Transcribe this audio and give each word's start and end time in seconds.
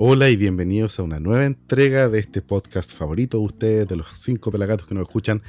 Hola 0.00 0.30
y 0.30 0.36
bienvenidos 0.36 1.00
a 1.00 1.02
una 1.02 1.18
nueva 1.18 1.44
entrega 1.44 2.08
de 2.08 2.20
este 2.20 2.40
podcast 2.40 2.92
favorito 2.92 3.38
de 3.38 3.44
ustedes, 3.44 3.88
de 3.88 3.96
los 3.96 4.06
cinco 4.14 4.52
pelagatos 4.52 4.86
que 4.86 4.94
nos 4.94 5.02
escuchan, 5.02 5.42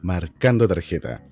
Marcando 0.00 0.68
Tarjeta. 0.68 1.24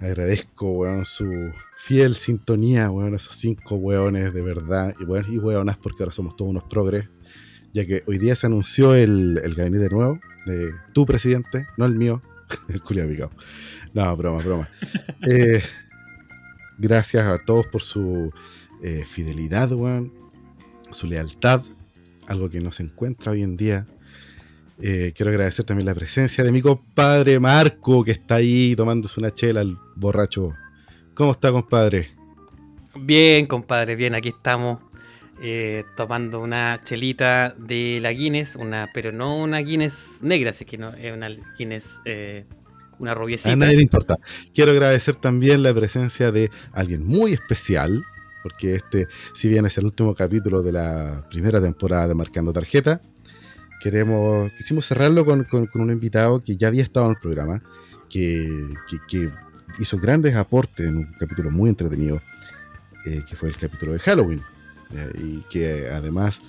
Agradezco, 0.00 0.72
weón, 0.72 1.04
su 1.04 1.52
fiel 1.76 2.14
sintonía, 2.14 2.90
weón, 2.90 3.14
esos 3.14 3.36
cinco 3.36 3.74
weones 3.74 4.32
de 4.32 4.40
verdad, 4.40 4.94
y, 4.98 5.04
weón, 5.04 5.26
y 5.28 5.36
weonas 5.36 5.76
porque 5.76 6.02
ahora 6.02 6.14
somos 6.14 6.34
todos 6.34 6.50
unos 6.50 6.64
progres, 6.64 7.10
ya 7.74 7.84
que 7.84 8.02
hoy 8.06 8.16
día 8.16 8.34
se 8.36 8.46
anunció 8.46 8.94
el, 8.94 9.38
el 9.44 9.54
gabinete 9.54 9.90
nuevo 9.90 10.18
de 10.46 10.72
tu 10.94 11.04
presidente, 11.04 11.66
no 11.76 11.84
el 11.84 11.94
mío, 11.94 12.22
el 12.70 12.80
culiado 12.80 13.10
picado. 13.10 13.30
No, 13.92 14.16
broma, 14.16 14.38
broma. 14.42 14.68
Eh, 15.28 15.62
gracias 16.78 17.26
a 17.26 17.36
todos 17.36 17.66
por 17.66 17.82
su 17.82 18.32
eh, 18.82 19.04
fidelidad, 19.06 19.72
weón, 19.72 20.12
su 20.96 21.06
lealtad, 21.06 21.62
algo 22.26 22.50
que 22.50 22.60
no 22.60 22.72
se 22.72 22.82
encuentra 22.82 23.32
hoy 23.32 23.42
en 23.42 23.56
día. 23.56 23.86
Eh, 24.80 25.12
quiero 25.14 25.30
agradecer 25.30 25.64
también 25.64 25.86
la 25.86 25.94
presencia 25.94 26.42
de 26.42 26.52
mi 26.52 26.60
compadre 26.60 27.38
Marco, 27.38 28.02
que 28.02 28.12
está 28.12 28.36
ahí 28.36 28.74
tomándose 28.76 29.20
una 29.20 29.32
chela, 29.32 29.60
el 29.60 29.76
borracho. 29.94 30.52
¿Cómo 31.14 31.32
está, 31.32 31.52
compadre? 31.52 32.10
Bien, 32.98 33.46
compadre, 33.46 33.94
bien, 33.94 34.14
aquí 34.14 34.30
estamos 34.30 34.80
eh, 35.42 35.84
tomando 35.96 36.40
una 36.40 36.80
chelita 36.82 37.54
de 37.58 37.98
la 38.00 38.12
Guinness, 38.12 38.56
una, 38.56 38.90
pero 38.92 39.12
no 39.12 39.36
una 39.36 39.58
Guinness 39.58 40.20
negra, 40.22 40.50
así 40.50 40.64
que 40.64 40.78
no, 40.78 40.94
es 40.94 41.12
una 41.12 41.28
Guinness, 41.58 42.00
eh, 42.06 42.46
una 42.98 43.14
rubiecita. 43.14 43.52
A 43.52 43.56
nadie 43.56 43.76
le 43.76 43.82
importa. 43.82 44.18
Quiero 44.54 44.72
agradecer 44.72 45.16
también 45.16 45.62
la 45.62 45.74
presencia 45.74 46.32
de 46.32 46.50
alguien 46.72 47.04
muy 47.04 47.34
especial, 47.34 48.02
porque 48.46 48.76
este, 48.76 49.08
si 49.34 49.48
bien 49.48 49.66
es 49.66 49.76
el 49.76 49.86
último 49.86 50.14
capítulo 50.14 50.62
de 50.62 50.70
la 50.70 51.26
primera 51.28 51.60
temporada 51.60 52.06
de 52.06 52.14
Marcando 52.14 52.52
Tarjeta, 52.52 53.00
queremos, 53.82 54.52
quisimos 54.56 54.86
cerrarlo 54.86 55.24
con, 55.24 55.42
con- 55.44 55.66
con 55.66 55.82
un 55.82 55.90
invitado 55.90 56.40
que 56.44 56.54
ya 56.56 56.68
había 56.68 56.84
estado 56.84 57.06
en 57.06 57.12
el 57.12 57.18
programa, 57.20 57.60
que, 58.08 58.48
que- 58.88 58.98
que 59.08 59.30
hizo 59.80 59.98
grandes 59.98 60.36
aportes 60.36 60.86
en 60.86 60.98
un 60.98 61.12
capítulo 61.18 61.50
muy 61.50 61.68
entretenido, 61.70 62.22
eh, 63.04 63.24
que 63.28 63.34
fue 63.34 63.48
el 63.48 63.56
capítulo 63.56 63.94
de 63.94 63.98
Halloween, 63.98 64.42
eh, 64.94 65.12
y 65.20 65.38
que 65.50 65.88
además 65.90 66.40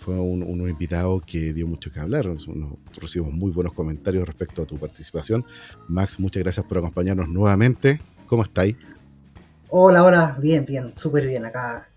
fue 0.00 0.14
un, 0.14 0.42
un 0.42 0.70
invitado 0.70 1.20
que 1.20 1.52
dio 1.52 1.66
mucho 1.66 1.92
que 1.92 2.00
hablar. 2.00 2.24
Nos- 2.24 2.46
recibimos 2.98 3.34
muy 3.34 3.50
buenos 3.50 3.74
comentarios 3.74 4.26
respecto 4.26 4.62
a 4.62 4.64
tu 4.64 4.78
participación. 4.78 5.44
Max, 5.86 6.18
muchas 6.18 6.42
gracias 6.42 6.64
por 6.64 6.78
acompañarnos 6.78 7.28
nuevamente. 7.28 8.00
¿Cómo 8.26 8.42
estáis? 8.42 8.74
Hola, 9.74 10.04
hola, 10.04 10.36
bien, 10.38 10.66
bien, 10.66 10.94
súper 10.94 11.26
bien 11.26 11.46
acá. 11.46 11.88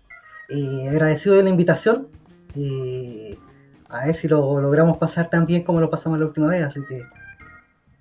Eh, 0.48 0.88
agradecido 0.88 1.34
de 1.36 1.42
la 1.42 1.50
invitación. 1.50 2.08
eh, 2.54 3.36
a 3.90 4.06
ver 4.06 4.14
si 4.16 4.28
lo 4.28 4.60
logramos 4.62 4.96
pasar 4.96 5.28
tan 5.28 5.44
bien 5.44 5.62
como 5.62 5.78
lo 5.80 5.90
pasamos 5.90 6.18
la 6.18 6.24
última 6.24 6.46
vez, 6.48 6.64
así 6.64 6.80
que 6.88 7.02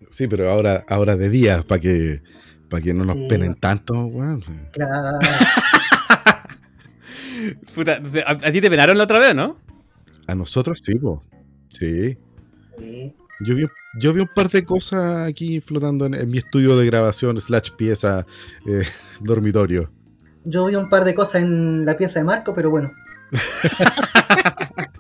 Sí, 0.09 0.27
pero 0.27 0.49
ahora, 0.49 0.85
ahora 0.87 1.17
de 1.17 1.27
día, 1.29 1.61
para 1.67 1.81
que, 1.81 2.23
para 2.69 2.81
que 2.81 2.93
no 2.93 3.03
nos 3.03 3.17
Sí. 3.17 3.27
penen 3.29 3.55
tanto, 3.55 3.93
weón. 4.05 4.41
claro, 4.71 5.19
Puta, 7.75 7.99
a, 8.25 8.31
a 8.31 8.51
ti 8.51 8.61
te 8.61 8.69
penaron 8.69 8.97
la 8.97 9.03
otra 9.03 9.19
vez, 9.19 9.35
¿no? 9.35 9.57
A 10.27 10.35
nosotros 10.35 10.79
sí, 10.83 10.95
po. 10.95 11.21
Sí. 11.67 12.17
sí. 12.79 13.13
Yo 13.41 13.55
vi, 13.55 13.66
yo 14.00 14.14
vi 14.14 14.22
un 14.22 14.30
par 14.33 14.50
de 14.50 14.64
cosas 14.64 15.28
aquí 15.28 15.59
flotando 15.61 16.05
en, 16.05 16.14
en 16.14 16.30
mi 16.30 16.38
estudio 16.38 16.78
de 16.78 16.86
grabación 16.86 17.39
slash 17.39 17.72
pieza 17.77 18.25
eh, 18.66 18.83
dormitorio. 19.21 19.89
Yo 20.43 20.65
vi 20.67 20.76
un 20.76 20.89
par 20.89 21.05
de 21.05 21.15
cosas 21.15 21.42
en 21.42 21.86
la 21.86 21.98
pieza 21.98 22.20
de 22.20 22.26
Marco, 22.26 22.54
pero 22.54 22.70
bueno, 22.70 22.92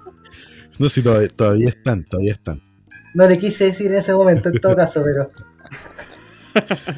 No 0.79 0.89
sé 0.89 0.95
si 0.95 1.03
todavía, 1.03 1.29
todavía 1.29 1.69
están, 1.69 2.03
todavía 2.03 2.33
están. 2.33 2.61
no 3.13 3.27
le 3.27 3.39
quise 3.39 3.65
decir 3.65 3.87
en 3.87 3.95
ese 3.95 4.13
momento, 4.13 4.49
en 4.49 4.59
todo 4.59 4.75
caso, 4.75 5.01
pero 5.03 5.27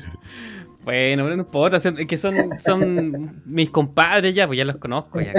Bueno, 0.84 1.26
pero 1.26 1.36
no 1.36 1.44
importa, 1.44 1.78
es 1.78 2.08
que 2.08 2.18
son, 2.18 2.34
son 2.64 3.42
mis 3.46 3.70
compadres 3.70 4.34
ya, 4.34 4.48
pues 4.48 4.58
ya 4.58 4.64
los 4.64 4.78
conozco, 4.78 5.20
ya. 5.20 5.34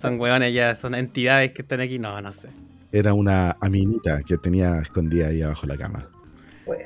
Son 0.00 0.18
hueones 0.18 0.54
ya, 0.54 0.74
son 0.74 0.94
entidades 0.94 1.52
que 1.52 1.60
están 1.60 1.82
aquí, 1.82 1.98
no, 1.98 2.18
no 2.22 2.32
sé. 2.32 2.48
Era 2.96 3.12
una 3.12 3.54
aminita 3.60 4.22
que 4.22 4.38
tenía 4.38 4.78
escondida 4.78 5.26
ahí 5.28 5.42
abajo 5.42 5.66
de 5.66 5.74
la 5.74 5.78
cama. 5.78 6.08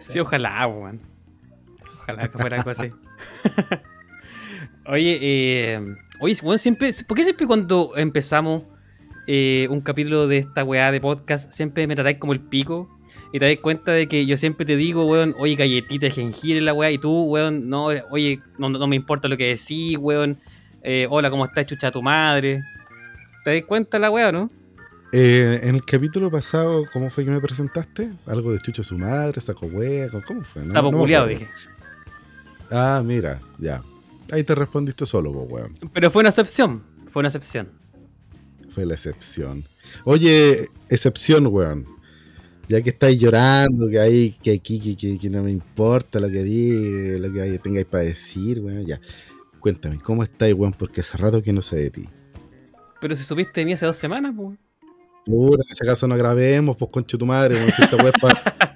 Sí, 0.01 0.19
ojalá, 0.19 0.67
weón. 0.67 1.01
Ojalá 2.01 2.27
que 2.27 2.37
fuera 2.37 2.57
algo 2.57 2.71
así. 2.71 2.91
Oye, 4.87 5.19
eh, 5.23 5.81
oye, 6.19 6.35
weón, 6.43 6.59
siempre, 6.59 6.91
¿por 7.07 7.17
qué 7.17 7.23
siempre 7.23 7.47
cuando 7.47 7.93
empezamos 7.95 8.65
eh, 9.29 9.69
un 9.71 9.81
capítulo 9.83 10.27
de 10.27 10.39
esta 10.39 10.65
weá 10.65 10.91
de 10.91 11.01
podcast, 11.01 11.53
siempre 11.53 11.87
me 11.87 11.95
tratáis 11.95 12.19
como 12.19 12.33
el 12.33 12.41
pico? 12.41 12.89
Y 13.33 13.39
te 13.39 13.45
das 13.45 13.57
cuenta 13.63 13.93
de 13.93 14.09
que 14.09 14.27
yo 14.27 14.37
siempre 14.37 14.67
te 14.67 14.75
digo, 14.75 15.07
weón, 15.07 15.37
oye, 15.39 15.55
galletita 15.55 16.07
de 16.07 16.11
jengibre 16.11 16.61
la 16.61 16.73
weá, 16.73 16.91
y 16.91 16.99
tú, 16.99 17.25
weón, 17.27 17.69
no, 17.69 17.85
oye, 18.11 18.41
no, 18.59 18.69
no 18.69 18.87
me 18.89 18.97
importa 18.97 19.29
lo 19.29 19.37
que 19.37 19.47
decís, 19.47 19.97
weón. 19.97 20.41
eh, 20.83 21.07
hola, 21.09 21.31
¿cómo 21.31 21.45
estás, 21.45 21.67
chucha 21.67 21.93
tu 21.93 22.03
madre? 22.03 22.65
¿Te 23.45 23.55
das 23.55 23.63
cuenta 23.63 23.97
la 24.01 24.11
weá, 24.11 24.33
no? 24.33 24.51
Eh, 25.13 25.61
en 25.65 25.75
el 25.75 25.85
capítulo 25.85 26.31
pasado, 26.31 26.85
¿cómo 26.93 27.11
fue 27.11 27.25
que 27.25 27.31
me 27.33 27.41
presentaste? 27.41 28.13
Algo 28.27 28.53
de 28.53 28.61
chucho 28.61 28.85
su 28.85 28.97
madre, 28.97 29.41
saco 29.41 29.67
hueá, 29.67 30.09
¿cómo 30.27 30.45
fue? 30.45 30.63
No- 30.65 30.73
no 30.73 30.89
acuerdo. 30.89 31.27
dije. 31.27 31.49
Ah, 32.71 33.03
mira, 33.05 33.41
ya. 33.59 33.83
Ahí 34.31 34.45
te 34.45 34.55
respondiste 34.55 35.05
solo, 35.07 35.33
po, 35.33 35.41
weón. 35.43 35.75
Pero 35.93 36.11
fue 36.13 36.21
una 36.21 36.29
excepción, 36.29 36.85
fue 37.09 37.21
una 37.21 37.29
excepción. 37.29 37.69
Fue 38.73 38.87
la 38.87 38.95
excepción. 38.95 39.65
Oye, 40.05 40.67
excepción, 40.89 41.47
weón. 41.49 41.87
Ya 42.69 42.81
que 42.81 42.91
estáis 42.91 43.19
llorando, 43.21 43.89
que 43.91 43.99
hay, 43.99 44.31
que 44.45 44.53
aquí, 44.53 44.79
que, 44.79 44.97
que- 44.97 45.19
que 45.19 45.29
no 45.29 45.43
me 45.43 45.51
importa 45.51 46.21
lo 46.21 46.29
que 46.29 46.45
diga, 46.45 47.19
lo 47.19 47.33
que 47.33 47.59
tengáis 47.59 47.87
para 47.87 48.05
decir, 48.05 48.61
weón, 48.61 48.87
ya. 48.87 49.01
Cuéntame, 49.59 49.99
¿cómo 49.99 50.23
estáis, 50.23 50.55
weón? 50.55 50.73
Porque 50.73 51.01
hace 51.01 51.19
rato 51.19 51.43
que 51.43 51.53
no 51.53 51.63
sé 51.63 51.77
de 51.77 51.91
ti. 51.91 52.09
Pero 53.01 53.17
si 53.17 53.25
supiste 53.25 53.61
de 53.63 53.65
mí 53.67 53.73
hace 53.73 53.87
dos 53.87 53.97
semanas, 53.97 54.33
pues. 54.37 54.57
Puta, 55.27 55.63
en 55.67 55.73
ese 55.73 55.85
caso 55.85 56.07
no 56.09 56.17
grabemos, 56.17 56.77
pues 56.77 56.91
concha 56.91 57.17
tu 57.19 57.27
madre, 57.27 57.55
weón, 57.57 57.71
si 57.73 57.83
esta 57.83 57.97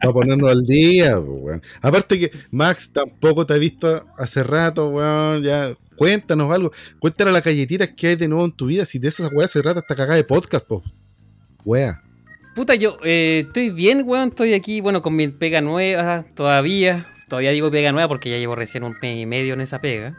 para 0.01 0.13
ponernos 0.13 0.51
al 0.51 0.63
día, 0.63 1.17
pues, 1.17 1.29
weón. 1.43 1.63
Aparte 1.81 2.19
que 2.19 2.31
Max 2.51 2.93
tampoco 2.93 3.47
te 3.47 3.55
ha 3.55 3.59
visto 3.59 4.05
hace 4.19 4.43
rato, 4.45 4.89
weón, 4.89 5.43
ya. 5.43 5.75
Cuéntanos 5.97 6.51
algo. 6.51 6.73
Cuéntale 6.99 7.31
a 7.31 7.33
las 7.33 7.45
galletitas 7.45 7.89
que 7.97 8.09
hay 8.09 8.17
de 8.17 8.27
nuevo 8.29 8.45
en 8.45 8.53
tu 8.53 8.67
vida. 8.67 8.85
Si 8.85 8.99
de 8.99 9.09
esas 9.09 9.31
weas 9.33 9.51
se 9.51 9.63
trata 9.63 9.81
esta 9.81 9.95
cagada 9.95 10.17
de 10.17 10.25
podcast, 10.25 10.67
pues. 10.67 10.83
Wea. 11.65 12.03
Puta, 12.55 12.75
yo 12.75 12.99
eh, 13.05 13.45
estoy 13.47 13.71
bien, 13.71 14.03
weón. 14.05 14.29
Estoy 14.31 14.55
aquí, 14.55 14.81
bueno, 14.81 15.03
con 15.03 15.15
mi 15.17 15.29
pega 15.29 15.61
nueva 15.61 16.27
todavía. 16.35 17.07
Todavía 17.29 17.53
digo 17.53 17.71
pega 17.71 17.93
nueva 17.93 18.09
porque 18.09 18.29
ya 18.31 18.39
llevo 18.39 18.55
recién 18.55 18.85
un 18.85 18.97
mes 19.01 19.19
y 19.19 19.27
medio 19.27 19.55
en 19.55 19.61
esa 19.61 19.81
pega. 19.81 20.19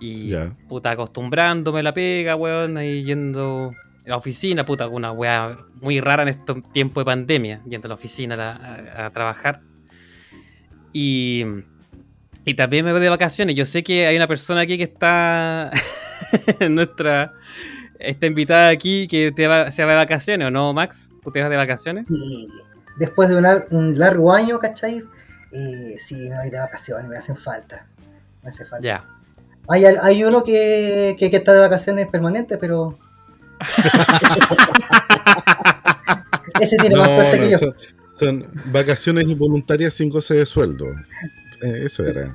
Y, 0.00 0.28
Ya. 0.28 0.56
puta, 0.68 0.92
acostumbrándome 0.92 1.80
a 1.80 1.82
la 1.82 1.92
pega, 1.92 2.36
weón. 2.36 2.76
Ahí 2.76 3.02
yendo 3.04 3.72
la 4.08 4.16
oficina, 4.16 4.64
puta, 4.64 4.88
una 4.88 5.12
weá 5.12 5.56
muy 5.80 6.00
rara 6.00 6.22
en 6.24 6.28
estos 6.30 6.62
tiempos 6.72 7.02
de 7.02 7.04
pandemia. 7.06 7.60
Yendo 7.68 7.86
a 7.86 7.90
la 7.90 7.94
oficina 7.94 8.34
a, 8.34 8.36
la- 8.38 8.52
a- 8.96 9.06
a 9.06 9.10
trabajar. 9.10 9.60
Y, 10.92 11.44
y 12.44 12.54
también 12.54 12.84
me 12.84 12.92
voy 12.92 13.00
de 13.00 13.08
vacaciones. 13.08 13.54
Yo 13.54 13.66
sé 13.66 13.82
que 13.82 14.06
hay 14.06 14.16
una 14.16 14.26
persona 14.26 14.62
aquí 14.62 14.76
que 14.78 14.84
está 14.84 15.70
en 16.60 16.74
nuestra. 16.74 17.34
Está 17.98 18.26
invitada 18.26 18.68
aquí 18.68 19.08
que 19.08 19.32
te 19.32 19.48
va, 19.48 19.70
se 19.72 19.84
va 19.84 19.90
de 19.90 19.96
vacaciones, 19.96 20.46
¿o 20.46 20.50
no, 20.50 20.72
Max? 20.72 21.10
¿Tú 21.22 21.30
te 21.32 21.40
vas 21.40 21.50
de 21.50 21.56
vacaciones? 21.56 22.06
y 22.08 22.46
después 22.96 23.28
de 23.28 23.36
un, 23.36 23.42
lar- 23.44 23.66
un 23.70 23.98
largo 23.98 24.32
año, 24.32 24.58
¿cachai? 24.60 25.02
Eh, 25.52 25.96
sí, 25.98 26.28
me 26.28 26.36
voy 26.38 26.50
de 26.50 26.58
vacaciones, 26.60 27.08
me 27.08 27.16
hacen 27.16 27.36
falta. 27.36 27.86
Me 28.42 28.50
hace 28.50 28.64
falta. 28.64 28.86
Ya. 28.86 29.04
Hay, 29.68 29.84
hay 29.84 30.24
uno 30.24 30.42
que, 30.44 31.16
que, 31.18 31.30
que 31.30 31.36
está 31.38 31.52
de 31.52 31.60
vacaciones 31.60 32.06
permanentes, 32.06 32.56
pero. 32.60 32.96
Ese 36.60 36.76
tiene 36.78 36.96
más 36.96 37.10
No, 37.10 37.14
suerte 37.14 37.36
no, 37.38 37.44
que 37.44 37.50
yo. 37.50 37.58
son, 37.58 37.74
son 38.18 38.46
vacaciones 38.66 39.24
involuntarias 39.28 39.94
sin 39.94 40.10
goce 40.10 40.34
de 40.34 40.46
sueldo. 40.46 40.86
Eh, 41.62 41.82
eso 41.84 42.04
era. 42.04 42.32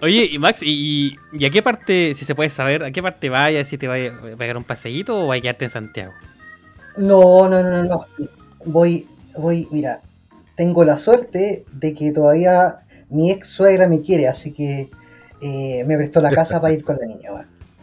Oye, 0.00 0.28
y 0.30 0.38
Max, 0.38 0.60
¿y, 0.62 1.16
y 1.32 1.44
a 1.44 1.50
qué 1.50 1.62
parte, 1.62 2.14
si 2.14 2.24
se 2.24 2.34
puede 2.34 2.48
saber, 2.48 2.82
a 2.84 2.90
qué 2.90 3.02
parte 3.02 3.28
vayas, 3.28 3.68
si 3.68 3.78
te 3.78 3.86
va 3.86 3.96
a 3.96 4.36
pegar 4.36 4.56
un 4.56 4.64
paseíto 4.64 5.18
o 5.26 5.32
a 5.32 5.40
quedarte 5.40 5.66
en 5.66 5.70
Santiago? 5.70 6.12
No, 6.96 7.48
no, 7.48 7.62
no, 7.62 7.70
no, 7.70 7.82
no. 7.84 8.04
Voy, 8.64 9.08
voy, 9.36 9.68
mira, 9.70 10.00
tengo 10.56 10.84
la 10.84 10.96
suerte 10.96 11.64
de 11.72 11.94
que 11.94 12.12
todavía 12.12 12.76
mi 13.10 13.30
ex 13.30 13.48
suegra 13.48 13.86
me 13.88 14.00
quiere, 14.00 14.28
así 14.28 14.52
que 14.52 14.90
eh, 15.40 15.84
me 15.86 15.96
prestó 15.96 16.20
la 16.20 16.30
casa 16.30 16.60
para 16.60 16.72
ir 16.72 16.82
con 16.84 16.96
la 16.96 17.06
niña. 17.06 17.30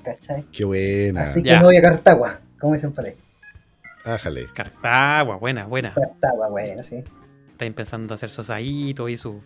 ¿Cachai? 0.03 0.43
Qué 0.51 0.63
buena. 0.65 1.21
Así 1.21 1.41
que 1.43 1.49
Ya. 1.49 1.59
me 1.59 1.65
voy 1.65 1.77
a 1.77 1.81
Cartagua, 1.81 2.39
como 2.59 2.73
dicen 2.73 2.91
por 2.91 3.05
ahí. 3.05 3.15
Ájale. 4.05 4.47
Cartagua, 4.53 5.35
buena, 5.37 5.65
buena. 5.65 5.93
Cartagua, 5.93 6.49
bueno, 6.49 6.83
sí. 6.83 7.03
Está 7.51 7.65
empezando 7.65 8.13
a 8.13 8.15
hacer 8.15 8.29
su 8.29 8.41
asadito 8.41 9.09
y 9.09 9.17
su, 9.17 9.41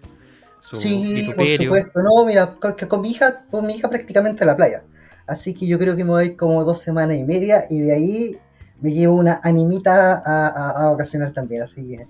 su 0.60 0.78
Sí, 0.78 1.32
por 1.36 1.48
supuesto. 1.48 2.00
No, 2.02 2.26
mira, 2.26 2.56
con, 2.56 2.76
que 2.76 2.88
con 2.88 3.02
mi 3.02 3.12
hija, 3.12 3.46
con 3.50 3.66
mi 3.66 3.74
hija 3.76 3.90
prácticamente 3.90 4.44
a 4.44 4.48
la 4.48 4.56
playa. 4.56 4.84
Así 5.26 5.54
que 5.54 5.66
yo 5.66 5.80
creo 5.80 5.96
que 5.96 6.04
me 6.04 6.12
voy 6.12 6.36
como 6.36 6.64
dos 6.64 6.80
semanas 6.82 7.18
y 7.18 7.24
media 7.24 7.64
y 7.70 7.82
de 7.82 7.94
ahí 7.94 8.38
me 8.82 8.92
llevo 8.92 9.16
una 9.16 9.40
animita 9.44 10.22
a, 10.24 10.48
a, 10.48 10.86
a 10.86 10.90
vacacionar 10.92 11.34
también. 11.34 11.64
Así 11.64 11.88
que, 11.88 12.08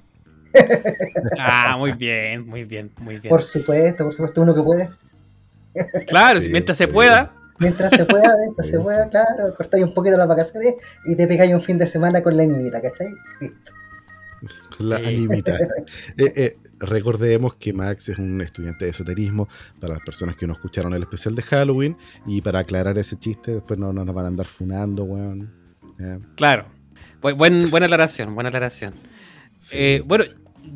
Ah, 1.39 1.75
muy 1.77 1.93
bien, 1.93 2.45
muy 2.45 2.63
bien, 2.65 2.91
muy 2.99 3.19
bien. 3.19 3.29
por 3.29 3.41
supuesto, 3.41 4.03
por 4.03 4.13
supuesto, 4.13 4.41
uno 4.41 4.53
que 4.53 4.61
puede. 4.61 4.89
Claro, 6.07 6.41
Sí, 6.41 6.49
mientras 6.49 6.77
se 6.77 6.87
pueda. 6.87 7.33
Mientras 7.63 7.91
se 7.93 8.05
pueda, 8.05 8.35
mientras 8.41 8.67
se 8.67 8.79
pueda, 8.79 9.09
claro, 9.09 9.53
cortáis 9.55 9.83
un 9.83 9.93
poquito 9.93 10.17
las 10.17 10.27
vacaciones 10.27 10.75
y 11.05 11.15
te 11.15 11.25
pegáis 11.27 11.53
un 11.53 11.61
fin 11.61 11.77
de 11.77 11.87
semana 11.87 12.21
con 12.21 12.35
la 12.37 12.43
animita, 12.43 12.81
¿cachai? 12.81 13.07
Listo. 13.41 13.71
Con 14.77 14.89
la 14.89 14.97
Sí. 14.97 15.05
animita. 15.05 15.57
Eh, 16.17 16.33
eh, 16.35 16.57
recordemos 16.79 17.55
que 17.55 17.71
Max 17.73 18.09
es 18.09 18.17
un 18.19 18.41
estudiante 18.41 18.85
de 18.85 18.91
esoterismo 18.91 19.47
para 19.79 19.93
las 19.95 20.03
personas 20.03 20.35
que 20.35 20.45
no 20.45 20.53
escucharon 20.53 20.93
el 20.93 21.01
especial 21.03 21.33
de 21.35 21.41
Halloween 21.43 21.95
y 22.25 22.41
para 22.41 22.59
aclarar 22.59 22.97
ese 22.97 23.17
chiste 23.17 23.53
después 23.53 23.79
no, 23.79 23.93
no 23.93 24.03
nos 24.03 24.13
van 24.13 24.25
a 24.25 24.27
andar 24.27 24.45
funando, 24.45 25.03
weón. 25.05 25.49
Claro. 26.35 26.65
Bu- 27.21 27.35
buen- 27.37 27.69
buena 27.69 27.85
aclaración, 27.85 28.35
buena 28.35 28.49
aclaración. 28.49 28.93
sí, 29.59 29.75
Eh, 29.79 30.03
bueno, 30.05 30.25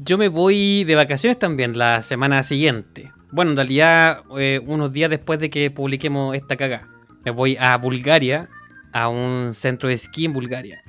yo 0.05 0.17
me 0.17 0.29
voy 0.29 0.85
de 0.85 0.95
vacaciones 0.95 1.37
también 1.37 1.77
la 1.77 2.01
semana 2.01 2.41
siguiente. 2.43 3.11
Bueno, 3.31 3.51
en 3.51 3.57
realidad, 3.57 4.23
eh, 4.37 4.61
unos 4.65 4.91
días 4.91 5.09
después 5.09 5.39
de 5.39 5.49
que 5.49 5.69
publiquemos 5.71 6.35
esta 6.35 6.55
cagada. 6.55 6.87
Me 7.25 7.31
voy 7.31 7.57
a 7.59 7.75
Bulgaria, 7.77 8.47
a 8.93 9.09
un 9.09 9.53
centro 9.53 9.89
de 9.89 9.95
esquí 9.95 10.25
en 10.25 10.33
Bulgaria. 10.33 10.81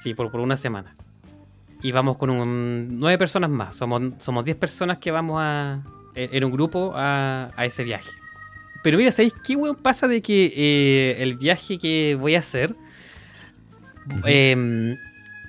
Sí, 0.00 0.14
por, 0.14 0.30
por 0.30 0.40
una 0.40 0.56
semana. 0.56 0.96
Y 1.82 1.92
vamos 1.92 2.16
con 2.16 2.30
un, 2.30 2.98
nueve 2.98 3.16
personas 3.18 3.50
más. 3.50 3.76
Somos, 3.76 4.02
somos 4.18 4.44
diez 4.44 4.56
personas 4.56 4.98
que 4.98 5.12
vamos 5.12 5.38
a, 5.40 5.82
eh, 6.16 6.30
en 6.32 6.44
un 6.44 6.50
grupo 6.50 6.92
a, 6.96 7.52
a 7.56 7.64
ese 7.64 7.84
viaje. 7.84 8.10
Pero 8.82 8.98
mira, 8.98 9.12
¿sabéis 9.12 9.34
qué 9.44 9.54
weón 9.54 9.76
pasa 9.76 10.08
de 10.08 10.20
que 10.20 10.52
eh, 10.56 11.22
el 11.22 11.36
viaje 11.36 11.78
que 11.78 12.16
voy 12.18 12.34
a 12.34 12.40
hacer 12.40 12.74
eh, 14.24 14.96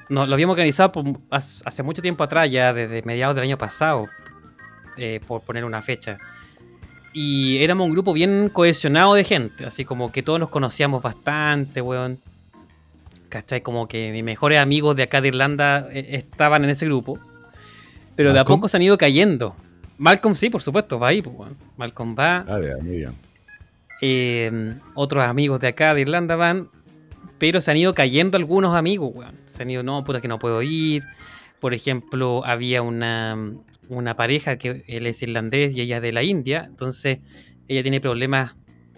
no, 0.09 0.25
lo 0.25 0.33
habíamos 0.33 0.53
organizado 0.53 0.91
por- 0.91 1.19
hace 1.29 1.83
mucho 1.83 2.01
tiempo 2.01 2.23
atrás, 2.23 2.49
ya 2.51 2.73
desde 2.73 3.01
mediados 3.03 3.35
del 3.35 3.45
año 3.45 3.57
pasado, 3.57 4.07
eh, 4.99 5.21
por 5.25 5.41
poner 5.41 5.65
una 5.65 5.81
fecha. 5.81 6.17
Y 7.13 7.63
éramos 7.63 7.87
un 7.87 7.93
grupo 7.93 8.13
bien 8.13 8.49
cohesionado 8.53 9.15
de 9.15 9.23
gente, 9.23 9.65
así 9.65 9.83
como 9.83 10.11
que 10.11 10.21
todos 10.21 10.39
nos 10.39 10.49
conocíamos 10.49 11.01
bastante, 11.01 11.81
weón. 11.81 12.19
¿Cachai? 13.29 13.61
Como 13.61 13.87
que 13.87 14.11
mis 14.11 14.23
mejores 14.23 14.59
amigos 14.59 14.95
de 14.95 15.03
acá 15.03 15.21
de 15.21 15.29
Irlanda 15.29 15.87
eh, 15.91 16.07
estaban 16.11 16.63
en 16.63 16.71
ese 16.71 16.85
grupo. 16.85 17.19
Pero 18.15 18.33
de 18.33 18.39
a 18.39 18.45
poco 18.45 18.67
se 18.67 18.77
han 18.77 18.83
ido 18.83 18.97
cayendo. 18.97 19.55
Malcolm 19.97 20.35
sí, 20.35 20.49
por 20.49 20.61
supuesto, 20.61 20.99
va 20.99 21.09
ahí, 21.09 21.21
pues, 21.21 21.35
weón. 21.35 21.57
Malcolm 21.77 22.15
va. 22.17 22.45
Ah, 22.47 22.59
ya, 22.61 22.81
muy 22.81 22.97
bien. 22.97 23.13
Eh, 24.01 24.75
otros 24.93 25.23
amigos 25.23 25.59
de 25.59 25.67
acá 25.67 25.93
de 25.93 26.01
Irlanda 26.01 26.35
van, 26.35 26.69
pero 27.37 27.61
se 27.61 27.71
han 27.71 27.77
ido 27.77 27.93
cayendo 27.93 28.37
algunos 28.37 28.75
amigos, 28.75 29.11
weón. 29.13 29.35
Se 29.49 29.63
han 29.63 29.69
ido, 29.69 29.83
no, 29.83 30.03
puta 30.03 30.21
que 30.21 30.27
no 30.27 30.39
puedo 30.39 30.61
ir. 30.61 31.03
Por 31.59 31.73
ejemplo, 31.73 32.43
había 32.45 32.81
una, 32.81 33.37
una 33.89 34.15
pareja 34.15 34.57
que 34.57 34.83
él 34.87 35.05
es 35.07 35.21
irlandés 35.21 35.75
y 35.75 35.81
ella 35.81 35.97
es 35.97 36.01
de 36.01 36.11
la 36.11 36.23
India, 36.23 36.65
entonces 36.67 37.19
ella 37.67 37.81
tiene 37.81 37.99
problemas 37.99 38.55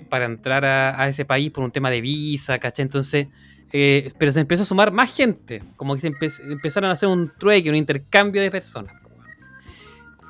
para 0.09 0.25
entrar 0.25 0.65
a, 0.65 1.07
ese 1.07 1.25
país 1.25 1.51
por 1.51 1.63
un 1.63 1.71
tema 1.71 1.89
de 1.89 2.01
visa, 2.01 2.59
¿cachai? 2.59 2.83
Entonces, 2.83 3.27
eh, 3.71 4.11
pero 4.17 4.31
se 4.31 4.41
empezó 4.41 4.63
a 4.63 4.65
sumar 4.65 4.91
más 4.91 5.15
gente, 5.15 5.63
como 5.77 5.95
que 5.95 6.01
se 6.01 6.11
empe- 6.11 6.51
empezaron 6.51 6.89
a 6.89 6.93
hacer 6.93 7.07
un 7.07 7.31
trueque, 7.38 7.69
un 7.69 7.75
intercambio 7.75 8.41
de 8.41 8.51
personas. 8.51 8.93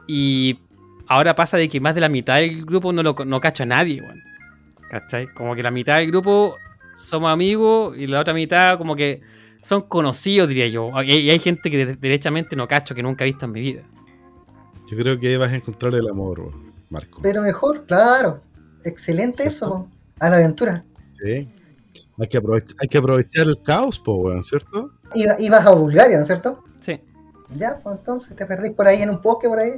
Y 0.08 0.60
ahora 1.08 1.36
pasa 1.36 1.58
de 1.58 1.68
que 1.70 1.80
más 1.80 1.96
de 1.96 2.02
la 2.02 2.10
mitad 2.10 2.36
del 2.38 2.66
grupo 2.66 2.92
no 2.94 3.04
lo 3.04 3.14
no 3.26 3.40
cacha 3.42 3.64
a 3.64 3.68
nadie, 3.68 4.02
weón. 4.02 4.22
¿Cachai? 4.90 5.28
Como 5.28 5.56
que 5.56 5.64
la 5.64 5.72
mitad 5.72 5.98
del 5.98 6.08
grupo 6.08 6.58
somos 6.96 7.32
amigos 7.32 7.98
y 7.98 8.08
la 8.08 8.20
otra 8.20 8.34
mitad 8.34 8.78
como 8.78 8.96
que 8.96 9.22
son 9.62 9.84
conocidos, 9.84 10.50
diría 10.50 10.68
yo. 10.68 10.92
Y 11.04 11.30
hay 11.30 11.40
gente 11.40 11.72
que 11.72 11.86
de- 11.86 11.96
derechamente 11.96 12.56
no 12.56 12.68
cacho, 12.68 12.94
que 12.94 13.04
nunca 13.04 13.24
he 13.24 13.28
visto 13.28 13.46
en 13.46 13.52
mi 13.52 13.62
vida. 13.62 13.84
Yo 14.92 14.98
creo 14.98 15.18
que 15.20 15.38
vas 15.38 15.52
a 15.52 15.56
encontrar 15.56 15.96
el 15.96 16.08
amor, 16.10 16.52
Marco. 16.90 17.20
Pero 17.24 17.42
mejor, 17.42 17.86
claro. 17.86 18.42
Excelente 18.84 19.38
¿Cierto? 19.50 19.56
eso, 19.66 19.88
a 20.20 20.30
la 20.30 20.36
aventura. 20.36 20.84
Sí. 21.18 21.50
Hay 22.20 22.28
que, 22.28 22.38
aprovechar, 22.38 22.76
hay 22.82 22.88
que 22.90 22.98
aprovechar 22.98 23.48
el 23.48 23.62
caos, 23.64 24.00
po, 24.00 24.16
weón, 24.16 24.44
¿cierto? 24.44 24.92
Y, 25.14 25.26
y 25.46 25.50
vas 25.50 25.66
a 25.66 25.72
Bulgaria, 25.72 26.18
¿no 26.18 26.24
es 26.24 26.28
cierto? 26.28 26.64
Sí. 26.82 27.00
Ya, 27.56 27.80
pues 27.80 27.98
entonces 27.98 28.36
te 28.36 28.46
perdís 28.46 28.72
por 28.74 28.86
ahí 28.88 29.02
en 29.02 29.10
un 29.12 29.22
bosque 29.22 29.48
por 29.48 29.60
ahí. 29.60 29.74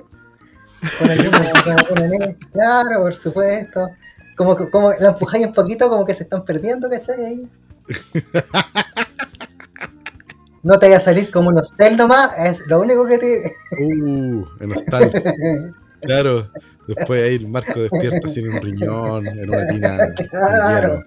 Con 0.99 1.09
alguna- 1.09 1.63
con 1.63 1.79
alguna 1.79 2.07
nena. 2.07 2.35
Claro, 2.51 3.01
por 3.03 3.15
supuesto. 3.15 3.89
Como, 4.35 4.55
como 4.71 4.93
la 4.93 5.09
empujáis 5.09 5.45
un 5.45 5.53
poquito, 5.53 5.89
como 5.89 6.05
que 6.05 6.15
se 6.15 6.23
están 6.23 6.43
perdiendo, 6.43 6.89
¿cachai? 6.89 7.23
Ahí. 7.23 7.47
No 10.63 10.79
te 10.79 10.85
vaya 10.87 10.97
a 10.97 11.01
salir 11.01 11.29
como 11.29 11.49
un 11.49 11.59
hostel 11.59 11.97
nomás, 11.97 12.31
es 12.39 12.63
lo 12.67 12.79
único 12.81 13.05
que 13.05 13.17
te. 13.17 13.55
Uh, 13.79 14.45
en 14.61 14.71
hostal. 14.71 15.11
Claro. 16.01 16.49
Después 16.87 17.23
ahí 17.23 17.35
el 17.35 17.47
Marco 17.47 17.79
despierta 17.81 18.27
sin 18.29 18.49
un 18.49 18.61
riñón, 18.61 19.27
en 19.27 19.49
una 19.49 19.67
tina. 19.67 19.97
Claro. 20.31 21.03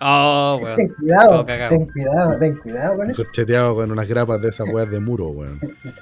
Oh, 0.00 0.60
weón. 0.62 0.76
Ten 0.76 0.88
cuidado, 0.94 1.44
ten 1.44 1.86
cuidado, 1.86 2.38
ten 2.38 2.56
cuidado 2.56 2.96
con 2.96 3.10
eso. 3.10 3.24
Corcheteado 3.24 3.74
con 3.74 3.90
unas 3.90 4.06
grapas 4.06 4.40
de 4.40 4.48
esas 4.50 4.68
weas 4.68 4.88
de 4.90 5.00
muro, 5.00 5.28
weón. 5.30 5.58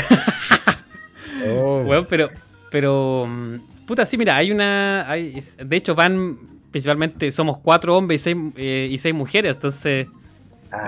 Oh, 1.48 1.82
Weón, 1.86 2.06
pero. 2.08 2.30
Pero. 2.70 3.26
mm, 3.28 3.56
Puta, 3.86 4.06
sí, 4.06 4.16
mira, 4.16 4.36
hay 4.36 4.52
una. 4.52 5.08
hay- 5.10 5.40
de 5.64 5.76
hecho, 5.76 5.94
van. 5.94 6.38
Principalmente 6.70 7.30
somos 7.32 7.58
cuatro 7.58 7.96
hombres 7.96 8.20
y 8.22 8.24
seis, 8.24 8.36
eh, 8.56 8.88
y 8.90 8.96
seis 8.98 9.14
mujeres. 9.14 9.56
Entonces, 9.56 10.06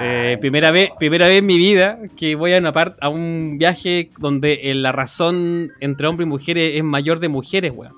eh, 0.01 0.39
primera 0.41 0.71
vez 0.71 0.91
primera 0.99 1.27
vez 1.27 1.39
en 1.41 1.47
mi 1.47 1.59
vida 1.59 1.99
que 2.17 2.35
voy 2.37 2.55
a 2.55 2.59
una 2.59 2.73
parte 2.73 2.97
a 3.01 3.09
un 3.09 3.57
viaje 3.59 4.11
donde 4.19 4.61
eh, 4.71 4.75
la 4.75 4.93
razón 4.93 5.73
entre 5.81 6.07
hombres 6.07 6.27
y 6.27 6.31
mujeres 6.31 6.73
es 6.77 6.85
mayor 6.85 7.21
de 7.21 7.29
mujeres, 7.29 7.73
weón. 7.75 7.95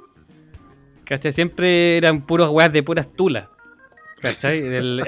¿Cachai? 1.04 1.32
Siempre 1.32 1.96
eran 1.96 2.22
puros 2.26 2.50
weas 2.50 2.72
de 2.72 2.82
puras 2.82 3.06
tulas. 3.14 3.48
¿Cachai? 4.20 4.58
El- 4.62 5.04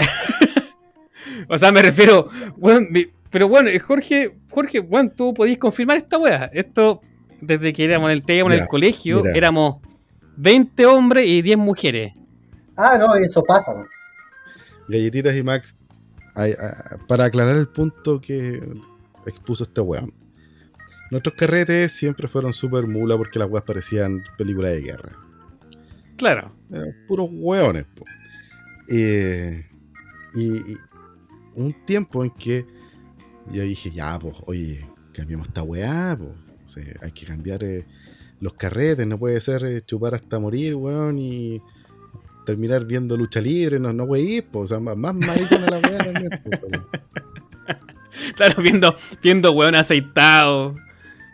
o 1.49 1.59
sea, 1.59 1.73
me 1.73 1.83
refiero. 1.83 2.29
weón, 2.57 2.87
mi- 2.91 3.07
pero 3.31 3.49
bueno, 3.49 3.69
eh, 3.69 3.79
Jorge, 3.79 4.37
Jorge, 4.51 4.81
weón, 4.81 5.11
tú 5.15 5.35
podías 5.35 5.59
confirmar 5.59 5.97
esta 5.99 6.17
wea. 6.19 6.49
Esto, 6.53 7.01
desde 7.41 7.73
que 7.73 7.85
éramos 7.85 8.11
en 8.11 8.23
el, 8.27 8.31
en 8.37 8.49
Ya, 8.49 8.55
el 8.63 8.69
colegio, 8.69 9.23
mira. 9.23 9.37
éramos 9.37 9.77
20 10.37 10.87
hombres 10.87 11.27
y 11.27 11.43
10 11.43 11.59
mujeres. 11.59 12.13
Ah, 12.77 12.97
no, 12.99 13.15
eso 13.17 13.43
pasa. 13.43 13.75
Galletitas 14.89 15.35
y 15.37 15.43
Max, 15.43 15.77
ah, 16.39 16.99
para 17.07 17.25
aclarar 17.25 17.57
el 17.57 17.69
punto 17.69 18.21
que 18.21 18.63
expuso 19.27 19.65
este 19.65 19.81
weón. 19.81 20.13
Nuestros 21.11 21.35
carretes 21.35 21.93
siempre 21.93 22.29
fueron 22.29 22.53
súper 22.53 22.87
mula 22.87 23.17
porque 23.17 23.39
las 23.39 23.49
weas 23.49 23.65
parecían 23.65 24.23
películas 24.37 24.73
de 24.73 24.83
guerra. 24.83 25.13
Claro. 26.17 26.53
Eran 26.71 26.95
puros 27.07 27.29
hueones. 27.31 27.85
po. 27.95 28.05
Eh, 28.89 29.67
y, 30.35 30.73
y 30.73 30.77
un 31.55 31.75
tiempo 31.85 32.25
en 32.25 32.31
que 32.31 32.67
yo 33.53 33.63
dije, 33.63 33.91
ya, 33.91 34.19
pues, 34.19 34.37
oye, 34.47 34.87
cambiemos 35.13 35.49
esta 35.49 35.63
weá, 35.63 36.17
pues. 36.19 36.37
O 36.67 36.69
sea, 36.69 36.85
hay 37.01 37.13
que 37.13 37.25
cambiar 37.25 37.65
eh, 37.65 37.87
los 38.41 38.53
carretes, 38.55 39.07
no 39.07 39.19
puede 39.19 39.41
ser 39.41 39.65
eh, 39.65 39.83
chupar 39.85 40.15
hasta 40.15 40.39
morir, 40.39 40.75
weón, 40.75 41.19
y 41.19 41.63
terminar 42.53 42.85
viendo 42.87 43.17
lucha 43.17 43.41
libre, 43.41 43.79
no, 43.79 43.93
no 43.93 44.05
weí, 44.05 44.41
pues, 44.43 44.65
o 44.65 44.67
sea, 44.67 44.81
más, 44.81 44.97
más 44.97 45.15
maricona 45.15 45.67
la 45.69 45.79
weá 45.79 45.99
también, 45.99 46.31
po, 46.43 46.51
weón. 46.67 46.87
Claro, 48.37 48.63
viendo, 48.63 48.95
viendo 49.23 49.53
weón 49.53 49.75
aceitado. 49.75 50.75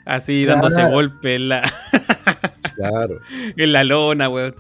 Así 0.05 0.45
Claro. 0.45 0.61
dándose 0.63 0.91
golpe 0.91 1.37
en 1.37 1.49
la, 1.49 1.63
Claro. 2.77 3.21
en 3.57 3.73
la 3.73 3.85
lona, 3.85 4.29
weón. 4.29 4.55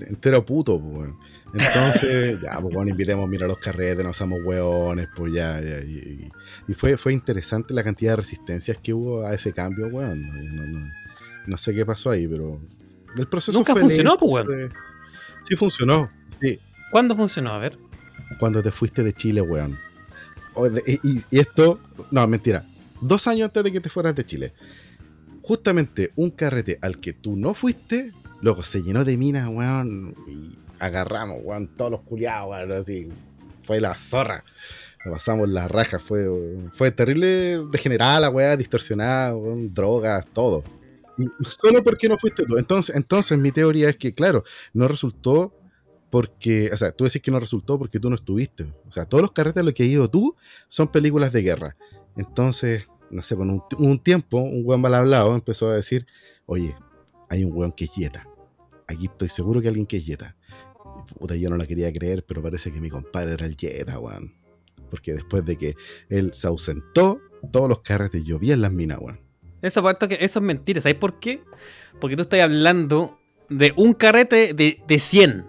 entero 0.00 0.44
puto, 0.44 0.80
pues, 0.80 0.94
weón. 0.94 1.16
Entonces, 1.54 2.38
ya, 2.42 2.60
pues 2.60 2.74
bueno, 2.74 2.90
invitemos, 2.90 3.28
mira 3.28 3.46
los 3.46 3.58
carretes, 3.58 4.04
no 4.04 4.12
somos 4.12 4.40
weones, 4.44 5.08
pues 5.16 5.32
ya, 5.32 5.58
ya, 5.60 5.80
y, 5.80 6.30
y- 6.68 6.74
fue, 6.74 6.96
fue 6.98 7.12
interesante 7.14 7.72
la 7.74 7.82
cantidad 7.82 8.12
de 8.12 8.16
resistencias 8.16 8.76
que 8.82 8.92
hubo 8.92 9.26
a 9.26 9.32
ese 9.34 9.52
cambio, 9.52 9.88
weón. 9.88 10.22
No, 10.22 10.62
no- 10.66 10.90
no- 11.46 11.56
sé 11.56 11.74
qué 11.74 11.84
pasó 11.86 12.10
ahí, 12.10 12.28
pero 12.28 12.60
el 13.16 13.26
proceso 13.26 13.56
Nunca 13.58 13.72
fue 13.72 13.80
funcionó, 13.80 14.16
pues, 14.18 14.44
fue- 14.44 14.68
Sí 15.42 15.56
funcionó, 15.56 16.10
sí, 16.40 16.58
¿Cuándo 16.90 17.14
funcionó? 17.14 17.52
A 17.52 17.58
ver. 17.58 17.78
cuando 18.38 18.62
te 18.62 18.70
fuiste 18.70 19.02
de 19.02 19.12
Chile, 19.12 19.40
weón. 19.40 19.78
Y, 20.86 21.22
esto, 21.38 21.78
no, 22.10 22.26
mentira, 22.26 22.64
dos 23.00 23.26
años 23.26 23.46
antes 23.46 23.64
de 23.64 23.72
que 23.72 23.80
te 23.80 23.90
fueras 23.90 24.14
de 24.14 24.24
Chile. 24.24 24.52
Justamente 25.42 26.12
un 26.16 26.30
carrete 26.30 26.78
al 26.82 26.98
que 26.98 27.12
tú 27.12 27.36
no 27.36 27.54
fuiste, 27.54 28.12
luego 28.40 28.62
se 28.62 28.82
llenó 28.82 29.04
de 29.04 29.16
minas, 29.16 29.48
weón, 29.48 30.14
y 30.26 30.58
agarramos, 30.78 31.38
weón, 31.42 31.68
todos 31.68 31.90
los 31.90 32.00
culiados, 32.00 32.50
weón, 32.50 32.72
así. 32.72 33.08
Fue 33.62 33.80
la 33.80 33.94
zorra. 33.94 34.44
Pasamos 35.04 35.48
la 35.48 35.68
raja, 35.68 35.98
fue, 35.98 36.26
fue 36.72 36.90
terrible, 36.90 37.62
degenerada 37.70 38.20
la 38.20 38.30
weá, 38.30 38.56
distorsionada, 38.56 39.36
weón, 39.36 39.72
drogas, 39.72 40.26
todo. 40.32 40.64
Solo 41.40 41.82
porque 41.82 42.08
no 42.08 42.16
fuiste 42.18 42.44
tú. 42.44 42.56
Entonces, 42.58 42.94
entonces 42.94 43.38
mi 43.38 43.50
teoría 43.52 43.88
es 43.88 43.96
que, 43.96 44.14
claro, 44.14 44.44
no 44.72 44.88
resultó 44.88 45.54
porque, 46.10 46.70
o 46.72 46.76
sea, 46.76 46.92
tú 46.92 47.04
decís 47.04 47.20
que 47.20 47.30
no 47.30 47.40
resultó 47.40 47.78
porque 47.78 48.00
tú 48.00 48.08
no 48.08 48.16
estuviste. 48.16 48.72
O 48.86 48.90
sea, 48.90 49.04
todos 49.04 49.22
los 49.22 49.32
carretes 49.32 49.60
a 49.60 49.64
los 49.64 49.74
que 49.74 49.82
has 49.82 49.88
ido 49.88 50.08
tú 50.08 50.36
son 50.68 50.88
películas 50.88 51.32
de 51.32 51.42
guerra. 51.42 51.76
Entonces, 52.16 52.88
no 53.10 53.22
sé, 53.22 53.36
con 53.36 53.62
un, 53.78 53.98
tiempo, 53.98 54.38
un 54.38 54.62
weón 54.64 54.80
mal 54.80 54.94
hablado 54.94 55.34
empezó 55.34 55.68
a 55.68 55.74
decir, 55.74 56.06
oye, 56.46 56.74
hay 57.28 57.44
un 57.44 57.52
weón 57.52 57.72
que 57.72 57.84
es 57.84 57.94
yeta. 57.94 58.26
Aquí 58.86 59.06
estoy 59.06 59.28
seguro 59.28 59.60
que 59.60 59.68
alguien 59.68 59.86
que 59.86 59.98
es 59.98 60.06
yeta. 60.06 60.36
Puta, 61.18 61.36
yo 61.36 61.50
no 61.50 61.56
la 61.56 61.66
quería 61.66 61.92
creer, 61.92 62.24
pero 62.26 62.42
parece 62.42 62.72
que 62.72 62.80
mi 62.80 62.90
compadre 62.90 63.32
era 63.32 63.46
el 63.46 63.56
yeta, 63.56 63.98
weón. 63.98 64.34
Porque 64.90 65.14
después 65.14 65.44
de 65.44 65.56
que 65.56 65.74
él 66.08 66.32
se 66.32 66.46
ausentó, 66.46 67.20
todos 67.52 67.68
los 67.68 67.82
carretes 67.82 68.24
llovían 68.24 68.62
las 68.62 68.72
minas, 68.72 68.98
weón. 69.00 69.27
Eso, 69.62 69.82
que 70.08 70.18
eso 70.20 70.38
es 70.38 70.44
mentira. 70.44 70.80
¿Sabes 70.80 70.98
por 70.98 71.18
qué? 71.18 71.42
Porque 72.00 72.16
tú 72.16 72.22
estás 72.22 72.40
hablando 72.40 73.18
de 73.48 73.72
un 73.76 73.94
carrete 73.94 74.54
de, 74.54 74.80
de 74.86 74.98
100. 74.98 75.46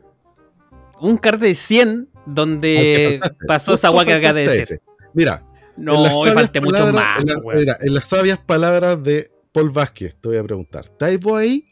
Un 0.99 1.17
carrete 1.17 1.45
de 1.47 1.55
100 1.55 2.09
donde 2.25 3.21
pasó 3.47 3.73
esa 3.73 3.89
guaca 3.89 4.15
acá 4.15 4.33
de 4.33 4.47
decir. 4.47 4.79
Mira. 5.13 5.43
No, 5.77 6.03
me 6.25 6.31
falté 6.33 6.59
mucho 6.59 6.91
más. 6.91 7.19
En, 7.19 7.59
mira, 7.59 7.77
en 7.79 7.93
las 7.93 8.07
sabias 8.07 8.37
palabras 8.37 9.01
de 9.01 9.31
Paul 9.51 9.69
Vázquez, 9.69 10.15
te 10.19 10.27
voy 10.27 10.37
a 10.37 10.43
preguntar. 10.43 10.85
¿Estáis 10.85 11.19
vos 11.19 11.39
ahí? 11.39 11.65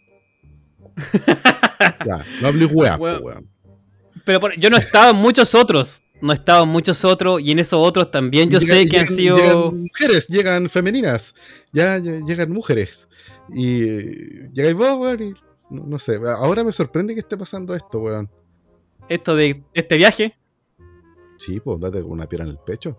ya, 2.05 2.25
no 2.41 2.47
hables 2.47 2.71
weá, 2.71 2.95
weón. 2.97 3.49
Pero 4.25 4.53
yo 4.57 4.69
no 4.69 4.77
estaba 4.77 5.11
en 5.11 5.17
muchos 5.17 5.53
otros. 5.55 6.03
No 6.21 6.33
estaban 6.33 6.67
muchos 6.69 7.05
otros. 7.05 7.41
Y 7.41 7.51
en 7.51 7.59
esos 7.59 7.79
otros 7.79 8.11
también 8.11 8.49
yo 8.49 8.59
sé 8.59 8.87
que 8.87 8.99
han 8.99 9.05
sido. 9.05 9.37
Llegan 9.37 9.81
mujeres, 9.81 10.27
llegan 10.27 10.69
femeninas. 10.69 11.33
Ya, 11.71 11.97
llegan 11.97 12.51
mujeres. 12.51 13.07
Y 13.49 14.49
llegáis 14.51 14.75
vos, 14.75 14.97
weón. 14.97 15.23
Y, 15.23 15.33
no, 15.69 15.99
sé. 15.99 16.19
Ahora 16.37 16.63
me 16.63 16.71
sorprende 16.71 17.13
que 17.13 17.19
esté 17.19 17.37
pasando 17.37 17.75
esto, 17.75 17.99
weón. 17.99 18.29
¿Esto 19.09 19.35
de 19.35 19.63
este 19.73 19.97
viaje? 19.97 20.37
Sí, 21.37 21.59
pues 21.59 21.79
date 21.79 22.01
con 22.01 22.11
una 22.11 22.27
piedra 22.27 22.45
en 22.45 22.51
el 22.51 22.57
pecho. 22.57 22.97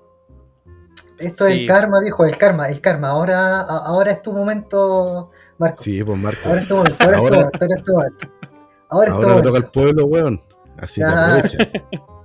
Esto 1.18 1.48
es 1.48 1.58
el 1.58 1.66
karma, 1.66 2.00
viejo, 2.00 2.24
el 2.24 2.36
karma, 2.36 2.68
el 2.68 2.80
karma. 2.80 3.08
Ahora, 3.08 3.60
ahora 3.60 4.12
es 4.12 4.22
tu 4.22 4.32
momento, 4.32 5.30
Marco. 5.58 5.82
Sí, 5.82 6.02
pues 6.04 6.18
Marco. 6.18 6.48
Ahora 6.48 6.60
es 6.62 6.68
tu 6.68 6.76
momento, 6.76 7.04
ahora, 7.04 7.16
es 7.16 7.22
tu 7.22 7.34
momento, 7.34 7.58
ahora 7.60 7.74
es 7.76 7.84
tu 7.84 7.92
momento. 7.92 8.28
Ahora, 8.90 9.12
ahora 9.12 9.36
le 9.36 9.42
toca 9.42 9.58
al 9.58 9.70
pueblo, 9.70 10.04
weón. 10.06 10.40
Así 10.78 11.00
que 11.00 11.06
aprovecha. 11.06 11.58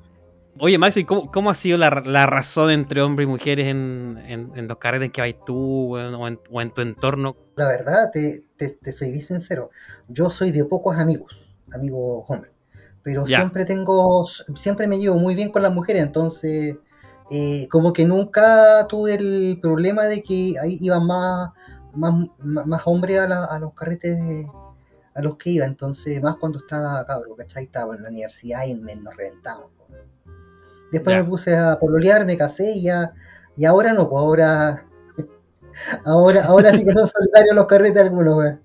Oye, 0.66 0.78
Maxi, 0.78 1.04
¿cómo, 1.04 1.30
¿cómo, 1.30 1.50
ha 1.50 1.56
sido 1.56 1.78
la, 1.78 1.90
la, 2.06 2.26
razón 2.26 2.72
entre 2.72 3.02
hombres 3.02 3.28
y 3.28 3.30
mujeres 3.30 3.68
en, 3.68 4.18
en, 4.26 4.50
en 4.56 4.70
los 4.70 4.78
carretes 4.78 5.12
que 5.12 5.20
vais 5.20 5.36
tú 5.46 5.98
o, 5.98 6.00
en, 6.00 6.40
o, 6.50 6.62
en, 6.62 6.74
tu 6.74 6.80
entorno? 6.80 7.36
La 7.58 7.68
verdad, 7.68 8.12
te, 8.14 8.46
te, 8.56 8.70
te, 8.70 8.94
soy 8.94 9.12
bien 9.12 9.24
sincero. 9.24 9.72
Yo 10.08 10.30
soy 10.30 10.52
de 10.52 10.64
pocos 10.64 10.96
amigos, 10.96 11.54
amigos 11.74 12.24
hombres. 12.30 12.54
Pero 13.04 13.26
ya. 13.26 13.40
siempre 13.40 13.66
tengo, 13.66 14.26
siempre 14.56 14.88
me 14.88 15.00
llevo 15.00 15.18
muy 15.18 15.36
bien 15.36 15.52
con 15.52 15.64
las 15.64 15.74
mujeres, 15.74 16.02
entonces 16.02 16.78
eh, 17.30 17.68
como 17.68 17.92
que 17.92 18.06
nunca 18.06 18.88
tuve 18.88 19.16
el 19.16 19.60
problema 19.62 20.04
de 20.04 20.24
que 20.24 20.54
ahí 20.62 20.78
iban 20.80 21.06
más, 21.06 21.50
más, 21.94 22.14
más 22.40 22.82
hombres 22.86 23.20
a, 23.20 23.26
a, 23.48 23.60
los 23.60 23.74
carretes 23.74 24.18
a 25.14 25.22
los 25.22 25.36
que 25.36 25.50
iba, 25.50 25.66
entonces 25.66 26.22
más 26.22 26.38
cuando 26.38 26.60
estaba 26.60 27.06
cabro, 27.06 27.36
¿cachai? 27.36 27.66
Estaba 27.66 27.98
en 27.98 28.04
la 28.04 28.08
universidad 28.08 28.66
y 28.66 28.76
me, 28.76 28.96
nos 28.96 29.14
reventamos. 29.14 29.83
Después 30.94 31.18
me 31.18 31.24
puse 31.24 31.56
a 31.56 31.80
pololear, 31.80 32.24
me 32.24 32.38
casé 32.38 32.72
y 32.72 32.84
ya, 32.84 33.14
y 33.58 33.66
ahora 33.66 33.94
no, 33.94 34.08
pues 34.08 34.22
ahora, 34.22 34.86
ahora, 36.06 36.46
ahora 36.46 36.72
sí 36.72 36.86
que 36.86 36.94
son 36.94 37.08
solitarios 37.08 37.56
los 37.56 37.66
carretes 37.66 38.00
algunos, 38.00 38.60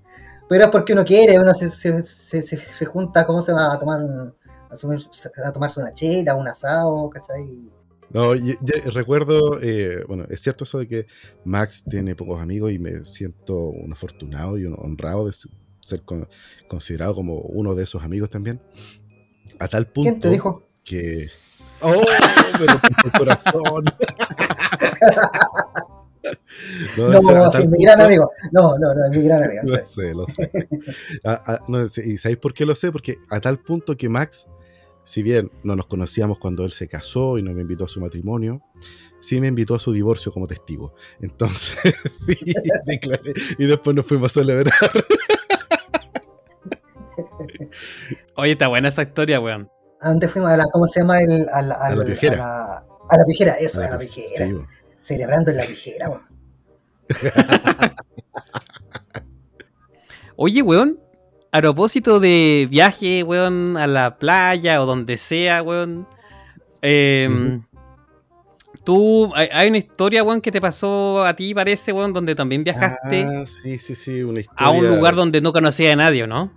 Pero 0.46 0.64
es 0.64 0.70
porque 0.70 0.92
uno 0.92 1.06
quiere, 1.06 1.38
uno 1.38 1.54
se, 1.54 1.70
se, 1.70 2.02
se, 2.02 2.42
se 2.42 2.84
junta, 2.84 3.26
¿cómo 3.26 3.40
se 3.40 3.54
va 3.54 3.72
a 3.72 3.78
tomar? 3.78 4.00
A, 4.00 5.48
a 5.48 5.52
tomarse 5.52 5.80
una 5.80 5.94
chela, 5.94 6.34
un 6.34 6.46
asado, 6.46 7.08
¿cachai? 7.08 7.72
No, 8.10 8.34
yo, 8.34 8.54
yo 8.60 8.90
recuerdo, 8.90 9.58
eh, 9.62 10.04
bueno, 10.06 10.24
es 10.28 10.42
cierto 10.42 10.64
eso 10.64 10.78
de 10.78 10.86
que 10.86 11.06
Max 11.44 11.84
tiene 11.88 12.14
pocos 12.14 12.42
amigos 12.42 12.72
y 12.72 12.78
me 12.78 13.04
siento 13.06 13.56
un 13.56 13.90
afortunado 13.90 14.58
y 14.58 14.66
un 14.66 14.74
honrado 14.78 15.26
de 15.26 15.32
ser 15.32 16.02
con, 16.02 16.28
considerado 16.68 17.14
como 17.14 17.38
uno 17.38 17.74
de 17.74 17.84
esos 17.84 18.02
amigos 18.02 18.28
también. 18.28 18.60
A 19.58 19.68
tal 19.68 19.86
punto 19.86 20.10
¿Quién 20.10 20.20
te 20.20 20.28
dijo? 20.28 20.66
que... 20.84 21.30
¡Oh! 21.80 22.04
Me 22.60 22.66
rompió 22.66 22.90
el 23.04 23.12
corazón. 23.12 23.84
No, 26.98 27.08
no, 27.08 27.20
no 27.20 27.52
sí, 27.52 27.66
mi 27.68 27.84
gran 27.84 28.00
amigo. 28.00 28.30
No, 28.52 28.76
no, 28.78 28.94
no, 28.94 29.06
es 29.06 29.16
mi 29.16 29.22
gran 29.22 29.44
amigo. 29.44 29.62
Lo 29.64 29.86
sé, 29.86 30.14
lo 30.14 30.26
sé. 30.26 30.50
ah, 31.24 31.40
ah, 31.46 31.60
no, 31.68 31.84
¿Y 31.84 32.16
sabéis 32.16 32.38
por 32.38 32.52
qué 32.52 32.66
lo 32.66 32.74
sé? 32.74 32.92
Porque 32.92 33.18
a 33.30 33.40
tal 33.40 33.60
punto 33.60 33.96
que 33.96 34.08
Max 34.08 34.48
si 35.08 35.22
bien 35.22 35.50
no 35.62 35.74
nos 35.74 35.86
conocíamos 35.86 36.38
cuando 36.38 36.66
él 36.66 36.72
se 36.72 36.86
casó 36.86 37.38
y 37.38 37.42
no 37.42 37.54
me 37.54 37.62
invitó 37.62 37.86
a 37.86 37.88
su 37.88 37.98
matrimonio, 37.98 38.60
sí 39.20 39.40
me 39.40 39.46
invitó 39.48 39.74
a 39.74 39.80
su 39.80 39.90
divorcio 39.90 40.30
como 40.32 40.46
testigo. 40.46 40.92
Entonces, 41.18 41.78
y, 42.28 42.52
declaré, 42.84 43.32
y 43.58 43.64
después 43.64 43.96
nos 43.96 44.04
fuimos 44.04 44.32
a 44.32 44.40
celebrar. 44.40 44.74
Oye, 48.36 48.52
está 48.52 48.68
buena 48.68 48.88
esa 48.88 49.00
historia, 49.00 49.40
weón. 49.40 49.70
¿A 50.00 50.08
dónde 50.10 50.28
fuimos? 50.28 50.50
A 50.50 50.56
la, 50.56 50.64
¿Cómo 50.72 50.86
se 50.86 51.00
llama? 51.00 51.20
El, 51.20 51.48
al, 51.52 51.72
al, 51.72 51.72
a 51.72 51.94
la 51.96 52.04
viejera. 52.04 52.34
A 52.34 52.38
la, 52.38 52.84
a 53.08 53.16
la 53.16 53.24
viejera, 53.26 53.52
eso, 53.54 53.80
a 53.80 53.82
la, 53.82 53.88
a 53.88 53.90
la 53.92 53.98
viejera. 53.98 54.46
Sí, 54.46 54.56
Celebrando 55.00 55.50
en 55.50 55.56
la 55.56 55.66
viejera, 55.66 56.08
weón. 56.10 56.22
Oye, 60.36 60.62
weón, 60.62 61.00
a 61.50 61.60
propósito 61.60 62.20
de 62.20 62.68
viaje, 62.70 63.22
weón, 63.22 63.76
a 63.76 63.86
la 63.86 64.18
playa 64.18 64.82
o 64.82 64.86
donde 64.86 65.16
sea, 65.16 65.62
weón. 65.62 66.06
Eh, 66.82 67.28
uh 67.28 67.34
-huh. 67.34 67.64
Tú, 68.84 69.32
hay, 69.34 69.48
hay, 69.52 69.68
una 69.68 69.78
historia, 69.78 70.22
weón, 70.22 70.40
que 70.40 70.52
te 70.52 70.60
pasó 70.60 71.24
a 71.24 71.34
ti, 71.34 71.52
parece, 71.54 71.92
weón, 71.92 72.12
donde 72.12 72.34
también 72.34 72.64
viajaste. 72.64 73.24
Ah, 73.24 73.44
sí, 73.46 73.78
sí, 73.78 73.94
sí, 73.94 74.22
una 74.22 74.40
historia. 74.40 74.66
A 74.66 74.70
un 74.70 74.88
lugar 74.88 75.14
donde 75.14 75.40
no 75.40 75.52
conocía 75.52 75.92
a 75.92 75.96
nadie, 75.96 76.26
¿no? 76.26 76.52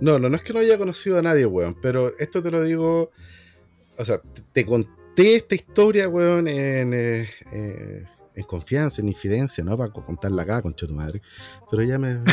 No, 0.00 0.18
no, 0.18 0.28
no 0.28 0.36
es 0.36 0.42
que 0.42 0.52
no 0.52 0.60
haya 0.60 0.76
conocido 0.78 1.18
a 1.18 1.22
nadie, 1.22 1.46
weón, 1.46 1.74
pero 1.80 2.16
esto 2.18 2.42
te 2.42 2.50
lo 2.50 2.62
digo. 2.62 3.10
O 3.98 4.04
sea, 4.04 4.20
te, 4.52 4.66
conté 4.66 5.36
esta 5.36 5.54
historia, 5.54 6.08
weón, 6.08 6.48
en. 6.48 6.94
Eh, 6.94 7.28
eh, 7.52 8.04
en 8.34 8.44
confianza, 8.44 9.00
en 9.00 9.08
infidencia, 9.08 9.64
¿no? 9.64 9.78
Para 9.78 9.90
contarla 9.90 10.42
acá, 10.42 10.60
concha 10.60 10.86
tu 10.86 10.94
madre. 10.94 11.22
Pero 11.70 11.82
ya 11.82 11.98
me. 11.98 12.18
me 12.18 12.32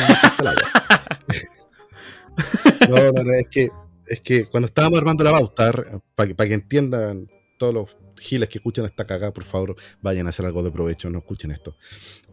no, 2.88 3.12
no, 3.12 3.24
no, 3.24 3.32
es 3.32 3.48
que, 3.48 3.70
es 4.06 4.20
que 4.20 4.44
cuando 4.46 4.66
estábamos 4.66 4.98
armando 4.98 5.24
la 5.24 5.32
pauta, 5.32 5.72
para 6.14 6.28
que, 6.28 6.34
para 6.34 6.48
que 6.48 6.54
entiendan 6.54 7.30
todos 7.56 7.72
los 7.72 7.96
giles 8.20 8.48
que 8.48 8.58
escuchan 8.58 8.84
esta 8.84 9.06
cagada, 9.06 9.32
por 9.32 9.44
favor, 9.44 9.76
vayan 10.02 10.26
a 10.26 10.30
hacer 10.30 10.44
algo 10.44 10.62
de 10.62 10.70
provecho, 10.70 11.08
no 11.10 11.18
escuchen 11.18 11.50
esto. 11.50 11.76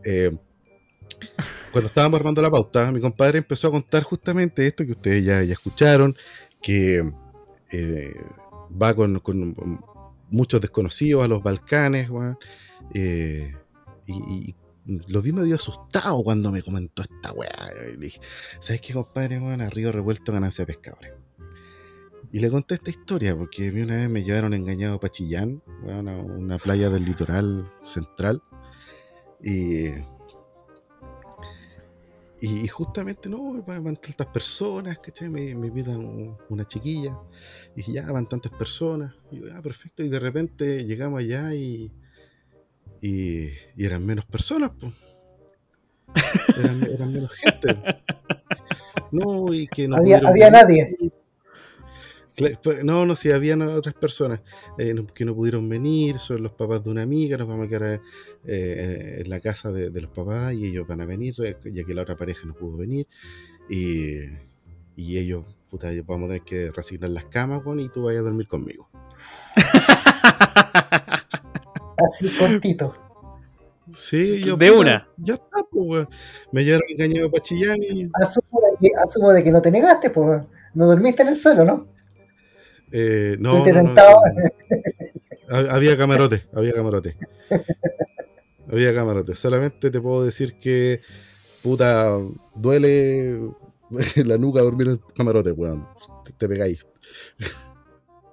Eh, 0.03 0.31
cuando 1.71 1.87
estábamos 1.87 2.19
armando 2.19 2.41
la 2.41 2.49
pauta, 2.49 2.91
mi 2.91 2.99
compadre 2.99 3.39
empezó 3.39 3.67
a 3.67 3.71
contar 3.71 4.03
justamente 4.03 4.65
esto 4.65 4.85
que 4.85 4.91
ustedes 4.91 5.23
ya, 5.23 5.39
escucharon, 5.41 6.15
que 6.61 7.11
eh, 7.71 8.13
va 8.81 8.93
con, 8.93 9.21
muchos 10.29 10.61
desconocidos 10.61 11.23
a 11.23 11.27
los 11.27 11.43
Balcanes, 11.43 12.09
eh, 12.93 13.55
y, 14.07 14.55
lo 14.85 15.21
vi 15.21 15.31
medio 15.31 15.55
asustado 15.55 16.23
cuando 16.23 16.51
me 16.51 16.63
comentó 16.63 17.03
esta 17.03 17.31
weá. 17.31 17.51
Y 17.93 17.97
dije, 17.97 18.19
¿sabes 18.59 18.81
qué, 18.81 18.93
compadre? 18.93 19.39
Bueno, 19.39 19.63
a 19.63 19.69
Río 19.69 19.91
Revuelto 19.91 20.31
ganancia 20.31 20.65
pescadores. 20.65 21.13
Y 22.31 22.39
le 22.39 22.49
conté 22.49 22.75
esta 22.75 22.89
historia 22.89 23.35
porque 23.35 23.67
a 23.67 23.71
mí 23.71 23.81
una 23.81 23.97
vez 23.97 24.09
me 24.09 24.23
llevaron 24.23 24.53
engañado 24.53 24.95
a 24.95 24.99
Pachillán, 24.99 25.61
bueno, 25.83 26.11
a 26.11 26.17
una 26.17 26.57
playa 26.57 26.89
del 26.89 27.05
litoral 27.05 27.69
central. 27.85 28.41
Y, 29.43 29.89
y 32.41 32.67
justamente, 32.67 33.29
no, 33.29 33.61
van 33.63 33.97
tantas 33.97 34.27
personas, 34.27 34.97
¿cachai? 34.99 35.29
Me, 35.29 35.53
me 35.53 35.71
pidan 35.71 36.37
una 36.49 36.67
chiquilla. 36.67 37.17
Y 37.75 37.93
ya 37.93 38.11
van 38.11 38.27
tantas 38.27 38.51
personas. 38.51 39.13
Y 39.31 39.39
yo, 39.39 39.45
ah, 39.55 39.61
perfecto. 39.61 40.03
Y 40.03 40.09
de 40.09 40.19
repente 40.19 40.83
llegamos 40.83 41.19
allá 41.19 41.53
y 41.53 41.91
y, 43.01 43.49
y 43.75 43.85
eran 43.85 44.05
menos 44.05 44.25
personas, 44.25 44.71
pues. 44.79 44.93
Eran, 46.57 46.83
eran, 46.83 47.11
menos 47.11 47.31
gente. 47.31 47.75
No, 49.11 49.53
y 49.53 49.67
que 49.67 49.87
no 49.87 49.97
había, 49.97 50.21
había 50.23 50.51
nadie. 50.51 50.95
Pues, 52.35 52.83
no, 52.83 53.05
no, 53.05 53.15
sí, 53.15 53.31
había 53.31 53.57
otras 53.57 53.93
personas 53.93 54.41
eh, 54.77 54.95
que 55.13 55.25
no 55.25 55.35
pudieron 55.35 55.67
venir, 55.67 56.17
son 56.17 56.43
los 56.43 56.53
papás 56.53 56.83
de 56.83 56.89
una 56.89 57.01
amiga, 57.01 57.37
nos 57.37 57.47
vamos 57.47 57.65
a 57.65 57.69
quedar 57.69 58.01
eh, 58.45 59.17
en 59.19 59.29
la 59.29 59.39
casa 59.41 59.71
de, 59.71 59.89
de, 59.89 60.01
los 60.01 60.11
papás 60.11 60.53
y 60.53 60.65
ellos 60.65 60.87
van 60.87 61.01
a 61.01 61.05
venir, 61.05 61.33
eh, 61.43 61.57
ya 61.71 61.83
que 61.83 61.93
la 61.93 62.03
otra 62.03 62.15
pareja 62.15 62.47
no 62.47 62.53
pudo 62.53 62.77
venir. 62.77 63.07
Y, 63.69 64.19
y 64.95 65.17
ellos, 65.17 65.45
puta, 65.69 65.89
vamos 66.05 66.25
a 66.25 66.33
tener 66.33 66.43
que 66.43 66.71
resignar 66.71 67.09
las 67.09 67.25
camas, 67.25 67.63
bueno, 67.63 67.81
y 67.81 67.89
tú 67.89 68.03
vayas 68.03 68.21
a 68.21 68.23
dormir 68.23 68.47
conmigo. 68.47 68.89
Así 71.97 72.29
cortito. 72.37 72.95
Sí, 73.93 74.41
yo. 74.43 74.55
De 74.55 74.71
una. 74.71 75.07
Ya 75.17 75.35
está, 75.35 75.63
pues, 75.69 75.85
weón. 75.85 76.09
Me 76.51 76.63
llevaron 76.63 76.87
engañado 76.89 77.29
para 77.29 77.43
Chillán 77.43 77.77
y. 77.81 78.09
Asumo 78.13 78.61
de, 78.61 78.77
que, 78.79 78.89
asumo 79.03 79.31
de 79.31 79.43
que 79.43 79.51
no 79.51 79.61
te 79.61 79.69
negaste, 79.69 80.09
pues. 80.09 80.41
No 80.73 80.85
dormiste 80.85 81.23
en 81.23 81.29
el 81.29 81.35
suelo, 81.35 81.65
¿no? 81.65 81.87
Eh, 82.91 83.37
No, 83.39 83.63
te 83.63 83.73
Había 85.49 85.97
camarote, 85.97 86.45
había 86.53 86.73
camarote. 86.73 87.17
Había 88.71 88.93
camarote. 88.93 89.35
Solamente 89.35 89.91
te 89.91 89.99
puedo 90.01 90.23
decir 90.23 90.57
que, 90.57 91.01
puta, 91.61 92.17
duele 92.55 93.39
la 94.25 94.37
nuca 94.37 94.61
dormir 94.61 94.87
en 94.87 94.93
el 94.93 95.01
camarote, 95.15 95.51
weón. 95.51 95.87
Te, 96.23 96.31
te 96.33 96.47
pegáis. 96.47 96.85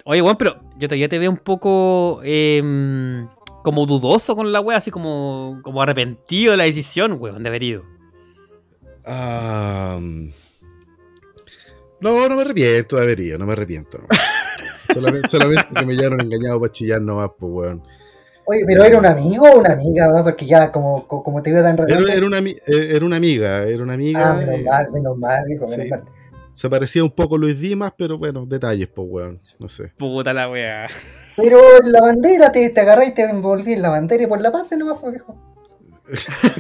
Oye, 0.04 0.22
weón, 0.22 0.36
pero 0.36 0.60
yo 0.78 0.88
todavía 0.88 1.08
te 1.08 1.18
veo 1.18 1.30
un 1.30 1.36
poco 1.38 2.20
em, 2.22 3.28
como 3.62 3.84
dudoso 3.84 4.34
con 4.36 4.52
la 4.52 4.60
wea, 4.60 4.78
así 4.78 4.90
como, 4.90 5.60
como 5.62 5.82
arrepentido 5.82 6.52
de 6.52 6.56
la 6.56 6.64
decisión, 6.64 7.16
weón, 7.20 7.42
de 7.42 7.48
haber 7.48 7.62
ido. 7.62 7.84
Ah, 9.04 9.98
no, 12.00 12.28
no 12.28 12.36
me 12.36 12.42
arrepiento 12.42 12.96
de 12.96 13.02
haber 13.02 13.20
ido, 13.20 13.38
no 13.38 13.46
me 13.46 13.52
arrepiento. 13.52 13.98
no. 13.98 14.06
solamente, 14.92 15.28
solamente 15.28 15.66
que 15.75 15.87
me 15.87 15.95
llevaron 15.95 16.21
engañado 16.21 16.61
para 16.61 16.73
chillar 16.73 17.00
nomás, 17.02 17.30
pues, 17.38 17.52
weón. 17.52 17.83
Oye, 18.50 18.62
pero 18.66 18.83
era 18.85 18.99
un 18.99 19.04
amigo 19.07 19.47
o 19.47 19.59
una 19.59 19.75
amiga, 19.75 20.07
¿verdad? 20.07 20.25
Porque 20.25 20.47
ya 20.47 20.73
como, 20.73 21.07
co- 21.07 21.23
como 21.23 21.42
te 21.42 21.52
veo 21.52 21.62
tan 21.62 21.75
Era, 21.75 21.85
relajado. 21.87 22.16
era 22.16 22.26
una, 22.26 22.38
eh, 22.38 22.62
era 22.66 23.04
una 23.04 23.16
amiga, 23.16 23.64
era 23.64 23.83
una 23.83 23.92
amiga. 23.92 24.30
Ah, 24.30 24.35
menos 24.35 24.54
eh, 24.54 24.64
mal, 24.64 24.90
menos 24.90 25.18
mal, 25.18 25.45
dijo, 25.47 25.66
menos 25.68 25.85
sí. 25.85 25.90
mal. 25.90 26.02
Se 26.54 26.71
parecía 26.71 27.04
un 27.04 27.11
poco 27.11 27.37
a 27.37 27.38
Luis 27.38 27.61
Dimas, 27.61 27.92
pero 27.97 28.16
bueno, 28.18 28.47
detalles, 28.47 28.88
pues, 28.88 29.07
weón. 29.11 29.38
No 29.59 29.68
sé. 29.68 29.92
Puta 29.99 30.33
la 30.33 30.50
wea. 30.50 30.88
Pero 31.37 31.61
la 31.85 32.00
bandera 32.00 32.50
te, 32.50 32.71
te 32.71 32.80
agarré 32.80 33.07
y 33.07 33.11
te 33.14 33.23
envolví 33.25 33.75
en 33.75 33.83
la 33.83 33.90
bandera 33.90 34.25
y 34.25 34.26
por 34.26 34.40
la 34.40 34.50
patria 34.50 34.76
nomás, 34.78 34.99
pues, 35.00 35.12
viejo. 35.12 35.37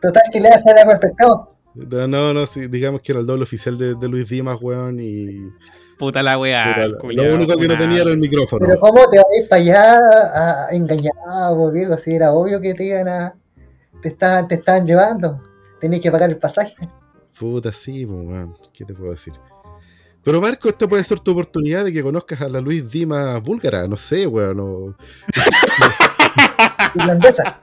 Total, 0.00 0.22
que 0.32 0.40
le 0.40 0.48
hace 0.48 0.70
algo 0.70 0.92
al 0.92 0.98
pescado. 0.98 1.51
No, 1.74 2.06
no, 2.06 2.32
no, 2.34 2.46
sí, 2.46 2.66
digamos 2.66 3.00
que 3.00 3.12
era 3.12 3.20
el 3.20 3.26
doble 3.26 3.44
oficial 3.44 3.78
de, 3.78 3.94
de 3.94 4.08
Luis 4.08 4.28
Dimas, 4.28 4.58
weón, 4.60 4.98
y 5.00 5.48
Puta 5.98 6.22
la 6.22 6.38
wea. 6.38 6.74
puta, 6.98 7.12
lo- 7.14 7.34
único 7.34 7.56
que 7.56 7.68
no 7.68 7.78
tenía 7.78 8.02
era 8.02 8.10
el 8.10 8.18
micrófono. 8.18 8.66
Pero 8.66 8.80
¿cómo 8.80 9.08
te 9.08 9.18
vas 9.18 9.26
a 9.26 9.42
ir 9.42 9.48
para 9.48 9.62
allá 9.62 9.98
a, 9.98 11.54
pues, 11.54 11.72
viejo? 11.72 11.96
Si 11.98 12.12
era 12.14 12.32
obvio 12.32 12.60
que 12.60 12.74
te 12.74 12.84
iban 12.84 13.08
a... 13.08 13.34
Te 14.02 14.08
estaban, 14.08 14.48
te 14.48 14.56
estaban 14.56 14.84
llevando. 14.86 15.40
Tenías 15.80 16.00
que 16.02 16.10
pagar 16.10 16.28
el 16.30 16.38
pasaje. 16.38 16.74
Puta, 17.38 17.72
sí, 17.72 18.04
weón, 18.04 18.56
¿qué 18.74 18.84
te 18.84 18.92
puedo 18.94 19.12
decir? 19.12 19.32
Pero 20.24 20.40
Marco, 20.40 20.68
esto 20.68 20.86
puede 20.88 21.02
ser 21.04 21.18
tu 21.20 21.32
oportunidad 21.32 21.84
de 21.84 21.92
que 21.92 22.02
conozcas 22.02 22.40
a 22.42 22.48
la 22.48 22.60
Luis 22.60 22.88
Dimas 22.90 23.42
búlgara, 23.42 23.86
no 23.88 23.96
sé, 23.96 24.26
weón, 24.26 24.60
o- 24.60 24.94
Irlandesa, 26.94 27.60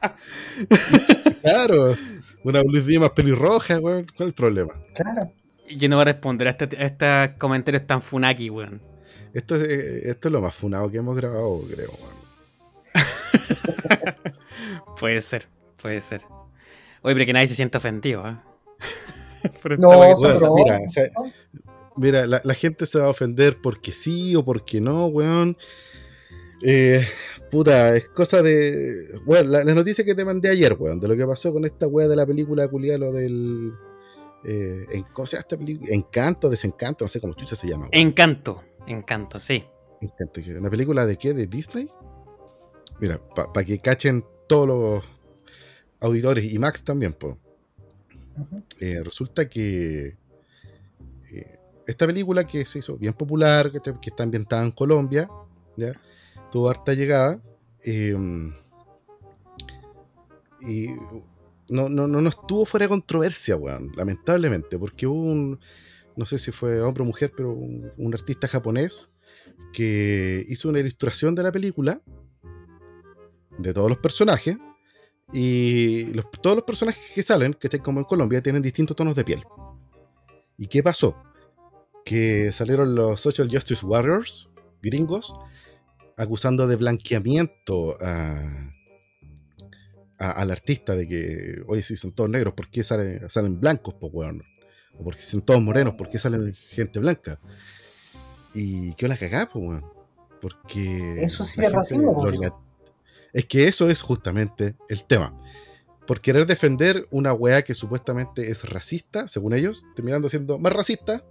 claro, 1.43 1.95
una 2.43 2.61
Luis 2.63 2.85
Dimas 2.85 3.11
pelirroja, 3.11 3.79
weón, 3.79 4.05
¿cuál 4.15 4.27
es 4.27 4.27
el 4.27 4.33
problema? 4.33 4.73
claro. 4.95 5.31
Yo 5.71 5.87
no 5.87 5.97
voy 5.97 6.01
a 6.01 6.05
responder 6.05 6.47
a, 6.47 6.51
este- 6.51 6.77
a 6.77 6.85
estos 6.87 7.37
comentarios 7.37 7.85
tan 7.85 8.01
funaki, 8.01 8.49
weón. 8.49 8.81
Esto 9.35 9.53
es, 9.55 9.61
eh, 9.63 10.09
esto 10.09 10.27
es 10.27 10.31
lo 10.31 10.41
más 10.41 10.55
funado 10.55 10.89
que 10.89 10.97
hemos 10.97 11.15
grabado, 11.15 11.61
creo, 11.71 11.91
weón. 12.01 12.19
Puede 14.99 15.21
ser, 15.21 15.47
puede 15.81 16.01
ser. 16.01 16.21
Oye, 17.01 17.15
pero 17.15 17.25
que 17.25 17.33
nadie 17.33 17.47
se 17.47 17.55
sienta 17.55 17.77
ofendido, 17.77 18.27
¿eh? 18.31 18.35
No, 19.77 19.87
bueno, 20.17 20.55
mira, 20.55 20.79
o 20.85 20.89
sea, 20.89 21.05
¿no? 21.15 21.31
Mira, 21.95 22.27
la, 22.27 22.41
la 22.43 22.53
gente 22.53 22.85
se 22.85 22.99
va 22.99 23.05
a 23.05 23.09
ofender 23.09 23.57
porque 23.61 23.91
sí 23.93 24.35
o 24.35 24.43
porque 24.43 24.81
no, 24.81 25.05
weón. 25.07 25.57
Eh, 26.61 27.05
puta, 27.51 27.95
es 27.95 28.09
cosa 28.09 28.41
de. 28.41 29.19
Bueno, 29.25 29.49
la, 29.49 29.63
la 29.63 29.73
noticia 29.73 30.03
que 30.03 30.15
te 30.15 30.25
mandé 30.25 30.49
ayer, 30.49 30.75
weón, 30.79 30.99
de 30.99 31.07
lo 31.07 31.15
que 31.15 31.25
pasó 31.25 31.51
con 31.53 31.65
esta 31.65 31.87
weá 31.87 32.07
de 32.07 32.15
la 32.15 32.25
película 32.25 32.67
culiá, 32.67 32.97
lo 32.97 33.11
del. 33.11 33.71
Eh, 34.45 34.85
en, 34.91 35.03
¿Cómo 35.13 35.25
se 35.25 35.35
llama 35.35 35.41
esta 35.41 35.57
película? 35.57 35.93
Encanto, 35.93 36.49
desencanto, 36.49 37.05
no 37.05 37.09
sé 37.09 37.19
cómo 37.21 37.33
chucha 37.33 37.55
se 37.55 37.67
llama. 37.67 37.83
weón. 37.91 38.07
Encanto, 38.07 38.63
encanto, 38.87 39.39
sí. 39.39 39.63
Encanto, 40.01 40.41
¿Una 40.57 40.69
película 40.69 41.05
de 41.05 41.17
qué? 41.17 41.33
¿De 41.33 41.45
Disney? 41.47 41.89
Mira, 42.99 43.19
para 43.35 43.65
que 43.65 43.79
cachen 43.79 44.25
todos 44.47 44.67
los 44.67 45.03
auditores 45.99 46.45
y 46.45 46.57
Max 46.59 46.83
también, 46.83 47.13
pues. 47.13 47.35
Eh, 48.79 49.01
resulta 49.03 49.49
que 49.49 50.15
eh, 51.31 51.59
esta 51.85 52.05
película 52.07 52.45
que 52.45 52.63
se 52.65 52.79
hizo 52.79 52.97
bien 52.97 53.13
popular, 53.13 53.69
que, 53.71 53.79
te- 53.81 53.93
que 54.01 54.09
está 54.09 54.23
ambientada 54.23 54.63
en 54.63 54.71
Colombia, 54.71 55.29
¿ya? 55.75 55.91
Tuvo 56.51 56.69
harta 56.69 56.93
llegada. 56.93 57.41
eh, 57.83 58.15
y 60.61 60.89
no, 61.69 61.87
no, 61.87 62.07
no, 62.07 62.21
no 62.21 62.29
estuvo 62.29 62.65
fuera 62.65 62.85
de 62.85 62.89
controversia, 62.89 63.55
weón, 63.55 63.91
lamentablemente, 63.95 64.77
porque 64.77 65.07
hubo 65.07 65.21
un, 65.21 65.59
no 66.15 66.25
sé 66.25 66.37
si 66.37 66.51
fue 66.51 66.81
hombre 66.81 67.03
o 67.03 67.05
mujer, 67.05 67.31
pero 67.35 67.53
un, 67.53 68.13
artista 68.13 68.47
japonés 68.47 69.09
que 69.73 70.45
hizo 70.49 70.69
una 70.69 70.79
ilustración 70.79 71.35
de 71.35 71.43
la 71.43 71.51
película, 71.51 72.01
de 73.57 73.73
todos 73.73 73.89
los 73.89 73.99
personajes, 73.99 74.57
y 75.31 76.05
todos 76.41 76.55
los 76.55 76.65
personajes 76.65 77.03
que 77.13 77.21
salen, 77.21 77.53
que 77.53 77.67
estén 77.67 77.81
como 77.81 77.99
en 77.99 78.05
Colombia, 78.05 78.41
tienen 78.41 78.63
distintos 78.63 78.95
tonos 78.95 79.15
de 79.15 79.23
piel. 79.23 79.43
¿Y 80.57 80.67
qué 80.67 80.81
pasó? 80.81 81.15
Que 82.03 82.51
salieron 82.51 82.95
los 82.95 83.21
Social 83.21 83.47
Justice 83.51 83.85
Warriors, 83.85 84.49
gringos, 84.81 85.33
acusando 86.19 86.67
de 86.67 86.75
blanqueamiento 86.75 87.97
a, 88.01 88.71
a- 90.19 90.31
al 90.31 90.51
artista 90.51 90.95
de 90.95 91.07
que, 91.07 91.63
oye, 91.67 91.81
si 91.81 91.95
son 91.97 92.11
todos 92.11 92.29
negros, 92.29 92.53
¿por 92.53 92.69
qué 92.69 92.83
salen, 92.83 93.29
salen 93.29 93.59
blancos, 93.59 93.93
po, 93.95 94.07
weón? 94.07 94.43
O 94.97 95.03
porque 95.03 95.21
son 95.21 95.41
todos 95.41 95.61
morenos, 95.61 95.93
¿por 95.93 96.09
qué 96.09 96.19
salen 96.19 96.53
gente 96.71 96.99
blanca? 96.99 97.39
Y 98.53 98.93
qué 98.95 99.07
la 99.07 99.17
cagá, 99.17 99.45
po, 99.47 99.59
weón. 99.59 99.85
Porque. 100.41 101.13
Eso 101.17 101.43
sí 101.43 101.61
es 101.61 101.71
racismo, 101.71 102.23
Es 103.33 103.45
que 103.45 103.67
eso 103.67 103.89
es 103.89 104.01
justamente 104.01 104.75
el 104.89 105.05
tema. 105.05 105.33
Por 106.07 106.21
querer 106.21 106.47
defender 106.47 107.07
una 107.11 107.33
weá 107.33 107.61
que 107.61 107.75
supuestamente 107.75 108.49
es 108.49 108.67
racista, 108.67 109.27
según 109.27 109.53
ellos, 109.53 109.83
terminando 109.95 110.27
siendo 110.27 110.57
más 110.57 110.73
racista 110.73 111.23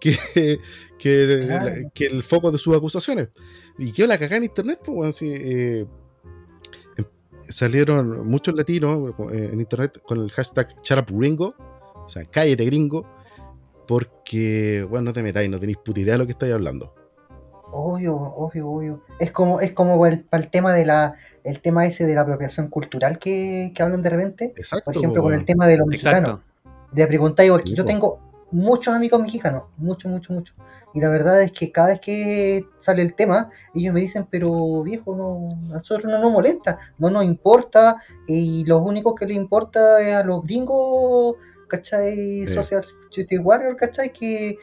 que, 0.00 0.16
que, 0.98 1.40
Claro. 1.46 1.70
la- 1.70 1.90
que 1.90 2.06
el 2.06 2.22
foco 2.22 2.50
de 2.50 2.58
sus 2.58 2.76
acusaciones. 2.76 3.28
Y 3.78 3.92
qué 3.92 4.06
la 4.06 4.18
cagá 4.18 4.36
en 4.36 4.44
internet, 4.44 4.80
pues, 4.84 4.96
weón, 4.98 5.12
sí, 5.12 5.30
eh, 5.32 5.86
em- 6.96 7.04
salieron 7.48 8.26
muchos 8.26 8.54
latinos 8.54 9.14
eh, 9.32 9.50
en 9.52 9.60
internet 9.60 10.00
con 10.04 10.18
el 10.18 10.30
hashtag 10.32 10.80
#CharapGringo, 10.82 11.54
o 12.04 12.08
sea, 12.08 12.22
cállate 12.24 12.64
gringo, 12.64 13.06
porque, 13.86 14.86
bueno, 14.88 15.06
no 15.06 15.12
te 15.12 15.22
metáis, 15.22 15.48
no 15.50 15.58
tenéis 15.58 15.78
puta 15.78 16.00
idea 16.00 16.14
de 16.14 16.18
lo 16.18 16.26
que 16.26 16.32
estáis 16.32 16.52
hablando. 16.52 16.94
Obvio, 17.70 18.16
obvio, 18.16 18.68
obvio. 18.68 19.02
Es 19.20 19.30
como, 19.30 19.60
es 19.60 19.72
como 19.72 20.04
el, 20.06 20.24
para 20.24 20.42
el 20.42 20.50
tema 20.50 20.72
de 20.72 20.86
la, 20.86 21.14
el 21.44 21.60
tema 21.60 21.86
ese 21.86 22.06
de 22.06 22.14
la 22.14 22.22
apropiación 22.22 22.68
cultural 22.68 23.18
que, 23.18 23.72
que 23.74 23.82
hablan 23.82 24.02
de 24.02 24.10
repente. 24.10 24.52
Exacto. 24.56 24.84
Por 24.86 24.96
ejemplo, 24.96 25.22
con 25.22 25.34
el 25.34 25.44
tema 25.44 25.66
de 25.66 25.76
los 25.76 25.86
mexicanos. 25.86 26.40
Exacto. 26.40 26.88
Le 26.94 27.06
preguntáis, 27.06 27.50
porque 27.50 27.70
Sí, 27.70 27.76
yo 27.76 27.84
po. 27.84 27.88
tengo 27.88 28.27
muchos 28.50 28.94
amigos 28.94 29.20
mexicanos, 29.20 29.64
mucho, 29.76 30.08
mucho, 30.08 30.32
mucho. 30.32 30.54
Y 30.94 31.00
la 31.00 31.08
verdad 31.08 31.42
es 31.42 31.52
que 31.52 31.70
cada 31.70 31.88
vez 31.88 32.00
que 32.00 32.66
sale 32.78 33.02
el 33.02 33.14
tema, 33.14 33.50
ellos 33.74 33.92
me 33.92 34.00
dicen, 34.00 34.26
pero 34.30 34.82
viejo, 34.82 35.14
no, 35.14 35.46
a 35.70 35.78
nosotros 35.78 36.10
no 36.10 36.18
nos 36.18 36.32
molesta, 36.32 36.78
no 36.98 37.10
nos 37.10 37.24
importa, 37.24 37.96
y 38.26 38.64
lo 38.64 38.78
único 38.78 39.14
que 39.14 39.26
le 39.26 39.34
importa 39.34 40.00
es 40.00 40.14
a 40.14 40.24
los 40.24 40.42
gringos, 40.42 41.36
¿cachai? 41.68 42.46
Sí. 42.46 42.54
Social 42.54 42.82
Justice 43.14 43.38
Warrior, 43.38 43.76
¿cachai? 43.76 44.12
Que 44.12 44.56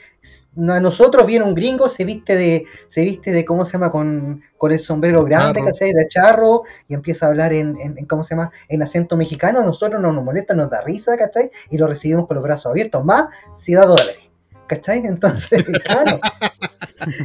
a 0.68 0.80
nosotros 0.80 1.26
viene 1.26 1.46
un 1.46 1.56
gringo, 1.56 1.88
se 1.90 2.04
viste 2.06 2.36
de, 2.36 2.66
se 2.90 3.02
viste 3.04 3.32
de, 3.32 3.46
¿cómo 3.46 3.64
se 3.66 3.74
llama? 3.74 3.92
Con, 3.92 4.42
con 4.58 4.72
el 4.72 4.80
sombrero 4.80 5.24
De 5.24 5.30
grande, 5.30 5.60
charro. 5.60 5.66
¿cachai? 5.66 5.94
De 5.94 6.08
charro, 6.10 6.62
y 6.88 6.94
empieza 6.94 7.26
a 7.26 7.30
hablar 7.30 7.54
en, 7.54 7.78
en, 7.80 7.98
en, 7.98 8.06
¿cómo 8.06 8.24
se 8.24 8.36
llama? 8.36 8.52
En 8.68 8.84
acento 8.84 9.16
mexicano, 9.18 9.60
a 9.62 9.64
nosotros 9.64 10.02
no 10.02 10.12
nos 10.12 10.24
molesta, 10.24 10.54
nos 10.54 10.70
da 10.70 10.82
risa, 10.82 11.16
¿cachai? 11.18 11.50
Y 11.70 11.78
lo 11.78 11.88
recibimos 11.88 12.28
con 12.28 12.36
los 12.36 12.44
brazos 12.44 12.72
abiertos, 12.72 13.06
más 13.06 13.28
si 13.58 13.74
da 13.74 13.86
dólares, 13.86 14.18
¿cachai? 14.68 15.06
Entonces, 15.06 15.64
claro. 15.86 16.20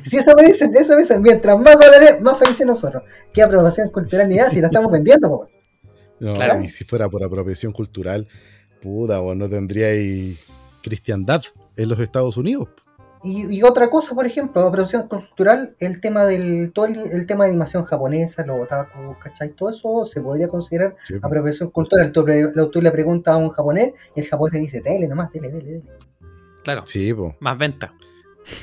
Si 0.05 0.17
eso 0.19 0.33
me 0.37 0.47
dicen, 0.47 0.75
eso 0.77 0.95
me 0.95 1.03
dicen, 1.03 1.23
mientras 1.23 1.59
más 1.59 1.75
dólares, 1.79 2.21
más 2.21 2.37
felices 2.39 2.67
nosotros. 2.67 3.03
¿Qué 3.33 3.43
aprobación 3.43 3.89
cultural 3.91 4.29
ni 4.29 4.37
nada 4.37 4.51
si 4.51 4.61
la 4.61 4.67
estamos 4.67 4.93
vendiendo, 4.93 5.29
po? 5.29 5.49
No, 6.19 6.35
Claro. 6.35 6.61
y 6.63 6.69
si 6.69 6.85
fuera 6.85 7.09
por 7.09 7.23
apropiación 7.25 7.73
cultural, 7.73 8.29
puta, 8.81 9.19
vos 9.21 9.37
no 9.37 9.49
tendríais 9.49 10.39
cristiandad 10.83 11.43
en 11.77 11.89
los 11.89 11.99
Estados 11.99 12.37
Unidos. 12.37 12.69
Y, 13.23 13.55
y 13.59 13.63
otra 13.63 13.91
cosa, 13.91 14.15
por 14.15 14.25
ejemplo, 14.27 14.63
apropiación 14.63 15.07
cultural, 15.07 15.75
el 15.79 16.01
tema 16.01 16.25
del 16.25 16.73
todo 16.73 16.87
el, 16.87 16.97
el 17.13 17.27
tema 17.27 17.45
de 17.45 17.51
animación 17.51 17.85
japonesa, 17.85 18.47
los 18.47 18.63
otaku, 18.63 19.15
¿cachai? 19.21 19.51
Todo 19.51 19.69
eso 19.69 20.07
se 20.07 20.23
podría 20.23 20.49
considerar 20.49 20.97
Sí, 21.07 21.15
apropiación 21.21 21.71
cultural. 21.71 22.13
Tú, 22.13 22.25
tú 22.71 22.81
le 22.81 22.91
preguntas 22.91 23.35
a 23.35 23.37
un 23.37 23.51
japonés 23.51 23.93
y 24.17 24.21
el 24.21 24.27
japonés 24.27 24.53
te 24.53 24.59
dice, 24.61 24.81
dele 24.81 25.07
nomás, 25.07 25.31
dele, 25.33 25.51
dele, 25.51 25.65
dele. 25.71 25.85
Claro. 26.65 26.85
Sí, 26.87 27.13
po. 27.13 27.37
Más 27.41 27.59
venta. 27.59 27.93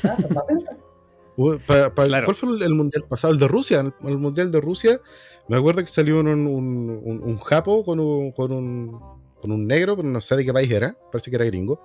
Claro, 0.01 0.27
más 0.33 0.43
venta. 0.47 0.71
Uy, 1.37 1.59
pa- 1.59 1.93
pa- 1.93 2.05
Claro. 2.05 2.25
¿Cuál 2.25 2.35
fue 2.35 2.49
el, 2.55 2.63
el 2.63 2.73
mundial 2.73 3.03
pasado? 3.07 3.31
El 3.33 3.39
de 3.39 3.47
Rusia. 3.47 3.81
El, 3.81 3.93
el 4.09 4.17
mundial 4.17 4.51
de 4.51 4.59
Rusia. 4.59 4.99
Me 5.47 5.57
acuerdo 5.57 5.81
que 5.81 5.87
salió 5.87 6.19
un, 6.19 6.27
un, 6.27 6.47
un, 6.47 7.23
un 7.23 7.37
japo 7.37 7.85
con 7.85 7.99
un, 7.99 8.31
con 8.31 8.51
un, 8.51 8.99
con 9.47 9.55
un 9.55 9.67
negro, 9.67 9.95
pero 9.95 10.07
no 10.07 10.19
sé 10.19 10.35
de 10.35 10.45
qué 10.45 10.51
país 10.51 10.69
era, 10.69 10.95
parece 11.11 11.29
que 11.29 11.37
era 11.37 11.45
gringo. 11.45 11.81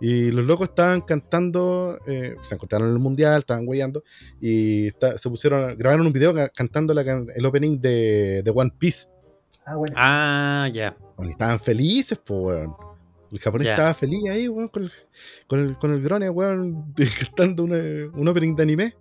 Y 0.00 0.30
los 0.30 0.44
locos 0.44 0.70
estaban 0.70 1.02
cantando, 1.02 1.98
eh, 2.06 2.36
se 2.42 2.54
encontraron 2.54 2.88
en 2.88 2.94
el 2.94 3.00
mundial, 3.00 3.40
estaban 3.40 3.66
guayando, 3.66 4.02
y 4.40 4.90
se 5.16 5.28
pusieron, 5.28 5.76
grabaron 5.76 6.06
un 6.06 6.12
video 6.12 6.34
cantando 6.54 6.92
el 6.92 7.46
opening 7.46 7.80
de, 7.80 8.42
de 8.42 8.50
One 8.54 8.72
Piece. 8.78 9.08
Ah, 9.66 9.76
bueno. 9.76 9.94
Ah, 9.96 10.70
ya. 10.72 10.96
estaban 11.28 11.60
felices, 11.60 12.18
pues, 12.24 12.40
weón. 12.40 12.74
El 13.30 13.38
japonés 13.38 13.68
estaba 13.68 13.94
feliz 13.94 14.28
ahí, 14.30 14.48
weón, 14.48 14.68
con 14.68 14.84
el, 14.84 14.92
con 15.46 15.58
el, 15.58 15.78
con 15.78 15.92
el 15.92 16.02
grone, 16.02 16.30
weón, 16.30 16.94
cantando 17.20 17.64
un 17.64 18.28
opening 18.28 18.56
de 18.56 18.62
anime. 18.62 18.96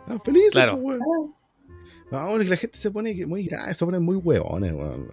Estaban 0.00 0.20
felices, 0.22 0.52
claro. 0.52 0.80
pues, 0.80 0.98
weón. 0.98 1.34
No, 2.10 2.38
la 2.38 2.56
gente 2.56 2.78
se 2.78 2.90
pone 2.90 3.26
muy 3.26 3.44
grave, 3.44 3.74
se 3.74 3.84
pone 3.84 3.98
muy 3.98 4.16
huevones, 4.16 4.72
weón. 4.72 5.08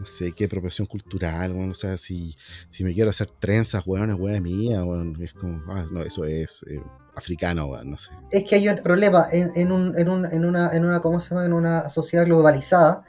No 0.00 0.06
sé 0.06 0.32
qué 0.32 0.48
profesión 0.48 0.86
cultural, 0.86 1.52
weón. 1.52 1.70
O 1.70 1.74
sea, 1.74 1.98
si, 1.98 2.34
si 2.70 2.82
me 2.82 2.94
quiero 2.94 3.10
hacer 3.10 3.30
trenzas, 3.38 3.86
weón, 3.86 4.10
es 4.10 4.16
weón 4.18 4.42
mía, 4.42 4.82
weón. 4.82 5.16
Es 5.22 5.34
como, 5.34 5.62
ah, 5.70 5.84
no, 5.90 6.00
eso 6.00 6.24
es 6.24 6.64
eh, 6.70 6.82
africano, 7.14 7.66
weón, 7.66 7.90
no 7.90 7.98
sé. 7.98 8.10
Es 8.30 8.44
que 8.48 8.56
hay 8.56 8.68
un 8.68 8.78
problema 8.78 9.28
en, 9.30 9.52
en, 9.54 9.70
un, 9.70 9.96
en, 9.98 10.08
un, 10.08 10.24
en, 10.24 10.44
una, 10.46 10.70
en 10.72 10.84
una, 10.86 11.00
¿cómo 11.00 11.20
se 11.20 11.30
llama? 11.30 11.44
En 11.44 11.52
una 11.52 11.88
sociedad 11.90 12.24
globalizada 12.24 13.04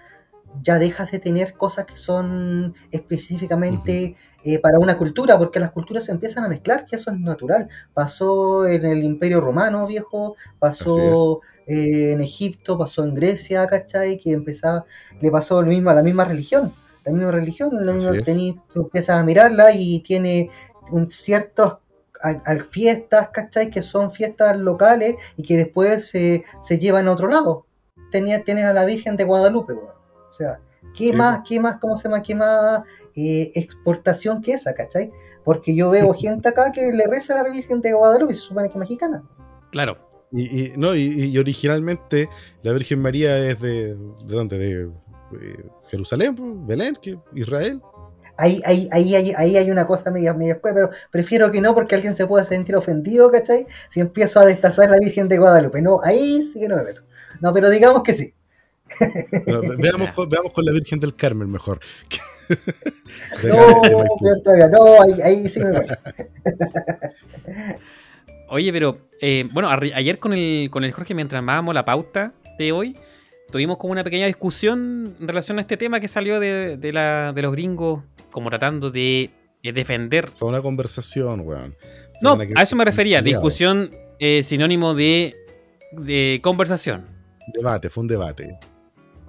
ya 0.61 0.79
dejas 0.79 1.11
de 1.11 1.19
tener 1.19 1.53
cosas 1.53 1.85
que 1.85 1.97
son 1.97 2.75
específicamente 2.91 4.15
eh, 4.43 4.59
para 4.59 4.79
una 4.79 4.97
cultura, 4.97 5.37
porque 5.37 5.59
las 5.59 5.71
culturas 5.71 6.05
se 6.05 6.11
empiezan 6.11 6.43
a 6.43 6.49
mezclar, 6.49 6.85
que 6.85 6.95
eso 6.95 7.11
es 7.11 7.19
natural. 7.19 7.69
Pasó 7.93 8.67
en 8.67 8.85
el 8.85 9.03
Imperio 9.03 9.39
Romano, 9.41 9.87
viejo, 9.87 10.35
pasó 10.59 11.41
eh, 11.67 12.11
en 12.11 12.21
Egipto, 12.21 12.77
pasó 12.77 13.03
en 13.03 13.15
Grecia, 13.15 13.65
¿cachai? 13.67 14.17
Que 14.17 14.31
empezaba, 14.33 14.85
le 15.21 15.31
pasó 15.31 15.61
lo 15.61 15.69
mismo 15.69 15.89
a 15.89 15.95
la 15.95 16.03
misma 16.03 16.25
religión. 16.25 16.73
La 17.03 17.11
misma 17.11 17.31
religión, 17.31 17.69
la 17.85 17.93
misma, 17.93 18.11
tú 18.73 18.81
empiezas 18.81 19.17
a 19.17 19.23
mirarla 19.23 19.73
y 19.73 20.01
tiene 20.01 20.49
un 20.91 21.09
ciertos 21.09 21.77
fiestas, 22.69 23.29
¿cachai? 23.29 23.69
Que 23.69 23.81
son 23.81 24.11
fiestas 24.11 24.57
locales 24.57 25.15
y 25.37 25.43
que 25.43 25.57
después 25.57 26.07
se, 26.07 26.43
se 26.61 26.77
llevan 26.77 27.07
a 27.07 27.13
otro 27.13 27.27
lado. 27.27 27.65
Tenía, 28.11 28.43
tienes 28.43 28.65
a 28.65 28.73
la 28.73 28.85
Virgen 28.85 29.17
de 29.17 29.23
Guadalupe, 29.23 29.73
o 29.73 30.33
sea, 30.33 30.59
¿qué 30.95 31.13
más, 31.13 31.41
qué 31.47 31.59
más, 31.59 31.77
cómo 31.77 31.97
se 31.97 32.03
llama, 32.03 32.21
qué 32.21 32.35
más 32.35 32.81
eh, 33.15 33.51
exportación 33.55 34.41
que 34.41 34.53
esa, 34.53 34.73
¿cachai? 34.73 35.11
Porque 35.43 35.75
yo 35.75 35.89
veo 35.89 36.13
gente 36.13 36.49
acá 36.49 36.71
que 36.71 36.91
le 36.91 37.07
reza 37.07 37.33
a 37.33 37.43
la 37.43 37.49
Virgen 37.49 37.81
de 37.81 37.93
Guadalupe 37.93 38.33
y 38.33 38.35
se 38.35 38.41
supone 38.41 38.67
que 38.67 38.73
es 38.73 38.79
mexicana. 38.79 39.23
Claro. 39.71 39.97
Y, 40.33 40.71
no, 40.77 40.95
y, 40.95 41.37
originalmente 41.37 42.29
la 42.63 42.71
Virgen 42.71 43.01
María 43.01 43.37
es 43.37 43.59
de, 43.59 43.95
¿de 43.95 44.35
dónde? 44.35 44.57
De, 44.57 44.83
eh, 44.83 45.65
Jerusalén, 45.91 46.35
pues, 46.35 46.49
Belén, 46.65 46.97
que 46.99 47.19
Israel. 47.35 47.79
Ahí, 48.37 48.59
ahí, 48.65 48.89
ahí, 48.91 49.33
ahí, 49.37 49.57
hay 49.57 49.69
una 49.69 49.85
cosa 49.85 50.09
media, 50.09 50.33
media 50.33 50.53
escuela, 50.53 50.73
pero 50.73 50.89
prefiero 51.11 51.51
que 51.51 51.61
no 51.61 51.75
porque 51.75 51.93
alguien 51.93 52.15
se 52.15 52.25
pueda 52.25 52.43
sentir 52.43 52.75
ofendido, 52.75 53.29
¿cachai? 53.29 53.67
Si 53.89 53.99
empiezo 53.99 54.39
a 54.39 54.45
destazar 54.45 54.89
la 54.89 54.97
Virgen 54.97 55.27
de 55.27 55.37
Guadalupe. 55.37 55.81
No, 55.81 55.99
ahí 56.01 56.41
sí 56.41 56.59
que 56.59 56.67
no 56.67 56.77
me 56.77 56.83
meto. 56.83 57.01
No, 57.39 57.53
pero 57.53 57.69
digamos 57.69 58.01
que 58.01 58.13
sí 58.13 58.33
veamos, 59.77 60.11
con, 60.11 60.29
veamos, 60.29 60.51
con, 60.51 60.65
la 60.65 60.71
Virgen 60.71 60.99
del 60.99 61.13
Carmen 61.13 61.49
mejor. 61.49 61.79
no, 63.43 63.81
no, 64.69 65.01
ahí, 65.23 65.47
sí 65.47 65.59
me 65.59 65.71
Oye, 68.49 68.73
pero 68.73 69.07
eh, 69.21 69.47
bueno, 69.53 69.69
ayer 69.69 70.19
con 70.19 70.33
el, 70.33 70.69
con 70.69 70.83
el 70.83 70.91
Jorge, 70.91 71.13
mientras 71.13 71.39
armábamos 71.39 71.73
la 71.73 71.85
pauta 71.85 72.33
de 72.57 72.71
hoy, 72.71 72.97
tuvimos 73.51 73.77
como 73.77 73.91
una 73.91 74.03
pequeña 74.03 74.25
discusión 74.25 75.15
en 75.19 75.27
relación 75.27 75.59
a 75.59 75.61
este 75.61 75.77
tema 75.77 75.99
que 75.99 76.07
salió 76.07 76.39
de, 76.39 76.77
de, 76.77 76.93
la, 76.93 77.33
de 77.33 77.41
los 77.41 77.51
gringos, 77.51 78.03
como 78.31 78.49
tratando 78.49 78.89
de, 78.89 79.29
defender. 79.61 80.29
Fue 80.29 80.47
una 80.47 80.61
conversación, 80.61 81.41
weón. 81.41 81.75
no, 82.21 82.37
a 82.55 82.63
eso 82.63 82.75
me 82.75 82.85
refería, 82.85 83.21
discusión 83.21 83.91
eh, 84.19 84.43
sinónimo 84.43 84.95
de, 84.95 85.35
de 85.91 86.39
conversación. 86.41 87.05
Debate, 87.53 87.89
fue 87.89 88.01
un 88.01 88.07
debate. 88.07 88.57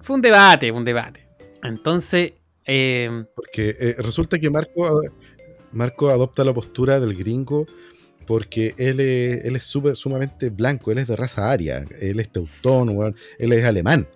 Fue 0.01 0.17
un 0.17 0.23
debate, 0.23 0.71
un 0.71 0.85
debate. 0.85 1.27
Entonces. 1.63 2.33
Eh, 2.65 3.25
porque 3.35 3.77
eh, 3.79 3.97
resulta 3.99 4.39
que 4.39 4.49
Marco, 4.49 5.01
Marco 5.73 6.11
adopta 6.11 6.45
la 6.45 6.55
postura 6.55 7.01
del 7.01 7.15
gringo 7.15 7.67
porque 8.27 8.75
él 8.79 9.01
es, 9.01 9.45
él 9.45 9.57
es 9.57 9.65
sumamente 9.65 10.51
blanco, 10.51 10.91
él 10.91 10.99
es 10.99 11.07
de 11.07 11.17
raza 11.17 11.51
aria, 11.51 11.85
él 12.01 12.21
es 12.21 12.31
teutón, 12.31 13.15
él 13.39 13.53
es 13.53 13.67
alemán, 13.67 14.09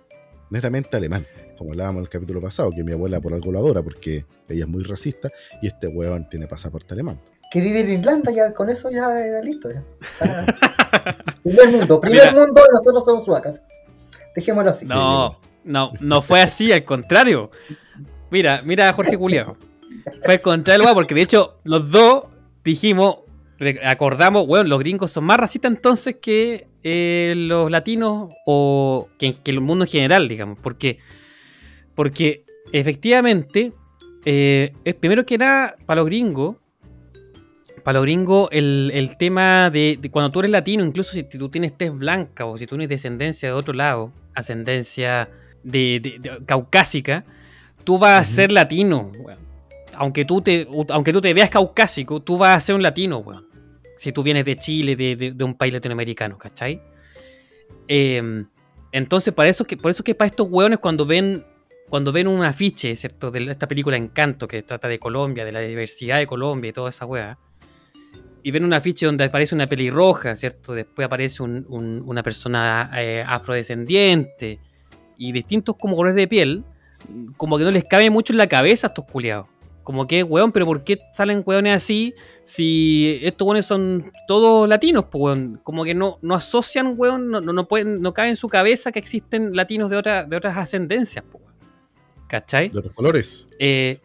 netamente 0.49 0.95
alemán. 0.97 1.25
Como 1.57 1.71
hablábamos 1.71 1.99
en 1.99 2.03
el 2.03 2.09
capítulo 2.09 2.41
pasado, 2.41 2.71
que 2.71 2.83
mi 2.83 2.91
abuela 2.91 3.19
por 3.19 3.33
algo 3.33 3.51
lo 3.51 3.59
adora 3.59 3.81
porque 3.81 4.25
ella 4.47 4.63
es 4.63 4.67
muy 4.67 4.83
racista 4.83 5.29
y 5.61 5.67
este 5.67 5.87
weón 5.87 6.29
tiene 6.29 6.47
pasaporte 6.47 6.93
alemán. 6.93 7.19
Que 7.49 7.61
vive 7.61 7.81
en 7.81 7.91
Irlanda, 7.91 8.31
ya 8.31 8.53
con 8.53 8.69
eso 8.69 8.91
ya 8.91 9.25
es 9.25 9.43
listo. 9.43 9.69
Ya. 9.71 9.83
primer 11.43 11.71
mundo, 11.71 11.99
primer 11.99 12.33
mundo, 12.33 12.61
nosotros 12.71 13.05
somos 13.05 13.25
suacas. 13.25 13.61
Dejémoslo 14.35 14.69
así. 14.69 14.85
No, 14.85 15.39
no, 15.63 15.93
no 15.99 16.21
fue 16.21 16.41
así, 16.41 16.71
al 16.71 16.83
contrario. 16.83 17.49
Mira, 18.29 18.61
mira 18.63 18.89
a 18.89 18.93
Jorge 18.93 19.17
Culiajo. 19.17 19.57
Fue 20.23 20.35
al 20.35 20.41
contrario, 20.41 20.85
porque 20.93 21.15
de 21.15 21.21
hecho 21.21 21.57
los 21.63 21.89
dos 21.89 22.25
dijimos, 22.63 23.19
acordamos, 23.83 24.45
bueno, 24.45 24.69
los 24.69 24.79
gringos 24.79 25.11
son 25.11 25.23
más 25.23 25.37
racistas 25.37 25.71
entonces 25.71 26.17
que 26.21 26.67
eh, 26.83 27.33
los 27.35 27.71
latinos 27.71 28.33
o 28.45 29.09
que, 29.17 29.37
el 29.45 29.61
mundo 29.61 29.85
en 29.85 29.91
general, 29.91 30.27
digamos. 30.27 30.57
Porque, 30.61 30.99
porque 31.95 32.45
efectivamente, 32.71 33.73
eh, 34.25 34.73
es 34.85 34.95
primero 34.95 35.25
que 35.25 35.37
nada, 35.37 35.75
para 35.85 36.01
los 36.01 36.05
gringos, 36.05 36.57
para 37.83 37.99
los 37.99 38.05
gringos, 38.05 38.49
el, 38.51 39.15
tema 39.17 39.69
de, 39.69 39.97
cuando 40.11 40.31
tú 40.31 40.39
eres 40.39 40.51
latino, 40.51 40.83
incluso 40.83 41.13
si 41.13 41.23
tú 41.23 41.49
tienes 41.49 41.77
tez 41.77 41.91
blanca 41.93 42.45
o 42.45 42.57
si 42.57 42.65
tú 42.65 42.75
tienes 42.75 42.89
descendencia 42.89 43.49
de 43.49 43.53
otro 43.53 43.73
lado, 43.73 44.11
ascendencia 44.35 45.29
de, 45.63 46.19
caucásica, 46.45 47.23
tú 47.83 47.97
vas 47.97 48.19
a 48.19 48.23
ser 48.23 48.51
latino, 48.51 49.11
Aunque 49.93 50.25
tú, 50.25 50.41
te, 50.41 50.67
aunque 50.89 51.13
tú 51.13 51.21
te 51.21 51.33
veas 51.33 51.49
caucásico, 51.49 52.21
tú 52.21 52.37
vas 52.37 52.57
a 52.57 52.61
ser 52.61 52.75
un 52.75 52.83
latino, 52.83 53.23
Si 53.97 54.11
tú 54.11 54.23
vienes 54.23 54.45
de 54.45 54.55
Chile, 54.57 54.95
de, 54.95 55.43
un 55.43 55.55
país 55.55 55.73
latinoamericano, 55.73 56.37
¿cachai? 56.37 56.81
Em, 57.87 58.47
entonces, 58.91 59.33
para 59.33 59.49
eso 59.49 59.65
que, 59.65 59.77
por 59.77 59.91
eso 59.91 60.03
que 60.03 60.15
para 60.15 60.27
estos 60.27 60.47
hueones 60.49 60.79
cuando 60.79 61.05
ven 61.05 61.43
cuando 61.89 62.11
ven 62.11 62.27
un 62.27 62.43
afiche, 62.43 62.95
¿cierto? 62.95 63.31
De 63.31 63.49
esta 63.49 63.67
película 63.67 63.95
Encanto, 63.95 64.47
que 64.47 64.61
trata 64.61 64.87
de 64.87 64.99
Colombia, 64.99 65.45
de 65.45 65.53
la 65.53 65.61
diversidad 65.61 66.17
de 66.17 66.27
Colombia 66.27 66.69
y 66.69 66.73
toda 66.73 66.89
esa 66.89 67.05
weá, 67.05 67.37
y 68.43 68.51
ven 68.51 68.65
un 68.65 68.73
afiche 68.73 69.05
donde 69.05 69.23
aparece 69.23 69.55
una 69.55 69.67
pelirroja, 69.67 70.35
¿cierto? 70.35 70.73
Después 70.73 71.05
aparece 71.05 71.43
una 71.43 72.23
persona 72.23 72.91
eh, 72.97 73.23
afrodescendiente, 73.25 74.59
y 75.17 75.31
distintos 75.31 75.75
como 75.77 75.95
colores 75.95 76.15
de 76.15 76.27
piel, 76.27 76.63
como 77.37 77.57
que 77.57 77.63
no 77.63 77.71
les 77.71 77.83
cabe 77.83 78.09
mucho 78.09 78.33
en 78.33 78.37
la 78.37 78.47
cabeza 78.47 78.87
a 78.87 78.89
estos 78.89 79.05
culiados. 79.05 79.47
Como 79.87 80.05
que, 80.05 80.21
weón, 80.21 80.51
pero 80.51 80.65
¿por 80.65 80.83
qué 80.83 80.99
salen 81.13 81.43
weones 81.45 81.73
así 81.73 82.13
si 82.43 83.21
estos 83.23 83.47
weones 83.47 83.65
son 83.65 84.11
todos 84.27 84.67
latinos, 84.67 85.05
pues, 85.09 85.21
weón? 85.21 85.61
Como 85.63 85.85
que 85.85 85.95
no, 85.95 86.19
no 86.21 86.35
asocian, 86.35 86.95
weón, 86.97 87.31
no, 87.31 87.39
no, 87.39 87.67
pueden, 87.69 88.01
no 88.01 88.13
cabe 88.13 88.27
en 88.27 88.35
su 88.35 88.49
cabeza 88.49 88.91
que 88.91 88.99
existen 88.99 89.55
latinos 89.55 89.89
de, 89.89 89.95
otra, 89.95 90.25
de 90.25 90.35
otras 90.35 90.57
ascendencias, 90.57 91.23
pues, 91.31 91.41
weón. 91.41 91.55
¿Cachai? 92.27 92.67
De 92.67 92.79
otros 92.79 92.93
colores. 92.93 93.47
Eh, 93.59 94.01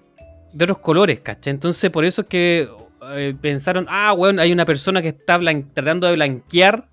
de 0.52 0.64
otros 0.64 0.78
colores, 0.78 1.18
¿cachai? 1.18 1.52
Entonces, 1.52 1.90
por 1.90 2.04
eso 2.04 2.22
es 2.22 2.28
que 2.28 2.70
eh, 3.16 3.34
pensaron, 3.40 3.84
ah, 3.88 4.12
weón, 4.12 4.38
hay 4.38 4.52
una 4.52 4.64
persona 4.64 5.02
que 5.02 5.08
está 5.08 5.40
tratando 5.74 6.06
de 6.06 6.14
blanquear 6.14 6.88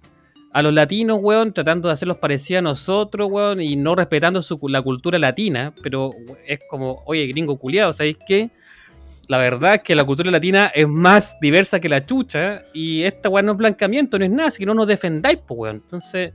a 0.52 0.63
los 0.63 0.73
latinos, 0.73 1.19
weón, 1.21 1.54
tratando 1.54 1.89
de 1.89 1.93
hacerlos 1.93 2.17
parecidos 2.17 2.58
a 2.58 2.63
nosotros, 2.63 3.30
weón, 3.30 3.62
y 3.62 3.75
no 3.75 3.93
respetando 3.93 4.41
su, 4.41 4.60
la 4.67 4.82
cultura 4.82 5.19
latina, 5.19 5.75
pero 5.84 6.10
es 6.47 6.60
como, 6.67 7.04
oye, 7.06 7.28
gringo 7.28 7.60
culiado, 7.60 7.93
¿sabéis 7.93 8.17
qué? 8.28 8.49
La 9.30 9.38
verdad 9.38 9.76
es 9.76 9.84
que 9.84 9.96
la 9.96 10.04
cultura 10.04 10.30
latina 10.32 10.72
es 10.74 10.88
más 10.88 11.38
diversa 11.39 11.80
que 11.80 11.88
la 11.88 12.06
chucha, 12.06 12.63
y 12.74 13.04
esta 13.04 13.30
weón 13.30 13.46
no 13.46 13.52
es 13.54 13.58
blancamiento, 13.60 14.20
no 14.20 14.26
es 14.26 14.32
nada, 14.32 14.50
así 14.50 14.60
que 14.60 14.65
no 14.65 14.74
nos 14.74 14.88
defendáis, 14.88 15.39
pues, 15.48 15.58
weón. 15.58 15.76
Entonces, 15.78 16.34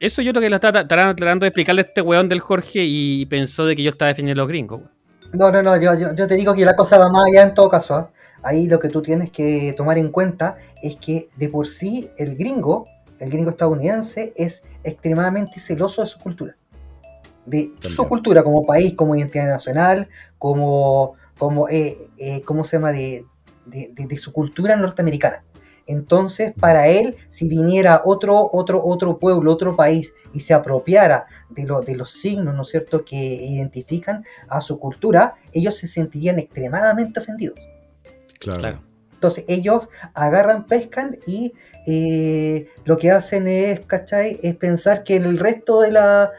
eso 0.00 0.22
yo 0.22 0.32
creo 0.32 0.42
que 0.42 0.48
lo 0.48 0.56
estaba 0.56 0.86
tratando 0.86 1.44
de 1.44 1.48
explicarle 1.48 1.82
a 1.82 1.84
este 1.84 2.00
weón 2.00 2.28
del 2.28 2.40
Jorge 2.40 2.84
y 2.84 3.26
pensó 3.26 3.66
de 3.66 3.76
que 3.76 3.82
yo 3.82 3.90
estaba 3.90 4.08
defendiendo 4.08 4.40
a 4.40 4.44
los 4.44 4.48
gringos, 4.48 4.80
weón. 4.80 4.96
No, 5.32 5.50
no, 5.50 5.62
no, 5.62 5.76
yo, 5.82 6.14
yo, 6.14 6.26
te 6.26 6.36
digo 6.36 6.54
que 6.54 6.64
la 6.64 6.76
cosa 6.76 6.96
va 6.96 7.10
más 7.10 7.24
allá 7.24 7.42
en 7.42 7.52
todo 7.52 7.68
caso. 7.68 7.94
¿ah? 7.94 8.10
Ahí 8.44 8.68
lo 8.68 8.78
que 8.78 8.88
tú 8.88 9.02
tienes 9.02 9.30
que 9.30 9.74
tomar 9.76 9.98
en 9.98 10.10
cuenta 10.10 10.56
es 10.80 10.96
que 10.96 11.28
de 11.36 11.48
por 11.48 11.66
sí 11.66 12.08
el 12.16 12.36
gringo 12.36 12.86
el 13.18 13.30
gringo 13.30 13.50
estadounidense 13.50 14.32
es 14.36 14.62
extremadamente 14.84 15.60
celoso 15.60 16.02
de 16.02 16.08
su 16.08 16.18
cultura. 16.18 16.56
De 17.44 17.72
su 17.80 18.08
cultura 18.08 18.42
como 18.42 18.66
país, 18.66 18.94
como 18.94 19.14
identidad 19.14 19.46
nacional, 19.46 20.08
como, 20.36 21.14
como 21.38 21.68
eh, 21.68 21.96
eh, 22.18 22.42
¿cómo 22.42 22.64
se 22.64 22.76
llama? 22.76 22.92
De, 22.92 23.26
de, 23.66 24.18
su 24.18 24.32
cultura 24.32 24.76
norteamericana. 24.76 25.44
Entonces, 25.88 26.52
para 26.58 26.88
él, 26.88 27.16
si 27.28 27.48
viniera 27.48 28.02
otro, 28.04 28.48
otro, 28.52 28.84
otro 28.84 29.18
pueblo, 29.18 29.52
otro 29.52 29.76
país 29.76 30.12
y 30.32 30.40
se 30.40 30.54
apropiara 30.54 31.26
de, 31.50 31.64
lo, 31.64 31.80
de 31.80 31.96
los 31.96 32.10
signos, 32.10 32.54
¿no 32.54 32.62
es 32.62 32.68
cierto?, 32.68 33.04
que 33.04 33.16
identifican 33.16 34.24
a 34.48 34.60
su 34.60 34.78
cultura, 34.78 35.34
ellos 35.52 35.76
se 35.76 35.86
sentirían 35.86 36.38
extremadamente 36.38 37.20
ofendidos. 37.20 37.58
Claro. 38.38 38.60
Claro. 38.60 38.86
Entonces 39.16 39.44
ellos 39.48 39.88
agarran, 40.12 40.66
pescan 40.66 41.18
y 41.26 41.54
eh, 41.86 42.68
lo 42.84 42.98
que 42.98 43.10
hacen 43.10 43.48
es, 43.48 43.80
¿cachai? 43.80 44.38
Es 44.42 44.54
pensar 44.56 45.04
que 45.04 45.16
el 45.16 45.38
resto 45.38 45.80
de 45.80 45.90
la, 45.90 46.30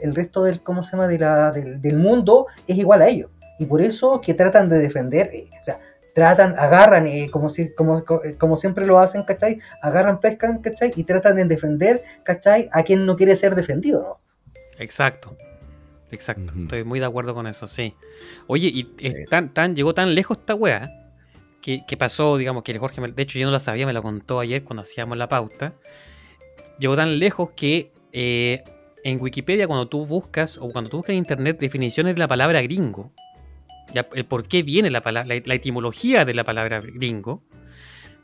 el 0.00 0.14
resto 0.14 0.42
del, 0.42 0.60
¿cómo 0.62 0.82
se 0.82 0.92
llama? 0.92 1.06
De 1.06 1.18
la, 1.18 1.52
del, 1.52 1.80
del 1.80 1.96
mundo 1.96 2.46
es 2.66 2.76
igual 2.76 3.02
a 3.02 3.08
ellos. 3.08 3.30
Y 3.58 3.66
por 3.66 3.82
eso 3.82 4.20
que 4.20 4.34
tratan 4.34 4.68
de 4.68 4.78
defender, 4.78 5.30
eh, 5.32 5.48
o 5.60 5.64
sea, 5.64 5.80
tratan, 6.14 6.54
agarran, 6.58 7.06
eh, 7.06 7.28
como, 7.30 7.48
si, 7.48 7.72
como, 7.74 8.04
co- 8.04 8.22
eh, 8.24 8.36
como 8.36 8.56
siempre 8.56 8.86
lo 8.86 8.98
hacen, 8.98 9.22
¿cachai? 9.22 9.58
Agarran, 9.82 10.20
pescan, 10.20 10.58
¿cachai? 10.58 10.92
Y 10.96 11.04
tratan 11.04 11.36
de 11.36 11.44
defender, 11.44 12.02
¿cachai? 12.24 12.68
A 12.72 12.82
quien 12.82 13.06
no 13.06 13.16
quiere 13.16 13.36
ser 13.36 13.54
defendido, 13.54 14.02
¿no? 14.02 14.20
Exacto. 14.78 15.36
Exacto. 16.10 16.54
Estoy 16.56 16.84
muy 16.84 17.00
de 17.00 17.06
acuerdo 17.06 17.34
con 17.34 17.46
eso, 17.46 17.66
sí. 17.66 17.94
Oye, 18.46 18.68
y 18.68 18.94
es 18.98 19.28
tan, 19.28 19.52
tan, 19.52 19.76
llegó 19.76 19.92
tan 19.94 20.14
lejos 20.14 20.38
esta 20.38 20.54
weá 20.54 20.90
que, 21.60 21.84
que 21.86 21.96
pasó, 21.98 22.36
digamos, 22.38 22.62
que 22.62 22.72
el 22.72 22.78
Jorge, 22.78 23.00
me- 23.00 23.12
de 23.12 23.22
hecho 23.22 23.38
yo 23.38 23.44
no 23.46 23.52
la 23.52 23.60
sabía, 23.60 23.84
me 23.86 23.92
la 23.92 24.00
contó 24.00 24.40
ayer 24.40 24.64
cuando 24.64 24.82
hacíamos 24.84 25.18
la 25.18 25.28
pauta. 25.28 25.74
Llegó 26.78 26.96
tan 26.96 27.18
lejos 27.18 27.50
que 27.54 27.92
eh, 28.12 28.64
en 29.04 29.20
Wikipedia 29.20 29.66
cuando 29.66 29.88
tú 29.88 30.06
buscas, 30.06 30.56
o 30.58 30.70
cuando 30.70 30.88
tú 30.90 30.96
buscas 30.98 31.10
en 31.12 31.18
internet 31.18 31.58
definiciones 31.60 32.14
de 32.14 32.18
la 32.20 32.28
palabra 32.28 32.62
gringo, 32.62 33.12
ya, 33.92 34.08
el 34.14 34.24
por 34.24 34.48
qué 34.48 34.62
viene 34.62 34.90
la 34.90 35.02
palabra, 35.02 35.34
la, 35.34 35.42
la 35.44 35.54
etimología 35.54 36.24
de 36.24 36.34
la 36.34 36.44
palabra 36.44 36.80
gringo, 36.80 37.42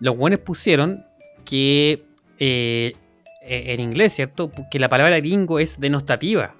los 0.00 0.16
buenos 0.16 0.40
pusieron 0.40 1.04
que 1.44 2.04
eh, 2.38 2.94
eh, 3.42 3.74
en 3.74 3.80
inglés, 3.80 4.14
¿cierto? 4.14 4.50
Que 4.70 4.78
la 4.78 4.88
palabra 4.88 5.18
gringo 5.18 5.58
es 5.58 5.78
denostativa. 5.78 6.56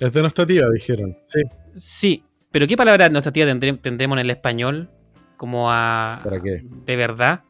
Es 0.00 0.12
denostativa, 0.12 0.68
dijeron. 0.70 1.16
Sí. 1.24 1.42
Sí, 1.76 2.24
pero 2.50 2.66
¿qué 2.66 2.76
palabra 2.76 3.04
denostativa 3.04 3.46
tendremos 3.46 4.16
en 4.16 4.18
el 4.18 4.30
español? 4.30 4.90
Como 5.36 5.70
a... 5.70 6.20
¿Para 6.24 6.40
qué? 6.40 6.64
¿De 6.86 6.96
verdad? 6.96 7.44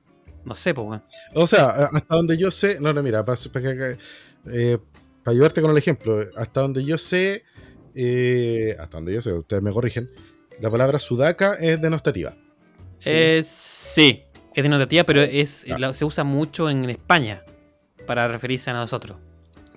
No 0.44 0.54
sé, 0.54 0.74
pues. 0.74 1.00
O 1.34 1.46
sea, 1.46 1.68
hasta 1.92 2.14
donde 2.14 2.36
yo 2.36 2.50
sé, 2.50 2.78
no, 2.80 2.92
no, 2.92 3.02
mira, 3.02 3.24
para, 3.24 3.38
ayudarte 5.24 5.60
con 5.60 5.70
el 5.70 5.78
ejemplo, 5.78 6.20
hasta 6.36 6.60
donde 6.60 6.84
yo 6.84 6.98
sé, 6.98 7.44
eh, 7.94 8.76
hasta 8.78 8.98
donde 8.98 9.14
yo 9.14 9.22
sé, 9.22 9.32
ustedes 9.32 9.62
me 9.62 9.72
corrigen, 9.72 10.10
la 10.60 10.70
palabra 10.70 10.98
sudaca 10.98 11.54
es 11.54 11.80
denostativa. 11.80 12.34
Eh, 13.04 13.44
sí, 13.46 14.22
es 14.54 14.62
denotativa, 14.62 15.04
pero 15.04 15.22
es 15.22 15.66
la- 15.68 15.92
se 15.94 16.04
usa 16.04 16.24
mucho 16.24 16.68
en 16.70 16.88
España 16.90 17.42
para 18.06 18.26
referirse 18.28 18.70
a 18.70 18.74
nosotros. 18.74 19.18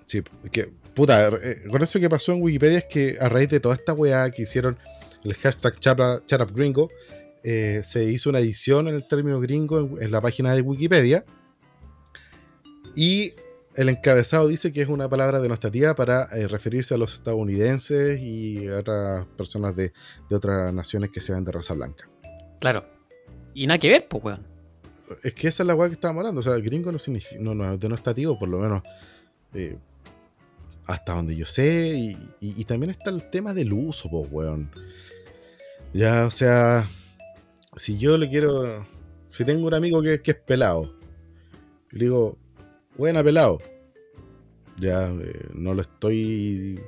Sí, 0.05 0.23
que, 0.51 0.71
puta, 0.93 1.27
eh, 1.41 1.63
con 1.69 1.81
eso 1.83 1.99
que 1.99 2.09
pasó 2.09 2.31
en 2.33 2.41
Wikipedia 2.41 2.79
es 2.79 2.85
que 2.85 3.17
a 3.19 3.29
raíz 3.29 3.49
de 3.49 3.59
toda 3.59 3.75
esta 3.75 3.93
weá 3.93 4.29
que 4.31 4.43
hicieron 4.43 4.77
el 5.23 5.33
hashtag 5.35 5.79
Chara- 5.79 6.23
ChatUpGringo, 6.25 6.89
eh, 7.43 7.81
se 7.83 8.05
hizo 8.05 8.29
una 8.29 8.39
edición 8.39 8.87
en 8.87 8.95
el 8.95 9.07
término 9.07 9.39
gringo 9.39 9.79
en, 9.79 10.03
en 10.03 10.11
la 10.11 10.21
página 10.21 10.55
de 10.55 10.61
Wikipedia 10.61 11.23
y 12.95 13.33
el 13.79 13.89
encabezado 13.89 14.47
dice 14.47 14.71
que 14.73 14.81
es 14.81 14.89
una 14.89 15.07
palabra 15.09 15.39
denostativa 15.39 15.95
para 15.95 16.23
eh, 16.35 16.47
referirse 16.47 16.93
a 16.93 16.97
los 16.97 17.13
estadounidenses 17.13 18.19
y 18.19 18.67
a 18.67 18.77
otras 18.79 19.25
personas 19.37 19.75
de, 19.75 19.93
de 20.29 20.35
otras 20.35 20.73
naciones 20.73 21.11
que 21.11 21.21
se 21.21 21.33
ven 21.33 21.45
de 21.45 21.51
raza 21.51 21.73
blanca. 21.73 22.09
Claro. 22.59 22.85
Y 23.53 23.67
nada 23.67 23.77
que 23.79 23.89
ver, 23.89 24.07
pues, 24.07 24.23
weón. 24.23 24.45
Es 25.23 25.33
que 25.33 25.47
esa 25.47 25.63
es 25.63 25.67
la 25.67 25.75
weá 25.75 25.87
que 25.89 25.93
estábamos 25.93 26.21
hablando. 26.21 26.41
O 26.41 26.43
sea, 26.43 26.55
gringo 26.57 26.91
no, 26.91 26.99
significa, 26.99 27.41
no, 27.41 27.55
no 27.55 27.73
es 27.73 27.79
denostativo, 27.79 28.37
por 28.37 28.49
lo 28.49 28.59
menos 28.59 28.83
eh, 29.53 29.77
hasta 30.85 31.13
donde 31.13 31.35
yo 31.35 31.45
sé. 31.45 31.93
Y, 31.95 32.09
y- 32.41 32.61
y 32.61 32.65
también 32.65 32.89
está 32.91 33.09
el 33.09 33.29
tema 33.29 33.53
del 33.53 33.73
uso, 33.73 34.09
pues, 34.09 34.27
weón. 34.31 34.69
Ya, 35.93 36.25
o 36.25 36.31
sea, 36.31 36.87
si 37.75 37.97
yo 37.97 38.17
le 38.17 38.29
quiero. 38.29 38.85
Si 39.27 39.45
tengo 39.45 39.65
un 39.67 39.73
amigo 39.73 40.01
que, 40.01 40.21
que 40.21 40.31
es 40.31 40.37
pelado, 40.37 40.93
le 41.91 42.05
digo, 42.05 42.37
buena 42.99 43.23
pelado. 43.23 43.57
Ya, 44.77 45.09
eh, 45.09 45.47
no 45.53 45.73
lo 45.73 45.81
estoy. 45.81 46.79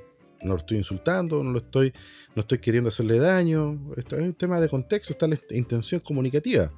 No 0.44 0.54
lo 0.54 0.58
estoy 0.58 0.78
insultando, 0.78 1.44
no 1.44 1.52
lo 1.52 1.60
estoy. 1.60 1.94
No 2.36 2.42
estoy 2.42 2.60
queriendo 2.60 2.90
hacerle 2.90 3.18
daño. 3.18 3.80
Esto 3.96 4.18
es 4.18 4.24
un 4.24 4.34
tema 4.34 4.60
de 4.60 4.70
contexto, 4.70 5.14
está 5.14 5.28
la 5.28 5.40
intención 5.52 6.02
comunicativa. 6.02 6.72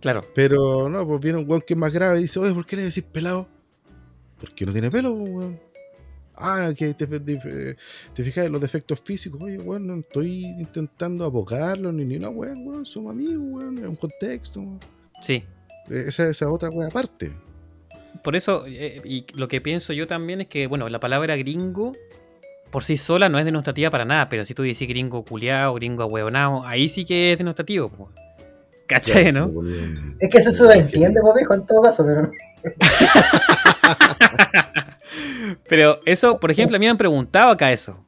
Claro. 0.00 0.22
Pero 0.34 0.88
no, 0.88 1.06
pues 1.06 1.20
viene 1.20 1.38
un 1.38 1.48
weón 1.48 1.62
que 1.66 1.74
es 1.74 1.78
más 1.80 1.92
grave 1.92 2.18
y 2.18 2.22
dice, 2.22 2.38
oye, 2.38 2.52
¿por 2.52 2.66
qué 2.66 2.76
le 2.76 2.84
decís 2.84 3.04
pelado? 3.04 3.46
Porque 4.40 4.66
no 4.66 4.72
tiene 4.72 4.90
pelo, 4.90 5.16
pues, 5.16 5.30
weón. 5.30 5.60
Ah, 6.34 6.72
que 6.74 6.94
te, 6.94 7.06
te, 7.06 7.76
te 8.14 8.24
fijas 8.24 8.46
en 8.46 8.52
los 8.52 8.60
defectos 8.62 8.98
físicos. 9.04 9.40
Oye, 9.42 9.58
weón, 9.58 9.86
no 9.86 9.96
estoy 9.96 10.46
intentando 10.46 11.26
abocarlo 11.26 11.92
ni 11.92 12.06
ni 12.06 12.16
una 12.16 12.30
weón, 12.30 12.66
weón. 12.66 12.86
Somos 12.86 13.12
amigos, 13.12 13.44
weón. 13.44 13.78
Es 13.78 13.84
un 13.84 13.96
contexto. 13.96 14.60
weón. 14.60 14.80
Sí. 15.22 15.44
Esa 15.90 16.28
esa 16.28 16.50
otra 16.50 16.70
weón 16.70 16.88
aparte. 16.88 17.30
Por 18.22 18.36
eso, 18.36 18.64
eh, 18.66 19.00
y 19.04 19.24
lo 19.34 19.48
que 19.48 19.60
pienso 19.60 19.92
yo 19.92 20.06
también 20.06 20.42
es 20.42 20.46
que, 20.48 20.66
bueno, 20.66 20.88
la 20.88 20.98
palabra 20.98 21.36
gringo 21.36 21.92
por 22.70 22.84
sí 22.84 22.96
sola 22.96 23.28
no 23.28 23.38
es 23.38 23.44
denostativa 23.44 23.90
para 23.90 24.04
nada, 24.04 24.28
pero 24.28 24.44
si 24.44 24.54
tú 24.54 24.62
decís 24.62 24.88
gringo 24.88 25.24
culiao, 25.24 25.74
gringo 25.74 26.02
ahueonado, 26.04 26.64
ahí 26.66 26.88
sí 26.88 27.04
que 27.04 27.32
es 27.32 27.38
denostativo. 27.38 27.88
po. 27.88 28.10
¿Cachai, 28.86 29.32
no? 29.32 29.50
Es 30.18 30.28
que 30.28 30.38
eso 30.38 30.50
se 30.52 30.78
entiende, 30.78 31.20
pues, 31.22 31.34
viejo, 31.36 31.54
en 31.54 31.66
todo 31.66 31.82
caso, 31.82 32.04
pero 32.04 32.22
no. 32.22 32.30
Pero 35.68 36.00
eso, 36.04 36.38
por 36.38 36.50
ejemplo, 36.50 36.76
a 36.76 36.78
mí 36.78 36.86
me 36.86 36.90
han 36.90 36.98
preguntado 36.98 37.50
acá 37.50 37.72
eso. 37.72 38.04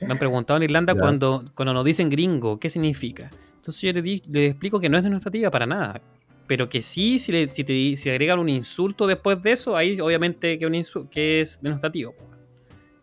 Me 0.00 0.12
han 0.12 0.18
preguntado 0.18 0.56
en 0.58 0.62
Irlanda 0.64 0.94
Ya. 0.94 1.00
cuando, 1.00 1.44
cuando 1.54 1.72
nos 1.74 1.84
dicen 1.84 2.08
gringo, 2.10 2.58
¿qué 2.58 2.70
significa? 2.70 3.30
Entonces 3.56 3.82
yo 3.82 3.92
le, 3.92 4.02
di- 4.02 4.22
le 4.30 4.46
explico 4.48 4.78
que 4.80 4.88
no 4.88 4.98
es 4.98 5.04
denostativa 5.04 5.50
para 5.50 5.66
nada. 5.66 6.00
Pero 6.46 6.68
que 6.68 6.80
sí, 6.82 7.18
si, 7.18 7.32
le, 7.32 7.48
si 7.48 7.64
te 7.64 7.96
si 7.96 8.08
agregan 8.08 8.38
un 8.38 8.48
insulto 8.48 9.06
después 9.06 9.42
de 9.42 9.52
eso, 9.52 9.76
ahí 9.76 10.00
obviamente 10.00 10.58
que, 10.58 10.66
un 10.66 10.74
insu- 10.74 11.08
que 11.08 11.40
es 11.40 11.60
denostativo. 11.60 12.14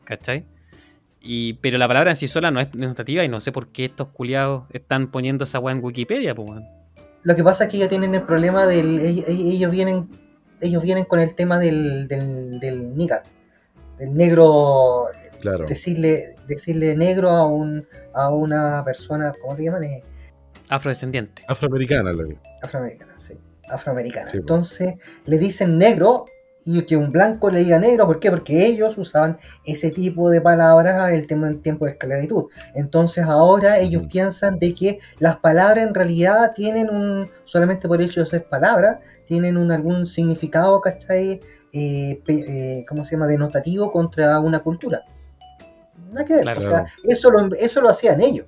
¿Cachai? 0.06 0.46
Y, 1.22 1.54
pero 1.54 1.78
la 1.78 1.88
palabra 1.88 2.12
en 2.12 2.16
sí 2.18 2.28
sola 2.28 2.52
no 2.52 2.60
es 2.60 2.72
denostativa 2.72 3.24
y 3.24 3.30
no 3.30 3.40
sé 3.40 3.52
por 3.52 3.70
qué 3.70 3.86
estos 3.86 4.10
culiados 4.10 4.66
están 4.72 5.10
poniendo 5.12 5.46
esa 5.46 5.60
weá 5.60 5.76
en 5.76 5.84
Wikipedia. 5.84 6.36
po, 6.36 6.44
weón. 6.44 6.66
Lo 7.24 7.36
que 7.36 7.44
pasa 7.44 7.64
es 7.66 7.70
que 7.70 7.78
ellos 7.78 7.90
tienen 7.90 8.14
el 8.16 8.24
problema 8.24 8.66
del. 8.66 9.00
Ellos, 9.00 9.72
vienen. 9.72 10.10
Ellos 10.60 10.84
vienen 10.84 11.06
con 11.06 11.22
el 11.22 11.34
tema 11.36 11.60
del, 11.60 12.08
del, 12.10 12.60
del. 12.60 12.96
Del 13.98 14.14
negro. 14.16 15.06
Claro. 15.40 15.66
Decirle, 15.66 16.36
decirle 16.48 16.96
negro 16.96 17.30
a 17.30 17.46
un 17.46 17.86
a 18.14 18.30
una 18.30 18.84
persona, 18.84 19.34
¿cómo 19.42 19.58
le 19.58 19.64
llaman? 19.64 19.84
Afrodescendiente. 20.70 21.44
Afroamericana. 21.48 22.12
le- 22.14 22.38
afroamericana, 22.62 23.14
sí. 23.18 23.38
Afroamericana. 23.70 24.28
Sí, 24.28 24.32
pues. 24.38 24.42
Entonces 24.42 24.94
le 25.26 25.38
dicen 25.38 25.78
negro 25.78 26.26
y 26.66 26.82
que 26.84 26.96
un 26.96 27.12
blanco 27.12 27.50
le 27.52 27.60
diga 27.60 27.78
negro, 27.78 28.06
¿por 28.08 28.20
qué? 28.22 28.30
Porque 28.32 28.66
ellos 28.66 28.98
usaban 28.98 29.38
ese 29.66 29.92
tipo 29.92 30.30
de 30.30 30.40
palabras 30.40 31.12
el 31.12 31.28
tema 31.28 31.48
en 31.50 31.62
tiempo 31.62 31.84
de 31.86 31.92
esclavitud. 31.92 32.46
Entonces 32.74 33.26
ahora 33.26 33.80
ellos 33.80 34.08
piensan 34.10 34.60
de 34.60 34.74
que 34.74 35.00
las 35.20 35.38
palabras 35.38 35.86
en 35.86 35.94
realidad 35.94 36.52
tienen 36.56 36.90
un, 36.90 37.30
solamente 37.44 37.88
por 37.90 38.00
el 38.02 38.08
hecho 38.08 38.22
de 38.22 38.28
ser 38.28 38.46
palabras, 38.48 39.00
tienen 39.26 39.58
un, 39.58 39.72
algún 39.74 40.06
significado, 40.06 40.80
¿cachai? 40.80 41.42
Eh, 41.74 42.22
pe- 42.26 42.46
eh, 42.80 42.86
¿Cómo 42.88 43.04
se 43.04 43.16
llama? 43.16 43.28
Denotativo 43.28 43.92
contra 43.92 44.40
una 44.40 44.60
cultura. 44.60 45.02
Nada 46.12 46.26
que 46.26 46.34
ver, 46.36 46.44
Claro. 46.44 46.60
o 46.60 46.64
sea, 46.64 46.86
eso 47.04 47.30
lo, 47.32 47.54
eso 47.56 47.82
lo 47.82 47.90
hacían 47.90 48.22
ellos. 48.22 48.46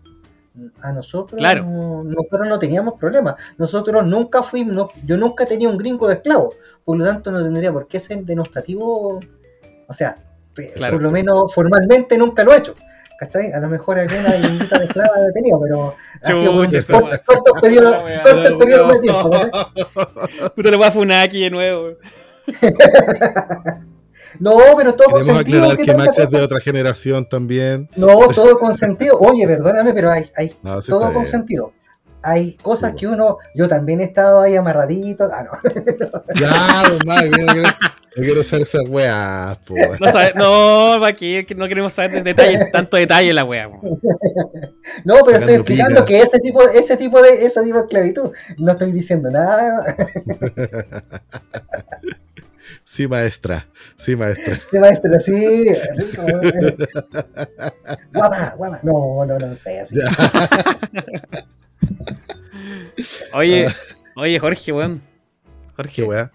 A 0.81 0.91
nosotros, 0.93 1.37
Claro. 1.37 1.63
no- 1.65 2.03
nosotros 2.03 2.47
no 2.47 2.57
teníamos 2.59 2.93
problemas. 2.99 3.35
Nosotros 3.57 4.05
nunca 4.05 4.41
fuimos, 4.43 4.73
no- 4.75 4.89
yo 5.05 5.17
nunca 5.17 5.45
tenía 5.45 5.67
un 5.69 5.77
gringo 5.77 6.07
de 6.07 6.15
esclavo, 6.15 6.53
por 6.83 6.97
lo 6.97 7.03
tanto 7.05 7.31
no 7.31 7.43
tendría 7.43 7.71
por 7.73 7.87
qué 7.87 7.99
ser 7.99 8.23
denostativo. 8.23 9.19
O 9.87 9.93
sea, 9.93 10.15
Claro. 10.75 10.93
por 10.93 11.01
lo 11.03 11.11
menos 11.11 11.53
formalmente 11.53 12.17
nunca 12.17 12.43
lo 12.43 12.53
he 12.53 12.57
hecho. 12.57 12.73
¿Cachai? 13.17 13.51
A 13.53 13.59
lo 13.61 13.69
mejor 13.69 13.97
alguna 13.97 14.33
gringuita 14.35 14.77
de 14.77 14.85
esclava 14.85 15.11
he 15.29 15.31
tenido, 15.31 15.57
pero 15.61 15.95
ha 16.21 16.25
sido 16.25 16.51
por 16.51 16.65
Chucha, 16.65 16.77
esa 16.79 16.93
corto, 16.93 17.07
wea. 17.09 17.21
corto 17.25 17.53
periodo, 17.61 17.91
La 17.91 18.03
wea. 18.03 18.23
corto 18.23 18.57
periodo 18.59 18.87
de 18.91 18.99
tiempo. 18.99 19.29
Puta, 20.53 20.69
le 20.71 20.77
voy 20.77 20.85
a 20.85 20.91
funar 20.91 21.25
aquí 21.25 21.41
de 21.43 21.49
nuevo. 21.49 21.91
No, 24.39 24.57
pero 24.77 24.93
todo 24.95 25.09
con 25.09 25.21
Queremos 25.21 25.37
sentido. 25.43 25.57
aclarar 25.59 25.77
¿qué 25.77 25.83
que 25.83 25.91
tanta 25.91 26.05
Max 26.05 26.17
es 26.19 26.29
de 26.31 26.41
otra 26.41 26.59
generación 26.59 27.27
también. 27.29 27.89
No, 27.95 28.07
todo 28.29 28.57
con 28.57 28.75
sentido. 28.77 29.17
Oye, 29.19 29.45
perdóname, 29.47 29.93
pero 29.93 30.11
hay, 30.11 30.29
hay 30.35 30.55
No, 30.63 30.81
sí 30.81 30.89
todo 30.91 31.01
está 31.01 31.13
con 31.13 31.21
bien. 31.23 31.31
sentido. 31.31 31.73
hay 32.23 32.53
cosas 32.55 32.91
Sí, 32.91 32.97
que 32.97 33.07
uno, 33.07 33.37
yo 33.53 33.67
también 33.67 34.01
he 34.01 34.05
estado 34.05 34.41
ahí 34.41 34.55
amarradito. 34.55 35.29
Ah, 35.31 35.43
no. 35.43 35.51
Ya, 36.39 36.83
pues, 36.87 37.05
Max, 37.05 37.23
yo 37.37 37.61
no 38.21 38.23
quiero, 38.23 38.43
saber 38.43 38.63
esas 38.63 38.87
weas, 38.89 39.57
po. 39.59 39.75
No, 39.99 40.07
sabe- 40.11 40.33
no. 40.35 41.01
Que 41.17 41.45
No 41.55 41.67
queremos 41.67 41.91
saber 41.93 42.11
de 42.11 42.21
detalles, 42.23 42.71
tanto 42.71 42.95
detalle 42.97 43.33
la 43.33 43.43
wea. 43.43 43.69
po. 43.69 43.79
No, 45.03 45.15
pero 45.15 45.19
estoy 45.19 45.33
Sacando 45.33 45.51
explicando 45.53 45.95
pica. 45.95 46.05
que 46.05 46.21
ese 46.21 46.39
tipo, 46.39 46.61
ese 46.63 46.95
tipo 46.97 47.21
de, 47.21 47.45
ese 47.45 47.61
tipo 47.61 47.77
de 47.77 47.83
esclavitud. 47.83 48.31
No 48.57 48.71
estoy 48.71 48.91
diciendo 48.93 49.29
nada. 49.29 49.83
Sí, 52.85 53.07
maestra. 53.07 53.67
Sí, 53.97 54.15
maestra. 54.15 54.59
Sí, 54.71 54.77
maestro, 54.79 55.19
sí, 55.19 55.67
rico. 55.97 56.21
eh. 56.27 56.77
Guapa, 58.13 58.53
guapa. 58.55 58.79
No, 58.83 59.25
no, 59.25 59.39
no 59.39 59.57
sé 59.57 59.79
así. 59.81 59.95
Oye, 63.33 63.67
oye, 64.15 64.39
Jorge, 64.39 64.71
weón. 64.71 65.01
Qué 65.01 65.73
Jorge, 65.75 66.03
wea. 66.03 66.31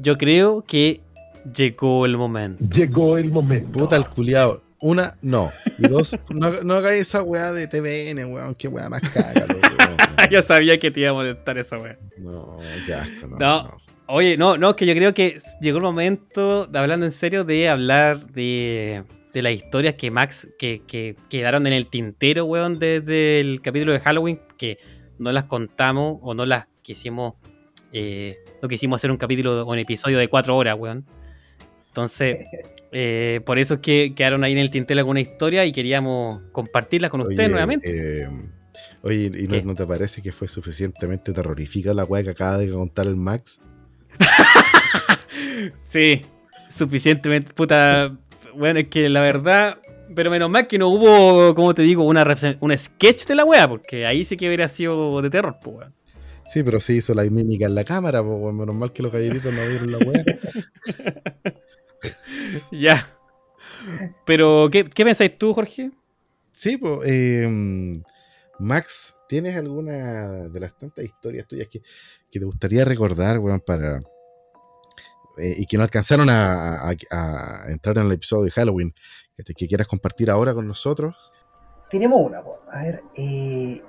yo 0.00 0.16
creo 0.16 0.62
que 0.64 1.00
llegó 1.52 2.06
el 2.06 2.16
momento. 2.16 2.64
Llegó 2.72 3.18
el 3.18 3.30
momento. 3.32 3.78
Puta 3.78 3.96
el 3.96 4.06
culiao. 4.06 4.62
Una, 4.80 5.18
no. 5.22 5.50
Y 5.78 5.88
dos, 5.88 6.16
no, 6.30 6.52
no 6.62 6.74
hagáis 6.74 7.00
esa 7.02 7.22
weá 7.24 7.52
de 7.52 7.66
TVN, 7.66 8.32
weón. 8.32 8.54
Qué 8.54 8.68
weá 8.68 8.88
más 8.88 9.00
caga, 9.00 9.46
weón. 9.48 9.60
yo 10.30 10.42
sabía 10.42 10.78
que 10.78 10.90
te 10.92 11.00
iba 11.00 11.10
a 11.10 11.14
molestar 11.14 11.58
esa 11.58 11.78
wea. 11.78 11.98
No, 12.18 12.58
qué 12.86 12.94
asco, 12.94 13.26
no. 13.26 13.36
No. 13.38 13.62
no. 13.64 13.78
Oye, 14.10 14.38
no, 14.38 14.56
no, 14.56 14.74
que 14.74 14.86
yo 14.86 14.94
creo 14.94 15.12
que 15.12 15.38
llegó 15.60 15.76
el 15.76 15.84
momento, 15.84 16.66
hablando 16.72 17.04
en 17.04 17.12
serio, 17.12 17.44
de 17.44 17.68
hablar 17.68 18.32
de, 18.32 19.04
de 19.34 19.42
las 19.42 19.52
historias 19.52 19.96
que 19.96 20.10
Max, 20.10 20.48
que, 20.58 20.82
que 20.86 21.14
quedaron 21.28 21.66
en 21.66 21.74
el 21.74 21.88
tintero, 21.88 22.46
weón, 22.46 22.78
desde 22.78 23.38
el 23.38 23.60
capítulo 23.60 23.92
de 23.92 24.00
Halloween, 24.00 24.40
que 24.56 24.78
no 25.18 25.30
las 25.30 25.44
contamos 25.44 26.20
o 26.22 26.32
no 26.32 26.46
las 26.46 26.68
quisimos, 26.80 27.34
eh, 27.92 28.38
no 28.62 28.68
quisimos 28.68 28.98
hacer 28.98 29.10
un 29.10 29.18
capítulo 29.18 29.62
o 29.62 29.70
un 29.70 29.78
episodio 29.78 30.16
de 30.16 30.28
cuatro 30.28 30.56
horas, 30.56 30.74
weón. 30.78 31.04
Entonces, 31.88 32.46
eh, 32.92 33.42
por 33.44 33.58
eso 33.58 33.74
es 33.74 33.80
que 33.80 34.14
quedaron 34.14 34.42
ahí 34.42 34.52
en 34.52 34.58
el 34.58 34.70
tintero 34.70 35.00
alguna 35.00 35.20
historia 35.20 35.66
y 35.66 35.72
queríamos 35.72 36.40
compartirlas 36.52 37.10
con 37.10 37.20
ustedes 37.20 37.50
nuevamente. 37.50 38.22
eh, 38.22 38.28
oye, 39.02 39.30
¿y 39.38 39.46
no, 39.48 39.60
no 39.60 39.74
te 39.74 39.86
parece 39.86 40.22
que 40.22 40.32
fue 40.32 40.48
suficientemente 40.48 41.34
terrorífica 41.34 41.92
la 41.92 42.06
weá 42.06 42.22
que 42.22 42.30
acaba 42.30 42.56
de 42.56 42.70
contar 42.70 43.06
el 43.06 43.16
Max? 43.16 43.60
Sí, 45.82 46.22
suficientemente, 46.68 47.52
puta. 47.52 48.16
Bueno, 48.54 48.80
es 48.80 48.88
que 48.88 49.08
la 49.08 49.20
verdad, 49.20 49.78
pero 50.14 50.30
menos 50.30 50.50
mal 50.50 50.66
que 50.66 50.78
no 50.78 50.88
hubo, 50.88 51.54
como 51.54 51.74
te 51.74 51.82
digo, 51.82 52.04
una 52.04 52.26
un 52.60 52.76
sketch 52.76 53.26
de 53.26 53.34
la 53.34 53.44
wea, 53.44 53.68
porque 53.68 54.06
ahí 54.06 54.24
sí 54.24 54.36
que 54.36 54.46
hubiera 54.46 54.68
sido 54.68 55.20
de 55.22 55.30
terror, 55.30 55.56
pues, 55.62 55.76
weón. 55.76 55.94
Sí, 56.44 56.62
pero 56.62 56.80
se 56.80 56.94
hizo 56.94 57.14
la 57.14 57.24
mímica 57.24 57.66
en 57.66 57.74
la 57.74 57.84
cámara, 57.84 58.22
pues, 58.22 58.36
weón. 58.38 58.56
Menos 58.56 58.74
mal 58.74 58.92
que 58.92 59.02
los 59.02 59.12
galletitos 59.12 59.52
no 59.52 59.66
vieron 59.68 59.92
la 59.92 59.98
weá. 59.98 60.24
Ya. 62.70 63.06
Pero, 64.24 64.68
¿qué, 64.70 64.84
qué 64.84 65.04
pensáis 65.04 65.36
tú, 65.36 65.52
Jorge? 65.52 65.90
Sí, 66.52 66.76
pues, 66.76 67.00
eh, 67.06 68.00
Max, 68.58 69.16
¿tienes 69.28 69.56
alguna 69.56 70.48
de 70.48 70.60
las 70.60 70.76
tantas 70.76 71.04
historias 71.04 71.46
tuyas 71.46 71.68
que, 71.68 71.82
que 72.30 72.38
te 72.38 72.44
gustaría 72.44 72.84
recordar, 72.84 73.38
weón, 73.38 73.60
para... 73.60 73.98
eh, 75.38 75.54
y 75.58 75.66
que 75.66 75.76
no 75.76 75.82
alcanzaron 75.84 76.28
a, 76.30 76.80
a- 76.90 76.94
a 77.10 77.70
entrar 77.70 77.98
en 77.98 78.06
el 78.06 78.12
episodio 78.12 78.44
de 78.44 78.50
Halloween, 78.50 78.94
que, 79.36 79.42
te- 79.44 79.54
que 79.54 79.66
quieras 79.68 79.86
compartir 79.86 80.30
ahora 80.30 80.54
con 80.54 80.66
nosotros? 80.66 81.14
Tenemos 81.90 82.20
una, 82.20 82.42
po. 82.42 82.58
a 82.70 82.82
ver, 82.82 83.02
eh, 83.16 83.80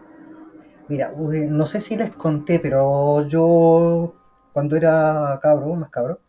mira, 0.88 1.12
eh, 1.34 1.48
no 1.50 1.66
sé 1.66 1.82
si 1.82 1.98
les 1.98 2.12
conté, 2.16 2.60
pero 2.60 3.28
yo 3.28 4.16
cuando 4.54 4.76
era 4.76 5.38
cabro, 5.42 5.76
más 5.76 5.90
cabro, 5.90 6.22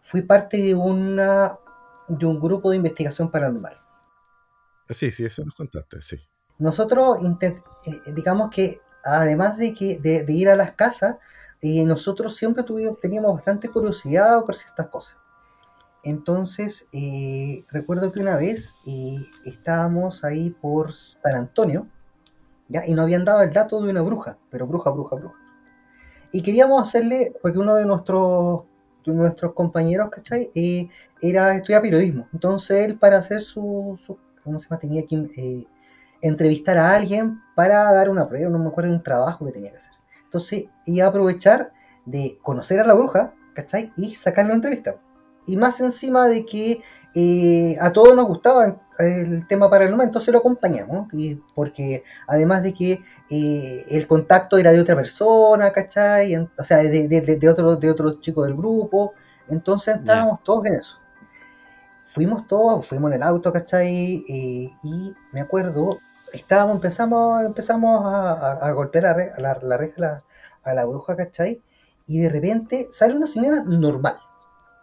fui 0.00 0.22
parte 0.22 0.58
de 0.58 0.74
una 0.74 1.58
de 2.08 2.26
un 2.26 2.40
grupo 2.40 2.70
de 2.70 2.76
investigación 2.76 3.30
paranormal. 3.30 3.76
Sí, 4.88 5.12
sí, 5.12 5.24
eso 5.24 5.44
nos 5.44 5.54
contaste, 5.54 6.02
sí. 6.02 6.16
Nosotros, 6.58 7.18
eh, 7.40 7.56
digamos 8.12 8.50
que 8.50 8.80
además 9.04 9.56
de, 9.58 9.74
que, 9.74 9.98
de, 9.98 10.24
ir 10.32 10.48
a 10.48 10.56
las 10.56 10.72
casas, 10.72 11.16
eh, 11.62 11.84
nosotros 11.84 12.36
siempre 12.36 12.64
tuvimos, 12.64 13.00
teníamos 13.00 13.34
bastante 13.34 13.68
curiosidad 13.68 14.44
por 14.44 14.54
ciertas 14.54 14.88
cosas. 14.88 15.16
Entonces, 16.04 16.86
eh, 16.92 17.64
recuerdo 17.70 18.12
que 18.12 18.20
una 18.20 18.36
vez 18.36 18.74
eh, 18.86 19.18
estábamos 19.44 20.24
ahí 20.24 20.50
por 20.50 20.94
San 20.94 21.34
Antonio, 21.36 21.86
¿ya? 22.68 22.86
y 22.86 22.94
nos 22.94 23.04
habían 23.04 23.24
dado 23.24 23.42
el 23.42 23.52
dato 23.52 23.82
de 23.82 23.90
una 23.90 24.02
bruja, 24.02 24.38
pero 24.50 24.66
bruja, 24.66 24.90
bruja, 24.90 25.16
bruja. 25.16 25.36
Y 26.32 26.42
queríamos 26.42 26.80
hacerle, 26.82 27.34
porque 27.42 27.58
uno 27.58 27.74
de 27.74 27.84
nuestros, 27.86 28.62
de 29.04 29.12
nuestros 29.14 29.52
compañeros, 29.54 30.10
¿cachai? 30.10 30.50
Eh, 30.54 30.88
era 31.20 31.54
estudiar 31.56 31.82
periodismo. 31.82 32.28
Entonces 32.32 32.86
él 32.86 32.98
para 32.98 33.18
hacer 33.18 33.40
su, 33.42 33.98
su- 34.06 34.18
¿cómo 34.44 34.58
se 34.60 34.68
llama? 34.68 34.78
Tenía 34.78 35.04
que 35.04 35.66
entrevistar 36.22 36.78
a 36.78 36.94
alguien 36.94 37.40
para 37.54 37.92
dar 37.92 38.08
una 38.10 38.28
prueba, 38.28 38.50
no 38.50 38.58
me 38.58 38.68
acuerdo, 38.68 38.90
un 38.90 39.02
trabajo 39.02 39.44
que 39.46 39.52
tenía 39.52 39.70
que 39.70 39.78
hacer. 39.78 39.92
Entonces 40.24 40.66
iba 40.86 41.06
a 41.06 41.08
aprovechar 41.08 41.72
de 42.04 42.38
conocer 42.42 42.80
a 42.80 42.86
la 42.86 42.94
bruja, 42.94 43.34
¿cachai? 43.54 43.92
Y 43.96 44.14
sacarle 44.14 44.50
una 44.50 44.56
entrevista. 44.56 44.96
Y 45.46 45.56
más 45.56 45.80
encima 45.80 46.28
de 46.28 46.44
que 46.44 46.82
eh, 47.14 47.76
a 47.80 47.92
todos 47.92 48.14
nos 48.14 48.26
gustaba 48.26 48.80
el 48.98 49.46
tema 49.48 49.68
paranormal, 49.68 50.06
entonces 50.06 50.32
lo 50.32 50.38
acompañamos. 50.38 51.08
Y 51.12 51.36
porque 51.54 52.04
además 52.28 52.62
de 52.62 52.72
que 52.72 53.02
eh, 53.30 53.84
el 53.90 54.06
contacto 54.06 54.58
era 54.58 54.72
de 54.72 54.80
otra 54.80 54.94
persona, 54.94 55.72
¿cachai? 55.72 56.36
O 56.36 56.64
sea, 56.64 56.78
de, 56.78 57.08
de, 57.08 57.20
de, 57.20 57.36
de 57.36 57.48
otro, 57.48 57.76
de 57.76 57.90
otro 57.90 58.20
chico 58.20 58.44
del 58.44 58.54
grupo. 58.54 59.14
Entonces 59.48 59.96
estábamos 59.96 60.44
todos 60.44 60.66
en 60.66 60.74
eso. 60.74 60.96
Fuimos 62.04 62.46
todos, 62.46 62.86
fuimos 62.86 63.10
en 63.10 63.16
el 63.16 63.22
auto, 63.22 63.52
¿cachai? 63.52 64.24
Eh, 64.28 64.70
y 64.82 65.14
me 65.32 65.40
acuerdo, 65.40 65.98
estábamos, 66.32 66.76
empezamos, 66.76 67.44
empezamos 67.44 68.02
a, 68.04 68.70
golpear 68.72 69.04
la, 69.38 69.54
a 69.54 69.58
la, 69.62 69.76
reja 69.76 70.24
a 70.62 70.74
la 70.74 70.84
bruja, 70.84 71.16
¿cachai? 71.16 71.62
Y 72.06 72.20
de 72.20 72.28
repente 72.28 72.88
sale 72.90 73.14
una 73.14 73.26
señora 73.26 73.62
normal. 73.64 74.18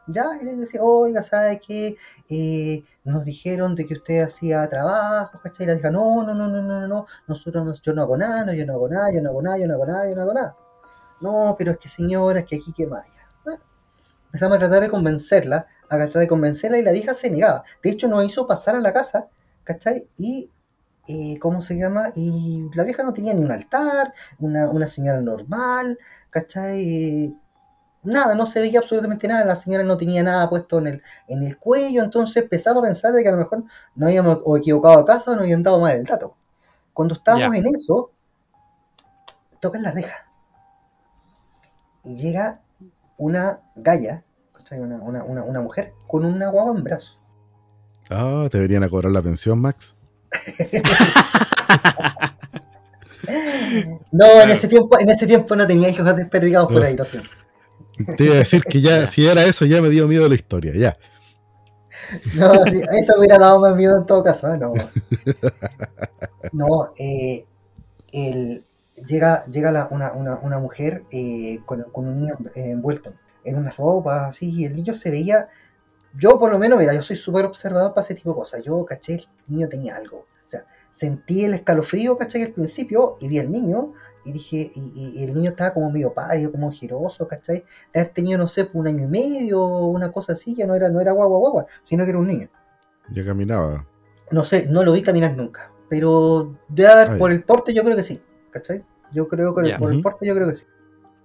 Ya, 0.10 0.26
y 0.42 0.46
le 0.46 0.56
decía, 0.56 0.82
oiga, 0.82 1.22
¿sabe 1.22 1.60
qué? 1.60 1.98
Eh, 2.30 2.84
nos 3.04 3.26
dijeron 3.26 3.76
de 3.76 3.86
que 3.86 3.96
usted 3.96 4.22
hacía 4.22 4.68
trabajo, 4.70 5.40
¿cachai? 5.44 5.66
Y 5.66 5.68
la 5.68 5.76
dijo, 5.76 5.92
no, 5.92 6.24
no, 6.24 6.34
no, 6.34 6.48
no, 6.48 6.62
no, 6.62 6.88
no, 6.88 7.06
nosotros 7.28 7.66
no, 7.66 7.74
yo 7.74 7.94
no 7.94 8.04
hago 8.04 8.18
nada, 8.18 8.54
yo 8.54 8.66
no 8.66 8.74
hago 8.74 8.88
nada, 8.88 9.12
yo 9.14 9.22
no 9.22 9.30
hago 9.30 9.42
nada, 9.42 9.58
yo 9.58 9.68
no 9.68 9.74
hago 9.74 9.86
nada, 9.86 10.10
yo 10.10 10.16
no 10.16 10.22
hago 10.22 10.34
nada. 10.34 10.56
No, 11.20 11.56
pero 11.58 11.72
es 11.74 11.78
que 11.78 11.90
señora, 11.90 12.40
es 12.40 12.46
que 12.46 12.56
aquí 12.56 12.72
que 12.72 12.88
maya. 12.88 13.12
Bueno, 13.44 13.62
empezamos 14.28 14.58
a 14.58 14.60
tratar 14.60 14.82
de 14.82 14.90
convencerla, 14.90 15.68
a 15.90 15.98
tratar 15.98 16.22
de 16.22 16.28
convencerla 16.28 16.78
y 16.78 16.84
la 16.84 16.92
vieja 16.92 17.14
se 17.14 17.30
negaba. 17.30 17.64
De 17.84 17.90
hecho, 17.90 18.08
nos 18.08 18.24
hizo 18.24 18.48
pasar 18.48 18.76
a 18.76 18.80
la 18.80 18.94
casa, 18.94 19.28
¿cachai? 19.64 20.08
Y 20.16 20.50
eh, 21.08 21.39
¿cómo 21.39 21.62
se 21.62 21.78
llama? 21.78 22.10
Y 22.15 22.70
la 22.74 22.84
vieja 22.84 23.04
no 23.04 23.13
tenía 23.13 23.34
ni 23.34 23.43
un 23.43 23.52
altar, 23.52 24.13
una, 24.39 24.70
una 24.70 24.88
señora 24.88 25.22
normal, 25.22 25.98
¿cachai? 26.30 27.36
Nada, 28.04 28.36
no 28.36 28.46
se 28.46 28.62
veía 28.62 28.80
absolutamente 28.80 29.28
nada, 29.28 29.46
la 29.46 29.56
señora 29.56 29.84
no 29.84 29.98
tenía 29.98 30.24
nada 30.24 30.50
puesto 30.50 30.78
en 30.80 30.88
el, 30.88 31.04
en 31.28 31.43
el 31.43 31.58
cuello, 31.58 32.04
entonces 32.04 32.43
empezamos 32.43 32.84
a 32.84 32.88
pensar 32.88 33.13
de 33.13 33.24
que 33.24 33.30
a 33.30 33.32
lo 33.32 33.38
mejor 33.38 33.63
nos 33.96 34.08
habíamos 34.08 34.39
o 34.46 34.58
equivocado 34.58 35.00
a 35.00 35.06
casa 35.06 35.32
o 35.32 35.34
nos 35.36 35.43
habían 35.43 35.63
dado 35.63 35.80
mal 35.80 35.96
el 35.96 36.06
dato. 36.06 36.36
Cuando 36.93 37.15
estábamos 37.15 37.56
en 37.58 37.67
eso, 37.67 38.12
tocan 39.60 39.84
la 39.84 39.91
reja. 39.91 40.30
Y 42.04 42.15
llega 42.15 42.62
una 43.17 43.62
galla, 43.76 44.24
¿cachai? 44.54 44.80
una, 44.80 44.98
una, 44.98 45.24
una, 45.24 45.43
una 45.43 45.62
mujer, 45.62 45.93
con 46.08 46.24
una 46.24 46.50
guagua 46.50 46.76
en 46.78 46.84
brazo. 46.84 47.20
Ah, 48.10 48.48
te 48.50 48.60
venían 48.60 48.84
a 48.84 48.89
cobrar 48.89 49.12
la 49.12 49.22
pensión, 49.22 49.60
Max. 49.60 49.97
No, 54.12 54.42
en 54.42 54.50
ese 54.50 54.68
tiempo, 54.68 55.00
en 55.00 55.10
ese 55.10 55.28
tiempo 55.28 55.56
no 55.56 55.68
tenía 55.68 55.90
hijos 55.90 56.16
desperdigados 56.16 56.72
por 56.72 56.84
ahí, 56.84 56.96
lo 56.96 57.06
siento. 57.06 57.30
Te 58.16 58.26
iba 58.26 58.36
a 58.36 58.38
decir 58.40 58.63
que 58.63 58.82
ya, 58.82 59.08
si 59.08 59.26
era 59.28 59.44
eso, 59.44 59.66
ya 59.66 59.82
me 59.82 59.90
dio 59.90 60.08
miedo 60.08 60.28
la 60.28 60.36
historia, 60.36 60.74
ya. 60.76 60.98
No, 62.36 62.63
sí, 62.66 62.82
eso 62.98 63.13
me 63.13 63.20
hubiera 63.20 63.38
dado 63.40 63.60
más 63.60 63.76
miedo 63.76 63.98
en 63.98 64.06
todo 64.06 64.24
caso, 64.24 64.52
¿eh? 64.54 64.58
no. 64.58 64.74
No, 66.54 66.94
eh, 66.98 67.46
el- 68.12 68.63
llega, 69.08 69.46
llega 69.46 69.72
la- 69.72 69.88
una, 69.92 70.12
una, 70.13 70.36
una 70.38 70.60
mujer 70.60 71.04
eh, 71.12 71.60
con, 71.66 71.84
con 71.92 72.08
un 72.08 72.16
niño 72.24 72.36
envuelto 72.56 73.14
en 73.43 73.58
una 73.58 73.72
ropa 73.72 74.28
así, 74.28 74.49
y 74.54 74.66
el 74.66 74.76
niño 74.76 74.93
se 74.93 75.10
veía, 75.12 75.47
yo 76.18 76.39
por 76.39 76.51
lo 76.51 76.59
menos, 76.59 76.78
mira, 76.80 76.93
yo 76.93 77.01
soy 77.01 77.15
súper 77.15 77.45
observador 77.45 77.93
para 77.93 78.03
ese 78.05 78.15
tipo 78.15 78.32
de 78.32 78.36
cosas, 78.38 78.61
yo 78.63 78.84
caché, 78.86 79.15
el 79.15 79.28
niño 79.47 79.70
tenía 79.70 79.95
algo, 79.95 80.18
o 80.20 80.49
sea, 80.49 80.65
sentí 80.89 81.43
el 81.45 81.53
escalofrío, 81.53 82.18
caché, 82.18 82.43
al 82.43 82.53
principio, 82.53 83.18
y 83.20 83.28
vi 83.28 83.39
al 83.39 83.51
niño, 83.51 83.93
y 84.26 84.32
dije, 84.32 84.72
y, 84.76 84.91
y- 84.95 85.24
el 85.24 85.34
niño 85.34 85.51
estaba 85.51 85.74
como 85.74 85.91
medio 85.91 86.13
pálido, 86.13 86.51
como 86.51 86.72
giroso, 86.72 87.28
¿cachai? 87.28 87.63
De 87.93 87.99
haber 88.01 88.13
tenido, 88.13 88.38
no 88.38 88.47
sé, 88.47 88.65
pues, 88.65 88.76
un 88.76 88.88
año 88.88 89.03
y 89.05 89.07
medio, 89.07 89.65
una 89.65 90.11
cosa 90.11 90.34
así, 90.34 90.53
ya 90.55 90.65
no 90.68 90.76
era, 90.76 90.89
no 90.89 90.99
era 90.99 91.11
guagua 91.13 91.38
guagua, 91.39 91.65
sino 91.84 92.03
que 92.03 92.09
era 92.09 92.20
un 92.20 92.28
niño. 92.28 92.49
Ya 93.11 93.24
caminaba. 93.26 93.86
No 94.32 94.43
sé, 94.43 94.68
no 94.68 94.84
lo 94.84 94.91
vi 94.91 95.01
caminar 95.01 95.36
nunca. 95.38 95.72
Pero 95.89 96.57
debe 96.68 96.89
haber, 96.89 97.07
Ah, 97.11 97.15
por 97.18 97.32
el 97.32 97.43
porte, 97.43 97.74
yo 97.74 97.84
creo 97.84 97.95
que 97.95 98.03
sí. 98.03 98.22
¿cachai? 98.51 98.84
Yo 99.13 99.28
creo 99.30 99.53
que 99.55 99.70
Ya. 99.70 99.78
por 99.78 99.89
el 99.89 99.95
Ujú. 99.97 100.03
porte 100.03 100.26
yo 100.26 100.34
creo 100.36 100.47
que 100.47 100.55
sí. 100.55 100.65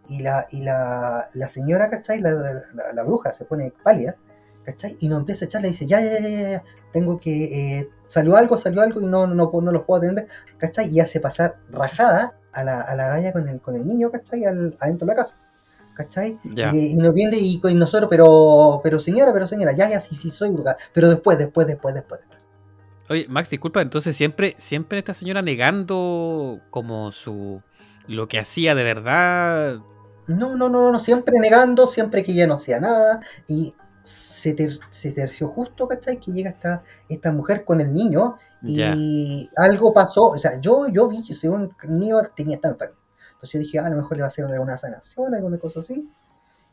Y 0.09 0.23
la, 0.23 0.47
y 0.51 0.63
la, 0.63 1.29
la 1.33 1.49
señora, 1.49 1.89
¿cachai? 1.91 2.21
La, 2.21 2.31
la- 2.33 2.93
la 2.93 3.03
bruja 3.05 3.33
se 3.33 3.45
pone 3.45 3.73
pálida, 3.83 4.17
¿cachai? 4.65 4.97
Y 5.01 5.09
nos 5.09 5.21
empieza 5.21 5.45
a 5.45 5.47
echar, 5.47 5.63
le 5.63 5.69
dice, 5.69 5.87
ya, 5.87 6.01
ya, 6.01 6.13
ya, 6.13 6.29
ya, 6.29 6.51
ya, 6.51 6.63
tengo 6.93 7.19
que, 7.19 7.79
eh, 7.79 7.91
salió 8.07 8.37
algo, 8.37 8.57
salió 8.57 8.83
algo 8.83 9.01
y 9.01 9.07
no, 9.07 9.27
no, 9.27 9.35
no, 9.35 9.61
no 9.61 9.73
los 9.73 9.83
puedo 9.85 10.03
atender, 10.03 10.27
¿cachai? 10.59 10.89
Y 10.89 11.01
hace 11.01 11.21
pasar 11.21 11.57
rajada 11.71 12.35
a 12.53 12.65
la, 12.65 12.81
a 12.81 12.95
la 12.95 13.09
galla 13.09 13.33
con 13.33 13.49
el, 13.49 13.61
con 13.61 13.75
el 13.75 13.87
niño, 13.87 14.11
¿cachai? 14.11 14.45
Al, 14.45 14.77
adentro 14.81 15.07
de 15.07 15.15
la 15.15 15.23
casa, 15.23 15.37
¿cachai? 15.95 16.39
Y, 16.45 16.93
y 16.93 16.97
nos 16.97 17.15
viene 17.15 17.39
y 17.39 17.61
con 17.61 17.77
nosotros, 17.79 18.09
pero, 18.11 18.81
pero 18.83 19.01
señora, 19.01 19.33
pero 19.33 19.47
señora, 19.47 19.73
ya, 19.73 19.89
ya, 19.89 20.01
sí, 20.01 20.15
sí, 20.15 20.31
soy 20.31 20.51
bruja, 20.51 20.77
pero 20.93 21.09
después, 21.09 21.39
después, 21.39 21.67
después, 21.67 21.95
después. 21.95 22.21
Oye, 23.09 23.27
Max, 23.29 23.51
disculpa, 23.51 23.83
entonces 23.83 24.17
siempre, 24.17 24.55
siempre 24.59 24.99
esta 24.99 25.13
señora 25.13 25.43
negando 25.43 26.61
como 26.71 27.13
su 27.13 27.61
lo 28.07 28.29
que 28.29 28.39
hacía 28.39 28.75
de 28.75 28.85
verdad. 28.85 29.81
No, 30.27 30.57
no, 30.57 30.69
no, 30.69 30.93
no, 30.93 31.01
siempre 31.01 31.39
negando, 31.39 31.87
siempre 31.87 32.23
que 32.23 32.35
ya 32.35 32.47
no 32.47 32.55
hacía 32.55 32.81
nada. 32.81 33.21
Y 33.49 33.75
se, 34.03 34.55
ter- 34.55 34.79
se 34.91 35.13
terció 35.13 35.49
justo, 35.49 35.87
¿cachai? 35.89 36.19
Que 36.19 36.33
llega 36.33 36.51
esta, 36.51 36.83
esta 37.09 37.33
mujer 37.33 37.65
con 37.65 37.81
el 37.81 37.93
niño 37.93 38.37
y 38.63 39.49
algo 39.57 39.93
pasó. 39.93 40.27
O 40.31 40.39
sea, 40.39 40.61
yo, 40.61 40.89
yo 40.89 41.09
vi 41.09 41.25
que 41.25 41.35
según 41.35 41.75
el 41.83 41.99
niño 41.99 42.19
tenía 42.37 42.57
está 42.57 42.69
enfermo. 42.69 42.97
Entonces 43.35 43.53
yo 43.53 43.59
dije, 43.61 43.79
ah, 43.81 43.87
a 43.87 43.91
lo 43.91 43.97
mejor 43.97 44.17
le 44.17 44.23
va 44.23 44.27
a 44.27 44.29
hacer 44.29 44.45
alguna 44.45 44.77
sanación, 44.79 45.35
alguna 45.35 45.59
cosa 45.59 45.81
así. 45.81 46.09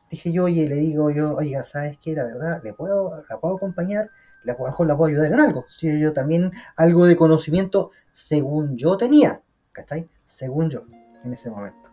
Dije 0.10 0.32
yo, 0.32 0.46
oye, 0.46 0.68
le 0.68 0.76
digo 0.76 1.12
yo, 1.12 1.36
oiga, 1.36 1.64
¿sabes 1.64 1.98
qué? 2.00 2.14
La 2.16 2.24
verdad, 2.24 2.62
¿le 2.64 2.74
puedo, 2.74 3.24
la 3.30 3.40
puedo 3.40 3.56
acompañar? 3.58 4.10
La, 4.44 4.56
puedo- 4.58 4.68
a 4.68 4.70
lo 4.70 4.74
mejor 4.74 4.88
la 4.88 4.98
puedo 4.98 5.10
ayudar 5.12 5.32
en 5.34 5.40
algo. 5.40 5.66
Si 5.70 6.00
yo 6.00 6.14
también 6.14 6.52
algo 6.78 7.06
de 7.06 7.16
conocimiento, 7.16 7.92
según 8.10 8.76
yo 8.78 8.98
tenía, 8.98 9.42
¿cachai? 9.72 10.10
Según 10.24 10.70
yo, 10.70 10.84
en 11.24 11.34
ese 11.34 11.50
momento. 11.52 11.89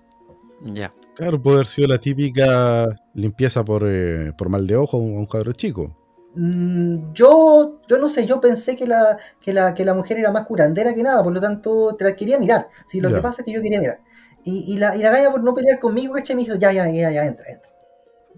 Ya. 0.61 0.95
Claro, 1.15 1.41
puede 1.41 1.57
haber 1.57 1.67
sido 1.67 1.89
la 1.89 1.99
típica 1.99 2.87
limpieza 3.15 3.65
por, 3.65 3.85
eh, 3.87 4.33
por 4.37 4.49
mal 4.51 4.67
de 4.67 4.77
ojo 4.77 4.99
a 4.99 5.01
un 5.01 5.27
cuadro 5.27 5.53
chico. 5.53 5.97
Mm, 6.35 7.13
Yo, 7.15 7.81
yo 7.89 7.99
no 7.99 8.09
sé, 8.09 8.27
yo 8.27 8.41
pensé 8.41 8.77
que 8.77 8.87
la, 8.87 9.17
que, 9.41 9.53
la, 9.55 9.75
que 9.75 9.85
la 9.85 9.95
mujer 9.95 10.19
era 10.19 10.31
más 10.33 10.47
curandera 10.47 10.93
que 10.95 11.03
nada, 11.03 11.23
por 11.23 11.33
lo 11.33 11.41
tanto 11.41 11.97
te 11.97 12.05
la 12.05 12.15
quería 12.17 12.39
mirar. 12.39 12.69
Sí, 12.87 13.01
lo 13.01 13.09
Ya. 13.09 13.17
que 13.17 13.23
pasa 13.23 13.41
es 13.43 13.47
que 13.47 13.53
yo 13.53 13.63
quería 13.63 13.81
mirar. 13.81 14.01
Y, 14.45 14.65
y 14.75 14.79
la, 14.79 14.95
y 14.97 15.01
la 15.03 15.11
galla 15.11 15.31
por 15.31 15.43
no 15.43 15.55
pelear 15.55 15.81
conmigo, 15.81 16.15
¿cachai? 16.15 16.37
Me 16.37 16.43
dijo, 16.45 16.57
ya, 16.57 16.73
ya, 16.73 16.89
ya, 16.91 17.11
ya, 17.11 17.25
entra, 17.27 17.47
entra. 17.51 17.71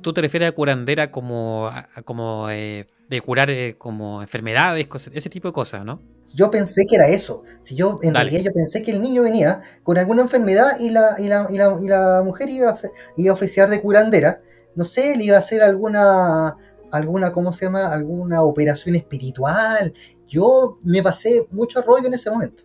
¿Tú 0.03 0.12
te 0.12 0.20
refieres 0.20 0.49
a 0.49 0.53
curandera 0.53 1.11
como, 1.11 1.66
a- 1.68 1.86
como 2.05 2.49
eh, 2.51 2.86
de 3.09 3.20
curar 3.20 3.51
eh, 3.51 3.76
como 3.78 4.22
enfermedades, 4.22 4.86
cosas- 4.86 5.12
ese 5.14 5.28
tipo 5.30 5.49
de 5.49 5.53
cosas, 5.53 5.84
¿no? 5.84 6.01
Yo 6.34 6.51
pensé 6.51 6.86
que 6.88 6.96
era 6.96 7.09
eso. 7.09 7.42
Si 7.61 7.74
yo, 7.74 7.99
en 8.03 8.12
Dale. 8.12 8.30
realidad 8.30 8.51
yo 8.51 8.53
pensé 8.55 8.82
que 8.82 8.90
el 8.90 9.01
niño 9.03 9.22
venía 9.22 9.61
con 9.82 9.96
alguna 9.99 10.22
enfermedad 10.22 10.78
y 10.78 10.90
la, 10.90 11.16
y 11.18 11.26
la, 11.26 11.46
y 11.51 11.57
la, 11.57 11.76
y 11.80 11.88
la 11.88 12.22
mujer 12.24 12.49
iba 12.51 12.68
a, 12.68 12.72
hacer- 12.72 12.90
iba 13.16 13.30
a 13.30 13.34
oficiar 13.34 13.70
de 13.70 13.80
curandera. 13.80 14.40
No 14.74 14.84
sé, 14.84 15.16
le 15.16 15.24
iba 15.24 15.36
a 15.36 15.40
hacer 15.40 15.62
alguna, 15.62 16.55
alguna, 16.92 17.32
¿cómo 17.32 17.53
se 17.53 17.64
llama? 17.64 17.92
Alguna 17.92 18.42
operación 18.42 18.94
espiritual. 18.94 19.92
Yo 20.28 20.78
me 20.82 21.03
pasé 21.03 21.46
mucho 21.51 21.80
rollo 21.82 22.07
en 22.07 22.14
ese 22.14 22.30
momento. 22.30 22.62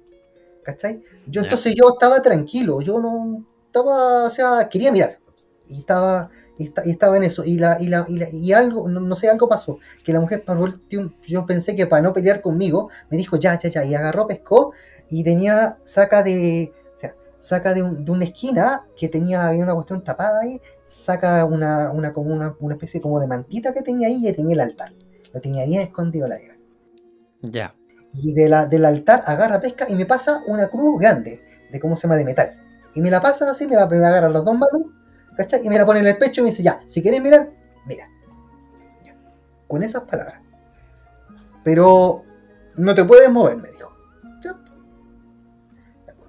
¿Cachai? 0.64 1.02
Yo 1.28 1.42
entonces 1.42 1.74
yo 1.76 1.90
estaba 1.94 2.22
tranquilo, 2.22 2.82
yo 2.82 3.00
no 3.00 3.46
estaba, 3.66 4.26
o 4.26 4.30
sea, 4.30 4.70
quería 4.70 4.92
mirar. 4.92 5.20
Y 5.68 5.80
estaba, 5.80 6.30
y, 6.58 6.66
esta- 6.66 6.82
y 6.86 6.92
estaba 6.92 7.18
en 7.18 7.24
eso. 7.24 7.44
Y 7.44 7.58
la, 7.58 7.78
y 7.80 7.88
la, 7.88 8.06
y 8.08 8.18
la- 8.18 8.30
y 8.32 8.54
algo, 8.54 8.88
no, 8.88 9.00
no 9.00 9.16
sé, 9.16 9.30
algo 9.30 9.48
pasó. 9.50 9.80
Que 10.04 10.14
la 10.14 10.20
mujer 10.20 10.44
para 10.46 10.60
yo 11.28 11.46
pensé 11.46 11.76
que 11.76 11.88
para 11.88 12.02
no 12.02 12.14
pelear 12.14 12.42
conmigo, 12.42 12.90
me 13.10 13.18
dijo 13.18 13.38
ya, 13.38 13.58
ya, 13.60 13.70
ya. 13.70 13.84
Y 13.86 13.96
agarró, 13.96 14.28
pescó 14.28 14.72
y 15.10 15.24
tenía, 15.24 15.78
saca 15.84 16.24
de, 16.24 16.74
o 16.96 17.00
sea, 17.00 17.16
saca 17.40 17.74
de, 17.74 17.82
un- 17.84 18.06
de 18.06 18.12
una 18.12 18.26
esquina 18.26 18.86
que 18.96 19.10
tenía, 19.10 19.48
había 19.48 19.64
una 19.64 19.74
cuestión 19.76 20.04
tapada 20.04 20.42
ahí, 20.42 20.62
saca 20.86 21.44
una, 21.46 21.92
una, 21.92 22.14
como 22.14 22.34
una, 22.34 22.56
una 22.60 22.76
especie 22.76 23.02
como 23.02 23.20
de 23.20 23.28
mantita 23.28 23.74
que 23.74 23.82
tenía 23.82 24.08
ahí 24.08 24.28
y 24.28 24.34
tenía 24.34 24.54
el 24.54 24.62
altar. 24.62 24.94
Lo 25.34 25.42
tenía 25.42 25.66
bien 25.66 25.82
escondido 25.82 26.28
la 26.28 26.38
vieja. 26.38 26.56
Ya. 27.42 27.76
Y 28.14 28.34
de 28.34 28.48
la, 28.48 28.68
del 28.68 28.86
altar 28.86 29.24
agarra 29.26 29.60
pesca 29.60 29.88
y 29.90 29.96
me 29.96 30.06
pasa 30.06 30.44
una 30.48 30.68
cruz 30.68 31.02
grande, 31.02 31.42
de 31.72 31.80
cómo 31.80 31.96
se 31.96 32.04
llama, 32.04 32.16
de 32.18 32.26
metal. 32.26 32.60
Y 32.94 33.02
me 33.02 33.10
la 33.10 33.20
pasa 33.22 33.50
así, 33.50 33.66
me 33.68 33.76
la 33.76 33.88
me 33.88 33.98
agarra 33.98 34.30
las 34.30 34.46
dos 34.46 34.54
manos, 34.54 34.84
¿cachai? 35.36 35.66
Y 35.66 35.70
me 35.70 35.78
la 35.78 35.86
pone 35.86 36.00
en 36.00 36.08
el 36.08 36.18
pecho 36.18 36.42
y 36.42 36.44
me 36.44 36.50
dice, 36.50 36.64
ya, 36.64 36.82
si 36.88 37.02
quieres 37.02 37.22
mirar, 37.22 37.50
mira. 37.86 38.08
Ya. 39.04 39.16
Con 39.68 39.84
esas 39.84 40.04
palabras. 40.04 40.42
Pero 41.64 42.24
no 42.76 42.94
te 42.96 43.06
puedes 43.06 43.30
mover, 43.32 43.58
me 43.58 43.70
dijo. 43.72 43.92
Ya. 44.44 44.60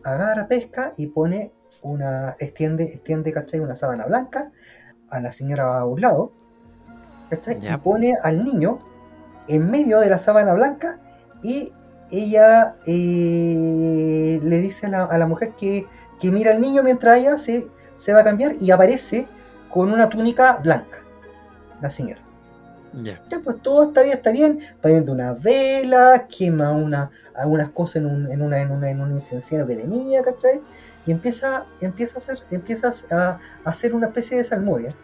Agarra 0.05 0.46
pesca 0.46 0.92
y 0.96 1.07
pone 1.09 1.52
una, 1.82 2.36
extiende, 2.38 2.84
extiende, 2.84 3.32
¿cachai? 3.32 3.61
Una 3.61 3.74
sábana 3.74 4.07
blanca 4.07 4.50
a 5.11 5.20
la 5.20 5.32
señora 5.32 5.78
a 5.78 5.84
un 5.84 6.00
lado, 6.00 6.32
¿cachai? 7.30 7.61
Ya. 7.61 7.74
Y 7.74 7.76
pone 7.78 8.16
al 8.22 8.44
niño 8.44 8.78
en 9.48 9.70
medio 9.70 10.00
de 10.00 10.09
la 10.09 10.18
sábana 10.18 10.55
blanca 10.55 11.00
y 11.42 11.72
ella 12.11 12.76
eh, 12.86 14.38
le 14.42 14.61
dice 14.61 14.86
a 14.86 14.88
la, 14.88 15.02
a 15.05 15.18
la 15.18 15.26
mujer 15.26 15.55
que, 15.57 15.86
que 16.20 16.30
mira 16.30 16.52
al 16.52 16.61
niño 16.61 16.82
mientras 16.82 17.18
ella 17.18 17.38
se, 17.38 17.68
se 17.95 18.12
va 18.12 18.20
a 18.20 18.24
cambiar 18.24 18.55
y 18.61 18.70
aparece 18.70 19.28
con 19.70 19.92
una 19.92 20.09
túnica 20.09 20.57
blanca, 20.62 21.03
la 21.80 21.90
señora. 21.90 22.20
Ya. 23.03 23.20
Ya, 23.28 23.40
pues 23.40 23.61
todo 23.61 23.88
está 23.88 24.03
bien, 24.03 24.16
está 24.16 24.30
bien. 24.30 24.61
Prende 24.80 25.11
una 25.11 25.32
vela, 25.32 26.28
quema 26.28 26.70
una, 26.70 27.11
algunas 27.34 27.70
cosas 27.70 27.97
en 27.97 28.07
un, 28.07 28.30
en, 28.30 28.40
una, 28.40 28.61
en, 28.61 28.70
una, 28.70 28.88
en 28.88 29.01
un 29.01 29.12
incenciario 29.12 29.66
que 29.66 29.74
tenía, 29.74 30.22
¿cachai? 30.22 30.62
Y 31.05 31.11
empieza, 31.11 31.66
empieza, 31.80 32.18
a, 32.18 32.22
hacer, 32.22 32.38
empieza 32.51 32.92
a, 33.11 33.30
a 33.30 33.40
hacer 33.64 33.95
una 33.95 34.07
especie 34.07 34.36
de 34.36 34.45
salmodia. 34.45 34.95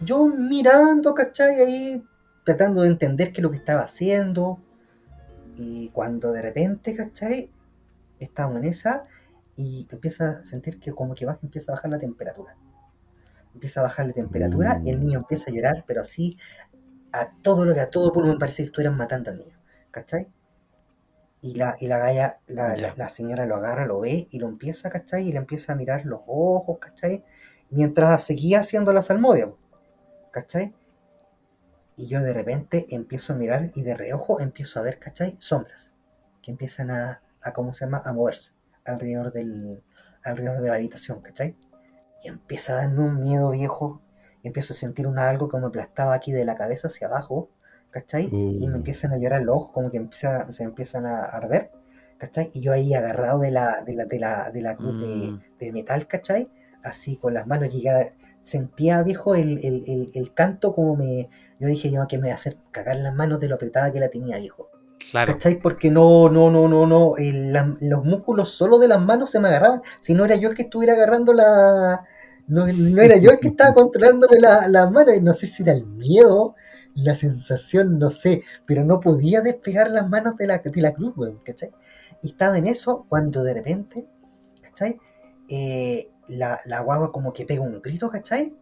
Yo 0.00 0.26
mirando, 0.26 1.14
¿cachai? 1.14 1.60
Ahí 1.60 2.04
tratando 2.42 2.82
de 2.82 2.88
entender 2.88 3.32
qué 3.32 3.40
es 3.40 3.42
lo 3.42 3.50
que 3.50 3.58
estaba 3.58 3.82
haciendo. 3.82 4.58
Y 5.56 5.90
cuando 5.90 6.32
de 6.32 6.42
repente, 6.42 6.96
¿cachai? 6.96 7.50
Estamos 8.18 8.56
en 8.56 8.64
esa 8.64 9.04
y 9.58 9.88
empieza 9.90 10.30
a 10.30 10.44
sentir 10.44 10.78
que 10.78 10.92
como 10.92 11.16
que 11.16 11.26
baja, 11.26 11.40
empieza 11.42 11.72
a 11.72 11.74
bajar 11.74 11.90
la 11.90 11.98
temperatura. 11.98 12.56
Empieza 13.52 13.80
a 13.80 13.82
bajar 13.82 14.06
la 14.06 14.12
temperatura 14.12 14.80
y 14.84 14.90
el 14.90 15.00
niño 15.00 15.18
empieza 15.18 15.50
a 15.50 15.52
llorar, 15.52 15.84
pero 15.84 16.00
así 16.00 16.38
a 17.12 17.32
todo 17.42 17.64
lo 17.64 17.74
que 17.74 17.80
a 17.80 17.90
todo 17.90 18.12
pulmón 18.12 18.38
parece 18.38 18.62
que 18.62 18.66
estuvieran 18.66 18.96
matando 18.96 19.32
al 19.32 19.38
niño, 19.38 19.60
¿cachai? 19.90 20.28
Y 21.40 21.56
la, 21.56 21.76
y 21.80 21.88
la 21.88 21.98
galla, 21.98 22.40
la, 22.46 22.76
la 22.76 23.08
señora 23.08 23.46
lo 23.46 23.56
agarra, 23.56 23.84
lo 23.84 23.98
ve 24.00 24.28
y 24.30 24.38
lo 24.38 24.48
empieza, 24.48 24.90
¿cachai? 24.90 25.26
Y 25.26 25.32
le 25.32 25.38
empieza 25.38 25.72
a 25.72 25.76
mirar 25.76 26.06
los 26.06 26.20
ojos, 26.28 26.78
¿cachai? 26.78 27.24
Mientras 27.70 28.22
seguía 28.22 28.60
haciendo 28.60 28.92
la 28.92 29.02
salmodia, 29.02 29.52
¿cachai? 30.30 30.72
Y 31.96 32.06
yo 32.06 32.20
de 32.20 32.32
repente 32.32 32.86
empiezo 32.90 33.32
a 33.32 33.36
mirar 33.36 33.72
y 33.74 33.82
de 33.82 33.96
reojo 33.96 34.38
empiezo 34.38 34.78
a 34.78 34.82
ver, 34.82 35.00
¿cachai? 35.00 35.36
Sombras 35.40 35.94
que 36.42 36.52
empiezan 36.52 36.92
a, 36.92 37.22
a 37.42 37.52
¿cómo 37.52 37.72
se 37.72 37.86
llama? 37.86 38.02
A 38.04 38.12
moverse 38.12 38.57
alrededor, 38.88 39.32
del, 39.32 39.82
alrededor 40.24 40.62
de 40.62 40.68
la 40.68 40.76
habitación, 40.76 41.20
¿cachai? 41.22 41.56
Y 42.24 42.28
empieza 42.28 42.72
a 42.74 42.76
darme 42.76 43.04
un 43.04 43.20
miedo 43.20 43.50
viejo. 43.50 44.02
Y 44.42 44.48
empiezo 44.48 44.72
a 44.72 44.76
sentir 44.76 45.06
un 45.06 45.18
algo 45.18 45.48
que 45.48 45.58
me 45.58 45.66
aplastaba 45.66 46.14
aquí 46.14 46.32
de 46.32 46.44
la 46.44 46.56
cabeza 46.56 46.86
hacia 46.88 47.08
abajo, 47.08 47.50
¿cachai? 47.90 48.28
Y 48.32 48.66
me 48.68 48.74
Uh. 48.74 48.76
empiezan 48.76 49.12
a 49.12 49.18
llorar 49.18 49.42
los 49.42 49.56
ojos, 49.56 49.72
como 49.72 49.90
que 49.90 49.96
empieza, 49.98 50.50
se 50.52 50.62
empiezan 50.64 51.06
a 51.06 51.22
arder, 51.24 51.70
¿cachai? 52.18 52.50
Y 52.54 52.60
yo 52.60 52.72
ahí 52.72 52.94
agarrado 52.94 53.40
de 53.40 53.50
la, 53.50 53.82
de 53.84 53.94
la, 53.94 54.04
de 54.04 54.18
la, 54.20 54.50
de 54.52 54.62
la 54.62 54.76
cruz 54.76 55.00
de, 55.00 55.32
Mm. 55.32 55.42
de 55.58 55.72
metal, 55.72 56.06
¿cachai? 56.06 56.50
Así 56.84 57.16
con 57.16 57.34
las 57.34 57.46
manos 57.48 57.74
llegaba, 57.74 58.00
sentía 58.42 59.02
viejo 59.02 59.34
el, 59.34 59.58
el, 59.64 59.84
el, 59.88 60.10
el 60.14 60.32
canto 60.34 60.72
como 60.74 60.94
me, 60.96 61.28
yo 61.58 61.66
dije 61.68 61.90
yo 61.90 62.06
que 62.08 62.18
me 62.18 62.28
iba 62.28 62.32
a 62.32 62.36
hacer 62.36 62.56
cagar 62.70 62.96
las 62.96 63.14
manos 63.14 63.40
de 63.40 63.48
lo 63.48 63.56
apretada 63.56 63.92
que 63.92 64.00
la 64.00 64.08
tenía 64.08 64.38
viejo. 64.38 64.68
Claro. 64.98 65.32
¿Cachai? 65.32 65.60
Porque 65.60 65.90
no, 65.90 66.28
no, 66.28 66.50
no, 66.50 66.68
no, 66.68 66.86
no, 66.86 67.16
el- 67.16 67.52
la- 67.52 67.76
los 67.80 68.04
músculos 68.04 68.50
solo 68.50 68.78
de 68.78 68.88
las 68.88 69.00
manos 69.00 69.30
se 69.30 69.38
me 69.40 69.48
agarraban. 69.48 69.82
Si 70.00 70.14
no 70.14 70.24
era 70.24 70.36
yo 70.36 70.50
el 70.50 70.56
que 70.56 70.62
estuviera 70.62 70.94
agarrando 70.94 71.32
la. 71.32 72.04
No, 72.46 72.66
no 72.66 73.02
era 73.02 73.16
yo 73.18 73.30
el 73.30 73.38
que 73.38 73.48
estaba 73.48 73.74
controlándole 73.74 74.40
la- 74.40 74.66
las 74.68 74.90
manos. 74.90 75.14
No 75.22 75.34
sé 75.34 75.46
si 75.46 75.62
era 75.62 75.72
el 75.72 75.86
miedo, 75.86 76.54
la 76.94 77.14
sensación, 77.14 77.98
no 77.98 78.10
sé. 78.10 78.42
Pero 78.66 78.84
no 78.84 79.00
podía 79.00 79.40
despegar 79.40 79.90
las 79.90 80.08
manos 80.08 80.36
de 80.36 80.46
la, 80.46 80.58
de 80.58 80.80
la 80.82 80.92
cruz, 80.94 81.14
weón, 81.16 81.38
¿cachai? 81.44 81.70
Y 82.22 82.28
estaba 82.28 82.58
en 82.58 82.66
eso 82.66 83.06
cuando 83.08 83.44
de 83.44 83.54
repente, 83.54 84.06
¿cachai? 84.62 84.98
Eh, 85.48 86.10
la, 86.28 86.60
la 86.64 86.80
guagua 86.80 87.12
como 87.12 87.32
que 87.32 87.46
pega 87.46 87.62
un 87.62 87.80
grito, 87.82 88.10
¿cachai? 88.10 88.56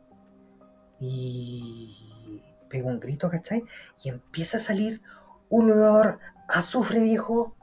Y 0.98 1.96
pega 2.68 2.86
un 2.88 3.00
grito, 3.00 3.28
¿cachai? 3.30 3.64
Y 4.02 4.08
empieza 4.08 4.56
a 4.56 4.60
salir 4.60 5.00
un 5.50 5.70
olor 5.70 6.18
a 6.48 6.58
azufre, 6.58 7.00
viejo. 7.00 7.54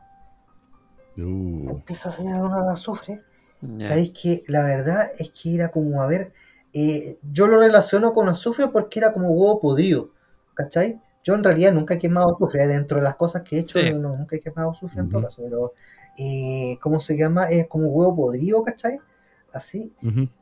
Uh. 1.18 1.70
Empieza 1.70 2.10
a 2.10 2.12
salir 2.12 2.34
un 2.36 2.52
olor 2.52 2.70
a 2.70 2.74
azufre. 2.74 3.22
Ya. 3.62 3.88
Sabéis 3.88 4.12
que 4.12 4.44
la 4.48 4.64
verdad 4.64 5.10
es 5.18 5.30
que 5.32 5.56
era 5.56 5.70
como, 5.70 6.02
a 6.02 6.08
ver, 6.08 6.34
eh, 6.74 7.18
yo 7.32 7.48
lo 7.48 7.60
relaciono 7.60 8.14
con 8.14 8.28
azufre 8.28 8.68
porque 8.68 9.00
era 9.00 9.14
como 9.14 9.30
huevo 9.30 9.62
podrido, 9.62 10.10
¿cachai? 10.54 11.00
Yo 11.24 11.36
en 11.36 11.44
realidad 11.44 11.72
nunca 11.72 11.94
he 11.94 11.98
quemado 11.98 12.32
azufre, 12.34 12.68
dentro 12.68 12.98
de 12.98 13.04
las 13.04 13.16
cosas 13.16 13.44
que 13.44 13.56
he 13.56 13.60
hecho, 13.60 13.80
Sí. 13.80 13.94
no, 13.94 14.18
nunca 14.18 14.36
he 14.36 14.40
quemado 14.42 14.72
azufre 14.72 15.00
en 15.02 15.10
todo 15.10 15.22
caso, 15.22 15.42
pero, 15.44 15.74
eh, 16.18 16.78
¿cómo 16.82 17.00
se 17.00 17.18
llama? 17.18 17.46
Es 17.46 17.68
como 17.68 17.88
huevo 17.88 18.16
podrido, 18.16 18.62
¿cachai? 18.64 19.00
así, 19.54 19.94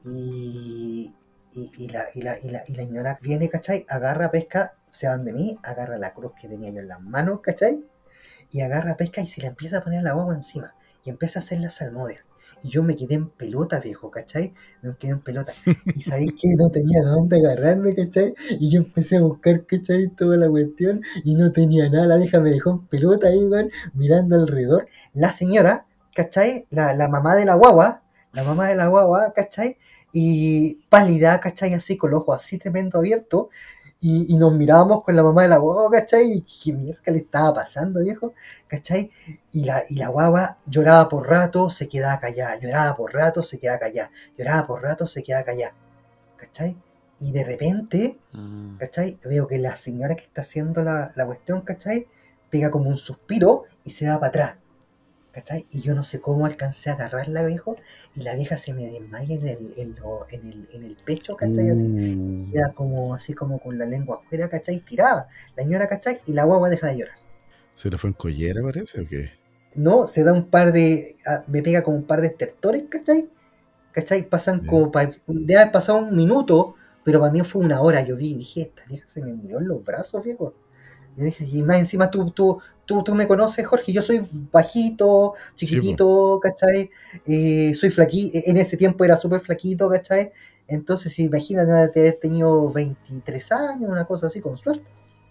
y, 0.05 1.13
y 1.53 1.87
la, 1.89 2.05
y, 2.15 2.21
la, 2.21 2.37
y, 2.41 2.49
la, 2.49 2.63
y 2.65 2.73
la 2.75 2.83
señora 2.85 3.19
viene, 3.21 3.49
¿cachai? 3.49 3.85
Agarra, 3.89 4.31
pesca, 4.31 4.73
se 4.91 5.07
van 5.07 5.25
de 5.25 5.33
mí, 5.33 5.57
agarra 5.63 5.97
la 5.97 6.13
cruz 6.13 6.33
que 6.39 6.47
tenía 6.47 6.71
yo 6.71 6.79
en 6.81 6.87
las 6.87 7.01
manos, 7.01 7.41
¿cachai? 7.41 7.83
Y 8.51 8.61
agarra, 8.61 8.97
pesca 8.97 9.21
y 9.21 9.27
se 9.27 9.41
la 9.41 9.47
empieza 9.49 9.79
a 9.79 9.83
poner 9.83 10.03
la 10.03 10.13
guagua 10.13 10.35
encima, 10.35 10.75
y 11.03 11.09
empieza 11.09 11.39
a 11.39 11.41
hacer 11.41 11.59
la 11.59 11.69
salmodia. 11.69 12.25
Y 12.63 12.69
yo 12.69 12.83
me 12.83 12.95
quedé 12.95 13.15
en 13.15 13.29
pelota, 13.29 13.79
viejo, 13.79 14.11
¿cachai? 14.11 14.53
Me 14.81 14.95
quedé 14.97 15.11
en 15.13 15.21
pelota. 15.21 15.53
Y 15.95 16.01
sabéis 16.01 16.33
que 16.39 16.49
no 16.55 16.69
tenía 16.69 17.01
dónde 17.01 17.37
agarrarme, 17.37 17.95
¿cachai? 17.95 18.35
Y 18.59 18.69
yo 18.69 18.81
empecé 18.81 19.17
a 19.17 19.21
buscar, 19.21 19.65
¿cachai? 19.65 20.09
Toda 20.09 20.37
la 20.37 20.49
cuestión 20.49 21.01
y 21.23 21.33
no 21.35 21.51
tenía 21.51 21.89
nada. 21.89 22.05
La 22.05 22.17
vieja 22.17 22.39
me 22.39 22.51
dejó 22.51 22.71
en 22.71 22.87
pelota 22.87 23.27
ahí, 23.27 23.49
mirando 23.93 24.35
alrededor. 24.35 24.87
La 25.13 25.31
señora, 25.31 25.87
¿cachai? 26.13 26.67
La, 26.69 26.93
la 26.93 27.07
mamá 27.07 27.35
de 27.35 27.45
la 27.45 27.55
guagua, 27.55 28.03
la 28.33 28.43
mamá 28.43 28.67
de 28.67 28.75
la 28.75 28.87
guagua, 28.87 29.33
¿cachai? 29.33 29.77
Y 30.13 30.83
pálida, 30.89 31.39
¿cachai? 31.39 31.73
Así, 31.73 31.97
con 31.97 32.11
los 32.11 32.21
ojos 32.21 32.35
así 32.43 32.57
tremendo 32.59 32.99
abiertos. 32.99 33.47
Y, 34.03 34.33
y 34.33 34.37
nos 34.37 34.53
mirábamos 34.53 35.03
con 35.03 35.15
la 35.15 35.23
mamá 35.23 35.43
de 35.43 35.49
la 35.49 35.57
guagua, 35.57 35.91
¿cachai? 35.91 36.31
Y 36.33 36.41
qué 36.41 36.73
mierda 36.73 37.01
le 37.05 37.19
estaba 37.19 37.53
pasando, 37.53 38.01
viejo, 38.01 38.33
¿cachai? 38.67 39.11
Y 39.51 39.63
la, 39.63 39.83
y 39.89 39.95
la 39.97 40.07
guagua 40.09 40.57
lloraba 40.65 41.07
por 41.07 41.27
rato, 41.29 41.69
se 41.69 41.87
quedaba 41.87 42.19
callada, 42.19 42.59
lloraba 42.59 42.95
por 42.95 43.13
rato, 43.13 43.43
se 43.43 43.59
quedaba 43.59 43.79
callada, 43.79 44.11
lloraba 44.37 44.65
por 44.67 44.81
rato, 44.81 45.05
se 45.07 45.21
quedaba 45.23 45.43
callada, 45.45 45.75
¿cachai? 46.37 46.77
Y 47.19 47.31
de 47.31 47.43
repente, 47.43 48.19
Mm. 48.33 48.77
¿cachai? 48.77 49.19
Veo 49.25 49.47
que 49.47 49.57
la 49.59 49.75
señora 49.75 50.15
que 50.15 50.23
está 50.23 50.41
haciendo 50.41 50.81
la, 50.83 51.11
la 51.15 51.25
cuestión, 51.25 51.61
¿cachai? 51.61 52.07
Pega 52.49 52.71
como 52.71 52.89
un 52.89 52.97
suspiro 52.97 53.65
y 53.83 53.91
se 53.91 54.05
da 54.05 54.19
para 54.19 54.27
atrás, 54.29 54.57
¿cachai? 55.31 55.65
Y 55.71 55.81
yo 55.81 55.93
no 55.95 56.03
sé 56.03 56.19
cómo 56.21 56.45
alcancé 56.45 56.89
a 56.89 56.93
agarrarla, 56.93 57.43
viejo, 57.45 57.77
y 58.15 58.21
la 58.23 58.35
vieja 58.35 58.57
se 58.57 58.73
me 58.73 58.85
desmaya 58.85 59.35
en 59.35 59.47
el, 59.47 59.73
en 59.77 59.95
lo- 59.95 60.25
en 60.29 60.45
el, 60.47 60.67
en 60.73 60.83
el 60.83 60.95
pecho, 61.05 61.35
¿cachai? 61.35 61.69
Así, 61.69 61.83
Uh, 61.83 62.51
queda 62.51 62.73
como 62.73 63.13
así 63.15 63.33
como 63.33 63.59
con 63.59 63.77
la 63.77 63.85
lengua 63.85 64.21
afuera, 64.23 64.49
¿cachai? 64.49 64.79
Tirada, 64.79 65.27
la 65.55 65.63
señora, 65.63 65.87
¿cachai? 65.87 66.21
Y 66.25 66.33
la 66.33 66.43
guagua 66.45 66.69
deja 66.69 66.87
de 66.87 66.97
llorar. 66.99 67.15
¿Se 67.73 67.89
le 67.89 67.97
fue 67.97 68.09
en 68.09 68.13
collera, 68.15 68.61
parece, 68.61 69.01
o 69.01 69.07
qué? 69.07 69.31
No, 69.75 70.07
se 70.07 70.23
da 70.23 70.33
un 70.33 70.49
par 70.49 70.71
de. 70.73 71.17
ah, 71.25 71.43
Me 71.47 71.61
pega 71.63 71.83
como 71.83 71.97
un 71.97 72.05
par 72.05 72.21
de 72.21 72.27
estertores, 72.27 72.83
¿cachai? 72.89 73.29
¿cachai? 73.91 74.29
Pasan 74.29 74.61
como. 74.65 74.91
pa- 74.91 75.11
debe 75.27 75.57
haber 75.59 75.71
pasado 75.71 75.99
un 75.99 76.15
minuto, 76.15 76.75
pero 77.03 77.19
para 77.19 77.31
mí 77.31 77.41
fue 77.41 77.63
una 77.63 77.81
hora. 77.81 78.01
Yo 78.01 78.17
vi 78.17 78.31
y 78.33 78.37
dije, 78.39 78.61
esta 78.61 78.83
vieja 78.87 79.07
se 79.07 79.21
me 79.21 79.33
murió 79.33 79.59
en 79.59 79.67
los 79.67 79.83
brazos, 79.85 80.23
viejo. 80.23 80.53
Y 81.17 81.23
dije, 81.23 81.45
y 81.45 81.61
más 81.63 81.79
encima 81.79 82.09
tú, 82.11 82.31
tú, 82.31 82.59
tú, 82.91 83.03
tú 83.03 83.15
me 83.15 83.27
conoces, 83.27 83.65
Jorge. 83.65 83.93
Yo 83.93 84.01
soy 84.01 84.27
bajito, 84.51 85.33
chiquitito, 85.55 86.39
¿cachai? 86.41 86.89
Eh, 87.25 87.73
soy 87.73 87.89
flaquito. 87.89 88.37
En 88.45 88.57
ese 88.57 88.75
tiempo 88.77 89.05
era 89.05 89.15
súper 89.15 89.41
flaquito, 89.41 89.89
¿cachai? 89.89 90.31
Entonces, 90.67 91.17
imagínate 91.19 91.99
haber 91.99 92.19
tenido 92.19 92.69
23 92.71 93.51
años, 93.53 93.89
una 93.89 94.05
cosa 94.05 94.27
así, 94.27 94.41
con 94.41 94.57
suerte. 94.57 94.85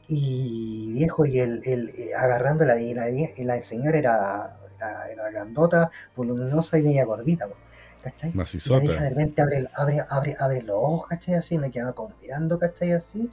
Y 0.08 0.92
viejo, 0.94 1.24
y 1.26 1.38
el, 1.38 1.60
el 1.64 1.90
eh, 1.90 2.14
agarrándola, 2.16 2.80
y 2.80 2.94
la, 2.94 3.10
y 3.10 3.44
la 3.44 3.62
señora 3.62 3.98
era, 3.98 4.58
era, 4.76 5.08
era 5.10 5.30
grandota, 5.30 5.90
voluminosa 6.16 6.78
y 6.78 6.82
media 6.82 7.04
gordita, 7.04 7.46
po, 7.48 7.56
¿cachai? 8.02 8.36
Y 8.64 8.70
la 8.70 8.78
vieja 8.78 9.02
de 9.04 9.10
repente 9.10 9.42
abre, 9.42 9.68
abre, 9.74 10.04
abre, 10.08 10.36
abre 10.38 10.62
los 10.62 10.76
ojos, 10.76 11.08
¿cachai? 11.08 11.34
Así, 11.34 11.58
me 11.58 11.70
quedaba 11.70 11.92
como 11.94 12.16
mirando, 12.20 12.58
¿cachai? 12.58 12.92
Así, 12.92 13.30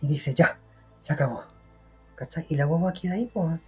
y 0.00 0.08
dice, 0.08 0.34
ya, 0.34 0.58
se 1.00 1.12
acabó, 1.12 1.44
¿cachai? 2.16 2.44
Y 2.48 2.56
la 2.56 2.64
guagua 2.66 2.92
queda 2.92 3.14
ahí, 3.14 3.30
pues. 3.32 3.60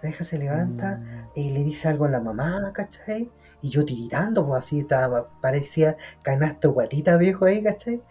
Se 0.00 0.06
deja, 0.08 0.22
se 0.24 0.38
levanta, 0.38 0.98
Mm. 0.98 1.28
y 1.34 1.50
le 1.50 1.64
dice 1.64 1.88
algo 1.88 2.04
a 2.04 2.08
la 2.08 2.20
mamá, 2.20 2.72
¿cachai? 2.72 3.30
Y 3.62 3.68
yo 3.70 3.84
tiritando, 3.84 4.46
pues 4.46 4.64
así 4.64 4.80
estaba, 4.80 5.28
parecía 5.40 5.96
canasto 6.22 6.72
guatita 6.72 7.16
viejo 7.16 7.46
ahí, 7.46 7.62
¿cachai? 7.62 8.02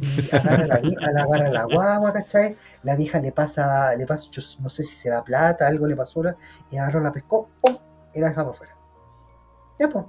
Y 0.00 0.34
agarra 0.34 0.64
a 0.64 0.66
la, 0.66 0.80
vie- 0.82 0.98
a 1.06 1.12
la, 1.12 1.22
agarra 1.28 1.48
la 1.48 1.64
guagua, 1.64 2.12
¿cachai? 2.12 2.56
La 2.82 2.96
vieja 2.96 3.20
le 3.20 3.30
pasa, 3.32 3.94
le 3.96 4.06
pasa, 4.06 4.26
yo 4.30 4.42
no 4.60 4.68
sé 4.68 4.82
si 4.82 4.96
será 4.96 5.22
plata, 5.22 5.66
algo 5.68 5.86
le 5.86 5.94
pasó, 5.96 6.22
la- 6.22 6.36
y 6.70 6.78
agarró 6.78 7.00
la 7.00 7.12
pescó, 7.12 7.48
¡pum! 7.60 7.76
y 8.12 8.20
la 8.20 8.34
para 8.34 8.50
afuera. 8.50 8.74
Ya, 9.78 9.88
pues. 9.88 10.04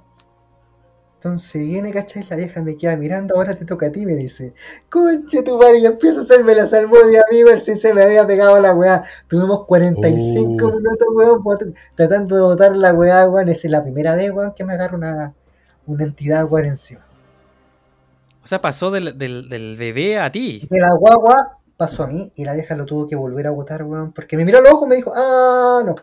Entonces 1.18 1.60
viene, 1.62 1.92
¿cachai? 1.92 2.24
La 2.30 2.36
vieja 2.36 2.62
me 2.62 2.76
queda 2.76 2.96
mirando, 2.96 3.34
ahora 3.34 3.56
te 3.56 3.64
toca 3.64 3.86
a 3.88 3.90
ti, 3.90 4.06
me 4.06 4.14
dice. 4.14 4.54
Concha 4.88 5.42
tu 5.42 5.58
madre, 5.58 5.78
y 5.80 5.86
empiezo 5.86 6.20
a 6.20 6.22
hacerme 6.22 6.54
la 6.54 6.64
salmodia, 6.68 7.24
amigo, 7.28 7.50
el 7.50 7.60
si 7.60 7.74
se 7.74 7.92
me 7.92 8.02
había 8.04 8.24
pegado 8.24 8.60
la 8.60 8.72
weá. 8.72 9.02
Tuvimos 9.26 9.66
45 9.66 10.64
Oh. 10.64 10.72
minutos, 10.76 11.08
weón, 11.12 11.74
tratando 11.96 12.36
de 12.36 12.42
botar 12.42 12.76
la 12.76 12.94
weá, 12.94 13.28
weón. 13.28 13.48
Esa 13.48 13.66
es 13.66 13.72
la 13.72 13.82
primera 13.82 14.14
vez, 14.14 14.30
weón, 14.30 14.52
que 14.54 14.64
me 14.64 14.74
agarra 14.74 14.96
una, 14.96 15.34
una 15.86 16.04
entidad, 16.04 16.44
weón, 16.48 16.66
encima. 16.66 17.04
O 18.44 18.46
sea, 18.46 18.60
pasó 18.60 18.92
del, 18.92 19.18
del, 19.18 19.48
del 19.48 19.76
bebé 19.76 20.20
a 20.20 20.30
ti. 20.30 20.68
De 20.70 20.80
la 20.80 20.92
guagua 20.94 21.58
pasó 21.76 22.04
a 22.04 22.06
mí 22.06 22.32
y 22.36 22.44
la 22.44 22.54
vieja 22.54 22.76
lo 22.76 22.84
tuvo 22.86 23.08
que 23.08 23.16
volver 23.16 23.48
a 23.48 23.50
botar, 23.50 23.82
weón, 23.82 24.12
porque 24.12 24.36
me 24.36 24.44
miró 24.44 24.60
los 24.60 24.70
ojos 24.72 24.86
y 24.86 24.90
me 24.90 24.96
dijo, 24.96 25.12
ah, 25.16 25.82
no. 25.84 25.96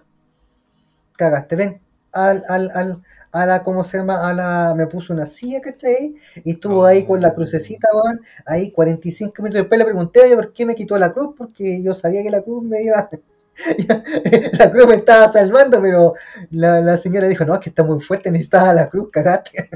Cagaste, 1.18 1.55
ven. 1.55 1.82
Al, 2.11 2.43
al, 2.49 2.72
al, 2.74 3.01
a 3.36 3.46
la, 3.46 3.64
¿cómo 3.64 3.84
se 3.84 3.98
llama? 3.98 4.28
A 4.30 4.34
la, 4.34 4.74
me 4.76 4.88
puso 4.88 5.14
una 5.14 5.26
silla, 5.26 5.62
¿cachai? 5.62 6.16
Y 6.44 6.52
estuvo 6.54 6.86
ahí 6.86 7.06
con 7.06 7.22
la 7.22 7.34
crucecita, 7.34 7.88
weón, 7.94 8.22
ahí 8.46 8.72
45 8.72 9.42
minutos. 9.44 9.62
Después 9.64 9.78
le 9.80 9.86
pregunté, 9.86 10.22
oye, 10.22 10.36
¿por 10.36 10.54
qué 10.54 10.66
me 10.66 10.76
quitó 10.76 10.98
la 10.98 11.14
cruz? 11.14 11.36
Porque 11.38 11.82
yo 11.84 11.94
sabía 11.94 12.24
que 12.24 12.32
la 12.32 12.42
cruz 12.42 12.64
me 12.64 12.82
iba... 12.84 13.10
la 14.60 14.72
cruz 14.72 14.88
me 14.88 14.96
estaba 14.96 15.28
salvando, 15.30 15.82
pero 15.82 16.14
la, 16.52 16.82
la 16.82 16.98
señora 16.98 17.28
dijo, 17.28 17.46
no, 17.46 17.54
es 17.54 17.60
que 17.60 17.70
está 17.70 17.84
muy 17.84 18.02
fuerte, 18.02 18.32
necesitaba 18.32 18.74
la 18.74 18.90
cruz, 18.90 19.10
cagaste. 19.12 19.70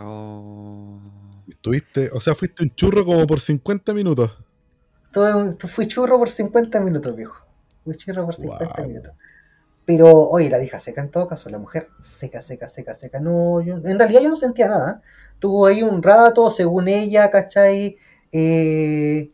Oh. 0.00 0.98
Estuviste, 1.48 2.10
o 2.12 2.20
sea, 2.20 2.34
fuiste 2.34 2.62
un 2.62 2.74
churro 2.74 3.04
como 3.04 3.26
por 3.26 3.40
50 3.40 3.92
minutos. 3.94 4.32
Todo, 5.12 5.56
fui 5.68 5.86
churro 5.86 6.18
por 6.18 6.28
50 6.30 6.80
minutos, 6.80 7.14
viejo. 7.14 7.36
Fui 7.84 7.94
churro 7.96 8.24
por 8.24 8.34
50 8.34 8.74
Wow. 8.78 8.88
minutos. 8.88 9.12
Pero, 9.86 10.10
oye, 10.30 10.48
la 10.50 10.58
vieja 10.58 10.78
seca 10.78 11.02
en 11.02 11.10
todo 11.10 11.28
caso, 11.28 11.50
la 11.50 11.58
mujer 11.58 11.90
seca, 12.00 12.40
seca, 12.40 12.68
seca, 12.68 12.94
seca. 12.94 13.20
No, 13.20 13.60
yo- 13.60 13.76
en 13.84 13.98
realidad 13.98 14.22
yo 14.22 14.28
no 14.30 14.36
sentía 14.36 14.68
nada. 14.68 15.02
Tuvo 15.38 15.66
ahí 15.66 15.82
un 15.82 16.02
rato, 16.02 16.50
según 16.50 16.88
ella, 16.88 17.30
¿cachai? 17.30 17.96
Eh, 18.32 19.30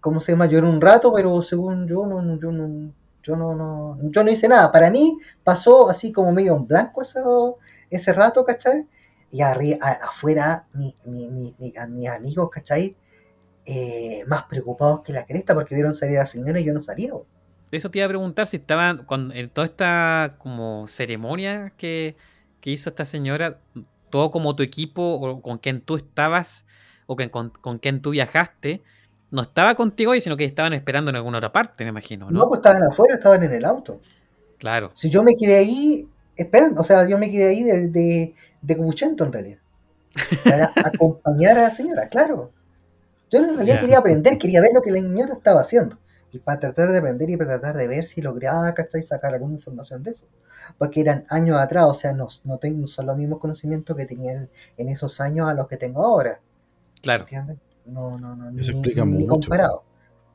¿Cómo 0.00 0.20
se 0.20 0.32
llama? 0.32 0.46
Lloró 0.46 0.68
un 0.68 0.80
rato, 0.80 1.12
pero 1.12 1.40
según 1.42 1.86
yo, 1.88 2.06
no, 2.06 2.22
no, 2.22 2.38
yo 2.40 2.52
no, 2.52 2.92
yo 3.22 3.36
no, 3.36 3.98
yo 4.10 4.24
no 4.24 4.30
hice 4.30 4.48
nada. 4.48 4.70
Para 4.72 4.90
mí 4.90 5.18
pasó 5.44 5.88
así 5.90 6.12
como 6.12 6.32
medio 6.32 6.56
en 6.56 6.66
blanco 6.66 7.02
eso, 7.02 7.58
ese 7.90 8.12
rato, 8.12 8.44
¿cachai? 8.44 8.86
Y 9.30 9.38
arri- 9.40 9.78
a- 9.80 10.06
afuera, 10.08 10.66
mi, 10.74 10.94
mi, 11.06 11.28
mi, 11.30 11.54
a 11.76 11.86
mis 11.86 12.08
amigos, 12.08 12.50
¿cachai? 12.50 12.96
Eh, 13.66 14.24
más 14.26 14.44
preocupados 14.44 15.02
que 15.02 15.12
la 15.12 15.26
cresta 15.26 15.54
porque 15.54 15.74
vieron 15.74 15.94
salir 15.94 16.16
a 16.18 16.20
la 16.22 16.26
señora 16.26 16.60
y 16.60 16.64
yo 16.64 16.74
no 16.74 16.82
salía. 16.82 17.12
Eso 17.70 17.90
te 17.90 17.98
iba 17.98 18.06
a 18.06 18.08
preguntar 18.08 18.46
si 18.46 18.56
estaban 18.56 19.04
cuando, 19.04 19.34
en 19.34 19.50
toda 19.50 19.66
esta 19.66 20.36
como 20.38 20.86
ceremonia 20.88 21.74
que, 21.76 22.16
que 22.60 22.70
hizo 22.70 22.90
esta 22.90 23.04
señora, 23.04 23.60
todo 24.10 24.30
como 24.30 24.56
tu 24.56 24.62
equipo 24.62 25.02
o 25.02 25.42
con 25.42 25.58
quien 25.58 25.80
tú 25.82 25.96
estabas 25.96 26.66
o 27.06 27.16
que- 27.16 27.30
con, 27.30 27.50
con 27.50 27.78
quien 27.78 28.00
tú 28.02 28.10
viajaste, 28.10 28.82
no 29.30 29.42
estaba 29.42 29.74
contigo 29.74 30.12
ahí, 30.12 30.20
sino 30.20 30.36
que 30.36 30.44
estaban 30.44 30.72
esperando 30.72 31.10
en 31.10 31.16
alguna 31.16 31.38
otra 31.38 31.52
parte, 31.52 31.84
me 31.84 31.90
imagino, 31.90 32.30
No, 32.30 32.40
¿no? 32.40 32.48
pues 32.48 32.58
estaban 32.58 32.82
afuera, 32.82 33.14
estaban 33.14 33.42
en 33.42 33.52
el 33.52 33.64
auto. 33.64 34.00
Claro. 34.58 34.92
Si 34.94 35.10
yo 35.10 35.22
me 35.22 35.34
quedé 35.36 35.56
ahí, 35.58 36.08
esperando, 36.36 36.80
o 36.82 36.84
sea, 36.84 37.08
yo 37.08 37.18
me 37.18 37.30
quedé 37.30 37.48
ahí 37.48 37.64
de, 37.64 37.88
de, 37.88 38.34
de 38.62 38.76
cuchento 38.76 39.24
en 39.24 39.32
realidad. 39.32 39.58
Para 40.44 40.72
acompañar 40.84 41.58
a 41.58 41.62
la 41.64 41.70
señora, 41.70 42.08
claro. 42.08 42.52
Yo 43.30 43.40
en 43.40 43.56
realidad 43.56 43.80
quería 43.80 43.98
aprender, 43.98 44.38
quería 44.38 44.60
ver 44.62 44.72
lo 44.74 44.82
que 44.82 44.92
la 44.92 44.98
señora 45.00 45.34
estaba 45.34 45.60
haciendo. 45.62 45.98
Y 46.32 46.38
para 46.40 46.58
tratar 46.58 46.92
de 46.92 46.98
aprender 46.98 47.30
y 47.30 47.36
para 47.36 47.58
tratar 47.58 47.76
de 47.76 47.88
ver 47.88 48.04
si 48.04 48.20
lograba, 48.20 48.72
¿cachai? 48.74 49.02
Sacar 49.02 49.34
alguna 49.34 49.54
información 49.54 50.02
de 50.02 50.10
eso. 50.10 50.26
Porque 50.76 51.00
eran 51.00 51.24
años 51.30 51.58
atrás, 51.58 51.86
o 51.88 51.94
sea, 51.94 52.12
no, 52.12 52.28
no 52.44 52.58
tengo 52.58 52.86
son 52.86 53.06
los 53.06 53.16
mismos 53.16 53.38
conocimientos 53.38 53.96
que 53.96 54.06
tenía 54.06 54.32
en, 54.32 54.50
en 54.76 54.88
esos 54.88 55.20
años 55.20 55.48
a 55.48 55.54
los 55.54 55.68
que 55.68 55.76
tengo 55.76 56.04
ahora. 56.04 56.40
Claro. 57.00 57.22
¿Entiendes? 57.22 57.58
No, 57.86 58.18
no, 58.18 58.36
no. 58.36 58.50
Ni, 58.50 58.60
explica 58.60 59.04
ni 59.04 59.12
mucho. 59.12 59.28
comparado. 59.28 59.84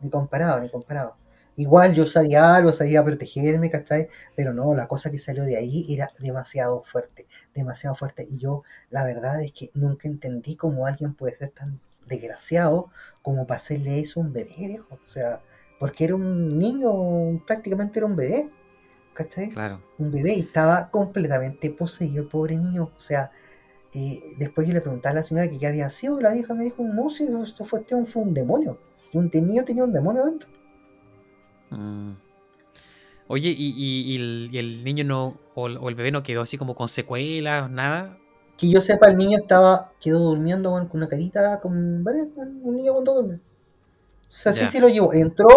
Ni 0.01 0.09
comparado, 0.09 0.59
ni 0.59 0.69
comparado. 0.69 1.15
Igual 1.55 1.93
yo 1.93 2.05
sabía 2.05 2.55
algo, 2.55 2.71
sabía 2.71 3.03
protegerme, 3.03 3.69
¿cachai? 3.69 4.09
Pero 4.35 4.53
no, 4.53 4.73
la 4.73 4.87
cosa 4.87 5.11
que 5.11 5.19
salió 5.19 5.43
de 5.43 5.55
ahí 5.55 5.85
era 5.93 6.09
demasiado 6.19 6.83
fuerte, 6.83 7.27
demasiado 7.53 7.95
fuerte. 7.95 8.25
Y 8.27 8.37
yo, 8.39 8.63
la 8.89 9.05
verdad 9.05 9.41
es 9.43 9.51
que 9.53 9.69
nunca 9.75 10.07
entendí 10.07 10.55
cómo 10.55 10.87
alguien 10.87 11.13
puede 11.13 11.35
ser 11.35 11.49
tan 11.49 11.79
desgraciado 12.07 12.89
como 13.21 13.45
para 13.45 13.57
hacerle 13.57 13.99
eso 13.99 14.19
a 14.19 14.23
un 14.23 14.33
bebé, 14.33 14.55
viejo. 14.57 14.95
O 14.95 15.07
sea, 15.07 15.41
porque 15.83 16.05
era 16.05 16.15
un 16.15 16.57
niño, 16.57 17.43
prácticamente 17.45 17.99
era 17.99 18.05
un 18.05 18.15
bebé, 18.15 18.49
¿cachai? 19.13 19.49
Claro. 19.49 19.81
un 19.97 20.11
bebé 20.13 20.33
y 20.35 20.39
estaba 20.39 20.89
completamente 20.89 21.69
poseído 21.71 22.23
el 22.23 22.29
pobre 22.29 22.55
niño. 22.57 22.89
O 22.95 22.99
sea, 23.01 23.31
eh, 23.93 24.21
después 24.37 24.65
yo 24.65 24.73
le 24.73 24.79
preguntaba 24.79 25.11
a 25.11 25.15
la 25.15 25.23
señora 25.23 25.49
que 25.49 25.59
qué 25.59 25.67
había 25.67 25.89
sido, 25.89 26.21
la 26.21 26.31
vieja 26.31 26.53
me 26.53 26.63
dijo, 26.63 26.83
no, 26.83 27.09
si 27.09 27.25
eso 27.25 27.65
fue, 27.65 27.81
este 27.81 28.01
fue 28.05 28.21
un 28.21 28.33
demonio. 28.33 28.79
Un 29.13 29.29
niño 29.33 29.65
tenía 29.65 29.83
un 29.83 29.91
demonio 29.91 30.23
dentro. 30.23 30.47
Mm. 31.69 32.13
Oye, 33.27 33.49
¿y, 33.49 33.73
y- 33.75 34.13
y 34.13 34.15
el, 34.15 34.49
y 34.53 34.57
el 34.59 34.83
niño 34.85 35.03
no, 35.03 35.37
o, 35.53 35.67
el- 35.67 35.77
o 35.77 35.89
el 35.89 35.95
bebé 35.95 36.11
no 36.11 36.23
quedó 36.23 36.41
así 36.43 36.57
como 36.57 36.75
con 36.75 36.87
secuelas, 36.87 37.69
nada? 37.69 38.17
que 38.57 38.69
yo 38.69 38.79
sepa, 38.79 39.09
el 39.09 39.17
niño 39.17 39.39
estaba, 39.39 39.89
quedó 39.99 40.19
durmiendo 40.19 40.71
con 40.71 40.87
una 40.93 41.09
carita, 41.09 41.59
con, 41.59 42.03
¿vale? 42.03 42.29
Un 42.37 42.75
niño 42.77 42.93
cuando 42.93 43.13
duerme. 43.15 43.39
O 44.33 44.35
sea, 44.35 44.51
sí, 44.53 44.65
sí 44.67 44.79
lo 44.79 44.89
llevó. 44.89 45.13
Entró 45.13 45.47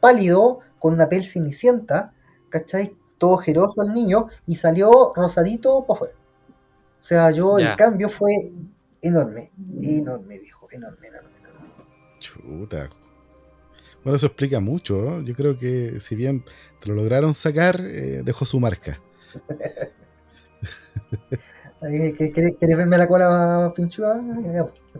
pálido, 0.00 0.60
con 0.78 0.92
una 0.94 1.08
piel 1.08 1.24
cenicienta, 1.24 2.12
¿cachai? 2.50 2.94
Todo 3.18 3.38
jeroso 3.38 3.82
el 3.82 3.92
niño, 3.94 4.26
y 4.46 4.56
salió 4.56 5.12
rosadito 5.16 5.84
para 5.86 5.96
afuera. 5.96 6.14
O 7.00 7.02
sea, 7.02 7.30
yo, 7.30 7.58
Ya. 7.58 7.70
el 7.72 7.76
cambio 7.76 8.08
fue 8.08 8.30
enorme, 9.02 9.50
enorme, 9.82 10.38
viejo, 10.38 10.68
enorme, 10.70 11.06
enorme, 11.08 11.30
enorme. 11.38 11.68
Chuta. 12.20 12.90
Bueno, 14.04 14.16
eso 14.16 14.26
explica 14.26 14.60
mucho. 14.60 15.00
¿no? 15.02 15.20
Yo 15.22 15.34
creo 15.34 15.58
que 15.58 15.98
si 16.00 16.14
bien 16.14 16.44
te 16.80 16.88
lo 16.90 16.94
lograron 16.94 17.34
sacar, 17.34 17.80
eh, 17.80 18.22
dejó 18.24 18.44
su 18.44 18.60
marca. 18.60 19.00
Eh, 21.80 22.12
¿qué- 22.18 22.32
¿Quieres 22.32 22.56
quieres 22.58 22.76
verme 22.76 22.98
la 22.98 23.06
cola 23.06 23.72
pinchuda? 23.74 24.16
No, 24.16 24.40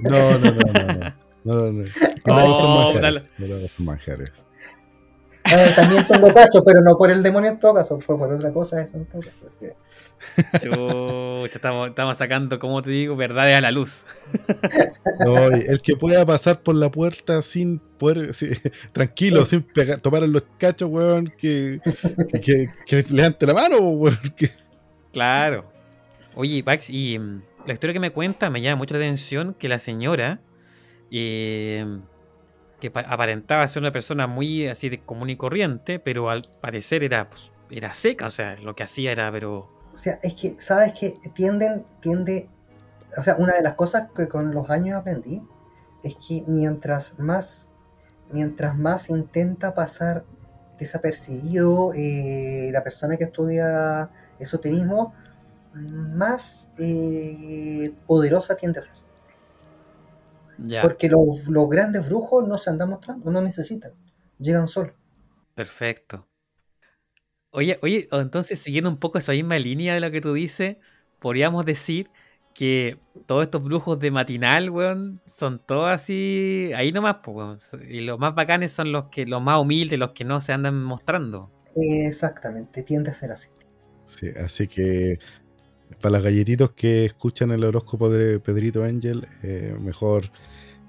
no, 0.01 0.39
no, 0.39 0.39
no. 0.39 0.99
No, 0.99 1.15
no, 1.55 1.73
no. 1.73 1.85
No, 2.27 2.57
son 2.57 2.75
manjares. 2.77 3.23
No 3.39 3.69
son 3.69 3.85
manjares. 3.87 4.45
Eh, 5.51 5.73
también 5.75 6.07
tengo 6.07 6.33
cacho, 6.35 6.63
pero 6.63 6.83
no 6.83 6.97
por 6.99 7.11
el 7.11 7.23
demonio 7.23 7.51
en 7.51 7.59
todo 7.59 7.75
caso, 7.75 7.99
fue 8.01 8.19
por 8.19 8.31
otra 8.33 8.53
cosa. 8.53 8.83
Eso, 8.83 8.99
en 8.99 9.07
todo 9.07 9.21
caso. 9.23 9.33
porque- 9.41 9.75
Chucha, 10.61 11.55
estamos, 11.57 11.89
estamos 11.91 12.17
sacando, 12.19 12.59
como 12.59 12.83
te 12.83 12.91
digo, 12.91 13.17
verdades 13.17 13.57
a 13.57 13.61
la 13.61 13.71
luz. 13.71 14.05
No, 15.25 15.47
el 15.47 15.81
que 15.81 15.97
pueda 15.97 16.27
pasar 16.27 16.61
por 16.61 16.75
la 16.75 16.91
puerta 16.91 17.41
sin 17.41 17.79
poder, 17.79 18.35
sí, 18.35 18.49
tranquilo, 18.93 19.47
sin 19.47 19.63
pegar, 19.63 20.01
tomar 20.01 20.25
en 20.25 20.33
los 20.33 20.43
cachos, 20.59 20.89
weón, 20.91 21.33
que, 21.39 21.81
que, 22.31 22.41
que- 22.41 22.69
que 22.87 23.05
levante 23.11 23.47
la 23.47 23.55
mano, 23.55 23.79
weón. 23.79 24.19
que- 24.37 24.51
Claro. 25.13 25.65
Oye, 26.35 26.63
Pax, 26.63 26.91
y 26.91 27.19
mm, 27.19 27.43
la 27.67 27.73
historia 27.73 27.95
que 27.95 28.01
me 28.01 28.11
cuenta 28.11 28.51
me 28.51 28.61
llama 28.61 28.77
mucho 28.77 28.95
la 28.95 29.01
atención 29.01 29.55
que 29.55 29.69
la 29.69 29.79
señora, 29.79 30.41
eh, 31.11 32.01
que 32.81 32.91
pa- 32.91 33.01
aparentaba 33.03 33.69
ser 33.69 33.83
una 33.83 33.93
persona 33.93 34.27
muy 34.27 34.69
así 34.69 34.89
de 34.89 35.05
común 35.05 35.31
y 35.31 35.37
corriente, 35.37 36.01
pero 36.01 36.31
al 36.31 36.51
parecer 36.61 37.05
era, 37.05 37.31
pues, 37.31 37.53
era 37.71 37.95
seca, 37.95 38.27
o 38.27 38.31
sea, 38.31 38.57
lo 38.59 38.75
que 38.77 38.85
hacía 38.85 39.13
era, 39.13 39.33
pero... 39.33 39.71
O 39.93 39.97
sea, 39.97 40.19
es 40.23 40.35
que, 40.35 40.57
¿sabes 40.59 40.93
que 40.99 41.19
Tienden, 41.35 41.85
tiende. 42.01 42.49
O 43.17 43.23
sea, 43.23 43.37
una 43.37 43.55
de 43.55 43.63
las 43.63 43.75
cosas 43.75 44.11
que 44.17 44.29
con 44.29 44.53
los 44.55 44.71
años 44.71 44.99
aprendí 45.01 45.43
es 46.05 46.17
que 46.17 46.45
mientras 46.47 47.19
más, 47.19 47.73
mientras 48.33 48.79
más 48.79 49.11
intenta 49.11 49.75
pasar 49.75 50.25
desapercibido 50.79 51.93
eh, 51.95 52.71
la 52.73 52.85
persona 52.85 53.17
que 53.19 53.25
estudia 53.27 54.11
esoterismo, 54.41 55.15
más 55.75 56.71
eh, 56.79 57.95
poderosa 58.07 58.57
tiende 58.57 58.81
a 58.81 58.83
ser. 58.85 58.97
Ya, 60.59 60.87
Porque 60.87 61.09
los, 61.09 61.47
los 61.49 61.69
grandes 61.69 62.07
brujos 62.09 62.47
no 62.49 62.59
se 62.59 62.71
andan 62.71 62.91
mostrando, 62.91 63.31
no 63.31 63.43
necesitan, 63.43 63.93
llegan 64.39 64.69
solos. 64.69 64.95
perfecto. 65.55 66.27
Oye, 67.51 67.79
oye, 67.83 68.09
o 68.13 68.21
entonces 68.21 68.59
siguiendo 68.59 68.91
un 68.91 68.99
poco 68.99 69.19
esa 69.19 69.33
misma 69.33 69.59
línea 69.59 69.95
de 69.95 70.01
lo 70.01 70.11
que 70.11 70.21
tú 70.21 70.35
dices, 70.35 70.77
podríamos 71.19 71.65
decir 71.65 72.11
que 72.53 73.01
todos 73.27 73.43
estos 73.45 73.63
brujos 73.65 73.99
de 73.99 74.11
matinal, 74.11 74.69
weón, 74.71 75.23
son 75.27 75.59
todos 75.65 75.89
así, 75.91 76.71
ahí 76.77 76.93
nomás, 76.93 77.17
pues, 77.25 77.37
weón. 77.37 77.59
Y 77.91 78.01
los 78.01 78.19
más 78.19 78.35
bacanes 78.35 78.73
son 78.73 78.93
los 78.93 79.07
que, 79.11 79.27
los 79.27 79.41
más 79.43 79.61
humildes, 79.61 79.99
los 79.99 80.13
que 80.13 80.25
no 80.25 80.41
se 80.41 80.53
andan 80.53 80.83
mostrando. 80.83 81.53
Exactamente, 81.75 82.83
tiende 82.83 83.09
a 83.11 83.15
ser 83.15 83.33
así. 83.33 83.49
Sí, 84.05 84.29
así 84.37 84.69
que 84.69 85.19
para 86.01 86.17
los 86.17 86.23
galletitos 86.23 86.73
que 86.73 87.05
escuchan 87.05 87.51
el 87.51 87.65
horóscopo 87.65 88.11
de 88.11 88.41
Pedrito 88.41 88.85
Ángel, 88.85 89.27
eh, 89.43 89.77
mejor 89.81 90.31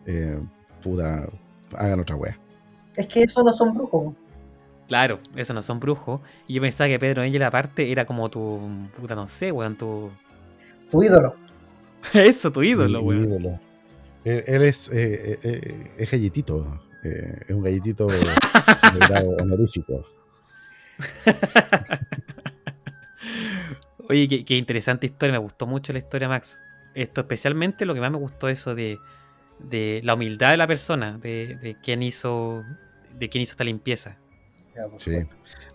eh, 0.06 0.40
puta, 0.82 1.30
hagan 1.76 2.00
otra 2.00 2.16
wea. 2.16 2.40
Es 2.96 3.08
que 3.08 3.24
eso 3.24 3.44
no 3.44 3.54
son 3.54 3.74
brujos. 3.74 4.14
Claro, 4.88 5.20
eso 5.36 5.54
no 5.54 5.62
son 5.62 5.80
brujos. 5.80 6.22
Y 6.48 6.56
yo 6.56 6.62
pensaba 6.62 6.88
que 6.88 7.00
Pedro 7.00 7.22
Angel 7.22 7.44
aparte 7.44 7.92
era 7.92 8.06
como 8.06 8.30
tu, 8.30 8.60
puta, 9.00 9.16
no 9.16 9.28
sé, 9.28 9.52
weón, 9.52 9.78
tu... 9.78 10.10
Tu 10.90 11.04
ídolo. 11.04 11.36
Eso, 12.14 12.52
tu 12.52 12.64
ídolo, 12.64 13.02
weón. 13.02 13.26
ídolo. 13.26 13.60
Él, 14.24 14.44
él 14.48 14.62
es, 14.64 14.92
eh, 14.92 15.38
eh, 15.44 15.92
es 15.98 16.12
galletito, 16.12 16.82
eh, 17.04 17.42
es 17.48 17.52
un 17.52 17.62
galletito 17.62 18.08
de 18.08 19.00
grado 19.08 19.30
honorífico. 19.40 20.06
Oye, 24.10 24.28
qué, 24.28 24.44
qué 24.44 24.58
interesante 24.58 25.06
historia, 25.06 25.34
me 25.34 25.40
gustó 25.40 25.68
mucho 25.68 25.94
la 25.94 26.00
historia, 26.00 26.28
Max. 26.28 26.62
Esto 26.96 27.22
especialmente 27.22 27.86
lo 27.86 27.94
que 27.94 28.00
más 28.02 28.12
me 28.12 28.18
gustó 28.18 28.50
eso 28.50 28.74
de, 28.76 29.00
de 29.60 30.02
la 30.04 30.16
humildad 30.16 30.52
de 30.52 30.58
la 30.58 30.68
persona, 30.68 31.18
de, 31.18 31.58
de 31.62 31.78
quién 31.82 32.02
hizo 32.04 32.64
de 33.18 33.30
quién 33.30 33.42
hizo 33.42 33.52
esta 33.52 33.64
limpieza. 33.64 34.18
Sí. 34.98 35.12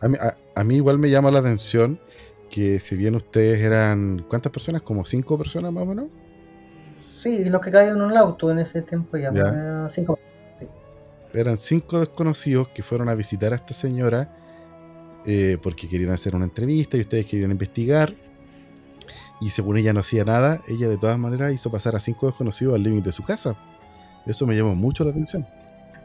A 0.00 0.08
mí, 0.08 0.16
a- 0.20 0.36
a 0.60 0.64
mí 0.64 0.76
igual 0.76 0.98
me 0.98 1.10
llama 1.10 1.30
la 1.30 1.40
atención 1.40 2.00
que 2.50 2.78
si 2.78 2.96
bien 2.96 3.14
ustedes 3.14 3.60
eran, 3.60 4.24
¿cuántas 4.28 4.50
personas? 4.50 4.82
Como 4.82 5.04
cinco 5.04 5.36
personas 5.36 5.72
más 5.72 5.82
o 5.82 5.86
menos. 5.86 6.06
Sí, 6.98 7.44
los 7.48 7.60
que 7.60 7.70
caían 7.70 7.96
en 7.96 8.02
un 8.02 8.16
auto 8.16 8.50
en 8.50 8.58
ese 8.60 8.82
tiempo 8.82 9.16
ya. 9.16 9.32
Ya. 9.32 9.84
eh, 9.84 9.86
cinco. 9.90 10.18
Eran 11.32 11.56
cinco 11.56 11.98
desconocidos 12.00 12.68
que 12.68 12.82
fueron 12.82 13.08
a 13.08 13.14
visitar 13.14 13.52
a 13.52 13.56
esta 13.56 13.74
señora 13.74 14.30
eh, 15.26 15.58
porque 15.62 15.88
querían 15.88 16.12
hacer 16.12 16.34
una 16.36 16.44
entrevista 16.44 16.96
y 16.96 17.00
ustedes 17.00 17.26
querían 17.26 17.50
investigar. 17.50 18.14
Y 19.44 19.50
según 19.50 19.76
ella 19.76 19.92
no 19.92 20.00
hacía 20.00 20.24
nada, 20.24 20.62
ella 20.66 20.88
de 20.88 20.96
todas 20.96 21.18
maneras 21.18 21.52
hizo 21.52 21.70
pasar 21.70 21.94
a 21.94 22.00
cinco 22.00 22.28
desconocidos 22.28 22.76
al 22.76 22.82
límite 22.82 23.10
de 23.10 23.12
su 23.12 23.22
casa. 23.22 23.54
Eso 24.24 24.46
me 24.46 24.56
llamó 24.56 24.74
mucho 24.74 25.04
la 25.04 25.10
atención. 25.10 25.46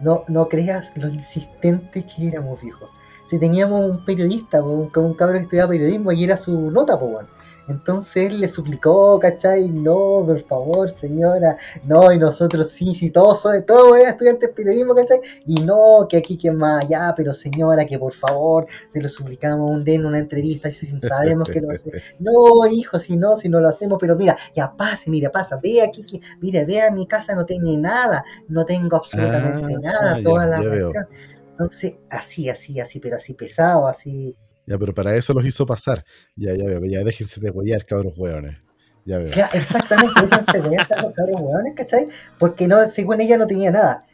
No, 0.02 0.26
no 0.28 0.50
creas 0.50 0.92
lo 0.98 1.08
insistentes 1.08 2.04
que 2.04 2.28
éramos, 2.28 2.62
viejo. 2.62 2.90
Si 3.28 3.40
teníamos 3.40 3.86
un 3.86 4.04
periodista, 4.04 4.62
un, 4.62 4.92
un 4.94 5.14
cabrón 5.14 5.38
que 5.38 5.44
estudiaba 5.44 5.70
periodismo 5.70 6.12
y 6.12 6.22
era 6.22 6.36
su 6.36 6.70
nota, 6.70 7.00
pues. 7.00 7.28
Entonces 7.70 8.32
él 8.32 8.40
le 8.42 8.48
suplicó, 8.50 9.20
¿cachai? 9.20 9.70
No, 9.70 10.24
por 10.26 10.40
favor, 10.42 10.90
señora. 10.90 11.56
No, 11.84 12.12
y 12.12 12.18
nosotros 12.18 12.70
sí, 12.72 12.96
sí, 12.96 13.12
todos 13.12 13.42
son, 13.42 13.64
todos 13.66 13.96
eran 13.98 14.14
estudiantes 14.14 14.50
de 14.50 14.54
periodismo, 14.56 14.96
¿cachai? 14.96 15.22
Y 15.46 15.56
no, 15.64 16.08
que 16.10 16.18
aquí, 16.18 16.36
que 16.38 16.52
más 16.52 16.84
allá, 16.86 17.14
pero 17.16 17.34
señora, 17.34 17.86
que 17.86 18.00
por 18.00 18.14
favor, 18.14 18.66
se 18.92 19.00
lo 19.00 19.08
suplicamos 19.08 19.70
un 19.70 19.84
día 19.84 19.96
en 19.96 20.06
una 20.06 20.18
entrevista, 20.20 20.72
si 20.72 20.88
sabemos 21.02 21.48
que 21.48 21.62
no 21.62 21.70
sé. 21.76 21.92
No, 22.18 22.66
hijo, 22.72 22.98
si 22.98 23.16
no, 23.16 23.38
si 23.38 23.50
no 23.50 23.62
lo 23.62 23.70
hacemos, 23.70 23.98
pero 24.02 24.16
mira, 24.16 24.36
ya 24.56 24.76
pase, 24.76 25.10
mira, 25.12 25.30
pasa, 25.32 25.60
ve 25.62 25.82
aquí, 25.84 26.04
que, 26.04 26.20
mira, 26.42 26.66
vea, 26.66 26.90
mi 26.92 27.06
casa 27.08 27.36
no 27.36 27.46
tiene 27.46 27.78
nada, 27.78 28.24
no 28.48 28.66
tengo 28.66 28.98
absolutamente 28.98 29.76
Ah, 29.76 29.80
nada, 29.82 30.18
ya, 30.18 30.24
toda 30.24 30.48
la 30.48 30.62
ya 30.64 30.70
veo. 30.70 30.92
cuestión. 30.92 31.08
Entonces, 31.52 31.98
así, 32.10 32.50
así, 32.50 32.80
así, 32.80 33.00
pero 33.00 33.18
así 33.18 33.34
pesado, 33.34 33.86
así. 33.88 34.36
Ya, 34.70 34.78
pero 34.78 34.94
para 34.94 35.16
eso 35.16 35.34
los 35.34 35.44
hizo 35.44 35.66
pasar. 35.66 36.06
Ya, 36.36 36.54
ya 36.54 36.66
veo, 36.66 36.86
ya 36.86 37.04
déjense 37.04 37.42
de 37.42 37.50
huellar, 37.50 37.88
cabros 37.88 38.14
hueones. 38.16 38.56
Ya 39.04 39.18
veo. 39.18 39.34
Ya, 39.34 39.50
exactamente, 39.52 40.14
déjense 40.22 40.60
los 40.60 41.14
cabros 41.16 41.42
hueones, 41.42 41.74
¿cachai? 41.76 42.08
Porque 42.38 42.68
no, 42.68 42.86
según 42.86 43.20
ella 43.20 43.36
no 43.36 43.48
tenía 43.48 43.72
nada. 43.72 44.06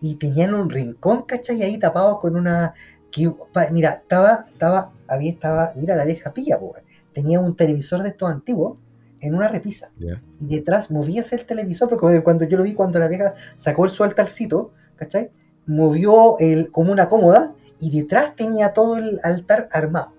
Y 0.00 0.16
tenían 0.16 0.52
un 0.54 0.68
rincón, 0.68 1.22
¿cachai? 1.22 1.62
Ahí 1.62 1.78
tapados 1.78 2.18
con 2.18 2.34
una. 2.34 2.74
Que, 3.12 3.32
mira, 3.70 4.00
estaba, 4.02 4.46
estaba, 4.52 4.92
había, 5.06 5.30
estaba, 5.30 5.74
mira 5.76 5.94
la 5.94 6.04
vieja 6.04 6.34
pilla, 6.34 6.58
weón. 6.58 6.82
Tenía 7.14 7.38
un 7.38 7.54
televisor 7.54 8.02
de 8.02 8.08
estos 8.08 8.28
antiguos 8.28 8.78
en 9.20 9.36
una 9.36 9.46
repisa. 9.46 9.92
Ya. 9.96 10.20
y 10.40 10.48
detrás 10.48 10.90
movíase 10.90 11.36
el 11.36 11.44
televisor, 11.44 11.88
porque 11.88 12.20
cuando 12.24 12.46
yo 12.46 12.58
lo 12.58 12.64
vi, 12.64 12.74
cuando 12.74 12.98
la 12.98 13.06
vieja 13.06 13.34
sacó 13.54 13.84
el 13.84 13.92
su 13.92 14.02
altarcito, 14.02 14.72
¿cachai? 14.96 15.30
Movió 15.66 16.36
el, 16.40 16.72
como 16.72 16.90
una 16.90 17.08
cómoda 17.08 17.54
y 17.80 17.90
detrás 18.00 18.36
tenía 18.36 18.72
todo 18.72 18.96
el 18.96 19.20
altar 19.22 19.68
armado, 19.72 20.14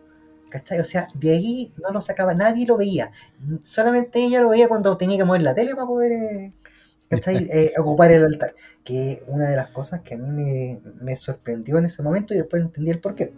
¿cachai? 0.50 0.80
O 0.80 0.84
sea, 0.86 1.08
de 1.16 1.32
ahí 1.32 1.74
no 1.82 1.92
lo 1.92 2.02
sacaba, 2.02 2.34
nadie 2.34 2.66
lo 2.66 2.78
veía, 2.78 3.12
solamente 3.64 4.20
ella 4.20 4.42
lo 4.42 4.50
veía 4.50 4.68
cuando 4.68 4.98
tenía 4.98 5.18
que 5.18 5.26
mover 5.26 5.44
la 5.44 5.56
tele 5.56 5.76
para 5.76 5.88
poder, 5.88 6.12
eh. 6.12 6.54
Eh, 7.28 7.74
ocupar 7.78 8.12
el 8.12 8.24
altar, 8.24 8.56
que 8.86 9.22
una 9.28 9.50
de 9.50 9.58
las 9.58 9.70
cosas 9.72 10.00
que 10.02 10.16
a 10.16 10.18
mí 10.18 10.30
me, 10.30 10.82
me 11.02 11.16
sorprendió 11.18 11.78
en 11.78 11.86
ese 11.86 12.02
momento 12.02 12.34
y 12.34 12.38
después 12.38 12.64
entendí 12.64 12.90
el 12.90 13.02
por 13.02 13.16
qué. 13.16 13.34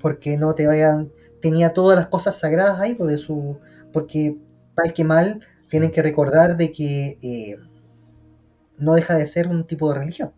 Porque 0.00 0.36
no 0.36 0.54
te 0.54 0.66
vayan, 0.66 1.12
tenía 1.42 1.72
todas 1.72 1.96
las 1.96 2.06
cosas 2.08 2.38
sagradas 2.38 2.80
ahí, 2.80 2.94
pues 2.94 3.10
de 3.10 3.18
su, 3.18 3.58
porque 3.92 4.36
mal 4.76 4.92
que 4.92 5.04
mal, 5.04 5.40
tienen 5.70 5.90
que 5.90 6.02
recordar 6.02 6.56
de 6.56 6.72
que 6.72 7.18
eh, 7.22 7.58
no 8.78 8.94
deja 8.94 9.14
de 9.14 9.26
ser 9.26 9.48
un 9.48 9.66
tipo 9.66 9.92
de 9.92 9.98
religión. 9.98 10.32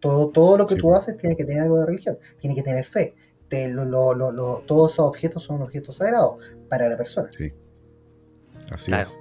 Todo, 0.00 0.28
todo 0.28 0.58
lo 0.58 0.66
que 0.66 0.74
Sí, 0.76 0.80
tú 0.80 0.94
haces 0.94 1.16
tiene 1.16 1.36
que 1.36 1.44
tener 1.44 1.62
algo 1.62 1.78
de 1.80 1.86
religión, 1.86 2.18
tiene 2.38 2.54
que 2.54 2.62
tener 2.62 2.84
fe. 2.84 3.14
Te- 3.48 3.68
lo- 3.68 3.84
lo- 3.84 4.14
lo- 4.14 4.32
lo- 4.32 4.62
todos 4.66 4.92
esos 4.92 5.06
objetos 5.06 5.42
son 5.44 5.62
objetos 5.62 5.96
sagrados 5.96 6.34
para 6.68 6.88
la 6.88 6.96
persona. 6.96 7.28
Sí. 7.36 7.52
Así 8.70 8.86
Claro. 8.90 9.08
es. 9.10 9.18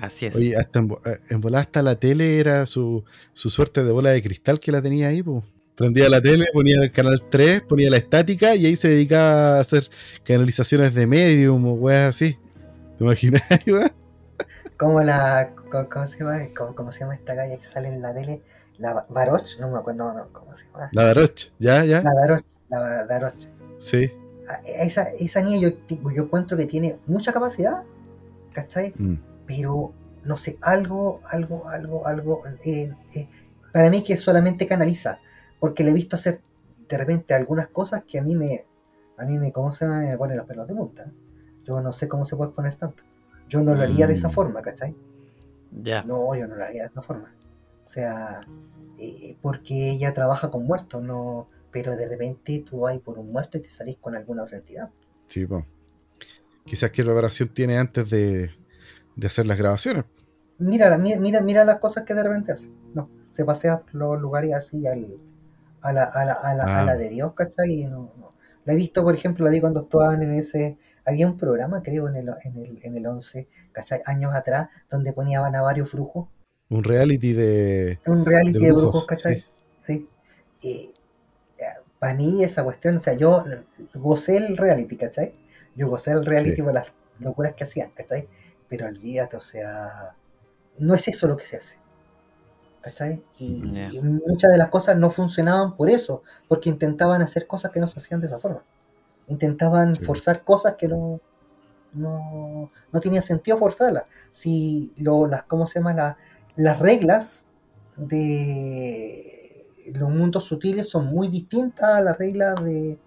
Así 0.00 0.26
es. 0.26 0.36
Oye, 0.36 0.56
hasta 0.56 0.80
en, 0.80 0.90
eh, 1.06 1.18
en 1.30 1.40
volada 1.40 1.62
hasta 1.62 1.82
la 1.82 1.94
tele 1.98 2.38
era 2.40 2.66
su, 2.66 3.04
su 3.32 3.48
suerte 3.50 3.82
de 3.84 3.92
bola 3.92 4.10
de 4.10 4.22
cristal 4.22 4.58
que 4.58 4.72
la 4.72 4.82
tenía 4.82 5.08
ahí, 5.08 5.22
pues. 5.22 5.44
Prendía 5.76 6.08
la 6.08 6.20
tele, 6.20 6.46
ponía 6.52 6.76
el 6.82 6.92
canal 6.92 7.20
3, 7.30 7.62
ponía 7.62 7.90
la 7.90 7.96
estática 7.96 8.54
y 8.54 8.66
ahí 8.66 8.76
se 8.76 8.88
dedicaba 8.88 9.56
a 9.56 9.60
hacer 9.60 9.88
canalizaciones 10.22 10.94
de 10.94 11.06
medium 11.06 11.66
o 11.66 11.72
weas 11.74 12.10
así. 12.14 12.38
¿Te 12.98 13.04
imaginas, 13.04 13.42
weón? 13.66 13.90
como 14.76 15.00
la. 15.00 15.52
¿Cómo 15.90 16.06
se 16.06 16.18
llama? 16.18 16.38
¿Cómo, 16.56 16.74
cómo 16.74 16.90
se 16.92 17.00
llama 17.00 17.14
esta 17.14 17.34
galla 17.34 17.56
que 17.56 17.64
sale 17.64 17.88
en 17.88 18.02
la 18.02 18.14
tele? 18.14 18.40
La 18.78 19.06
Baroch, 19.08 19.58
no 19.60 19.70
me 19.70 19.78
acuerdo, 19.78 20.04
no, 20.04 20.14
no, 20.14 20.32
¿cómo 20.32 20.54
se 20.54 20.66
llama? 20.66 20.88
La 20.92 21.04
Daroch, 21.04 21.52
¿ya? 21.58 21.84
¿Ya? 21.84 22.02
La 22.02 22.12
Baroch, 22.14 22.42
la 22.68 23.06
Baroch. 23.08 23.48
Sí. 23.78 24.10
Esa, 24.64 25.04
esa 25.10 25.40
niña 25.42 25.58
yo, 25.68 25.78
yo 26.14 26.22
encuentro 26.24 26.56
que 26.56 26.66
tiene 26.66 26.98
mucha 27.06 27.32
capacidad, 27.32 27.82
¿cachai? 28.52 28.92
Mm, 28.98 29.14
Pero, 29.46 29.92
no 30.24 30.36
sé, 30.36 30.58
algo, 30.60 31.20
algo, 31.30 31.68
algo, 31.68 32.06
algo. 32.06 32.42
eh, 32.64 32.92
eh, 33.14 33.28
para 33.72 33.90
mí 33.90 34.02
que 34.04 34.16
solamente 34.16 34.66
canaliza, 34.66 35.18
porque 35.60 35.82
le 35.84 35.90
he 35.90 35.94
visto 35.94 36.16
hacer 36.16 36.40
de 36.88 36.98
repente 36.98 37.32
algunas 37.34 37.68
cosas 37.68 38.02
que 38.06 38.18
a 38.18 38.22
mí 38.22 38.34
me, 38.36 38.66
a 39.16 39.24
mí 39.24 39.38
me, 39.38 39.52
¿cómo 39.52 39.72
se 39.72 39.86
me 39.86 40.16
ponen 40.18 40.36
los 40.36 40.46
pelos 40.46 40.66
de 40.68 40.74
punta. 40.74 41.10
Yo 41.64 41.80
no 41.80 41.92
sé 41.92 42.08
cómo 42.08 42.24
se 42.24 42.36
puede 42.36 42.50
poner 42.52 42.76
tanto. 42.76 43.02
Yo 43.48 43.62
no 43.62 43.74
lo 43.74 43.82
haría 43.82 44.06
de 44.06 44.12
esa 44.14 44.28
Mm. 44.28 44.32
forma, 44.32 44.60
¿cachai? 44.62 44.94
Ya. 45.82 46.02
No, 46.02 46.34
yo 46.34 46.46
no 46.46 46.56
lo 46.56 46.64
haría 46.64 46.82
de 46.82 46.86
esa 46.88 47.00
forma. 47.02 47.34
O 47.84 47.86
sea, 47.86 48.40
eh, 48.98 49.36
porque 49.42 49.90
ella 49.90 50.14
trabaja 50.14 50.50
con 50.50 50.64
muertos, 50.66 51.02
no, 51.02 51.50
pero 51.70 51.96
de 51.96 52.08
repente 52.08 52.64
tú 52.68 52.80
vas 52.80 52.98
por 53.00 53.18
un 53.18 53.32
muerto 53.32 53.58
y 53.58 53.62
te 53.62 53.70
salís 53.70 53.98
con 53.98 54.16
alguna 54.16 54.44
otra 54.44 54.58
entidad. 54.58 54.90
sí, 55.26 55.46
po. 55.46 55.66
Quizás 56.66 56.90
qué 56.90 57.04
preparación 57.04 57.48
tiene 57.54 57.78
antes 57.78 58.08
de, 58.10 58.50
de 59.16 59.26
hacer 59.26 59.46
las 59.46 59.58
grabaciones. 59.58 60.04
Mira, 60.58 60.96
mira, 60.98 61.40
mira, 61.40 61.64
las 61.64 61.78
cosas 61.78 62.04
que 62.04 62.14
de 62.14 62.22
repente 62.22 62.52
hace. 62.52 62.70
No, 62.94 63.10
se 63.30 63.44
pasea 63.44 63.80
por 63.80 63.94
los 63.94 64.20
lugares 64.20 64.54
así 64.54 64.86
al, 64.86 65.20
a, 65.82 65.92
la, 65.92 66.04
a, 66.04 66.24
la, 66.24 66.32
a, 66.34 66.54
la, 66.54 66.64
a 66.64 66.82
Ah. 66.82 66.84
la 66.84 66.96
de 66.96 67.08
Dios, 67.08 67.32
¿cachai? 67.34 67.70
Y 67.82 67.88
no, 67.88 68.12
no. 68.16 68.34
La 68.64 68.72
he 68.72 68.76
visto, 68.76 69.02
por 69.02 69.14
ejemplo, 69.14 69.44
la 69.44 69.50
vi 69.50 69.60
cuando 69.60 69.82
estaban 69.82 70.22
en 70.22 70.30
ese. 70.32 70.78
Había 71.04 71.26
un 71.26 71.36
programa, 71.36 71.82
creo, 71.82 72.08
en 72.08 72.16
el, 72.16 72.30
en 72.44 72.56
el, 72.58 72.78
en 72.82 72.96
el 72.96 73.06
11, 73.06 73.48
¿cachai? 73.72 74.00
Años 74.06 74.34
atrás, 74.34 74.68
donde 74.90 75.12
ponían 75.12 75.54
a 75.54 75.62
varios 75.62 75.92
brujos. 75.92 76.28
Un 76.70 76.82
reality 76.82 77.32
de. 77.32 78.00
Un 78.06 78.24
reality 78.24 78.58
De 78.58 78.66
de 78.66 78.72
brujos, 78.72 78.90
brujos, 78.92 79.06
¿cachai? 79.06 79.44
Sí. 79.76 80.08
para 81.98 82.14
mí 82.14 82.42
esa 82.44 82.62
cuestión, 82.64 82.96
o 82.96 82.98
sea, 82.98 83.14
yo 83.14 83.42
gocé 83.94 84.36
el 84.36 84.56
reality, 84.58 84.96
¿cachai? 84.96 85.34
Yo 85.74 85.88
gocé 85.88 86.10
el 86.12 86.24
reality 86.26 86.56
Sí. 86.56 86.62
por 86.62 86.74
las 86.74 86.92
locuras 87.18 87.54
que 87.54 87.64
hacían, 87.64 87.90
¿cachai? 87.92 88.28
Pero 88.68 88.86
olvídate, 88.86 89.36
o 89.36 89.40
sea, 89.40 90.14
no 90.78 90.94
es 90.94 91.08
eso 91.08 91.26
lo 91.26 91.36
que 91.36 91.46
se 91.46 91.56
hace. 91.56 91.78
¿Cachai? 92.82 93.22
Y, 93.38 93.62
muchas 94.02 94.50
de 94.52 94.58
las 94.58 94.68
cosas 94.68 94.98
no 94.98 95.08
funcionaban 95.10 95.74
por 95.76 95.88
eso, 95.88 96.22
porque 96.48 96.68
intentaban 96.68 97.22
hacer 97.22 97.46
cosas 97.46 97.70
que 97.70 97.80
no 97.80 97.88
se 97.88 97.98
hacían 97.98 98.20
de 98.20 98.26
esa 98.26 98.38
forma. 98.38 98.62
Intentaban 99.28 99.96
Sí. 99.96 100.04
forzar 100.04 100.44
cosas 100.44 100.74
que 100.76 100.88
no, 100.88 101.20
no, 101.94 102.70
no 102.92 103.00
tenía 103.00 103.22
sentido 103.22 103.56
forzarlas. 103.58 104.04
Si 104.30 104.94
lo, 104.98 105.26
las, 105.26 105.44
¿cómo 105.44 105.66
se 105.66 105.78
llama? 105.78 105.94
La- 105.94 106.18
las 106.56 106.78
reglas 106.78 107.46
de 107.96 109.92
los 109.94 110.10
mundos 110.10 110.44
sutiles 110.44 110.88
son 110.88 111.06
muy 111.06 111.28
distintas 111.28 111.90
a 111.90 112.00
las 112.00 112.18
reglas 112.18 112.62
de, 112.64 112.98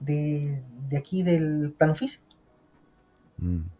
de, 0.00 0.62
de 0.88 0.96
aquí 0.96 1.22
del 1.22 1.74
plano 1.76 1.94
físico. 1.94 2.24
Mm, 3.42 3.70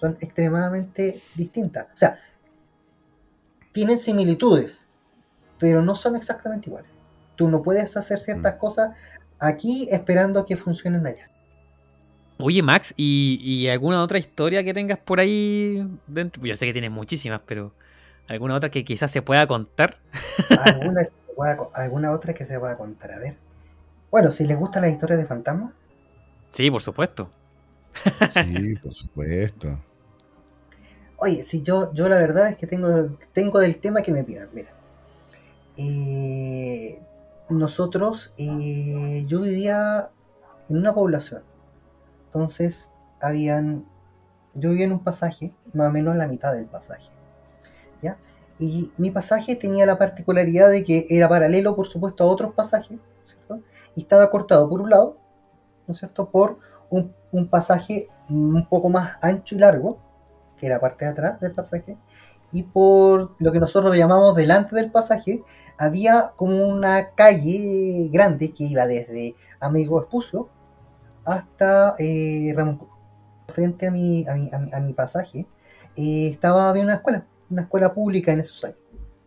Son 0.00 0.16
extremadamente 0.20 1.20
distintas. 1.34 1.86
O 1.92 1.96
sea, 1.96 2.18
tienen 3.72 3.98
similitudes, 3.98 4.88
pero 5.58 5.82
no 5.82 5.94
son 5.94 6.16
exactamente 6.16 6.68
iguales. 6.70 6.92
Tú 7.36 7.48
no 7.48 7.62
puedes 7.62 7.96
hacer 7.96 8.20
ciertas 8.20 8.54
Mm. 8.54 8.58
cosas 8.58 8.90
aquí 9.40 9.88
esperando 9.90 10.46
que 10.46 10.56
funcionen 10.56 11.06
allá. 11.06 11.30
Oye, 12.40 12.62
Max, 12.62 12.94
¿y, 12.96 13.38
y 13.42 13.68
alguna 13.68 14.02
otra 14.02 14.18
historia 14.18 14.62
que 14.62 14.72
tengas 14.72 14.98
por 14.98 15.18
ahí 15.18 15.84
dentro? 16.06 16.44
Yo 16.46 16.54
sé 16.56 16.66
que 16.66 16.72
tienes 16.72 16.90
muchísimas, 16.92 17.40
pero 17.46 17.74
alguna 18.28 18.56
otra 18.56 18.70
que 18.70 18.84
quizás 18.84 19.10
se 19.10 19.22
pueda 19.22 19.46
contar. 19.46 19.98
¿Alguna, 20.54 21.04
que 21.06 21.10
se 21.26 21.32
pueda 21.34 21.56
co- 21.56 21.70
alguna 21.74 22.12
otra 22.12 22.34
que 22.34 22.44
se 22.44 22.58
pueda 22.60 22.76
contar? 22.76 23.12
A 23.12 23.18
ver. 23.18 23.38
Bueno, 24.10 24.30
si 24.32 24.46
les 24.46 24.58
gustan 24.58 24.82
las 24.82 24.92
historias 24.92 25.20
de 25.20 25.26
fantasmas, 25.26 25.72
Sí, 26.50 26.70
por 26.70 26.82
supuesto. 26.82 27.30
Sí, 28.26 28.76
por 28.76 28.94
supuesto. 28.94 29.84
Oye, 31.18 31.42
si 31.42 31.62
yo, 31.62 31.92
yo 31.94 32.08
la 32.08 32.16
verdad 32.16 32.48
es 32.48 32.56
que 32.56 32.66
tengo, 32.66 32.88
tengo 33.34 33.58
del 33.58 33.78
tema 33.80 34.02
que 34.02 34.12
me 34.12 34.24
pidan. 34.24 34.48
Mira, 34.52 34.70
Eh, 35.76 37.00
nosotros, 37.48 38.32
eh, 38.38 39.24
yo 39.26 39.40
vivía 39.42 40.10
en 40.68 40.76
una 40.78 40.94
población. 40.94 41.42
Entonces, 42.26 42.92
habían, 43.20 43.86
yo 44.54 44.70
vivía 44.70 44.86
en 44.86 44.92
un 44.92 45.04
pasaje, 45.04 45.54
más 45.74 45.88
o 45.88 45.92
menos 45.92 46.16
la 46.16 46.28
mitad 46.28 46.52
del 46.54 46.66
pasaje. 46.66 47.10
Y 48.60 48.90
mi 48.96 49.12
pasaje 49.12 49.54
tenía 49.54 49.86
la 49.86 49.98
particularidad 49.98 50.68
de 50.68 50.82
que 50.82 51.06
era 51.10 51.28
paralelo, 51.28 51.76
por 51.76 51.86
supuesto, 51.86 52.24
a 52.24 52.26
otros 52.26 52.54
pasajes, 52.54 52.98
¿cierto? 53.22 53.62
Y 53.94 54.00
estaba 54.00 54.28
cortado 54.30 54.68
por 54.68 54.80
un 54.80 54.90
lado, 54.90 55.16
¿no 55.86 55.92
es 55.92 55.98
cierto?, 55.98 56.28
por 56.30 56.58
un, 56.90 57.14
pasaje 57.48 58.08
un 58.28 58.66
poco 58.68 58.88
más 58.88 59.16
ancho 59.22 59.54
y 59.54 59.58
largo, 59.58 59.98
que 60.56 60.66
era 60.66 60.80
parte 60.80 61.04
de 61.04 61.12
atrás 61.12 61.38
del 61.38 61.52
pasaje, 61.52 61.98
y 62.50 62.64
por 62.64 63.36
lo 63.38 63.52
que 63.52 63.60
nosotros 63.60 63.96
llamamos 63.96 64.34
delante 64.34 64.74
del 64.74 64.90
pasaje, 64.90 65.44
había 65.78 66.32
como 66.34 66.66
una 66.66 67.10
calle 67.14 68.08
grande 68.12 68.52
que 68.52 68.64
iba 68.64 68.86
desde 68.86 69.36
Amigo 69.60 70.00
Espuso 70.00 70.48
hasta 71.24 71.94
eh. 71.98 72.54
Frente 73.48 73.86
a 73.86 73.90
mi, 73.90 74.28
a 74.28 74.34
mi, 74.34 74.50
a 74.52 74.58
mi, 74.58 74.72
a 74.74 74.80
mi 74.80 74.92
pasaje 74.92 75.46
eh, 75.96 76.28
estaba 76.28 76.68
había 76.68 76.82
una 76.82 76.94
escuela, 76.94 77.26
una 77.50 77.62
escuela 77.62 77.92
pública 77.94 78.32
en 78.32 78.40
esos 78.40 78.64
años, 78.64 78.78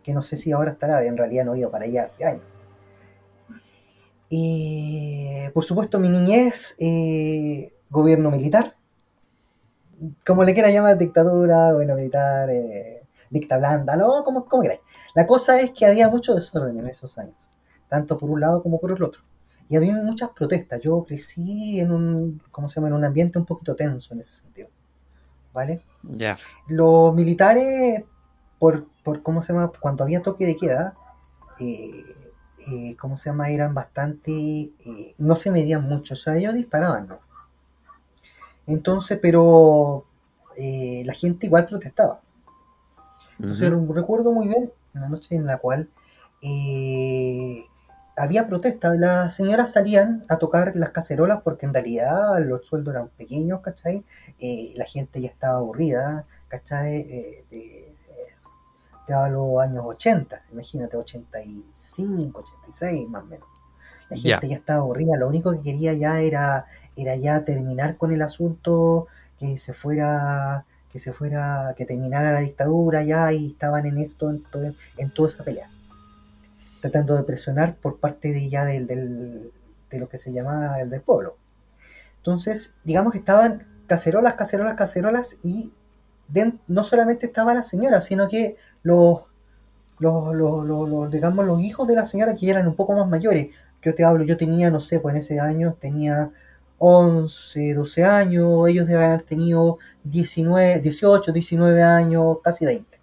que 0.04 0.14
no 0.14 0.22
sé 0.22 0.36
si 0.36 0.52
ahora 0.52 0.72
estará, 0.72 1.04
en 1.04 1.18
realidad 1.18 1.46
no 1.46 1.54
he 1.54 1.60
ido 1.60 1.72
para 1.72 1.86
allá 1.86 2.04
hace 2.06 2.26
años. 2.26 2.44
Y 4.30 5.50
por 5.54 5.64
supuesto 5.64 6.00
mi 6.00 6.10
niñez, 6.10 6.76
eh, 6.80 7.74
gobierno 7.90 8.32
militar, 8.32 8.78
como 10.26 10.44
le 10.44 10.54
quiera 10.54 10.72
llamar, 10.72 10.98
dictadura, 10.98 11.74
gobierno 11.74 11.96
militar, 11.96 12.50
eh, 12.50 13.04
dicta 13.30 13.58
blanda, 13.58 13.96
no, 13.96 14.24
como, 14.24 14.46
como 14.46 14.64
queráis. 14.64 14.82
La 15.16 15.26
cosa 15.26 15.60
es 15.60 15.72
que 15.72 15.86
había 15.86 16.10
mucho 16.10 16.34
desorden 16.34 16.80
en 16.80 16.88
esos 16.88 17.18
años, 17.18 17.50
tanto 17.90 18.18
por 18.18 18.30
un 18.30 18.40
lado 18.40 18.62
como 18.64 18.80
por 18.80 18.92
el 18.92 19.04
otro. 19.04 19.22
Y 19.68 19.78
había 19.78 19.94
muchas 20.04 20.30
protestas. 20.30 20.82
Yo 20.82 21.04
crecí 21.06 21.80
en 21.80 21.92
un, 21.92 22.42
¿cómo 22.52 22.68
se 22.68 22.76
llama? 22.76 22.90
En 22.90 22.94
un 22.94 23.06
ambiente 23.06 23.40
un 23.40 23.46
poquito 23.46 23.74
tenso 23.74 24.14
en 24.14 24.20
ese 24.20 24.42
sentido. 24.42 24.70
¿Vale? 25.54 25.82
Ya. 26.04 26.38
Los 26.68 27.14
militares, 27.14 28.04
por, 28.62 28.86
por 29.04 29.24
¿cómo 29.24 29.42
se 29.42 29.54
llama? 29.54 29.72
Cuando 29.80 30.04
había 30.04 30.22
toque 30.22 30.46
de 30.46 30.56
queda, 30.56 30.94
eh, 31.60 31.90
eh, 32.72 32.96
¿cómo 32.96 33.18
se 33.18 33.32
llama? 33.32 33.50
Eran 33.50 33.74
bastante, 33.74 34.32
eh, 34.32 35.16
no 35.18 35.36
se 35.36 35.50
medían 35.50 35.82
mucho, 35.82 36.14
o 36.14 36.18
sea, 36.18 36.38
ellos 36.38 36.54
disparaban, 36.54 37.08
¿no? 37.08 37.20
Entonces, 38.68 39.18
pero 39.20 40.06
eh, 40.56 41.02
la 41.08 41.14
gente 41.16 41.48
igual 41.48 41.66
protestaba. 41.66 42.22
Entonces 43.40 43.72
recuerdo 43.90 44.32
muy 44.32 44.48
bien 44.48 44.72
una 44.94 45.10
noche 45.10 45.36
en 45.36 45.48
la 45.48 45.58
cual 45.58 45.90
había 48.16 48.48
protesta. 48.48 48.94
Las 48.94 49.34
señoras 49.34 49.72
salían 49.72 50.24
a 50.30 50.38
tocar 50.38 50.74
las 50.76 50.90
cacerolas 50.90 51.42
porque 51.42 51.66
en 51.66 51.74
realidad 51.74 52.38
los 52.42 52.68
sueldos 52.68 52.94
eran 52.94 53.10
pequeños, 53.10 53.62
¿cachai? 53.62 54.06
Eh, 54.38 54.74
la 54.76 54.86
gente 54.86 55.20
ya 55.20 55.30
estaba 55.30 55.58
aburrida, 55.58 56.28
¿cachai? 56.48 56.98
Eh, 57.00 57.91
a 59.14 59.30
los 59.30 59.60
años 59.62 59.84
80, 59.86 60.44
imagínate, 60.52 60.98
85, 60.98 62.40
86 62.40 63.10
más 63.10 63.24
o 63.24 63.26
menos. 63.26 63.48
La 64.10 64.18
gente 64.18 64.50
ya 64.50 64.58
estaba 64.58 64.80
aburrida, 64.82 65.18
lo 65.18 65.28
único 65.28 65.52
que 65.54 65.62
quería 65.62 65.94
ya 65.94 66.20
era, 66.20 66.66
era 66.98 67.16
ya 67.16 67.46
terminar 67.46 67.98
con 67.98 68.12
el 68.12 68.22
asunto, 68.22 69.08
que 69.40 69.58
se 69.58 69.72
fuera, 69.74 70.66
que 70.90 71.00
se 71.00 71.14
fuera, 71.14 71.74
que 71.78 71.86
terminara 71.86 72.32
la 72.34 72.42
dictadura 72.42 73.04
ya 73.04 73.32
y 73.32 73.48
estaban 73.52 73.86
en 73.86 73.98
esto, 74.00 74.30
en, 74.30 74.44
todo- 74.44 74.74
en 74.98 75.14
toda 75.14 75.30
esa 75.30 75.44
pelea. 75.46 75.70
Tratando 76.82 77.16
de 77.16 77.24
presionar 77.24 77.76
por 77.78 78.00
parte 78.00 78.32
de 78.34 78.50
ya 78.50 78.66
del, 78.66 78.88
del- 78.88 79.52
de 79.90 80.00
lo 80.00 80.10
que 80.10 80.18
se 80.18 80.34
llama 80.34 80.80
el 80.80 80.90
del 80.90 81.02
pueblo. 81.02 81.38
Entonces, 82.18 82.74
digamos 82.84 83.14
que 83.14 83.20
estaban 83.20 83.68
cacerolas, 83.88 84.34
cacerolas, 84.34 84.76
cacerolas 84.76 85.38
y 85.44 85.72
no 86.68 86.84
solamente 86.84 87.28
estaban 87.28 87.56
las 87.56 87.68
señoras, 87.68 88.06
sino 88.06 88.28
que 88.28 88.56
los, 88.84 89.22
los, 90.00 90.36
los, 90.36 91.12
digamos, 91.12 91.46
los 91.46 91.62
hijos 91.62 91.88
de 91.88 91.96
la 91.96 92.06
señora 92.06 92.36
que 92.36 92.50
eran 92.50 92.68
un 92.68 92.76
poco 92.76 92.94
más 92.94 93.08
mayores. 93.08 93.50
Yo 93.84 93.96
te 93.96 94.04
hablo, 94.04 94.24
yo 94.24 94.38
tenía, 94.38 94.70
no 94.70 94.80
sé, 94.80 95.00
pues 95.00 95.14
en 95.14 95.20
ese 95.20 95.40
año 95.40 95.76
tenía 95.80 96.32
11, 96.78 97.74
12 97.74 98.04
años, 98.04 98.68
ellos 98.68 98.88
deben 98.88 99.06
haber 99.06 99.24
tenido 99.24 99.78
19, 100.04 100.80
18, 100.80 101.32
19 101.32 101.84
años, 101.84 102.38
casi 102.44 102.66
20. 102.66 103.00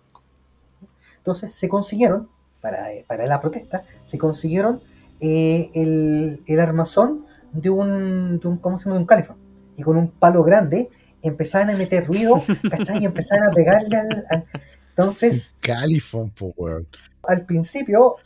Entonces 1.18 1.52
se 1.52 1.68
consiguieron, 1.68 2.28
para, 2.60 2.78
para 3.06 3.26
la 3.26 3.40
protesta, 3.40 3.84
se 4.04 4.18
consiguieron 4.18 4.80
eh, 5.20 5.70
el, 5.74 6.42
el 6.46 6.60
armazón 6.60 7.26
de 7.52 7.70
un, 7.70 8.38
de 8.38 8.48
un, 8.48 8.58
¿cómo 8.58 8.78
se 8.78 8.84
llama? 8.84 8.96
De 8.96 9.00
un 9.00 9.06
califón. 9.06 9.36
Y 9.76 9.82
con 9.82 9.96
un 9.96 10.10
palo 10.10 10.42
grande 10.42 10.90
empezaban 11.22 11.70
a 11.70 11.76
meter 11.76 12.06
ruido, 12.06 12.42
¿cachai? 12.70 13.02
Y 13.02 13.06
empezaban 13.06 13.50
a 13.50 13.52
pegarle 13.54 13.96
al... 13.96 14.26
al- 14.30 14.44
Entonces, 14.90 15.54
Califón, 15.60 16.32
weón. 16.56 16.86
al 17.28 17.44
principio 17.46 18.16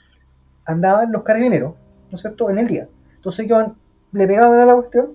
andaban 0.66 1.12
los 1.12 1.22
carabineros, 1.22 1.74
¿no 2.10 2.14
es 2.14 2.20
cierto?, 2.20 2.48
en 2.50 2.58
el 2.58 2.66
día. 2.68 2.88
Entonces 3.16 3.46
ellos 3.46 3.72
le 4.12 4.26
pegaban 4.26 4.60
a 4.60 4.66
la 4.66 4.74
cuestión 4.74 5.12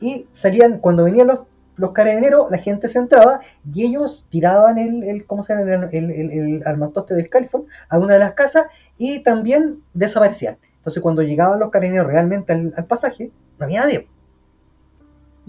y 0.00 0.26
salían, 0.32 0.78
cuando 0.78 1.04
venían 1.04 1.26
los, 1.26 1.40
los 1.76 1.92
carabineros, 1.92 2.46
la 2.50 2.58
gente 2.58 2.88
se 2.88 2.98
entraba 2.98 3.40
y 3.72 3.84
ellos 3.86 4.26
tiraban 4.30 4.78
el, 4.78 5.02
el 5.04 5.26
¿cómo 5.26 5.42
se 5.42 5.54
llama?, 5.54 5.70
el, 5.70 5.88
el, 5.92 6.10
el- 6.10 6.30
el 6.56 6.62
armatoste 6.66 7.14
del 7.14 7.28
califón 7.28 7.66
a 7.88 7.98
una 7.98 8.14
de 8.14 8.20
las 8.20 8.32
casas 8.32 8.66
y 8.98 9.22
también 9.22 9.82
desaparecían. 9.94 10.58
Entonces 10.78 11.02
cuando 11.02 11.22
llegaban 11.22 11.58
los 11.60 11.70
carabineros 11.70 12.06
realmente 12.06 12.52
al, 12.52 12.72
al 12.76 12.86
pasaje, 12.86 13.32
no 13.58 13.64
había 13.66 13.80
nadie. 13.80 14.08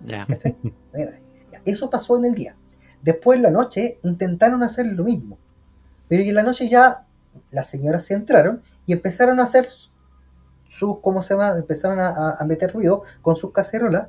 Ya. 0.06 0.26
¿cachai? 0.26 0.56
No 0.64 0.72
había 0.94 1.06
nadie. 1.08 1.22
Eso 1.66 1.90
pasó 1.90 2.18
en 2.18 2.26
el 2.26 2.36
día. 2.36 2.56
Después 3.02 3.38
en 3.38 3.44
la 3.44 3.52
noche 3.52 4.00
intentaron 4.04 4.64
hacer 4.64 4.86
lo 4.86 5.04
mismo. 5.04 5.38
Pero 6.08 6.24
en 6.24 6.36
la 6.36 6.44
noche 6.44 6.68
ya 6.68 7.06
las 7.52 7.68
señoras 7.70 8.06
se 8.06 8.14
entraron 8.14 8.62
y 8.86 8.94
empezaron 8.94 9.40
a 9.40 9.44
hacer 9.44 9.68
sus, 10.66 11.00
¿cómo 11.02 11.22
se 11.22 11.34
llama? 11.34 11.58
Empezaron 11.58 12.00
a, 12.00 12.38
meter 12.46 12.74
ruido 12.74 13.04
con 13.22 13.36
sus 13.36 13.52
cacerolas 13.52 14.08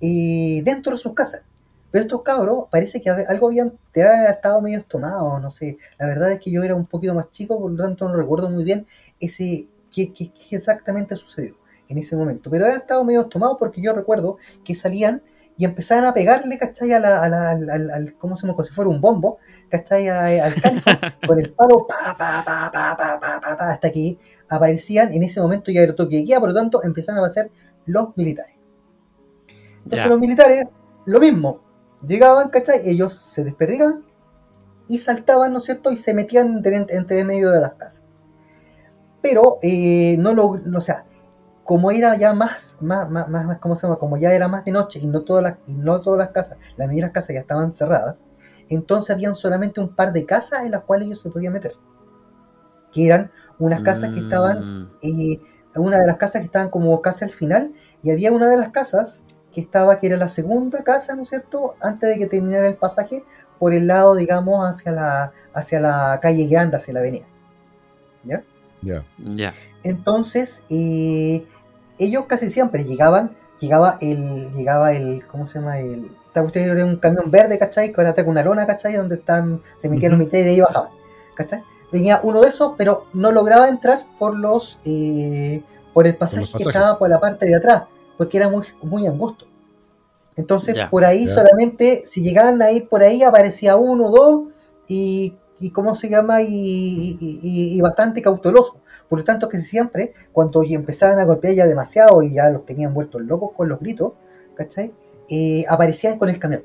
eh, 0.00 0.62
dentro 0.64 0.92
de 0.92 0.98
sus 0.98 1.14
casas. 1.14 1.42
Pero 1.90 2.02
estos 2.02 2.22
cabros 2.22 2.64
parece 2.70 3.00
que 3.00 3.08
algo 3.10 3.46
habían 3.46 3.78
te 3.92 4.02
habían 4.02 4.26
estado 4.32 4.60
medio 4.60 4.82
tomados, 4.82 5.40
no 5.40 5.50
sé. 5.50 5.78
La 5.98 6.06
verdad 6.06 6.32
es 6.32 6.40
que 6.40 6.50
yo 6.50 6.62
era 6.62 6.74
un 6.74 6.86
poquito 6.86 7.14
más 7.14 7.30
chico, 7.30 7.58
por 7.58 7.70
lo 7.70 7.82
tanto 7.82 8.08
no 8.08 8.14
recuerdo 8.16 8.50
muy 8.50 8.64
bien 8.64 8.86
ese 9.20 9.68
qué- 9.90 10.12
qué 10.12 10.30
exactamente 10.50 11.16
sucedió 11.16 11.56
en 11.88 11.98
ese 11.98 12.16
momento. 12.16 12.50
Pero 12.50 12.64
habían 12.66 12.80
estado 12.80 13.04
medio 13.04 13.26
tomados 13.26 13.56
porque 13.58 13.80
yo 13.80 13.92
recuerdo 13.92 14.36
que 14.64 14.74
salían 14.74 15.22
y 15.58 15.64
empezaban 15.64 16.04
a 16.04 16.12
pegarle, 16.14 16.58
¿cachai? 16.58 16.92
A 16.92 17.00
la, 17.00 17.22
a 17.22 17.28
la- 17.28 17.50
al, 17.50 18.14
¿cómo 18.18 18.36
se 18.36 18.42
llama? 18.42 18.54
Como 18.54 18.64
si 18.64 18.72
fuera 18.74 18.90
un 18.90 19.00
bombo, 19.00 19.38
¿cachai? 19.70 20.08
A- 20.08 20.44
al 20.44 20.54
califón 20.60 20.94
con 21.26 21.38
el 21.38 21.52
palo, 21.54 21.86
pa, 21.86 22.16
pa, 22.16 22.42
pa, 22.44 22.70
pa, 22.70 22.96
pa, 22.96 23.20
pa, 23.20 23.40
pa, 23.40 23.56
pa, 23.56 23.70
hasta 23.72 23.90
que 23.90 24.18
aparecían, 24.48 25.12
en 25.12 25.22
ese 25.22 25.40
momento 25.40 25.70
ya 25.72 25.80
era 25.82 25.94
toque 25.94 26.16
de 26.16 26.24
queda, 26.24 26.40
por 26.40 26.50
lo 26.50 26.54
tanto 26.54 26.82
empezaron 26.82 27.18
a 27.18 27.20
aparecer 27.22 27.50
los 27.86 28.16
militares. 28.16 28.54
Entonces 29.84 30.08
los 30.08 30.20
militares, 30.20 30.66
lo 31.04 31.20
mismo, 31.20 31.60
llegaban, 32.06 32.50
¿cachai? 32.50 32.80
Ellos 32.88 33.14
se 33.14 33.44
desperdigaban 33.44 34.04
y 34.88 34.98
saltaban, 34.98 35.52
¿no 35.52 35.58
es 35.58 35.64
cierto? 35.64 35.90
Y 35.92 35.96
se 35.96 36.12
metían 36.14 36.48
entre, 36.58 36.76
entre 36.90 37.24
medio 37.24 37.50
de 37.50 37.60
las 37.60 37.74
casas. 37.74 38.04
Pero 39.22 39.58
eh, 39.62 40.16
no 40.18 40.34
lo, 40.34 40.48
o 40.50 40.80
sea, 40.80 41.06
como 41.66 41.90
era 41.90 42.16
ya 42.16 42.32
más, 42.34 42.78
más, 42.80 43.10
más, 43.10 43.28
más, 43.28 43.46
más- 43.46 43.58
¿cómo 43.58 43.76
se 43.76 43.86
llama? 43.86 43.98
Como 43.98 44.16
ya 44.16 44.32
era 44.32 44.48
más 44.48 44.64
de 44.64 44.72
noche 44.72 45.00
y 45.02 45.06
no 45.08 45.22
todas 45.22 45.42
las, 45.42 45.56
y 45.66 45.74
no 45.74 46.00
todas 46.00 46.18
las 46.18 46.28
casas, 46.30 46.58
las 46.76 46.92
las 46.94 47.10
casas 47.10 47.34
ya 47.34 47.40
estaban 47.40 47.72
cerradas, 47.72 48.24
entonces 48.70 49.14
habían 49.14 49.34
solamente 49.34 49.80
un 49.80 49.94
par 49.94 50.12
de 50.12 50.24
casas 50.26 50.64
en 50.64 50.72
las 50.72 50.82
cuales 50.84 51.06
ellos 51.06 51.20
se 51.20 51.30
podían 51.30 51.52
meter. 51.52 51.74
Que 52.92 53.06
eran 53.06 53.30
unas 53.58 53.80
casas 53.82 54.10
que 54.10 54.20
estaban 54.20 54.58
Mm, 54.60 54.86
y 55.02 55.40
una 55.76 55.98
de 55.98 56.06
las 56.06 56.16
casas 56.16 56.40
que 56.40 56.46
estaban 56.46 56.70
como 56.70 57.02
casi 57.02 57.24
al 57.24 57.30
final, 57.30 57.72
y 58.02 58.10
había 58.10 58.32
una 58.32 58.48
de 58.48 58.56
las 58.56 58.70
casas 58.70 59.24
que 59.52 59.60
estaba, 59.60 60.00
que 60.00 60.06
era 60.06 60.16
la 60.16 60.28
segunda 60.28 60.82
casa, 60.84 61.14
¿no 61.14 61.22
es 61.22 61.28
cierto?, 61.28 61.74
antes 61.82 62.08
de 62.10 62.18
que 62.18 62.26
terminara 62.26 62.66
el 62.68 62.76
pasaje, 62.78 63.24
por 63.58 63.74
el 63.74 63.86
lado, 63.86 64.14
digamos, 64.14 64.64
hacia 64.66 64.92
la, 64.92 65.32
hacia 65.54 65.80
la 65.80 66.18
calle 66.22 66.46
grande, 66.46 66.76
hacia 66.78 66.94
la 66.94 67.00
avenida. 67.00 67.26
¿Ya? 68.24 68.44
Ya. 68.82 69.04
Ya. 69.18 69.54
Entonces, 69.82 70.62
eh, 70.70 71.46
ellos 71.98 72.24
casi 72.26 72.48
siempre 72.48 72.84
llegaban, 72.84 73.36
llegaba 73.58 73.98
el, 74.00 74.52
llegaba 74.52 74.92
el, 74.92 75.26
¿cómo 75.26 75.46
se 75.46 75.58
llama? 75.58 75.78
El, 75.78 76.12
cuestión 76.42 76.64
era 76.66 76.84
un 76.84 76.96
camión 76.96 77.30
verde, 77.30 77.58
¿cachai? 77.58 77.92
Que 77.92 78.00
ahora 78.00 78.14
trae 78.14 78.26
una 78.26 78.42
lona, 78.42 78.66
¿cachai? 78.66 78.94
Donde 78.94 79.16
están, 79.16 79.60
se 79.76 79.88
metían 79.88 80.12
Ujú. 80.12 80.20
un 80.20 80.26
mitad 80.26 80.38
y 80.38 80.44
de 80.44 80.50
ahí 80.50 80.60
bajaban, 80.60 80.90
¿cachai? 81.34 81.62
Venía 81.92 82.20
uno 82.22 82.42
de 82.42 82.48
esos, 82.48 82.72
pero 82.76 83.06
no 83.14 83.32
lograba 83.32 83.68
entrar 83.68 84.06
por 84.18 84.36
los, 84.36 84.78
eh, 84.84 85.62
por 85.94 86.06
el 86.06 86.16
pasaje 86.16 86.44
que 86.56 86.64
estaba 86.64 86.98
por 86.98 87.08
la 87.08 87.20
parte 87.20 87.46
de 87.46 87.54
atrás, 87.54 87.84
porque 88.18 88.36
era 88.36 88.48
muy, 88.48 88.64
muy 88.82 89.06
angosto. 89.06 89.46
Entonces, 90.36 90.76
por 90.90 91.04
ahí 91.04 91.26
solamente, 91.34 92.02
si 92.04 92.20
llegaban 92.20 92.60
a 92.60 92.70
ir 92.70 92.88
por 92.88 93.02
ahí, 93.02 93.22
aparecía 93.22 93.76
uno 93.76 94.06
o 94.06 94.10
dos, 94.10 94.52
y, 94.86 95.34
y 95.58 95.70
¿cómo 95.70 95.94
se 95.94 96.10
llama? 96.10 96.42
Y, 96.42 96.48
y- 96.48 97.40
y- 97.42 97.78
y 97.78 97.80
bastante 97.80 98.20
cauteloso. 98.20 98.76
Por 99.08 99.18
lo 99.20 99.24
tanto, 99.24 99.48
que 99.48 99.58
siempre, 99.58 100.12
cuando 100.32 100.62
empezaban 100.68 101.18
a 101.18 101.24
golpear 101.24 101.54
ya 101.54 101.66
demasiado 101.66 102.22
y 102.22 102.34
ya 102.34 102.48
los 102.50 102.66
tenían 102.66 102.92
vueltos 102.94 103.22
locos 103.22 103.50
con 103.56 103.68
los 103.68 103.78
gritos, 103.80 104.12
¿cachai? 104.54 104.92
Eh, 105.28 105.64
aparecían 105.68 106.18
con 106.18 106.28
el 106.28 106.38
camión. 106.38 106.64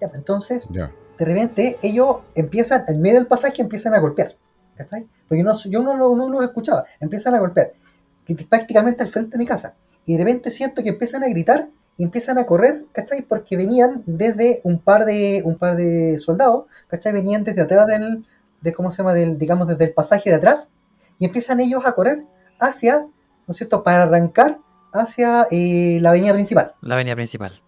Ya, 0.00 0.08
pues, 0.08 0.18
entonces, 0.18 0.64
Ya. 0.70 0.92
de 1.18 1.24
repente, 1.24 1.78
ellos 1.82 2.18
empiezan, 2.34 2.84
en 2.88 3.00
medio 3.00 3.18
del 3.18 3.26
pasaje, 3.26 3.62
empiezan 3.62 3.94
a 3.94 4.00
golpear, 4.00 4.36
¿cachai? 4.76 5.06
Porque 5.28 5.42
no, 5.44 5.56
yo 5.56 5.82
no, 5.82 5.96
lo- 5.96 6.16
no 6.16 6.28
los 6.28 6.42
escuchaba, 6.42 6.84
empiezan 7.00 7.34
a 7.34 7.38
golpear, 7.38 7.72
que 8.26 8.34
prácticamente 8.48 9.02
al 9.02 9.08
frente 9.08 9.32
de 9.32 9.38
mi 9.38 9.46
casa. 9.46 9.74
Y 10.04 10.16
de 10.16 10.24
repente 10.24 10.50
siento 10.50 10.82
que 10.82 10.88
empiezan 10.90 11.22
a 11.22 11.28
gritar 11.28 11.68
y 11.96 12.02
empiezan 12.04 12.38
a 12.38 12.46
correr, 12.46 12.84
¿cachai? 12.92 13.22
Porque 13.22 13.56
venían 13.56 14.02
desde 14.06 14.60
un 14.64 14.78
par 14.80 15.04
de, 15.04 15.42
un 15.44 15.56
par 15.56 15.76
de 15.76 16.18
soldados, 16.18 16.64
¿cachai? 16.88 17.12
Venían 17.12 17.44
desde 17.44 17.62
atrás 17.62 17.86
del, 17.86 18.26
de, 18.60 18.72
¿cómo 18.72 18.90
se 18.90 18.98
llama? 18.98 19.14
Del, 19.14 19.38
digamos, 19.38 19.68
desde 19.68 19.84
el 19.84 19.92
pasaje 19.92 20.30
de 20.30 20.36
atrás, 20.36 20.68
y 21.18 21.26
empiezan 21.26 21.60
ellos 21.60 21.82
a 21.86 21.92
correr 21.92 22.24
hacia, 22.60 23.00
¿no 23.00 23.10
es 23.48 23.56
cierto?, 23.56 23.82
para 23.82 24.04
arrancar 24.04 24.58
hacia 24.92 25.46
eh, 25.50 25.98
la 26.02 26.10
avenida 26.10 26.34
principal 26.34 26.74
La 26.82 26.94
avenida 26.96 27.14
principal. 27.14 27.62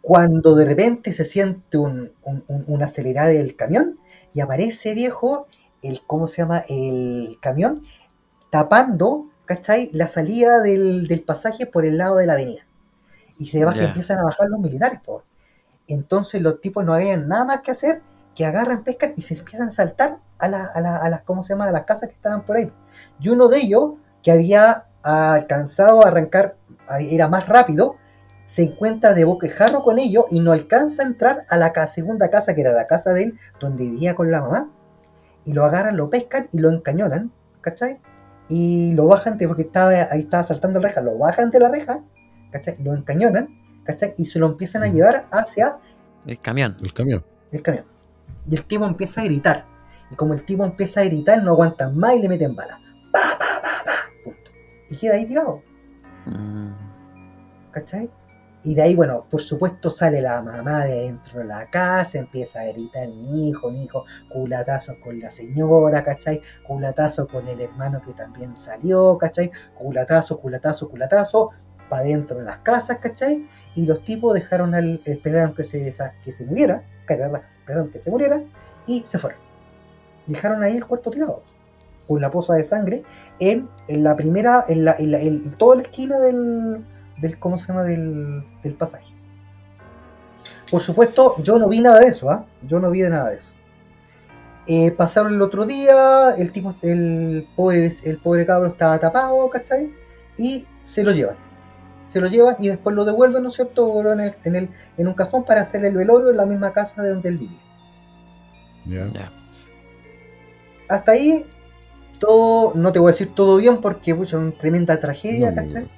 Cuando 0.00 0.54
de 0.54 0.64
repente 0.64 1.12
se 1.12 1.24
siente 1.24 1.76
un, 1.76 2.12
un, 2.22 2.82
acelerada 2.82 3.28
del 3.28 3.56
camión 3.56 3.98
y 4.32 4.40
aparece 4.40 4.94
viejo 4.94 5.48
el 5.82 6.02
cómo 6.06 6.26
se 6.28 6.42
llama 6.42 6.62
el 6.68 7.38
camión 7.40 7.82
tapando 8.50 9.26
¿cachai? 9.44 9.90
la 9.92 10.06
salida 10.06 10.60
del, 10.60 11.08
del 11.08 11.22
pasaje 11.22 11.66
por 11.66 11.84
el 11.84 11.98
lado 11.98 12.16
de 12.16 12.26
la 12.26 12.34
avenida 12.34 12.66
y 13.38 13.46
se 13.46 13.64
baja, 13.64 13.78
Ya. 13.78 13.84
empiezan 13.86 14.18
a 14.20 14.24
bajar 14.24 14.48
los 14.48 14.60
militares 14.60 15.00
po. 15.04 15.24
entonces 15.88 16.40
los 16.42 16.60
tipos 16.60 16.84
no 16.84 16.94
habían 16.94 17.28
nada 17.28 17.44
más 17.44 17.60
que 17.62 17.70
hacer 17.72 18.02
que 18.38 18.46
agarran, 18.46 18.84
pescan 18.84 19.14
y 19.16 19.22
se 19.22 19.34
empiezan 19.34 19.66
a 19.66 19.70
saltar 19.72 20.20
a, 20.38 20.46
la- 20.46 20.66
a, 20.72 20.80
la- 20.80 20.96
a 20.98 21.10
las 21.10 21.22
¿cómo 21.22 21.42
se 21.42 21.54
llama? 21.54 21.66
a 21.66 21.72
las 21.72 21.82
casas 21.82 22.08
que 22.08 22.14
estaban 22.14 22.44
por 22.44 22.56
ahí 22.56 22.72
y 23.18 23.28
uno 23.30 23.48
de 23.48 23.58
ellos 23.58 23.94
que 24.22 24.30
había 24.30 24.86
alcanzado 25.02 26.04
a 26.04 26.08
arrancar 26.08 26.56
era 27.00 27.26
más 27.26 27.48
rápido 27.48 27.96
se 28.44 28.62
encuentra 28.62 29.12
de 29.12 29.24
boquejarro 29.24 29.82
con 29.82 29.98
ellos 29.98 30.24
y 30.30 30.38
no 30.38 30.52
alcanza 30.52 31.02
a 31.02 31.06
entrar 31.06 31.46
a 31.50 31.56
la 31.56 31.86
segunda 31.88 32.30
casa, 32.30 32.54
que 32.54 32.60
era 32.62 32.72
la 32.72 32.86
casa 32.86 33.12
de 33.12 33.24
él, 33.24 33.38
donde 33.60 33.84
vivía 33.84 34.14
con 34.14 34.30
la 34.30 34.40
mamá. 34.40 34.70
Y 35.44 35.52
lo 35.52 35.66
agarran, 35.66 35.98
lo 35.98 36.08
pescan 36.08 36.48
y 36.50 36.58
lo 36.60 36.70
encañonan, 36.70 37.30
¿cachai? 37.60 38.00
Y 38.48 38.94
lo 38.94 39.04
bajan, 39.06 39.36
de- 39.36 39.48
porque 39.48 39.62
estaba, 39.64 39.90
ahí 39.90 40.20
estaba 40.20 40.44
saltando 40.44 40.80
la 40.80 40.88
reja, 40.88 41.02
lo 41.02 41.18
bajan 41.18 41.50
de 41.50 41.60
la 41.60 41.68
reja, 41.68 42.02
¿cachai? 42.50 42.76
Lo 42.82 42.94
encañonan, 42.94 43.48
¿cachai? 43.84 44.14
Y 44.16 44.24
se 44.24 44.38
lo 44.38 44.46
empiezan 44.46 44.82
a 44.82 44.86
llevar 44.88 45.26
hacia 45.30 45.76
El 46.24 46.40
camión. 46.40 46.78
El 46.80 46.94
camión. 46.94 47.24
el 47.52 47.60
camión. 47.62 47.84
Y 48.50 48.56
el 48.56 48.64
tipo 48.64 48.84
empieza 48.86 49.20
a 49.20 49.24
gritar. 49.24 49.66
Y 50.10 50.16
como 50.16 50.34
el 50.34 50.44
tipo 50.44 50.64
empieza 50.64 51.00
a 51.00 51.04
gritar, 51.04 51.42
no 51.42 51.52
aguantan 51.52 51.96
más 51.96 52.14
y 52.14 52.20
le 52.20 52.28
meten 52.28 52.54
balas. 52.54 52.78
Pa, 53.12 53.38
pa, 53.38 53.62
pa, 53.62 53.84
pa, 53.84 53.92
punto. 54.24 54.50
Y 54.88 54.96
queda 54.96 55.14
ahí 55.14 55.26
tirado. 55.26 55.62
Mm, 56.26 56.72
¿cachai? 57.70 58.10
Y 58.64 58.74
de 58.74 58.82
ahí, 58.82 58.94
bueno, 58.94 59.24
por 59.30 59.40
supuesto 59.40 59.88
sale 59.88 60.20
la 60.20 60.42
mamá 60.42 60.84
de 60.84 61.02
dentro 61.02 61.40
de 61.40 61.46
la 61.46 61.64
casa, 61.66 62.18
empieza 62.18 62.60
a 62.60 62.66
gritar, 62.66 63.08
mi 63.08 63.48
hijo, 63.48 63.70
mi 63.70 63.84
hijo, 63.84 64.04
culatazos 64.30 64.96
con 64.96 65.20
la 65.20 65.30
señora, 65.30 66.02
¿cachai? 66.02 66.40
Culatazo 66.66 67.28
con 67.28 67.46
el 67.46 67.60
hermano 67.60 68.02
que 68.02 68.12
también 68.14 68.56
salió, 68.56 69.16
¿cachai? 69.16 69.52
Culatazo, 69.78 70.40
culatazo, 70.40 70.88
culatazo, 70.88 71.50
para 71.88 72.02
dentro 72.04 72.38
de 72.38 72.44
las 72.44 72.58
casas, 72.58 72.98
¿cachai? 72.98 73.46
Y 73.74 73.86
los 73.86 74.02
tipos 74.04 74.34
dejaron 74.34 74.74
al, 74.74 75.00
esperaron 75.04 75.54
que 75.54 75.64
se, 75.64 75.92
que 76.24 76.32
se 76.32 76.44
muriera, 76.44 76.82
esperaron 77.02 77.90
que 77.90 77.98
se 77.98 78.10
muriera, 78.10 78.42
y 78.86 79.00
se 79.04 79.18
fueron. 79.18 79.38
Dejaron 80.26 80.62
ahí 80.62 80.76
el 80.76 80.84
cuerpo 80.86 81.10
tirado, 81.10 81.42
con 82.06 82.20
la 82.20 82.30
poza 82.30 82.54
de 82.54 82.64
sangre, 82.64 83.02
en, 83.40 83.68
en 83.88 84.02
la 84.04 84.14
primera, 84.16 84.64
en, 84.68 84.84
la, 84.84 84.96
en, 84.98 85.10
la- 85.12 85.20
en 85.20 85.50
toda 85.52 85.76
la 85.76 85.82
esquina 85.82 86.18
del, 86.18 86.84
del 87.20 87.38
¿cómo 87.38 87.56
se 87.58 87.68
llama? 87.68 87.84
Del, 87.84 88.44
del 88.62 88.74
pasaje. 88.74 89.14
Por 90.70 90.82
supuesto, 90.82 91.36
yo 91.42 91.58
no 91.58 91.68
vi 91.68 91.80
nada 91.80 92.00
de 92.00 92.08
eso, 92.08 92.30
¿ah? 92.30 92.46
Yo 92.62 92.78
no 92.78 92.90
vi 92.90 93.00
de 93.00 93.10
nada 93.10 93.30
de 93.30 93.36
eso. 93.36 93.52
Eh, 94.66 94.90
pasaron 94.92 95.32
el 95.32 95.40
otro 95.40 95.64
día, 95.64 96.34
el 96.36 96.52
tipo, 96.52 96.74
el 96.82 97.48
pobre, 97.56 97.90
el 98.04 98.18
pobre 98.18 98.44
cabro 98.44 98.68
estaba 98.68 98.98
tapado, 98.98 99.48
¿cachai? 99.48 99.90
Y 100.36 100.66
se 100.84 101.02
lo 101.02 101.12
llevan. 101.12 101.36
Se 102.08 102.20
lo 102.20 102.26
llevan 102.26 102.56
y 102.58 102.68
después 102.68 102.96
lo 102.96 103.04
devuelven, 103.04 103.42
¿no 103.42 103.50
es 103.50 103.54
cierto? 103.56 104.00
En, 104.12 104.20
el, 104.20 104.34
en, 104.44 104.56
el, 104.56 104.70
en 104.96 105.08
un 105.08 105.14
cajón 105.14 105.44
para 105.44 105.60
hacer 105.60 105.84
el 105.84 105.96
velorio 105.96 106.30
en 106.30 106.36
la 106.38 106.46
misma 106.46 106.72
casa 106.72 107.02
de 107.02 107.10
donde 107.10 107.28
él 107.28 107.38
vivía. 107.38 107.58
Ya. 108.86 109.06
ya. 109.12 109.30
Hasta 110.88 111.12
ahí, 111.12 111.44
todo, 112.18 112.72
no 112.74 112.92
te 112.92 112.98
voy 112.98 113.10
a 113.10 113.12
decir 113.12 113.34
todo 113.34 113.58
bien 113.58 113.80
porque 113.80 114.14
pucha, 114.14 114.38
una 114.38 114.52
tremenda 114.52 114.98
tragedia, 114.98 115.50
No, 115.50 115.56
¿cachai? 115.56 115.90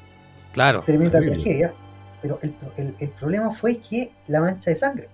Claro. 0.52 0.82
tremenda 0.84 1.12
terrible. 1.20 1.36
tragedia, 1.36 1.74
pero 2.20 2.38
el, 2.42 2.54
el- 2.76 2.96
el 2.98 3.10
problema 3.10 3.52
fue 3.52 3.78
que 3.78 4.12
la 4.26 4.40
mancha 4.40 4.70
de 4.70 4.76
sangre. 4.76 5.08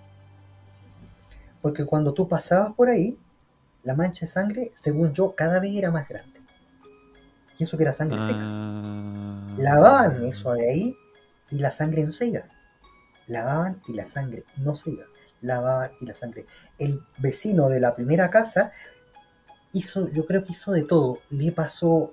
Porque 1.61 1.85
cuando 1.85 2.15
tú 2.15 2.27
pasabas 2.29 2.73
por 2.73 2.89
ahí, 2.89 3.19
la 3.83 3.95
mancha 3.95 4.25
de 4.25 4.33
sangre, 4.33 4.71
según 4.75 5.13
yo, 5.13 5.35
cada 5.35 5.61
vez 5.61 5.77
era 5.77 5.91
más 5.91 6.09
grande. 6.09 6.36
Y 7.59 7.65
eso 7.65 7.77
que 7.77 7.85
era 7.85 7.93
sangre 7.93 8.21
seca. 8.21 8.39
Ah. 8.41 9.47
Lavaban 9.57 10.25
eso 10.25 10.53
de 10.53 10.71
ahí 10.71 10.97
y 11.51 11.59
la 11.59 11.71
sangre 11.71 12.05
no 12.05 12.13
se 12.13 12.27
iba. 12.27 12.45
Lavaban 13.27 13.81
y 13.87 13.95
la 13.95 14.05
sangre 14.05 14.45
no 14.57 14.75
se 14.75 14.91
iba. 14.91 15.05
Lavaban 15.41 15.91
y 16.01 16.07
la 16.07 16.15
sangre. 16.15 16.47
El 16.79 17.03
vecino 17.19 17.69
de 17.69 17.81
la 17.81 17.95
primera 17.95 18.31
casa 18.31 18.73
hizo, 19.73 20.11
yo 20.11 20.27
creo 20.27 20.45
que 20.45 20.53
hizo 20.53 20.73
de 20.73 20.83
todo. 20.83 21.19
Le 21.31 21.53
pasó 21.53 22.13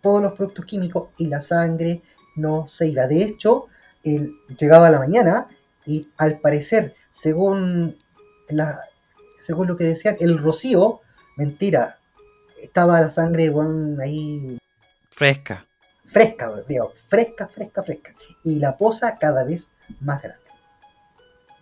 todos 0.00 0.22
los 0.22 0.32
productos 0.32 0.64
químicos 0.64 1.10
y 1.18 1.26
la 1.26 1.40
sangre 1.40 2.02
no 2.36 2.66
se 2.66 2.88
iba. 2.88 3.06
De 3.06 3.22
hecho, 3.22 3.66
él 4.02 4.34
llegaba 4.58 4.86
a 4.86 4.90
la 4.90 4.98
mañana 4.98 5.46
y 5.86 6.08
al 6.16 6.40
parecer, 6.40 6.94
según, 7.10 7.98
la, 8.48 8.80
según 9.38 9.68
lo 9.68 9.76
que 9.76 9.84
decían, 9.84 10.16
el 10.20 10.38
rocío, 10.38 11.00
mentira, 11.36 11.98
estaba 12.62 13.00
la 13.00 13.10
sangre 13.10 13.50
bueno, 13.50 14.00
ahí 14.02 14.59
Fresca. 15.20 15.66
fresca, 16.06 16.50
digo, 16.66 16.94
fresca, 17.10 17.46
fresca, 17.46 17.82
fresca. 17.82 18.14
Y 18.42 18.58
la 18.58 18.78
poza 18.78 19.16
cada 19.16 19.44
vez 19.44 19.70
más 20.00 20.22
grande. 20.22 20.46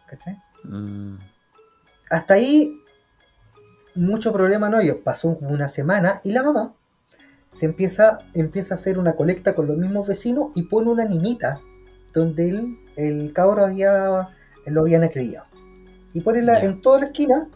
¿Cachai? 0.07 0.41
Mm. 0.63 1.17
Hasta 2.09 2.35
ahí, 2.35 2.81
mucho 3.97 4.33
problema 4.33 4.69
no 4.69 4.79
hay. 4.79 4.93
Pasó 4.93 5.31
una 5.41 5.67
semana 5.67 6.21
y 6.23 6.31
la 6.31 6.45
mamá 6.45 6.73
se 7.51 7.67
empieza, 7.67 8.21
empieza 8.33 8.75
a 8.75 8.77
hacer 8.77 8.97
una 8.97 9.17
colecta 9.17 9.57
con 9.57 9.67
los 9.67 9.77
mismos 9.77 10.07
vecinos 10.07 10.53
y 10.55 10.63
pone 10.63 10.91
una 10.91 11.05
nimita 11.05 11.59
donde 12.13 12.51
el, 12.51 12.79
el 12.95 13.33
cabro 13.33 13.65
había, 13.65 14.29
lo 14.67 14.83
habían 14.83 15.03
acribillado. 15.03 15.47
Y 16.13 16.21
pone 16.21 16.43
la, 16.43 16.61
en 16.61 16.81
toda 16.81 17.01
la 17.01 17.07
esquina, 17.07 17.49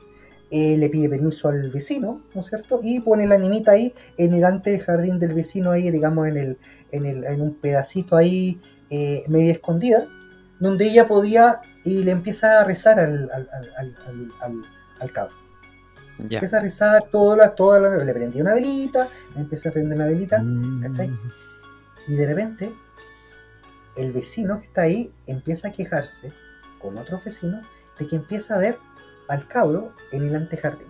eh, 0.55 0.76
le 0.76 0.90
pide 0.90 1.09
permiso 1.09 1.48
al 1.48 1.70
vecino, 1.70 2.22
¿no 2.34 2.42
es 2.42 2.46
cierto? 2.46 2.80
Y 2.82 3.00
pone 3.00 3.26
la 3.26 3.38
nimita 3.38 3.72
ahí 3.72 3.94
en 4.18 4.34
el 4.34 4.44
ante 4.44 4.70
del 4.70 4.82
jardín 4.82 5.18
del 5.18 5.32
vecino, 5.32 5.70
ahí, 5.70 5.90
digamos, 5.90 6.28
en, 6.28 6.36
el, 6.36 6.59
en, 6.90 7.07
el, 7.07 7.24
en 7.24 7.40
un 7.40 7.55
pedacito 7.55 8.16
ahí, 8.16 8.61
eh, 8.90 9.24
media 9.28 9.53
escondida, 9.53 10.07
donde 10.61 10.84
ella 10.84 11.09
podía 11.09 11.62
y 11.84 12.05
le 12.05 12.11
empieza 12.11 12.61
a 12.61 12.64
rezar 12.64 13.00
al, 13.00 13.30
al, 13.32 13.48
al, 13.78 13.96
al. 15.00 15.28
Ya. 16.28 16.36
Empieza 16.36 16.59
a 16.59 16.61
rezar 16.61 17.03
toda 17.11 17.34
la, 17.34 17.55
toda 17.55 17.80
la, 17.80 18.05
le 18.05 18.12
prendía 18.12 18.42
una 18.42 18.53
velita, 18.53 19.09
le 19.34 19.40
empieza 19.40 19.70
a 19.70 19.72
prender 19.72 19.96
una 19.96 20.07
velita, 20.07 20.38
Mm. 20.38 20.82
¿cachai? 20.82 21.11
y 22.09 22.14
de 22.14 22.26
repente 22.26 22.72
el 23.96 24.12
vecino 24.12 24.59
que 24.61 24.66
está 24.66 24.82
ahí 24.82 25.12
empieza 25.26 25.68
a 25.68 25.72
quejarse 25.72 26.32
con 26.80 26.98
otros 26.98 27.24
vecinos 27.24 27.66
de 27.98 28.07
que 28.07 28.16
empieza 28.16 28.57
a 28.57 28.59
ver 28.59 28.76
al 29.28 29.46
cabro 29.48 29.94
en 30.12 30.24
el 30.24 30.36
antejardín. 30.36 30.88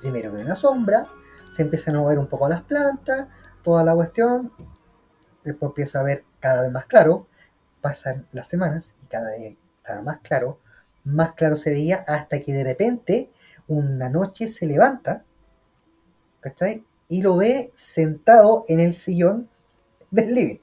Primero 0.00 0.32
ve 0.32 0.44
una 0.44 0.56
sombra, 0.56 1.06
se 1.50 1.62
empiezan 1.62 1.96
a 1.96 2.00
mover 2.00 2.18
un 2.18 2.26
poco 2.26 2.48
las 2.48 2.62
plantas, 2.62 3.28
toda 3.62 3.84
la 3.84 3.94
cuestión, 3.94 4.52
después 5.42 5.70
empieza 5.70 6.00
a 6.00 6.02
ver 6.02 6.24
cada 6.40 6.62
vez 6.62 6.72
más 6.72 6.86
claro, 6.86 7.26
pasan 7.80 8.26
las 8.32 8.46
semanas 8.46 8.96
y 9.02 9.06
cada 9.06 9.30
vez 9.30 9.56
más 10.02 10.18
claro, 10.20 10.60
más 11.04 11.32
claro 11.32 11.56
se 11.56 11.70
veía 11.70 12.04
hasta 12.06 12.40
que 12.40 12.52
de 12.52 12.64
repente 12.64 13.30
una 13.66 14.08
noche 14.08 14.48
se 14.48 14.66
levanta, 14.66 15.24
¿cachai? 16.40 16.84
Y 17.08 17.22
lo 17.22 17.36
ve 17.36 17.72
sentado 17.74 18.64
en 18.68 18.80
el 18.80 18.94
sillón 18.94 19.48
del 20.10 20.34
living, 20.34 20.60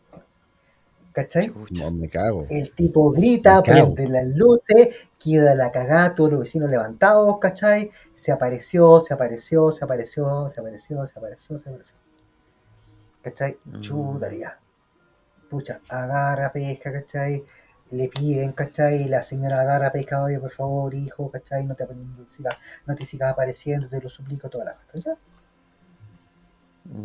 ¿cachai? 1.12 1.54
No, 1.72 1.92
me 1.92 2.08
cago. 2.08 2.46
El 2.50 2.74
tipo 2.74 3.12
grita, 3.12 3.62
prende 3.62 4.08
las 4.08 4.26
luces, 4.28 5.10
queda 5.20 5.56
la 5.56 5.72
cagada, 5.72 6.16
todos 6.16 6.32
los 6.32 6.40
vecinos 6.42 6.70
levantados, 6.70 7.38
¿cachai? 7.40 7.90
Se 8.14 8.32
apareció, 8.32 9.00
se 9.00 9.14
apareció, 9.14 9.72
se 9.72 9.84
apareció, 9.84 10.50
se 10.50 10.60
apareció, 10.60 11.06
se 11.06 11.20
apareció, 11.20 11.58
se 11.58 11.70
apareció. 11.70 11.98
¿Cachai? 13.22 13.58
Mm. 13.66 13.82
Chutaría. 13.82 14.60
Pucha, 15.50 15.82
agarra, 15.90 16.52
pesca, 16.52 16.92
¿cachai? 16.92 17.44
Le 17.92 18.08
piden, 18.08 18.54
¿cachai? 18.54 19.06
La 19.06 19.22
señora 19.22 19.62
agarra, 19.62 19.92
pesca, 19.92 20.24
oye, 20.24 20.40
por 20.40 20.52
favor, 20.52 20.94
hijo, 20.96 21.30
¿cachai? 21.30 21.66
No 21.66 21.76
te, 21.76 21.86
no 21.86 22.16
te 22.16 22.26
sigas, 22.26 22.56
no 22.86 22.96
te 22.96 23.06
sigas 23.06 23.34
apareciendo, 23.34 23.88
te 23.90 24.02
lo 24.02 24.10
suplico, 24.10 24.50
toda 24.50 24.66
la. 24.66 24.76
¿ya? 24.94 25.18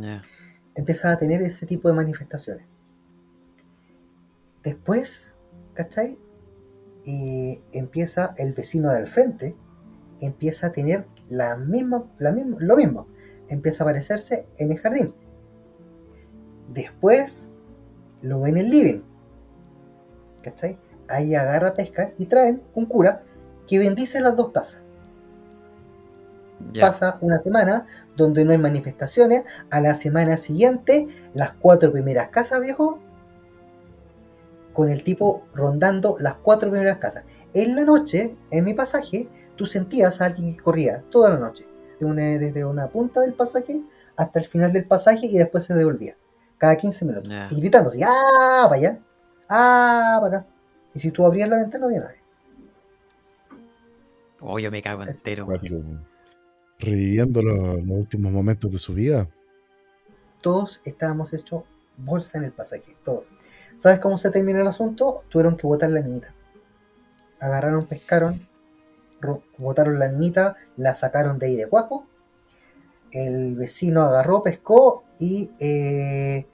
Ya. 0.01 0.23
empieza 0.75 1.13
a 1.13 1.19
tener 1.19 1.43
ese 1.43 1.67
tipo 1.67 1.89
de 1.89 1.95
manifestaciones. 1.95 2.76
Después, 4.67 5.37
¿cachai? 5.75 6.19
Y 7.05 7.63
empieza 7.71 8.35
el 8.37 8.53
vecino 8.53 8.91
del 8.91 9.07
frente, 9.07 9.55
empieza 10.21 10.67
a 10.67 10.73
tener 10.73 11.07
la 11.29 11.57
misma, 11.57 12.11
la 12.19 12.33
misma, 12.33 12.57
lo 12.59 12.75
mismo. 12.75 13.07
Empieza 13.49 13.85
a 13.85 13.87
aparecerse 13.87 14.49
en 14.59 14.73
el 14.73 14.79
jardín. 14.81 15.15
Después 16.75 17.61
lo 18.23 18.41
ve 18.41 18.49
en 18.49 18.57
el 18.57 18.71
living. 18.71 19.03
¿Cachai? 20.43 20.81
Ahí 21.09 21.37
agarra 21.37 21.75
pesca 21.75 22.13
y 22.19 22.27
traen 22.27 22.61
un 22.75 22.87
cura 22.87 23.23
que 23.69 23.79
bendice 23.79 24.21
las 24.21 24.35
dos 24.35 24.51
casas 24.51 24.83
Ya. 26.73 26.89
pasa 26.89 27.19
una 27.21 27.39
semana 27.39 27.87
donde 28.17 28.45
no 28.45 28.51
hay 28.51 28.59
manifestaciones, 28.59 29.45
a 29.71 29.81
la 29.81 29.95
semana 29.95 30.37
siguiente 30.37 31.07
las 31.35 31.53
cuatro 31.53 31.93
primeras 31.93 32.31
casas, 32.31 32.61
viejo, 32.61 33.06
con 34.77 34.91
el 34.91 35.03
tipo 35.03 35.47
rondando 35.55 36.17
las 36.21 36.35
cuatro 36.35 36.71
primeras 36.71 36.99
casas. 36.99 37.25
En 37.55 37.75
la 37.75 37.85
noche, 37.85 38.37
en 38.51 38.65
mi 38.65 38.75
pasaje, 38.75 39.27
tú 39.57 39.65
sentías 39.65 40.21
a 40.21 40.27
alguien 40.27 40.55
que 40.55 40.63
corría 40.63 41.03
toda 41.11 41.31
la 41.31 41.39
noche, 41.39 41.67
de 41.99 42.05
una- 42.05 42.23
desde 42.39 42.63
una 42.67 42.89
punta 42.91 43.23
del 43.23 43.33
pasaje 43.33 43.83
hasta 44.19 44.39
el 44.39 44.45
final 44.45 44.73
del 44.75 44.87
pasaje 44.87 45.27
y 45.27 45.39
después 45.39 45.65
se 45.65 45.73
devolvía, 45.75 46.17
cada 46.59 46.77
15 46.77 47.07
minutos, 47.07 47.29
y 47.51 47.59
gritando 47.61 47.89
así, 47.89 48.03
¡ah, 48.05 48.65
para 48.69 48.77
allá! 48.77 49.01
¡ah, 49.49 50.19
para 50.21 50.39
acá! 50.39 50.47
Y 50.95 50.99
si 50.99 51.11
tú 51.11 51.25
abrías 51.25 51.49
la 51.49 51.57
ventana 51.57 51.81
no 51.81 51.87
había 51.87 52.01
nadie. 52.01 52.21
Oh, 54.41 54.59
yo 54.59 54.71
me 54.71 54.83
cago 54.83 55.03
entero. 55.05 55.47
Reviviendo 56.79 57.43
los, 57.43 57.83
los 57.83 57.99
últimos 57.99 58.31
momentos 58.33 58.71
de 58.71 58.79
su 58.79 58.93
vida. 58.93 59.27
todos 60.43 60.83
estábamos 60.85 61.33
hechos 61.33 61.63
bolsa 61.97 62.39
en 62.39 62.45
el 62.45 62.53
pasaje, 62.53 62.97
todos. 63.05 63.33
¿Sabes 63.77 63.99
cómo 64.01 64.19
se 64.19 64.31
terminó 64.31 64.61
el 64.61 64.67
asunto? 64.67 65.23
Tuvieron 65.29 65.57
que 65.57 65.67
botar 65.67 65.91
la 65.91 66.01
niñita. 66.01 66.35
Agarraron, 67.41 67.87
pescaron, 67.87 68.49
ro- 69.21 69.43
botaron 69.59 69.99
la 69.99 70.09
niñita, 70.09 70.57
la 70.77 70.95
sacaron 70.95 71.39
de 71.39 71.47
ahí 71.47 71.57
de 71.57 71.69
cuajo. 71.69 72.07
El 73.13 73.55
vecino 73.55 74.03
agarró, 74.03 74.43
pescó 74.43 75.05
y 75.19 75.51
eh, 75.61 76.47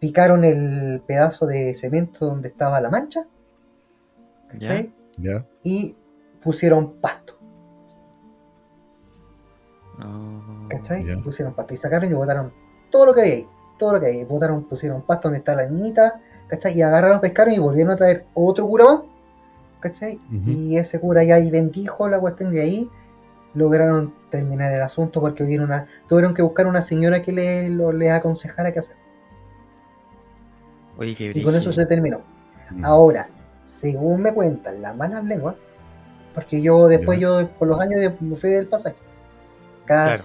picaron 0.00 0.44
el 0.44 1.02
pedazo 1.06 1.46
de 1.46 1.74
cemento 1.74 2.26
donde 2.26 2.48
estaba 2.48 2.80
la 2.80 2.90
mancha. 2.90 3.26
¿cachai? 4.48 4.94
¿Ya? 5.18 5.46
Y 5.62 5.96
pusieron 6.42 6.94
pasto. 7.00 7.38
Oh. 10.00 10.68
¿Cachai? 10.68 11.02
Y 11.18 11.22
pusieron 11.22 11.54
pasto. 11.54 11.74
Y 11.74 11.76
sacaron 11.76 12.10
y 12.10 12.14
botaron 12.14 12.52
todo 12.90 13.06
lo 13.06 13.14
que 13.14 13.20
había 13.20 13.34
ahí. 13.34 13.48
Todo 13.78 13.94
lo 13.94 14.00
que. 14.00 14.24
Botaron, 14.24 14.64
pusieron 14.64 15.02
pasto 15.02 15.28
donde 15.28 15.38
está 15.38 15.54
la 15.54 15.66
niñita. 15.66 16.20
¿Cachai? 16.48 16.76
Y 16.76 16.82
agarraron, 16.82 17.20
pescaron 17.20 17.54
y 17.54 17.58
volvieron 17.58 17.92
a 17.92 17.96
traer 17.96 18.26
otro 18.34 18.66
cura 18.66 18.84
más. 18.84 19.00
¿Cachai? 19.80 20.16
Ujú. 20.16 20.50
Y 20.50 20.76
ese 20.76 20.98
cura 21.00 21.22
ya 21.24 21.36
ahí 21.36 21.50
bendijo 21.50 22.08
la 22.08 22.18
cuestión 22.18 22.52
de 22.52 22.60
ahí. 22.62 22.90
Lograron 23.54 24.12
terminar 24.30 24.72
el 24.72 24.82
asunto 24.82 25.20
porque 25.20 25.42
una, 25.58 25.86
tuvieron 26.08 26.34
que 26.34 26.42
buscar 26.42 26.66
una 26.66 26.82
señora 26.82 27.22
que 27.22 27.32
le, 27.32 27.70
lo- 27.70 27.92
les 27.92 28.10
aconsejara 28.12 28.72
qué 28.72 28.80
hacer. 28.80 28.96
Oye, 30.98 31.14
qué 31.14 31.32
Y 31.34 31.42
con 31.42 31.54
eso 31.54 31.72
se 31.72 31.86
terminó. 31.86 32.20
Ahora, 32.82 33.28
según 33.64 34.22
me 34.22 34.34
cuentan 34.34 34.82
las 34.82 34.94
malas 34.96 35.24
lenguas, 35.24 35.54
porque 36.34 36.60
yo 36.60 36.88
después 36.88 37.18
yo 37.18 37.48
por 37.58 37.68
los 37.68 37.80
años 37.80 38.00
de- 38.00 38.14
me 38.20 38.36
fui 38.36 38.50
del 38.50 38.66
pasaje. 38.66 38.96
Cada 39.86 40.08
Claro. 40.08 40.22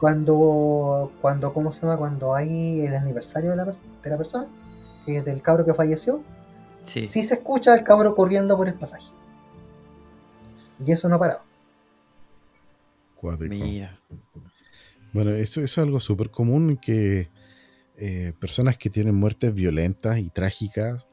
Cuando 0.00 1.12
cuando 1.20 1.52
¿cómo 1.52 1.70
se 1.72 1.82
llama? 1.82 1.96
Cuando 1.98 2.34
hay 2.34 2.80
el 2.80 2.94
aniversario 2.94 3.50
de 3.50 3.56
la, 3.56 3.64
per- 3.66 3.74
de 4.02 4.10
la 4.10 4.16
persona, 4.16 4.48
que 5.06 5.18
es 5.18 5.24
del 5.24 5.42
cabro 5.42 5.64
que 5.64 5.74
falleció, 5.74 6.22
Sí. 6.82 7.02
sí. 7.02 7.22
se 7.22 7.34
escucha 7.34 7.74
el 7.74 7.84
cabro 7.84 8.14
corriendo 8.14 8.56
por 8.56 8.66
el 8.66 8.74
pasaje. 8.74 9.08
Y 10.84 10.92
eso 10.92 11.08
no 11.10 11.16
ha 11.16 11.18
parado. 11.18 11.40
Cuático. 13.16 13.50
Mira. 13.54 14.00
Bueno, 15.12 15.30
eso, 15.32 15.60
eso 15.60 15.80
es 15.80 15.86
algo 15.86 16.00
súper 16.00 16.30
común 16.30 16.78
que 16.78 17.28
eh, 17.98 18.32
personas 18.38 18.78
que 18.78 18.88
tienen 18.88 19.14
muertes 19.14 19.52
violentas 19.52 20.18
y 20.18 20.30
trágicas, 20.30 21.06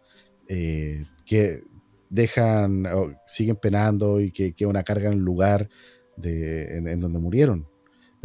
eh, 0.48 1.04
que 1.26 1.64
dejan, 2.10 2.86
o 2.86 3.12
siguen 3.26 3.58
penando 3.58 4.22
y 4.22 4.32
que 4.32 4.54
queda 4.54 4.70
una 4.70 4.84
carga 4.84 5.08
en 5.08 5.14
el 5.16 5.20
lugar 5.20 5.68
de, 6.16 6.78
en, 6.78 6.88
en 6.88 7.02
donde 7.02 7.20
murieron. 7.20 7.68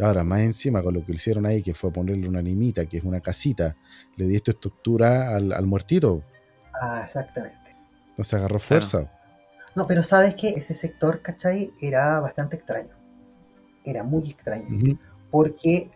Ahora, 0.03 0.23
más 0.23 0.39
encima 0.41 0.81
con 0.83 0.93
lo 0.93 1.05
que 1.05 1.13
hicieron 1.13 1.45
ahí, 1.45 1.61
que 1.61 1.73
fue 1.73 1.91
ponerle 1.91 2.27
una 2.27 2.41
nimita, 2.41 2.85
que 2.85 2.97
es 2.97 3.03
una 3.03 3.21
casita, 3.21 3.75
le 4.17 4.25
di 4.27 4.35
esta 4.35 4.51
estructura 4.51 5.35
al, 5.35 5.53
al 5.53 5.65
muertito, 5.65 6.23
Ah, 6.73 7.01
exactamente. 7.03 7.75
entonces 8.09 8.33
agarró 8.33 8.57
Claro. 8.59 8.65
fuerza. 8.85 9.11
No, 9.75 9.87
pero 9.87 10.03
sabes 10.03 10.35
que 10.35 10.49
ese 10.49 10.73
sector, 10.73 11.21
¿cachai? 11.21 11.71
Era 11.81 12.19
bastante 12.19 12.55
extraño. 12.57 12.89
Era 13.85 14.03
muy 14.03 14.29
extraño. 14.29 14.97
Porque 15.31 15.89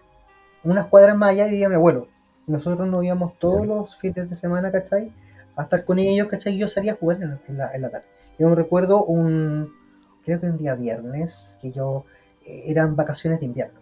unas 0.64 0.88
cuadras 0.88 1.16
más 1.18 1.30
allá 1.32 1.46
vivía 1.48 1.68
mi 1.70 1.76
abuelo. 1.76 2.08
Y 2.48 2.52
nosotros 2.52 2.88
nos 2.90 3.04
íbamos 3.04 3.38
todos 3.40 3.68
los 3.68 3.96
fines 3.98 4.30
de 4.30 4.36
semana, 4.36 4.72
¿cachai? 4.72 5.12
A 5.56 5.64
estar 5.64 5.84
con 5.86 6.00
ellos, 6.00 6.28
¿cachai? 6.28 6.54
Y 6.54 6.58
yo 6.60 6.68
salía 6.68 6.94
a 6.94 6.96
jugar 6.96 7.22
en, 7.22 7.40
en 7.48 7.58
la, 7.58 7.72
en 7.74 7.82
la 7.82 7.90
tarde. 7.90 8.08
Yo 8.40 8.48
me 8.50 8.56
recuerdo 8.56 9.04
un, 9.04 9.72
creo 10.24 10.40
que 10.40 10.48
un 10.48 10.58
día 10.58 10.76
viernes, 10.76 11.58
que 11.62 11.72
yo, 11.72 12.06
eh, 12.46 12.64
eran 12.68 12.96
vacaciones 12.96 13.40
de 13.40 13.46
invierno. 13.48 13.80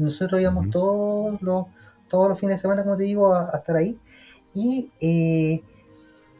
Nosotros 0.00 0.40
íbamos 0.40 0.70
todos 0.70 1.40
los, 1.42 1.66
todos 2.08 2.28
los 2.28 2.38
fines 2.40 2.56
de 2.56 2.62
semana, 2.62 2.82
como 2.82 2.96
te 2.96 3.04
digo, 3.04 3.34
a, 3.34 3.50
a 3.54 3.58
estar 3.58 3.76
ahí. 3.76 3.98
Y, 4.54 4.90
eh, 5.00 5.62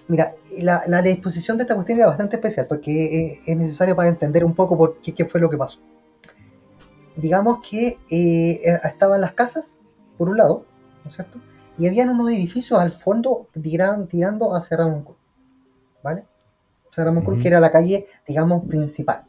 mira, 0.08 0.34
la, 0.58 0.82
la 0.86 1.02
disposición 1.02 1.58
de 1.58 1.64
esta 1.64 1.74
cuestión 1.74 1.98
era 1.98 2.08
bastante 2.08 2.36
especial, 2.36 2.66
porque 2.66 2.90
eh, 2.90 3.40
es 3.46 3.56
necesario 3.56 3.94
para 3.94 4.08
entender 4.08 4.44
un 4.44 4.54
poco 4.54 4.76
por 4.76 5.00
qué, 5.00 5.12
qué 5.12 5.24
fue 5.24 5.40
lo 5.40 5.50
que 5.50 5.58
pasó. 5.58 5.80
Digamos 7.16 7.58
que 7.68 7.98
eh, 8.10 8.60
estaban 8.82 9.20
las 9.20 9.32
casas, 9.34 9.78
por 10.16 10.28
un 10.28 10.38
lado, 10.38 10.64
¿no 11.04 11.08
es 11.08 11.14
cierto? 11.14 11.38
Y 11.76 11.86
habían 11.86 12.08
unos 12.08 12.30
edificios 12.30 12.78
al 12.80 12.92
fondo 12.92 13.48
tiran- 13.54 14.08
tirando 14.08 14.54
hacia 14.54 14.76
Ramón 14.78 15.04
Cruz, 15.04 15.18
¿vale? 16.02 16.24
Hacia 16.90 17.04
Ramón 17.04 17.24
Cruz, 17.24 17.40
que 17.42 17.48
era 17.48 17.60
la 17.60 17.70
calle, 17.70 18.06
digamos, 18.26 18.64
principal. 18.66 19.24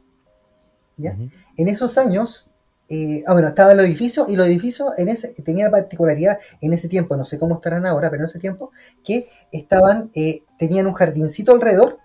¿ya? 0.98 1.18
En 1.58 1.68
esos 1.68 1.98
años, 1.98 2.48
eh, 2.94 3.24
ah, 3.26 3.34
bueno, 3.34 3.48
estaban 3.48 3.78
los 3.78 3.86
edificios 3.86 4.30
y 4.30 4.36
los 4.36 4.46
edificios 4.48 4.90
en 4.98 5.08
ese, 5.08 5.30
tenían 5.30 5.72
la 5.72 5.80
particularidad 5.80 6.38
en 6.60 6.74
ese 6.74 6.90
tiempo, 6.90 7.16
no 7.16 7.24
sé 7.24 7.40
cómo 7.40 7.56
estarán 7.56 7.86
ahora, 7.86 8.10
pero 8.10 8.24
en 8.24 8.26
ese 8.30 8.38
tiempo, 8.40 8.72
que 9.04 9.30
estaban, 9.54 10.12
eh, 10.14 10.44
tenían 10.60 10.88
un 10.88 10.94
jardincito 10.94 11.54
alrededor, 11.54 12.00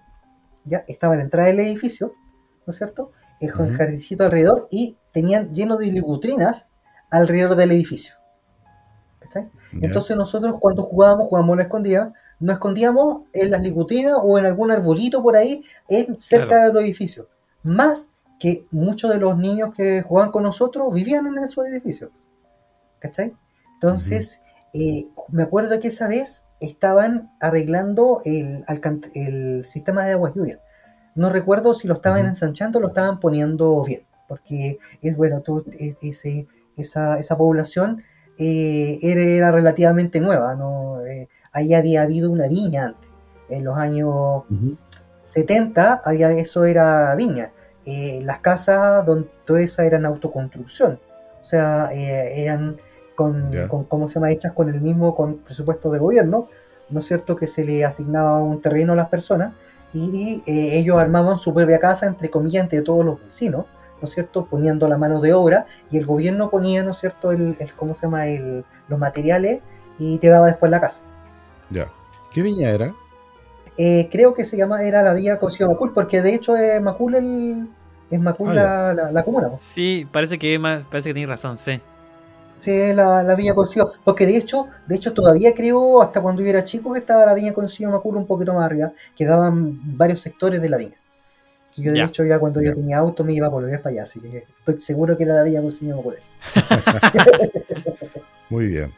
ya 0.65 0.85
estaba 0.87 1.17
la 1.17 1.23
entrada 1.23 1.49
del 1.49 1.59
edificio, 1.61 2.15
¿no 2.67 2.71
es 2.71 2.77
cierto? 2.77 3.11
El 3.41 3.51
Ujú. 3.53 3.75
jardincito 3.77 4.25
alrededor 4.25 4.69
y 4.71 4.97
tenían 5.13 5.53
lleno 5.55 5.77
de 5.77 5.87
libutrinas 5.87 6.69
alrededor 7.11 7.57
del 7.57 7.73
edificio. 7.73 8.15
¿cachai? 9.19 9.51
Entonces 9.81 10.17
nosotros 10.17 10.57
cuando 10.61 10.85
jugábamos, 10.85 11.29
jugábamos 11.29 11.55
a 11.55 11.57
la 11.57 11.63
escondida, 11.65 12.13
nos 12.39 12.55
escondíamos 12.55 13.23
en 13.33 13.51
las 13.51 13.61
libutrinas 13.63 14.19
o 14.23 14.39
en 14.39 14.47
algún 14.47 14.71
arbolito 14.71 15.23
por 15.23 15.37
ahí, 15.37 15.63
en, 15.89 16.21
cerca 16.21 16.47
Claro. 16.49 16.67
de 16.69 16.73
los 16.75 16.83
edificios. 16.85 17.27
Más 17.63 18.11
que 18.39 18.67
muchos 18.71 19.11
de 19.11 19.19
los 19.19 19.37
niños 19.39 19.71
que 19.75 20.03
jugaban 20.03 20.31
con 20.31 20.43
nosotros 20.43 20.93
vivían 20.93 21.27
en 21.27 21.39
esos 21.39 21.67
edificios. 21.67 22.11
¿Cachai? 22.99 23.35
Entonces, 23.75 24.41
eh, 24.75 25.09
me 25.31 25.43
acuerdo 25.43 25.79
que 25.81 25.89
esa 25.89 26.09
vez 26.09 26.45
estaban 26.61 27.31
arreglando 27.41 28.23
el, 28.25 28.65
el 29.15 29.65
sistema 29.65 30.05
de 30.05 30.13
aguas 30.13 30.35
lluvias. 30.35 30.59
No 31.15 31.31
recuerdo 31.31 31.75
si 31.75 31.89
lo 31.89 31.95
estaban 31.95 32.21
Ujú. 32.21 32.29
ensanchando 32.29 32.79
o 32.79 32.83
lo 32.83 32.89
estaban 32.89 33.21
poniendo 33.21 33.83
bien. 33.85 34.03
Porque 34.29 34.79
es 35.03 35.17
bueno, 35.17 35.41
tú, 35.43 35.65
es- 35.79 35.99
ese, 36.03 36.47
esa, 36.77 37.19
esa 37.19 37.37
población 37.39 38.03
eh, 38.39 38.99
era, 39.03 39.23
era 39.23 39.51
relativamente 39.53 40.21
nueva. 40.21 40.55
¿no? 40.55 41.05
Eh, 41.07 41.29
ahí 41.53 41.75
había 41.75 42.03
habido 42.03 42.31
una 42.31 42.49
viña 42.49 42.87
antes. 42.87 43.11
En 43.49 43.65
los 43.65 43.79
años 43.79 44.45
Ujú. 44.51 44.77
70 45.23 46.03
había, 46.05 46.31
eso 46.33 46.65
era 46.65 47.15
viña. 47.15 47.53
Eh, 47.87 48.19
las 48.23 48.41
casas 48.41 49.07
donde 49.07 49.29
todas 49.45 49.63
esas 49.63 49.87
eran 49.87 50.05
autoconstrucción. 50.05 50.99
O 51.41 51.45
sea, 51.45 51.91
eh, 51.93 52.43
eran 52.43 52.77
con, 53.15 53.51
con, 53.69 53.85
¿cómo 53.85 54.09
se 54.09 54.15
llama? 54.15 54.31
Hechas 54.31 54.53
con 54.53 54.69
el 54.69 54.81
mismo 54.81 55.15
con 55.15 55.39
presupuesto 55.39 55.91
de 55.93 55.99
gobierno, 56.01 56.49
¿no 56.91 56.99
es 56.99 57.07
cierto? 57.07 57.37
Que 57.37 57.47
se 57.47 57.65
le 57.65 57.85
asignaba 57.85 58.39
un 58.39 58.61
terreno 58.61 58.93
a 58.93 58.97
las 58.97 59.09
personas 59.09 59.55
y 59.93 60.43
eh, 60.47 60.79
ellos 60.79 60.99
armaban 60.99 61.39
su 61.39 61.55
propia 61.55 61.79
casa, 61.79 62.07
entre 62.07 62.29
comillas, 62.29 62.65
entre 62.65 62.83
todos 62.83 63.05
los 63.05 63.21
vecinos, 63.23 63.67
¿no 64.01 64.05
es 64.05 64.11
cierto? 64.11 64.47
Poniendo 64.47 64.89
la 64.89 64.99
mano 64.99 65.21
de 65.21 65.33
obra 65.33 65.67
y 65.91 65.97
el 65.97 66.05
gobierno 66.05 66.51
ponía, 66.51 66.83
¿no 66.83 66.91
es 66.91 66.99
cierto? 66.99 67.31
El, 67.31 67.57
el- 67.61 67.75
¿Cómo 67.75 67.95
se 67.95 68.07
llama? 68.07 68.27
El, 68.27 68.65
los 68.89 68.99
materiales 68.99 69.61
y 69.99 70.19
te 70.19 70.29
daba 70.29 70.47
después 70.47 70.71
la 70.71 70.81
casa. 70.81 71.03
Ya. 71.71 71.91
¿Qué 72.33 72.43
viña 72.43 72.69
era? 72.71 72.93
Eh, 73.79 74.09
creo 74.11 74.35
que 74.35 74.45
se 74.45 74.57
llama, 74.57 74.83
era 74.83 75.03
la 75.03 75.13
vía 75.15 75.39
Consigo 75.39 75.71
Macul, 75.71 75.93
porque 75.93 76.23
de 76.23 76.35
hecho 76.35 76.57
es 76.57 76.81
Macul 76.81 77.15
el, 77.15 77.69
es 78.11 78.21
Macul 78.21 78.51
Ah, 78.51 78.55
la, 78.55 78.95
la, 78.95 79.13
la 79.13 79.25
comuna. 79.25 79.51
Sí, 79.59 80.07
parece 80.11 80.39
que 80.39 80.59
más, 80.59 80.87
parece 80.87 81.11
que 81.11 81.15
tienes 81.15 81.29
razón, 81.31 81.57
sí. 81.59 81.81
Sí, 82.57 82.71
es 82.71 82.97
la, 82.97 83.23
la 83.23 83.35
Villa 83.35 83.55
Consigo. 83.55 83.93
Porque 84.03 84.25
de 84.25 84.35
hecho, 84.37 84.67
de 84.87 84.97
hecho 84.97 85.13
todavía 85.13 85.55
creo, 85.55 86.01
hasta 86.01 86.23
cuando 86.23 86.41
yo 86.41 86.49
era 86.49 86.65
chico, 86.65 86.91
que 86.95 87.01
estaba 87.01 87.27
la 87.27 87.35
Viña 87.35 87.53
Consigo 87.53 87.91
Macul 87.91 88.17
un 88.17 88.27
poquito 88.27 88.55
más 88.55 88.65
arriba, 88.65 88.93
quedaban 89.15 89.79
varios 89.99 90.21
sectores 90.21 90.63
de 90.63 90.71
la 90.71 90.79
viña. 90.79 90.97
Que 91.75 91.83
yo 91.83 91.93
de 91.93 91.99
Ya. 91.99 92.05
hecho 92.07 92.25
ya 92.25 92.39
cuando 92.39 92.63
Ya. 92.63 92.69
yo 92.71 92.75
tenía 92.77 92.97
auto 92.97 93.25
me 93.25 93.35
iba 93.35 93.47
a 93.47 93.51
volver 93.51 93.83
para 93.83 93.93
allá, 93.93 94.03
así 94.05 94.21
que 94.21 94.47
estoy 94.59 94.81
seguro 94.81 95.19
que 95.19 95.25
era 95.25 95.35
la 95.35 95.43
Villa 95.43 95.61
Consigo 95.61 95.97
Macul. 95.99 96.15
esa. 96.15 96.33
Muy 98.49 98.69
bien. 98.69 98.91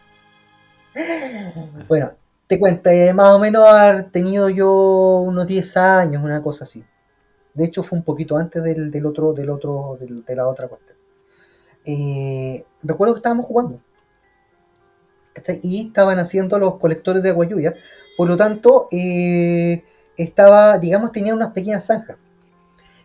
Bueno, 1.88 2.12
te 2.48 2.58
cuento, 2.58 2.90
eh, 2.90 3.12
más 3.12 3.30
o 3.32 3.38
menos 3.38 3.66
haber 3.68 4.10
tenido 4.10 4.48
yo 4.48 5.20
unos 5.20 5.46
10 5.46 5.76
años, 5.76 6.22
una 6.24 6.42
cosa 6.42 6.64
así. 6.64 6.84
De 7.54 7.64
hecho, 7.66 7.82
fue 7.84 7.98
un 7.98 8.04
poquito 8.04 8.36
antes 8.36 8.62
del, 8.62 8.90
del 8.90 9.06
otro, 9.06 9.32
del 9.34 9.50
otro, 9.50 9.98
del- 10.00 10.24
de 10.24 10.36
la 10.36 10.48
otra 10.48 10.68
cuestión. 10.68 10.98
Eh, 11.86 12.64
recuerdo 12.82 13.14
que 13.14 13.18
estábamos 13.20 13.46
jugando. 13.46 13.80
¿cachai? 15.32 15.60
Y 15.62 15.86
estaban 15.88 16.18
haciendo 16.18 16.58
los 16.58 16.76
colectores 16.78 17.22
de 17.22 17.30
agua 17.30 17.46
lluvia. 17.46 17.74
Por 18.16 18.28
lo 18.28 18.36
tanto, 18.36 18.88
eh, 18.90 19.84
estaba, 20.16 20.78
digamos, 20.78 21.12
tenían 21.12 21.36
unas 21.36 21.52
pequeñas 21.52 21.86
zanjas. 21.86 22.16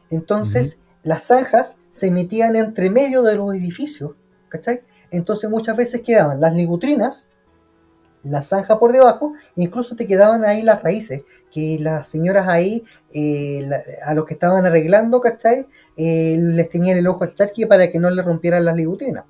Entonces, 0.10 0.80
las 1.04 1.24
zanjas 1.24 1.78
se 1.90 2.12
metían 2.12 2.56
entre 2.56 2.90
medio 2.90 3.24
de 3.24 3.36
los 3.36 3.54
edificios, 3.56 4.14
¿cachai? 4.50 4.82
Entonces 5.12 5.50
muchas 5.50 5.78
veces 5.78 6.02
quedaban 6.02 6.42
las 6.42 6.54
ligutrinas, 6.56 7.28
la 8.24 8.42
zanja 8.42 8.80
por 8.80 8.94
debajo, 8.94 9.34
incluso 9.56 9.96
te 9.96 10.08
quedaban 10.08 10.44
ahí 10.46 10.62
las 10.62 10.82
raíces, 10.82 11.24
que 11.52 11.78
las 11.80 12.08
señoras 12.08 12.48
ahí, 12.48 12.84
eh, 13.14 13.62
la- 13.64 13.82
a 14.06 14.14
los 14.14 14.26
que 14.26 14.34
estaban 14.34 14.66
arreglando, 14.66 15.20
¿cachai? 15.22 15.68
Eh, 15.98 16.38
les 16.40 16.70
tenían 16.70 16.98
el 16.98 17.08
ojo 17.08 17.24
al 17.26 17.34
charqui 17.34 17.66
para 17.66 17.92
que 17.92 18.00
no 18.00 18.10
le 18.10 18.22
rompieran 18.22 18.64
las 18.66 18.76
ligutrinas, 18.76 19.26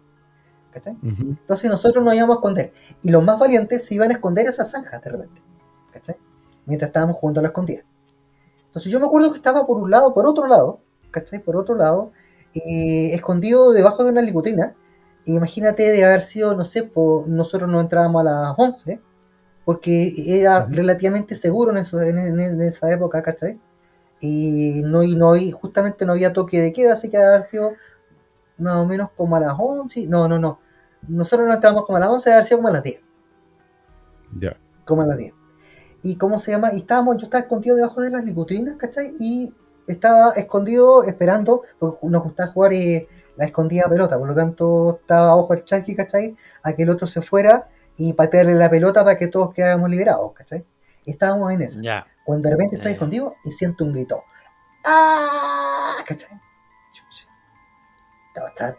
¿cachai? 0.72 0.94
Ujú. 0.94 1.22
Entonces 1.42 1.70
nosotros 1.70 2.04
nos 2.06 2.14
íbamos 2.16 2.36
a 2.36 2.40
esconder. 2.40 2.74
Y 3.02 3.10
los 3.10 3.26
más 3.26 3.40
valientes 3.40 3.86
se 3.86 3.96
iban 3.96 4.12
a 4.12 4.14
esconder 4.14 4.48
a 4.48 4.52
esas 4.52 4.70
zanjas 4.72 5.02
de 5.02 5.12
repente. 5.12 5.42
¿Cachai? 5.92 6.16
Mientras 6.66 6.90
estábamos 6.90 7.18
jugando 7.18 7.40
a 7.40 7.44
la 7.44 7.50
escondida. 7.50 7.84
Entonces 8.68 8.92
yo 8.92 9.00
me 9.00 9.06
acuerdo 9.06 9.32
que 9.32 9.38
estaba 9.38 9.66
por 9.68 9.78
un 9.78 9.92
lado, 9.92 10.14
por 10.14 10.26
otro 10.26 10.48
lado, 10.48 10.82
¿cachai? 11.12 11.40
Por 11.40 11.56
otro 11.58 11.76
lado, 11.76 12.12
eh, 12.54 13.14
escondido 13.14 13.72
debajo 13.72 14.04
de 14.04 14.10
una 14.10 14.22
licutrina. 14.22 14.76
Imagínate 15.26 15.84
de 15.92 16.04
haber 16.06 16.22
sido, 16.22 16.56
no 16.56 16.66
sé, 16.66 16.84
po- 16.84 17.26
nosotros 17.28 17.70
no 17.70 17.80
entrábamos 17.82 18.22
a 18.22 18.24
las 18.26 18.54
11, 18.58 19.02
porque 19.66 20.14
era 20.42 20.66
relativamente 20.68 21.36
seguro 21.36 21.72
en, 21.72 21.78
eso, 21.78 22.02
en, 22.02 22.18
en- 22.20 22.40
en 22.40 22.62
esa 22.62 22.92
época, 22.92 23.22
¿cachai? 23.24 23.60
Y 24.22 24.82
no, 24.86 25.04
y 25.04 25.16
no 25.16 25.34
justamente 25.54 26.06
no 26.06 26.14
había 26.14 26.34
toque 26.34 26.62
de 26.62 26.74
queda, 26.74 26.94
así 26.94 27.10
que 27.10 27.18
de 27.18 27.26
haber 27.26 27.44
sido 27.50 27.74
más 28.58 28.76
o 28.76 28.86
menos 28.88 29.10
como 29.18 29.36
a 29.36 29.40
las 29.42 29.56
11. 29.58 30.08
No, 30.08 30.28
no, 30.28 30.40
no. 30.40 30.60
Nosotros 31.08 31.48
no 31.48 31.54
entramos 31.56 31.84
como 31.86 31.98
a 31.98 32.02
las 32.02 32.10
11, 32.10 32.30
debe 32.30 32.36
haber 32.38 32.46
sido 32.46 32.60
como 32.60 32.70
a 32.70 32.74
las 32.74 32.84
10. 32.84 33.02
Ya. 34.40 34.58
Como 34.86 35.02
a 35.02 35.06
las 35.06 35.18
10. 35.18 35.34
¿Y 36.02 36.18
cómo 36.18 36.40
se 36.40 36.52
llama? 36.52 36.74
Y 36.74 36.78
estábamos, 36.80 37.18
yo 37.18 37.26
estaba 37.26 37.44
escondido 37.44 37.76
debajo 37.76 38.02
de 38.02 38.10
las 38.12 38.26
licutrinas, 38.26 38.76
¿cachai? 38.76 39.16
Y 39.20 39.54
estaba 39.88 40.32
escondido 40.32 41.04
esperando, 41.04 41.62
porque 41.80 42.08
nos 42.08 42.24
gustaba 42.24 42.52
jugar 42.52 42.74
eh, 42.74 43.08
la 43.36 43.46
escondida 43.46 43.88
pelota, 43.90 44.18
por 44.18 44.28
lo 44.28 44.36
tanto 44.36 45.00
estaba 45.02 45.36
ojo 45.36 45.54
el 45.54 45.66
charqui, 45.66 45.96
¿cachai? 45.96 46.36
A 46.64 46.74
que 46.74 46.84
el 46.84 46.90
otro 46.90 47.08
se 47.08 47.22
fuera 47.22 47.68
y 47.98 48.14
patearle 48.14 48.56
la 48.56 48.70
pelota 48.70 49.04
para 49.04 49.18
que 49.18 49.28
todos 49.28 49.54
quedáramos 49.54 49.90
liberados, 49.90 50.34
¿cachai? 50.34 50.66
Estábamos 51.06 51.52
en 51.52 51.62
eso. 51.62 51.82
Ya. 51.82 52.06
Cuando 52.24 52.48
de 52.48 52.56
repente 52.56 52.78
estoy 52.78 52.94
escondido 52.94 53.36
y 53.44 53.52
siento 53.52 53.84
un 53.84 53.94
grito. 53.94 54.24
¡Ah! 54.86 55.96
¿Cachai? 56.06 56.40
Chucha. 56.92 57.28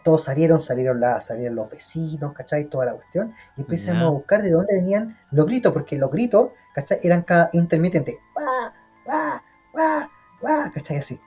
Todos 0.03 0.23
salieron, 0.23 0.59
salieron, 0.59 0.99
la, 0.99 1.21
salieron 1.21 1.55
los 1.55 1.69
vecinos, 1.69 2.33
¿cachai? 2.33 2.65
Toda 2.65 2.85
la 2.85 2.93
cuestión. 2.93 3.33
Y 3.57 3.61
empezamos 3.61 4.03
a 4.03 4.09
buscar 4.09 4.41
de 4.41 4.49
dónde 4.49 4.75
venían 4.75 5.17
los 5.31 5.45
gritos, 5.45 5.71
porque 5.71 5.97
los 5.97 6.09
gritos, 6.11 6.49
¿cachai? 6.73 6.99
Eran 7.03 7.23
cada 7.23 7.49
intermitentes. 7.53 8.15
¡Wah! 8.35 8.73
¡Wah! 9.05 9.43
¡Wah! 9.73 10.09
¡Wah! 10.41 10.71
¿cachai? 10.73 10.97
Así. 10.97 11.19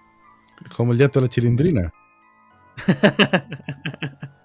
Como 0.76 0.92
el 0.92 0.98
llanto 0.98 1.20
de 1.20 1.26
la 1.26 1.30
chilindrina. 1.30 1.92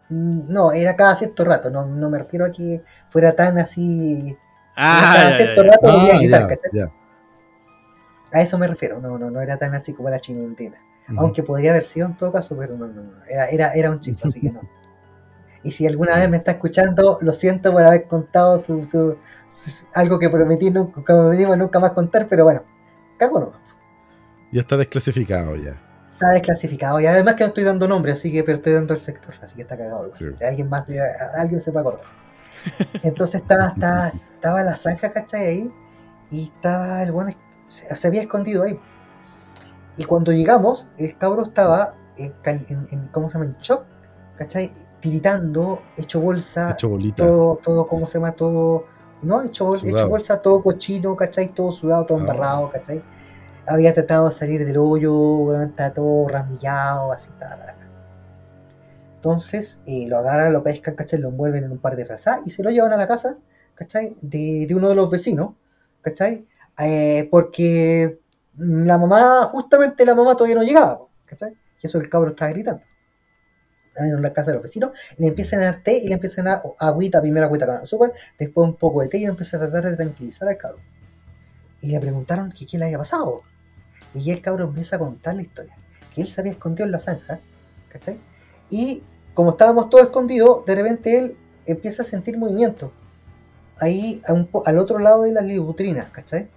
No, 0.09 0.71
era 0.71 0.95
cada 0.95 1.15
cierto 1.15 1.43
rato, 1.45 1.69
no, 1.71 1.85
no 1.85 2.09
me 2.09 2.19
refiero 2.19 2.45
a 2.45 2.51
que 2.51 2.83
fuera 3.09 3.33
tan 3.33 3.57
así. 3.57 4.37
Ah, 4.75 5.11
cada 5.15 5.29
ya, 5.31 5.37
cierto 5.37 5.63
rato 5.63 5.87
Ah. 5.87 6.91
A 8.31 8.41
eso 8.41 8.57
me 8.57 8.67
refiero, 8.67 8.99
no, 8.99 9.17
no, 9.17 9.29
no 9.31 9.41
era 9.41 9.57
tan 9.57 9.73
así 9.75 9.93
como 9.93 10.09
la 10.09 10.19
chilindrina. 10.19 10.77
Ujú. 11.09 11.19
Aunque 11.19 11.43
podría 11.43 11.71
haber 11.71 11.83
sido 11.83 12.07
en 12.07 12.17
todo 12.17 12.31
caso, 12.31 12.55
pero 12.57 12.75
no, 12.77 12.87
no, 12.87 13.03
no. 13.03 13.25
Era, 13.29 13.47
era, 13.49 13.73
era 13.73 13.91
un 13.91 13.99
chiste, 13.99 14.27
así 14.27 14.41
que 14.41 14.51
no. 14.51 14.61
Y 15.63 15.71
si 15.71 15.87
alguna 15.87 16.17
vez 16.17 16.29
me 16.29 16.37
está 16.37 16.51
escuchando, 16.51 17.17
lo 17.21 17.31
siento 17.31 17.71
por 17.71 17.83
haber 17.83 18.07
contado 18.07 18.57
su, 18.57 18.83
su- 18.83 19.17
su- 19.47 19.85
algo 19.93 20.19
que 20.19 20.29
prometí 20.29 20.69
nunca, 20.71 20.95
que 21.01 21.05
prometimos 21.05 21.57
nunca 21.57 21.79
más 21.79 21.91
contar, 21.91 22.27
pero 22.27 22.43
bueno, 22.43 22.63
cago 23.17 23.39
no. 23.39 23.53
Ya 24.51 24.61
está 24.61 24.77
desclasificado 24.77 25.55
ya. 25.55 25.79
Está 26.23 26.33
desclasificado. 26.33 26.99
Y 26.99 27.05
además 27.07 27.35
que 27.35 27.43
no 27.43 27.47
estoy 27.49 27.63
dando 27.63 27.87
nombre, 27.87 28.11
así 28.13 28.31
que 28.31 28.43
pero 28.43 28.57
estoy 28.57 28.73
dando 28.73 28.93
el 28.93 29.01
sector, 29.01 29.33
así 29.41 29.55
que 29.55 29.61
está 29.63 29.77
cagado. 29.77 30.09
Sí. 30.13 30.25
Alguien 30.47 30.69
más, 30.69 30.85
alguien 31.37 31.59
se 31.59 31.71
va 31.71 31.81
a 31.81 31.83
acordar. 31.83 32.05
Entonces 33.01 33.41
estaba, 33.41 33.67
estaba, 33.67 34.07
estaba 34.35 34.63
la 34.63 34.77
zanja, 34.77 35.11
¿cachai? 35.11 35.45
Ahí. 35.45 35.73
Y 36.31 36.43
estaba 36.45 37.03
el 37.03 37.11
bueno, 37.11 37.31
se, 37.67 37.93
se 37.95 38.07
había 38.07 38.21
escondido 38.21 38.63
ahí. 38.63 38.79
Y 39.97 40.05
cuando 40.05 40.31
llegamos, 40.31 40.87
el 40.97 41.17
cabro 41.17 41.43
estaba 41.43 41.95
en, 42.17 42.33
en- 42.45 42.87
en- 42.91 43.07
¿cómo 43.09 43.29
se 43.29 43.33
llama? 43.37 43.45
En 43.45 43.57
shock, 43.61 43.83
¿cachai? 44.37 44.73
Tiritando, 44.99 45.81
hecho 45.97 46.19
bolsa, 46.21 46.71
Hecho 46.71 46.89
bolita. 46.89 47.23
todo, 47.25 47.59
todo, 47.63 47.87
¿cómo 47.87 48.05
se 48.05 48.13
llama? 48.17 48.31
Todo, 48.31 48.85
¿no? 49.21 49.43
Hecho, 49.43 49.75
hecho 49.75 50.07
bolsa, 50.07 50.41
todo 50.41 50.63
cochino, 50.63 51.15
¿cachai? 51.15 51.49
Todo 51.49 51.71
sudado, 51.71 52.05
todo 52.05 52.17
Ah. 52.17 52.21
embarrado, 52.21 52.71
¿cachai? 52.71 53.03
Había 53.67 53.93
tratado 53.93 54.27
de 54.27 54.33
salir 54.33 54.65
del 54.65 54.77
hoyo, 54.77 55.13
weón, 55.13 55.69
está 55.69 55.93
todo 55.93 56.27
rasmillado, 56.27 57.11
así, 57.11 57.29
ta, 57.39 57.57
ta, 57.57 57.65
ta. 57.65 57.83
Entonces, 59.23 59.79
eh, 59.87 60.05
lo 60.09 60.17
agarran, 60.17 60.51
lo 60.51 60.63
pescan, 60.63 60.95
¿cachai? 60.95 61.17
Lo 61.17 61.29
envuelven 61.29 61.63
en 61.63 61.71
un 61.71 61.77
par 61.77 61.95
de 61.95 62.03
frazas 62.03 62.41
y 62.45 62.51
se 62.51 62.61
lo 62.61 62.71
llevan 62.71 62.91
a 62.91 62.97
la 62.97 63.07
casa, 63.07 63.37
¿cachai? 63.73 64.17
De, 64.21 64.67
uno 64.75 64.89
de 64.89 64.95
los 64.95 65.09
vecinos, 65.09 65.53
¿cachai? 66.01 66.45
Eh, 66.77 67.29
porque 67.31 68.19
la 68.57 68.97
mamá, 68.97 69.43
justamente 69.45 70.05
la 70.05 70.13
mamá 70.13 70.35
todavía 70.35 70.57
no 70.57 70.63
llegaba, 70.63 71.07
¿cachai? 71.23 71.53
Y 71.81 71.87
eso 71.87 71.99
el 71.99 72.09
cabro 72.09 72.31
estaba 72.31 72.51
gritando. 72.51 72.83
En 73.95 74.21
la 74.21 74.33
casa 74.33 74.51
de 74.51 74.55
los 74.55 74.63
vecinos, 74.63 74.91
le 75.15 75.27
empiezan 75.27 75.61
a 75.61 75.65
dar 75.67 75.83
té 75.83 75.99
y 75.99 76.09
le 76.09 76.15
empiezan 76.15 76.49
a 76.49 76.61
agüita, 76.77 77.21
primero 77.21 77.45
agüita 77.45 77.65
con 77.65 77.75
azúcar, 77.75 78.11
después 78.37 78.67
un 78.67 78.75
poco 78.75 79.03
de 79.03 79.07
té 79.07 79.19
y 79.19 79.21
le 79.21 79.27
empiezan 79.27 79.61
a 79.61 79.69
tratar 79.69 79.91
de 79.91 79.95
tranquilizar 79.95 80.49
al 80.49 80.57
cabro. 80.57 80.79
Y 81.79 81.91
le 81.91 81.99
preguntaron 82.01 82.51
que 82.51 82.65
qué 82.65 82.77
le 82.77 82.85
había 82.85 82.97
pasado. 82.97 83.41
Y 84.13 84.31
el 84.31 84.41
cabro 84.41 84.65
empieza 84.65 84.95
a 84.97 84.99
contar 84.99 85.35
la 85.35 85.41
historia. 85.41 85.75
Que 86.13 86.21
él 86.21 86.27
se 86.27 86.41
había 86.41 86.53
escondido 86.53 86.85
en 86.85 86.91
la 86.91 86.99
zanja, 86.99 87.39
¿cachai? 87.89 88.19
Y 88.69 89.03
como 89.33 89.51
estábamos 89.51 89.89
todos 89.89 90.05
escondidos, 90.05 90.65
de 90.65 90.75
repente 90.75 91.17
él 91.17 91.37
empieza 91.65 92.03
a 92.03 92.05
sentir 92.05 92.37
movimiento. 92.37 92.91
Ahí 93.79 94.21
a 94.27 94.33
un 94.33 94.47
al 94.65 94.77
otro 94.77 94.99
lado 94.99 95.23
de 95.23 95.31
las 95.31 95.43
libutrinas, 95.43 96.09
¿cachai? 96.11 96.47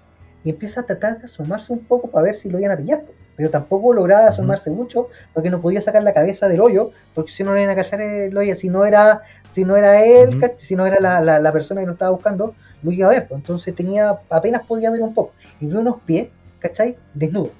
Y 0.45 0.51
empieza 0.51 0.81
a 0.81 0.83
tratar 0.85 1.19
de 1.19 1.25
asomarse 1.25 1.73
un 1.73 1.81
poco 1.81 2.09
para 2.11 2.25
ver 2.25 2.35
si 2.35 2.51
lo 2.51 2.59
iban 2.59 2.73
a 2.73 2.77
pillar. 2.77 3.05
Pero 3.37 3.51
tampoco 3.51 3.93
lograba 3.93 4.29
asomarse 4.29 4.71
mucho 4.71 5.09
porque 5.35 5.51
no 5.51 5.61
podía 5.61 5.83
sacar 5.83 6.03
la 6.03 6.15
cabeza 6.15 6.49
del 6.49 6.61
hoyo, 6.61 6.91
porque 7.15 7.33
si 7.33 7.45
no 7.45 7.53
le 7.55 7.63
iban 7.63 7.79
a 7.79 7.83
cachar 7.83 8.01
el 8.01 8.37
hoyo, 8.37 8.55
si 8.57 8.71
no 8.71 8.87
era, 8.87 9.21
si 9.51 9.65
no 9.65 9.77
era 9.77 10.05
él, 10.07 10.31
Ujú. 10.31 10.41
¿cachai? 10.41 10.59
si 10.59 10.75
no 10.77 10.87
era 10.87 11.01
la, 11.01 11.21
la- 11.21 11.39
la 11.39 11.53
persona 11.53 11.83
que 11.83 11.87
lo 11.87 11.93
estaba 11.95 12.13
buscando, 12.13 12.55
lo 12.83 12.93
iba 12.93 13.09
a 13.09 13.11
ver. 13.11 13.29
pues. 13.29 13.39
Entonces 13.39 13.75
tenía, 13.75 14.19
apenas 14.31 14.63
podía 14.67 14.91
ver 14.91 15.03
un 15.03 15.13
poco. 15.13 15.33
Y 15.61 15.67
vio 15.67 15.81
unos 15.81 16.01
pies, 16.01 16.29
¿cachai? 16.59 16.97
Desnudos. 17.15 17.53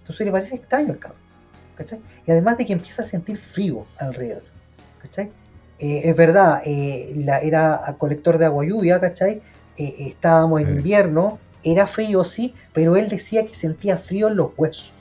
Entonces 0.00 0.26
le 0.26 0.32
parece 0.32 0.54
extraño 0.56 0.92
el 0.92 0.98
cabrón. 0.98 1.20
¿cachai? 1.76 2.00
Y 2.26 2.30
además 2.30 2.58
de 2.58 2.66
que 2.66 2.72
empieza 2.74 3.02
a 3.02 3.04
sentir 3.06 3.36
frío 3.38 3.86
alrededor. 3.98 4.44
¿cachai? 5.00 5.30
Eh, 5.78 6.02
es 6.04 6.16
verdad, 6.16 6.60
eh, 6.64 7.12
la- 7.16 7.38
era 7.38 7.80
colector 7.98 8.36
de 8.38 8.44
agua 8.44 8.64
lluvia, 8.66 9.00
¿cachai? 9.00 9.40
Eh, 9.78 9.94
estábamos 10.08 10.60
en 10.60 10.76
invierno, 10.76 11.38
era 11.64 11.86
frío 11.86 12.22
sí, 12.24 12.54
pero 12.74 12.96
él 12.96 13.08
decía 13.08 13.46
que 13.46 13.54
sentía 13.54 13.96
frío 13.96 14.28
en 14.28 14.36
los 14.36 14.50
huesos. 14.58 14.92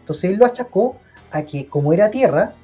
Entonces 0.00 0.30
él 0.32 0.38
lo 0.38 0.46
achacó 0.46 0.96
a 1.30 1.42
que 1.42 1.68
como 1.68 1.92
era 1.92 2.10
tierra, 2.10 2.54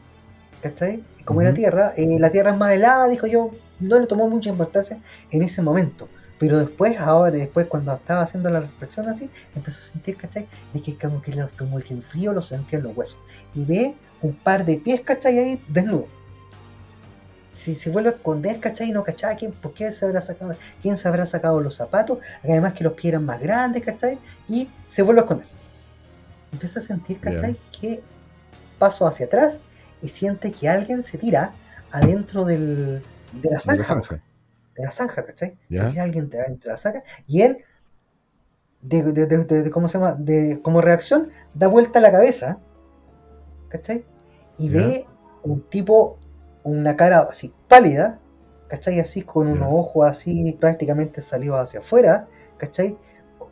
¿cachai? 0.62 1.05
Como 1.24 1.43
era 1.43 1.55
tierra, 1.55 1.93
la 1.97 2.31
tierra 2.31 2.51
es 2.51 2.57
más 2.57 2.73
helada, 2.73 3.09
dijo 3.09 3.27
yo, 3.28 3.51
no 3.78 3.99
le 4.01 4.07
tomó 4.07 4.28
mucha 4.28 4.51
importancia 4.51 4.99
en 5.31 5.43
ese 5.43 5.62
momento. 5.62 6.09
Pero 6.46 6.58
después, 6.58 6.98
ahora, 6.98 7.30
después 7.36 7.66
cuando 7.66 7.94
estaba 7.94 8.22
haciendo 8.22 8.50
la 8.50 8.60
reflexión 8.60 9.08
así, 9.08 9.30
empezó 9.54 9.80
a 9.80 9.84
sentir, 9.84 10.16
¿cachai? 10.16 10.46
De 10.72 10.82
que 10.82 10.96
como 10.98 11.22
que, 11.22 11.34
lo- 11.34 11.48
como 11.56 11.78
que 11.78 11.94
el 11.94 12.02
frío 12.02 12.32
lo 12.32 12.42
sentía 12.42 12.78
en 12.78 12.84
los 12.84 12.96
huesos. 12.96 13.18
Y 13.54 13.64
ve 13.64 13.94
un 14.20 14.34
par 14.34 14.64
de 14.64 14.76
pies, 14.78 15.00
¿cachai? 15.02 15.38
Ahí 15.38 15.64
desnudo. 15.68 16.06
Si 17.50 17.74
se 17.74 17.88
vuelve 17.90 18.08
a 18.08 18.12
esconder, 18.12 18.58
¿cachai? 18.58 18.88
Y 18.88 18.92
no, 18.92 19.04
¿cachai? 19.04 19.36
¿Quién, 19.36 19.52
¿Por 19.52 19.72
qué 19.74 19.92
se 19.92 20.04
habrá 20.04 20.20
sacado? 20.20 20.56
¿Quién 20.82 20.96
se 20.96 21.06
habrá 21.06 21.24
sacado 21.24 21.60
los 21.60 21.74
zapatos? 21.76 22.18
Además 22.42 22.72
que 22.72 22.82
los 22.82 22.94
pies 22.94 23.12
eran 23.12 23.24
más 23.24 23.40
grandes, 23.40 23.82
¿cachai? 23.84 24.18
Y 24.48 24.68
se 24.88 25.02
vuelve 25.02 25.20
a 25.20 25.24
esconder. 25.24 25.46
Empieza 26.52 26.80
a 26.80 26.82
sentir. 26.82 27.20
¿cachai? 27.20 27.56
Que 27.80 28.02
paso 28.78 29.06
hacia 29.06 29.26
atrás 29.26 29.60
y 30.02 30.08
siente 30.08 30.50
que 30.52 30.68
alguien 30.68 31.02
se 31.02 31.16
tira 31.16 31.54
adentro 31.92 32.44
del, 32.44 33.02
de 33.32 33.50
la 33.50 33.58
zanja. 33.84 33.94
La. 34.74 34.80
De 34.82 34.84
la 34.84 34.90
zanja, 34.90 35.24
¿cachai? 35.24 35.56
Ya. 35.68 35.90
Tira 35.90 36.02
alguien 36.05 36.28
adentro 36.32 36.68
de 36.68 36.72
la 36.72 36.76
zanja 36.76 37.02
y 37.26 37.42
él, 37.42 37.59
de, 38.82 39.02
de- 39.12 39.26
de- 39.26 39.70
¿cómo 39.70 39.88
se 39.88 39.98
llama? 39.98 40.14
De, 40.14 40.60
como 40.62 40.80
reacción, 40.80 41.30
da 41.55 41.68
vuelta 41.68 42.01
la 42.01 42.12
cabeza, 42.12 42.59
¿cachai? 43.68 44.05
Y 44.59 44.68
Ya. 44.70 44.76
ve 44.78 45.06
un 45.42 45.62
tipo, 45.68 46.18
una 46.62 46.96
cara 46.96 47.20
así 47.30 47.52
pálida, 47.68 48.20
¿cachai? 48.68 49.01
Así 49.01 49.22
con 49.22 49.46
unos 49.48 49.68
ojos 49.70 50.06
así 50.09 50.52
prácticamente 50.60 51.20
salidos 51.20 51.60
hacia 51.60 51.80
afuera, 51.80 52.28
¿cachai? 52.59 52.98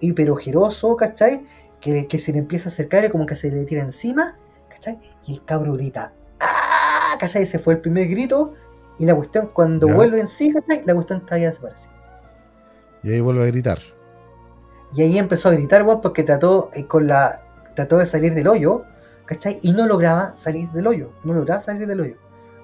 Hiperojeroso, 0.00 0.96
¿cachai? 0.96 1.44
Que, 1.80 2.06
que 2.06 2.18
se 2.18 2.32
le 2.32 2.38
empieza 2.38 2.68
a 2.68 2.72
acercar 2.72 3.04
y 3.04 3.10
como 3.10 3.26
que 3.26 3.34
se 3.36 3.50
le 3.50 3.64
tira 3.64 3.82
encima, 3.82 4.38
¿cachai? 4.68 4.98
Y 5.26 5.34
el 5.34 5.44
cabro 5.44 5.74
grita, 5.74 6.12
¡ah! 6.40 7.16
¿cachai? 7.18 7.42
Ese 7.44 7.58
fue 7.58 7.74
el 7.74 7.80
primer 7.80 8.08
grito 8.08 8.54
y 9.02 9.06
la 9.06 9.14
cuestión 9.16 9.50
cuando 9.52 9.88
Ya. 9.88 9.94
vuelve 9.94 10.20
en 10.20 10.28
sí, 10.28 10.52
¿cachai? 10.52 10.82
La 10.84 10.94
cuestión 10.94 11.18
está 11.20 11.36
ya 11.38 11.48
desaparecida. 11.48 11.92
Y 13.02 13.12
ahí 13.12 13.20
vuelve 13.20 13.42
a 13.42 13.46
gritar. 13.46 13.78
Y 14.94 15.02
ahí 15.02 15.18
empezó 15.18 15.48
a 15.48 15.52
gritar, 15.52 15.82
weón, 15.82 16.00
porque 16.00 16.22
trató 16.22 16.70
eh, 16.74 16.86
con 16.86 17.06
la. 17.08 17.42
trató 17.74 17.98
de 17.98 18.06
salir 18.06 18.32
del 18.34 18.46
hoyo, 18.46 18.84
¿cachai? 19.24 19.58
Y 19.62 19.72
no 19.72 19.86
lograba 19.86 20.36
salir 20.36 20.70
del 20.70 20.86
hoyo. 20.86 21.10
No 21.24 21.32
lograba 21.34 21.60
salir 21.60 21.86
del 21.86 22.00
hoyo. 22.00 22.16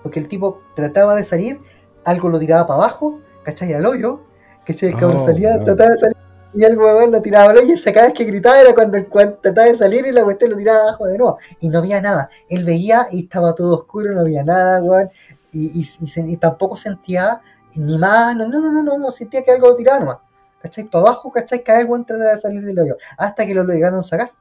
Porque 0.03 0.21
el 0.21 0.29
tipo 0.29 0.63
trataba 0.77 1.15
de 1.17 1.25
salir, 1.25 1.61
algo 2.05 2.29
lo 2.29 2.39
tiraba 2.39 2.67
para 2.67 2.81
abajo, 2.83 3.19
¿cachai? 3.43 3.73
Al 3.73 3.85
hoyo, 3.87 4.21
¿cachai? 4.65 4.91
El 4.91 4.97
cabrón 4.97 5.17
Oh, 5.23 5.25
salía, 5.25 5.57
no. 5.57 5.65
trataba 5.65 5.91
de 5.91 5.97
salir, 5.97 6.17
y 6.55 6.65
algo 6.65 6.85
weón 6.85 7.11
lo 7.11 7.21
tiraba 7.21 7.51
al 7.51 7.57
hoyo, 7.59 7.69
y 7.69 7.73
esa 7.73 7.93
cada 7.93 8.07
vez 8.07 8.15
que 8.15 8.25
gritaba 8.25 8.61
era 8.61 8.75
cuando, 8.75 8.97
el 8.97 9.09
cuando 9.09 9.39
trataba 9.39 9.67
de 9.67 9.75
salir 9.75 10.07
y 10.07 10.13
la 10.13 10.23
cuestión 10.25 10.51
lo 10.53 10.57
tiraba 10.59 10.81
abajo 10.83 11.07
de 11.07 11.19
nuevo. 11.19 11.39
Y 11.61 11.69
no 11.71 11.79
había 11.79 12.01
nada. 12.01 12.29
Él 12.49 12.65
veía 12.65 13.09
y 13.11 13.25
estaba 13.25 13.55
todo 13.55 13.75
oscuro, 13.75 14.13
no 14.13 14.21
había 14.21 14.45
nada, 14.45 14.81
weón. 14.83 15.11
Y, 15.53 15.67
y, 15.67 15.81
y 15.81 16.09
se- 16.09 16.21
y 16.27 16.37
tampoco 16.37 16.77
sentía 16.77 17.41
ni 17.77 17.99
más, 17.99 18.35
no, 18.37 18.49
no, 18.49 18.61
no, 18.61 18.83
no, 18.83 18.99
no, 18.99 19.11
sentía 19.11 19.43
que 19.45 19.53
algo 19.53 19.69
lo 19.69 19.77
tiraba 19.77 20.01
nomás. 20.01 20.19
¿cachai? 20.63 20.85
Para 20.85 21.07
abajo, 21.07 21.31
¿cachai? 21.31 21.63
Cada 21.63 21.79
vez 21.85 22.07
trataba 22.07 22.33
de 22.33 22.39
salir 22.39 22.65
del 22.65 22.79
hoyo, 22.81 22.97
hasta 23.17 23.47
que 23.47 23.55
lo 23.55 23.63
lograron 23.65 24.03
sacar. 24.03 24.33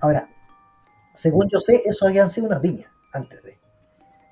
Ahora, 0.00 0.28
según 1.12 1.48
yo 1.50 1.60
sé, 1.60 1.82
eso 1.84 2.06
habían 2.06 2.30
sido 2.30 2.46
unas 2.46 2.62
villas 2.62 2.90
antes 3.12 3.42
de. 3.42 3.60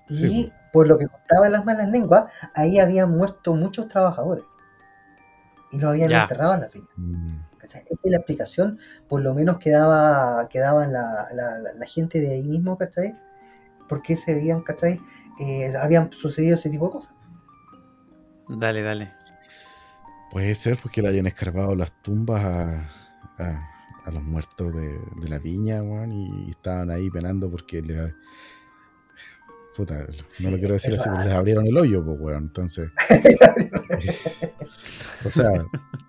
Y 0.09 0.15
Sí, 0.17 0.53
por 0.73 0.87
lo 0.89 0.97
que 0.97 1.07
contaban 1.07 1.53
las 1.53 1.65
malas 1.67 1.89
lenguas, 1.91 2.33
ahí 2.55 2.79
habían 2.79 3.11
muerto 3.11 3.55
muchos 3.55 3.89
trabajadores. 3.89 4.45
Y 5.71 5.79
los 5.79 5.91
habían 5.91 6.11
Ya. 6.11 6.23
enterrado 6.23 6.55
en 6.55 6.61
las 6.61 6.73
villas. 6.73 6.89
Mm, 6.97 7.37
¿cachai? 7.59 7.83
Esa 7.83 8.01
es 8.05 8.11
la 8.11 8.17
explicación, 8.17 8.79
por 9.07 9.21
lo 9.21 9.35
menos 9.35 9.59
que 9.59 9.71
daba, 9.71 10.49
que 10.49 10.61
daban 10.61 10.93
la, 10.93 11.27
la- 11.33 11.59
la- 11.59 11.73
la 11.75 11.87
gente 11.87 12.21
de 12.21 12.33
ahí 12.33 12.49
mismo, 12.49 12.79
¿cachai? 12.79 13.15
Porque 13.89 14.17
se 14.17 14.35
veían, 14.35 14.61
¿cachai? 14.63 14.99
Eh, 15.41 15.73
habían 15.81 16.13
sucedido 16.13 16.55
ese 16.57 16.71
tipo 16.71 16.87
de 16.87 16.93
cosas. 16.93 17.15
Dale, 18.49 18.83
dale. 18.83 19.13
Puede 20.31 20.55
ser 20.55 20.79
porque 20.83 21.01
le 21.03 21.09
hayan 21.09 21.27
escarbado 21.27 21.75
las 21.75 21.91
tumbas 22.03 22.45
a, 22.45 22.83
a- 23.39 23.69
a 24.05 24.11
los 24.11 24.23
muertos 24.23 24.75
de, 24.75 24.99
de 25.21 25.29
la 25.29 25.39
viña, 25.39 25.83
weón, 25.83 26.13
y, 26.13 26.51
estaban 26.51 26.91
ahí 26.91 27.11
penando 27.11 27.51
porque 27.51 27.83
le. 27.83 28.15
Puta, 29.77 29.95
no 29.99 30.07
Sí, 30.27 30.51
lo 30.51 30.59
quiero 30.59 30.75
decir 30.75 30.95
así, 30.99 31.09
les 31.25 31.33
abrieron 31.33 31.67
el 31.67 31.77
hoyo, 31.77 32.05
pues, 32.05 32.19
weón. 32.21 32.45
Entonces, 32.45 32.91
o 35.25 35.31
sea, 35.31 35.49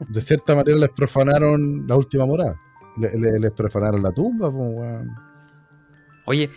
de 0.08 0.22
cierta 0.22 0.56
manera 0.56 0.78
les 0.78 0.90
profanaron 0.90 1.86
la 1.88 1.96
última 1.96 2.26
morada. 2.26 2.60
Le- 2.98 3.18
le- 3.18 3.40
les 3.40 3.52
profanaron 3.52 4.02
la 4.02 4.12
tumba, 4.12 4.52
pues, 4.52 4.72
weón. 4.74 5.16
Oye, 6.26 6.50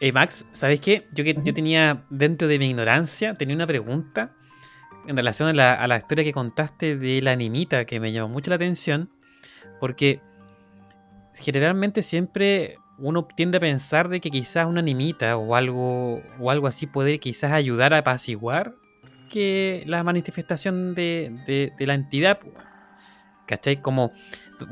eh, 0.00 0.12
Max, 0.12 0.46
¿sabes 0.52 0.80
qué? 0.80 1.06
Yo, 1.12 1.24
que, 1.24 1.34
yo 1.44 1.54
tenía, 1.54 2.04
dentro 2.10 2.48
de 2.48 2.58
mi 2.58 2.66
ignorancia, 2.70 3.34
tenía 3.34 3.54
una 3.56 3.66
pregunta 3.66 4.32
en 5.06 5.16
relación 5.16 5.48
a 5.48 5.52
la, 5.52 5.74
a 5.74 5.86
la 5.86 5.98
historia 5.98 6.24
que 6.24 6.32
contaste 6.32 6.96
de 6.96 7.22
la 7.22 7.32
animita 7.32 7.84
que 7.84 7.98
me 8.00 8.12
llamó 8.12 8.28
mucho 8.28 8.50
la 8.50 8.56
atención, 8.56 9.10
porque 9.80 10.20
generalmente 11.40 12.02
siempre 12.02 12.76
uno 12.98 13.24
tiende 13.34 13.58
a 13.58 13.60
pensar 13.60 14.08
de 14.08 14.20
que 14.20 14.30
quizás 14.30 14.66
una 14.66 14.80
animita 14.80 15.36
o 15.36 15.54
algo, 15.54 16.20
o 16.38 16.50
algo 16.50 16.66
así 16.66 16.86
puede 16.86 17.18
quizás 17.20 17.52
ayudar 17.52 17.94
a 17.94 17.98
apaciguar 17.98 18.74
que 19.30 19.84
la 19.86 20.02
manifestación 20.02 20.94
de, 20.94 21.32
de- 21.46 21.72
de 21.78 21.86
la 21.86 21.94
entidad. 21.94 22.40
¿Cachai? 23.46 23.80
Como 23.80 24.12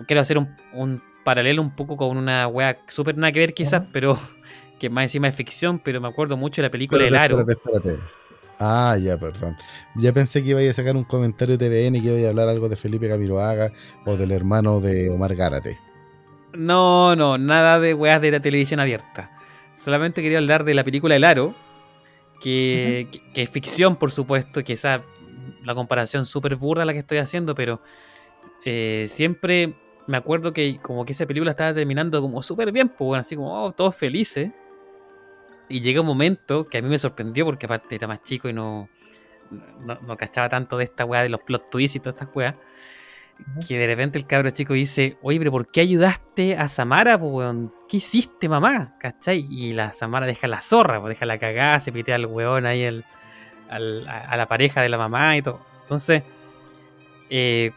quiero 0.06 0.20
hacer 0.20 0.38
un, 0.38 0.54
un 0.74 1.00
paralelo 1.24 1.62
un 1.62 1.74
poco 1.74 1.96
con 1.96 2.16
una 2.16 2.46
wea 2.48 2.78
súper 2.88 3.16
nada 3.16 3.32
que 3.32 3.38
ver 3.38 3.54
quizás, 3.54 3.84
pero 3.92 4.18
que 4.78 4.90
más 4.90 5.04
encima 5.04 5.28
es 5.28 5.34
ficción, 5.34 5.78
pero 5.78 6.00
me 6.00 6.08
acuerdo 6.08 6.36
mucho 6.36 6.60
de 6.62 6.68
la 6.68 6.70
película 6.70 7.06
El 7.06 7.16
Aro. 7.16 7.40
espérate, 7.40 7.52
espérate. 7.52 8.02
Ah, 8.58 8.96
ya, 9.00 9.18
perdón. 9.18 9.56
Ya 9.96 10.12
pensé 10.12 10.42
que 10.42 10.50
iba 10.50 10.60
a 10.60 10.72
sacar 10.74 10.96
un 10.96 11.04
comentario 11.04 11.58
de 11.58 11.68
TVN 11.68 11.98
y 11.98 12.02
que 12.02 12.18
iba 12.18 12.26
a 12.26 12.30
hablar 12.30 12.48
algo 12.48 12.68
de 12.68 12.76
Felipe 12.76 13.08
Camiroaga 13.08 13.70
o 14.06 14.16
del 14.16 14.32
hermano 14.32 14.80
de 14.80 15.10
Omar 15.10 15.34
Gárate. 15.34 15.78
No, 16.54 17.14
no, 17.16 17.36
nada 17.36 17.78
de 17.80 17.92
weas 17.92 18.20
de 18.20 18.30
la 18.30 18.40
televisión 18.40 18.80
abierta. 18.80 19.30
Solamente 19.72 20.22
quería 20.22 20.38
hablar 20.38 20.64
de 20.64 20.72
la 20.72 20.84
película 20.84 21.16
El 21.16 21.24
Aro, 21.24 21.54
que, 22.40 23.08
que- 23.12 23.20
que 23.32 23.42
es 23.42 23.50
ficción, 23.50 23.96
por 23.96 24.10
supuesto, 24.10 24.62
que 24.64 24.72
esa 24.74 25.02
la 25.62 25.74
comparación 25.74 26.24
súper 26.26 26.56
burda 26.56 26.84
la 26.84 26.92
que 26.92 27.00
estoy 27.00 27.18
haciendo, 27.18 27.54
pero 27.54 27.80
eh, 28.64 29.06
siempre 29.08 29.74
me 30.06 30.16
acuerdo 30.16 30.52
que 30.52 30.78
como 30.80 31.04
que 31.04 31.12
esa 31.12 31.26
película 31.26 31.50
estaba 31.52 31.74
terminando 31.74 32.20
como 32.22 32.42
súper 32.42 32.72
bien, 32.72 32.88
pues 32.88 32.98
bueno, 33.00 33.20
así 33.20 33.36
como 33.36 33.64
oh, 33.64 33.72
todos 33.72 33.94
felices. 33.94 34.50
Y 35.68 35.80
llega 35.80 36.00
un 36.00 36.06
momento 36.06 36.64
que 36.64 36.78
a 36.78 36.82
mí 36.82 36.88
me 36.88 36.98
sorprendió 36.98 37.44
porque 37.44 37.66
aparte 37.66 37.94
era 37.94 38.06
más 38.06 38.22
chico 38.22 38.48
y 38.48 38.52
no, 38.52 38.88
no, 39.80 39.98
no 40.00 40.16
cachaba 40.16 40.48
tanto 40.48 40.76
de 40.78 40.84
esta 40.84 41.04
weá 41.04 41.22
de 41.22 41.28
los 41.28 41.42
plot 41.42 41.70
twists 41.70 41.96
y 41.96 42.00
todas 42.00 42.14
estas 42.14 42.34
weas. 42.34 42.54
Que 43.68 43.76
de 43.76 43.86
repente 43.86 44.16
el 44.16 44.26
cabro 44.26 44.48
chico 44.50 44.72
dice, 44.72 45.18
oye, 45.20 45.38
pero 45.38 45.50
¿por 45.50 45.70
qué 45.70 45.82
ayudaste 45.82 46.56
a 46.56 46.68
Samara, 46.68 47.18
po, 47.18 47.26
weón? 47.26 47.70
¿Qué 47.86 47.98
hiciste, 47.98 48.48
mamá? 48.48 48.96
¿Cachai? 48.98 49.46
Y 49.50 49.74
la 49.74 49.92
Samara 49.92 50.26
deja 50.26 50.46
la 50.48 50.62
zorra, 50.62 51.00
pues 51.02 51.14
deja 51.16 51.26
la 51.26 51.36
cagada, 51.38 51.80
se 51.80 51.92
pitea 51.92 52.14
al 52.14 52.26
weón 52.26 52.64
ahí 52.64 52.82
el, 52.82 53.04
al- 53.68 54.08
a, 54.08 54.20
a 54.20 54.36
la 54.38 54.46
pareja 54.46 54.80
de 54.80 54.88
la 54.88 54.96
mamá 54.96 55.36
y 55.36 55.42
todo. 55.42 55.60
Entonces, 55.82 56.22
eh, 57.28 57.72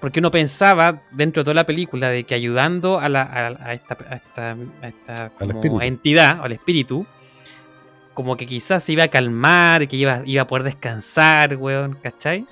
porque 0.00 0.20
uno 0.20 0.30
pensaba 0.30 1.02
dentro 1.12 1.40
de 1.40 1.44
toda 1.44 1.54
la 1.54 1.64
película 1.66 2.10
de 2.10 2.24
que 2.24 2.34
ayudando 2.34 2.98
a, 3.00 3.08
la, 3.08 3.22
a, 3.22 3.46
a 3.46 3.72
esta, 3.72 3.96
a 4.10 4.14
esta, 4.16 4.56
esta 4.82 5.30
como 5.30 5.80
entidad, 5.80 6.40
al 6.42 6.52
espíritu, 6.52 7.06
como 8.18 8.36
que 8.36 8.46
quizás 8.46 8.82
se 8.82 8.90
iba 8.94 9.04
a 9.04 9.08
calmar, 9.08 9.86
que 9.86 9.94
iba, 9.94 10.22
iba 10.26 10.42
a 10.42 10.46
poder 10.48 10.64
descansar, 10.64 11.54
weón, 11.54 11.96
¿cachai? 12.02 12.48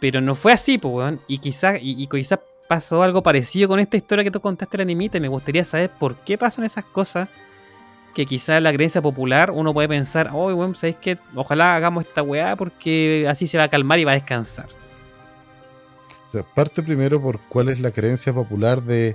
Pero 0.00 0.22
no 0.22 0.34
fue 0.34 0.54
así, 0.54 0.78
pues, 0.78 0.94
weón. 0.94 1.20
Y 1.28 1.36
quizás 1.36 1.76
y, 1.82 2.06
quizás 2.06 2.38
pasó 2.66 3.02
algo 3.02 3.22
parecido 3.22 3.68
con 3.68 3.78
esta 3.78 3.98
historia 3.98 4.24
que 4.24 4.30
tú 4.30 4.40
contaste 4.40 4.78
la 4.78 4.84
animita. 4.84 5.18
Y 5.18 5.20
me 5.20 5.28
gustaría 5.28 5.66
saber 5.66 5.90
por 5.90 6.16
qué 6.24 6.38
pasan 6.38 6.64
esas 6.64 6.86
cosas. 6.86 7.28
Que 8.14 8.24
quizás 8.24 8.62
la 8.62 8.72
creencia 8.72 9.02
popular 9.02 9.50
uno 9.50 9.74
puede 9.74 9.86
pensar, 9.86 10.30
oh, 10.32 10.46
weón, 10.46 10.74
¿sabéis 10.74 10.96
qué? 10.96 11.18
Ojalá 11.34 11.76
hagamos 11.76 12.06
esta 12.06 12.22
weá 12.22 12.56
porque 12.56 13.26
así 13.28 13.46
se 13.46 13.58
va 13.58 13.64
a 13.64 13.68
calmar 13.68 13.98
y 13.98 14.04
va 14.04 14.12
a 14.12 14.14
descansar. 14.14 14.70
O 16.24 16.26
sea, 16.26 16.42
parte 16.42 16.82
primero 16.82 17.20
por 17.20 17.38
cuál 17.50 17.68
es 17.68 17.80
la 17.80 17.90
creencia 17.90 18.32
popular 18.32 18.82
de 18.82 19.14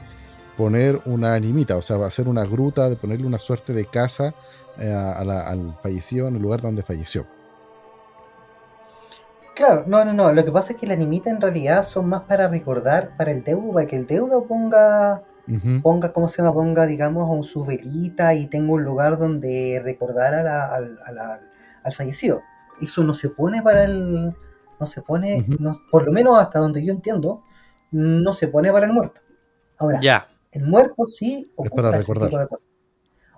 poner 0.57 1.01
una 1.05 1.33
animita, 1.33 1.75
o 1.75 1.81
sea, 1.81 1.97
hacer 2.05 2.27
una 2.27 2.45
gruta, 2.45 2.87
de 2.87 2.95
ponerle 2.97 3.25
una 3.25 3.39
suerte 3.39 3.73
de 3.73 3.85
casa 3.85 4.35
eh, 4.79 4.91
a 4.93 5.23
la- 5.23 5.47
al 5.47 5.77
fallecido 5.81 6.27
en 6.27 6.35
el 6.35 6.41
lugar 6.41 6.61
donde 6.61 6.83
falleció. 6.83 7.25
Claro, 9.55 9.85
no, 9.87 10.03
no, 10.03 10.11
no. 10.13 10.33
Lo 10.33 10.43
que 10.43 10.51
pasa 10.51 10.73
es 10.73 10.79
que 10.79 10.85
la 10.87 10.93
animita 10.95 11.29
en 11.29 11.39
realidad 11.39 11.83
son 11.83 12.07
más 12.09 12.21
para 12.23 12.47
recordar 12.49 13.15
para 13.17 13.31
el 13.31 13.43
deudo, 13.43 13.71
para 13.71 13.87
que 13.87 13.95
el 13.95 14.05
deudo 14.05 14.43
ponga, 14.45 15.23
ponga, 15.81 16.11
¿cómo 16.11 16.27
se 16.27 16.41
llama? 16.41 16.53
Ponga, 16.53 16.85
digamos, 16.85 17.29
un 17.29 17.43
su 17.43 17.63
velita 17.65 18.33
y 18.33 18.47
tenga 18.47 18.73
un 18.73 18.83
lugar 18.83 19.17
donde 19.17 19.79
recordar 19.83 20.35
a 20.35 20.43
la- 20.43 20.75
al, 20.75 20.99
a 21.05 21.11
la- 21.13 21.39
al 21.83 21.93
fallecido. 21.93 22.41
Eso 22.81 23.03
no 23.03 23.13
se 23.13 23.29
pone 23.29 23.61
para 23.61 23.83
el. 23.85 24.35
No 24.77 24.85
se 24.87 25.01
pone, 25.01 25.45
no- 25.59 25.71
por 25.89 26.05
lo 26.05 26.11
menos 26.11 26.37
hasta 26.37 26.59
donde 26.59 26.83
yo 26.83 26.91
entiendo, 26.91 27.41
no 27.91 28.33
se 28.33 28.49
pone 28.49 28.73
para 28.73 28.87
el 28.87 28.91
muerto. 28.91 29.21
Ahora, 29.77 30.01
Ya, 30.01 30.27
el 30.51 30.63
muerto 30.65 31.07
sí 31.07 31.53
para 31.55 31.69
ocupa 31.69 31.89
ese 31.91 31.97
recordar. 31.99 32.27
tipo 32.29 32.39
de 32.39 32.47
cosas. 32.47 32.67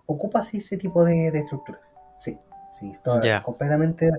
Ocupa 0.08 0.44
sí 0.44 0.58
ese 0.58 0.78
tipo 0.78 1.06
de, 1.06 1.30
de 1.32 1.40
estructuras. 1.40 1.94
Sí, 2.18 2.40
sí, 2.72 2.90
está 2.92 3.22
Ya. 3.22 3.44
completamente. 3.44 4.10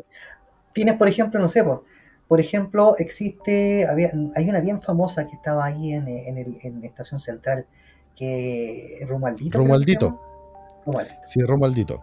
Tienes, 0.73 0.95
por 0.97 1.09
ejemplo, 1.09 1.41
no 1.41 1.49
sé, 1.49 1.65
por, 1.65 1.85
por 2.29 2.41
ejemplo, 2.41 2.95
existe, 2.99 3.87
había, 3.89 4.13
hay 4.37 4.49
una 4.49 4.61
bien 4.61 4.81
famosa 4.81 5.27
que 5.27 5.35
estaba 5.35 5.65
ahí 5.65 5.93
en, 5.93 6.07
en, 6.07 6.39
el, 6.39 6.59
en 6.63 6.85
Estación 6.85 7.19
Central, 7.21 7.67
que 8.15 8.99
Romualdito. 9.09 9.59
llama. 9.59 9.65
Romualdito. 9.65 10.21
Sí, 11.27 11.41
Romaldito. 11.43 12.03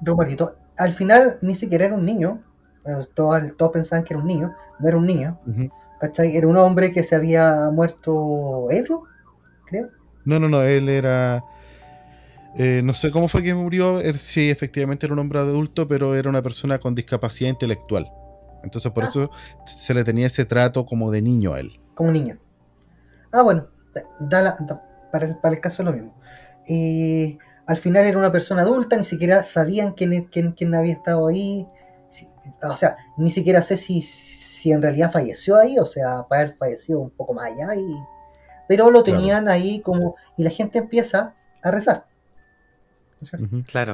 Romualdito. 0.00 0.56
Al 0.76 0.92
final 0.92 1.38
ni 1.42 1.54
siquiera 1.54 1.86
era 1.86 1.94
un 1.94 2.04
niño, 2.04 2.42
eh, 2.84 2.92
todos, 3.14 3.56
todos 3.56 3.72
pensaban 3.72 4.04
que 4.04 4.14
era 4.14 4.20
un 4.20 4.26
niño, 4.28 4.54
no 4.78 4.88
era 4.88 4.96
un 4.96 5.04
niño. 5.06 5.38
¿cachai? 6.00 6.36
Era 6.36 6.46
un 6.46 6.56
hombre 6.58 6.92
que 6.92 7.02
se 7.02 7.14
había 7.16 7.70
muerto 7.72 8.68
ebrio, 8.70 9.04
creo. 9.66 9.88
No, 10.24 10.38
no, 10.38 10.48
no, 10.48 10.62
él 10.62 10.88
era... 10.88 11.42
eh, 12.58 12.80
no 12.82 12.94
sé 12.94 13.10
cómo 13.10 13.28
fue 13.28 13.42
que 13.42 13.54
murió, 13.54 14.00
él 14.00 14.18
sí 14.18 14.50
efectivamente 14.50 15.06
era 15.06 15.12
un 15.12 15.18
hombre 15.18 15.38
adulto, 15.40 15.86
pero 15.88 16.14
era 16.14 16.28
una 16.30 16.42
persona 16.42 16.78
con 16.78 16.94
discapacidad 16.94 17.50
intelectual. 17.50 18.10
Entonces 18.64 18.90
por 18.92 19.04
Ah. 19.04 19.08
eso 19.08 19.30
se 19.66 19.94
le 19.94 20.02
tenía 20.04 20.26
ese 20.26 20.44
trato 20.44 20.84
como 20.86 21.10
de 21.10 21.22
niño 21.22 21.52
a 21.52 21.60
él. 21.60 21.80
como 21.94 22.10
niño. 22.12 22.38
Ah, 23.32 23.40
bueno, 23.42 23.68
da- 24.20 24.42
la- 24.42 24.56
da- 24.60 24.82
para, 25.10 25.26
el, 25.26 25.36
para 25.38 25.54
el 25.54 25.60
caso 25.62 25.82
es 25.82 25.86
lo 25.86 25.92
mismo. 25.94 26.14
Eh, 26.68 27.38
al 27.66 27.76
final 27.78 28.04
era 28.04 28.18
una 28.18 28.30
persona 28.32 28.62
adulta, 28.62 28.96
ni 28.96 29.04
siquiera 29.04 29.42
sabían 29.42 29.92
quién, 29.94 30.24
quién, 30.26 30.52
quién 30.52 30.74
había 30.74 30.92
estado 30.92 31.26
ahí. 31.28 31.66
Si- 32.10 32.28
o 32.62 32.76
sea, 32.76 32.96
ni 33.16 33.30
siquiera 33.30 33.62
sé 33.62 33.76
si, 33.78 34.02
si 34.02 34.72
en 34.72 34.82
realidad 34.82 35.10
falleció 35.10 35.56
ahí, 35.56 35.78
o 35.78 35.86
sea, 35.86 36.26
para 36.28 36.42
haber 36.42 36.56
fallecido 36.56 37.00
un 37.00 37.10
poco 37.10 37.32
más 37.32 37.50
allá. 37.52 37.74
Y, 37.76 37.94
pero 38.68 38.90
lo 38.90 39.02
Claro. 39.02 39.18
tenían 39.20 39.48
ahí 39.48 39.80
como... 39.80 40.16
Y 40.36 40.42
la 40.44 40.50
gente 40.50 40.78
empieza 40.78 41.34
a 41.62 41.70
rezar. 41.70 42.06
Claro. 43.20 43.44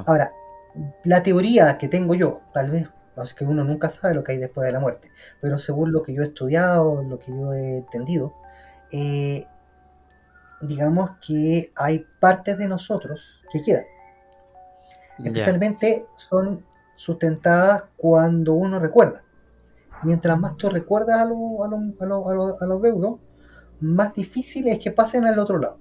Ahora, 0.07 0.33
la 1.05 1.23
teoría 1.23 1.79
que 1.79 1.89
tengo 1.89 2.15
yo, 2.15 2.41
tal 2.53 2.71
vez, 2.71 2.89
es 3.23 3.35
que 3.35 3.45
uno 3.45 3.63
nunca 3.65 3.89
sabe 3.89 4.15
lo 4.15 4.25
que 4.25 4.33
hay 4.33 4.39
después 4.39 4.67
de 4.67 4.73
la 4.73 4.81
muerte, 4.81 5.11
pero 5.41 5.59
según 5.59 5.93
lo 5.93 6.03
que 6.03 6.15
yo 6.15 6.23
he 6.23 6.27
estudiado, 6.27 7.03
lo 7.03 7.19
que 7.19 7.31
yo 7.31 7.53
he 7.53 7.79
entendido, 7.79 8.35
eh, 8.91 9.47
digamos 10.61 11.11
que 11.27 11.73
hay 11.77 12.07
partes 12.21 12.57
de 12.59 12.69
nosotros 12.69 13.41
que 13.53 13.61
quedan. 13.61 13.85
Especialmente 15.25 16.07
son 16.17 16.65
sustentadas 16.97 17.85
cuando 17.97 18.55
uno 18.55 18.79
recuerda. 18.79 19.23
Mientras 20.03 20.39
más 20.39 20.57
tú 20.57 20.69
recuerdas 20.69 21.21
a, 21.21 21.25
lo- 21.25 21.65
a, 21.65 21.69
lo- 21.69 21.77
a, 22.01 22.07
lo- 22.07 22.29
a 22.31 22.35
lo- 22.35 22.57
a 22.61 22.67
los 22.67 22.83
deudos, 22.83 23.21
más 23.81 24.15
difícil 24.15 24.69
es 24.69 24.79
que 24.79 24.91
pasen 24.93 25.25
al 25.27 25.39
otro 25.39 25.59
lado. 25.59 25.79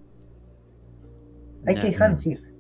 Hay 1.65 1.76
que 1.77 1.88
dejarlos 1.88 2.26
ir. 2.26 2.51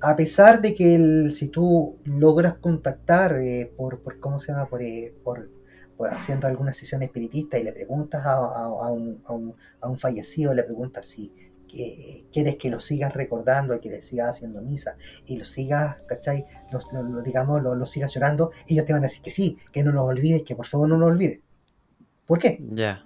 A 0.00 0.14
pesar 0.16 0.60
de 0.62 0.74
que 0.74 0.94
el- 0.94 1.32
si 1.32 1.48
tú 1.48 1.96
logras 2.04 2.54
contactar 2.58 3.36
eh, 3.40 3.72
por, 3.76 4.00
por, 4.02 4.20
¿cómo 4.20 4.38
se 4.38 4.52
llama? 4.52 4.66
Por, 4.68 4.82
eh, 4.82 5.14
por, 5.24 5.50
por 5.96 6.10
haciendo 6.10 6.46
alguna 6.46 6.72
sesión 6.72 7.02
espiritista 7.02 7.58
y 7.58 7.64
le 7.64 7.72
preguntas 7.72 8.24
a, 8.24 8.34
a- 8.34 8.86
a 8.86 8.92
un, 8.92 9.22
a 9.26 9.32
un- 9.32 9.54
a 9.80 9.88
un 9.88 9.98
fallecido, 9.98 10.54
le 10.54 10.62
preguntas 10.64 11.06
si 11.06 11.32
que, 11.66 12.26
quieres 12.32 12.56
que 12.56 12.70
lo 12.70 12.80
sigas 12.80 13.12
recordando, 13.14 13.78
que 13.80 13.90
le 13.90 14.00
sigas 14.00 14.30
haciendo 14.30 14.62
misa 14.62 14.96
y 15.26 15.36
lo 15.36 15.44
sigas, 15.44 15.96
¿cachai? 16.06 16.44
Lo, 16.72 16.80
lo- 16.92 17.02
lo- 17.02 17.22
digamos, 17.22 17.62
lo, 17.62 17.74
lo 17.74 17.84
sigas 17.86 18.14
llorando, 18.14 18.52
ellos 18.68 18.86
te 18.86 18.92
van 18.92 19.02
a 19.02 19.08
decir 19.08 19.22
que 19.22 19.30
sí, 19.30 19.58
que 19.72 19.82
no 19.84 19.92
lo 19.92 20.04
olvides, 20.04 20.42
que 20.44 20.56
por 20.56 20.66
favor 20.66 20.88
no 20.88 20.96
lo 20.96 21.06
olvides. 21.06 21.40
¿Por 22.26 22.38
qué? 22.38 22.58
Ya. 22.70 23.04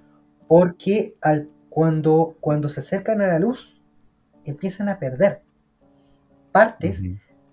Porque 0.49 1.17
al, 1.23 1.49
cuando, 1.71 2.37
cuando 2.41 2.69
se 2.69 2.81
acercan 2.81 3.21
a 3.21 3.27
la 3.29 3.39
luz, 3.39 3.81
empiezan 4.45 4.89
a 4.89 4.99
perder 4.99 5.43
partes 6.53 7.07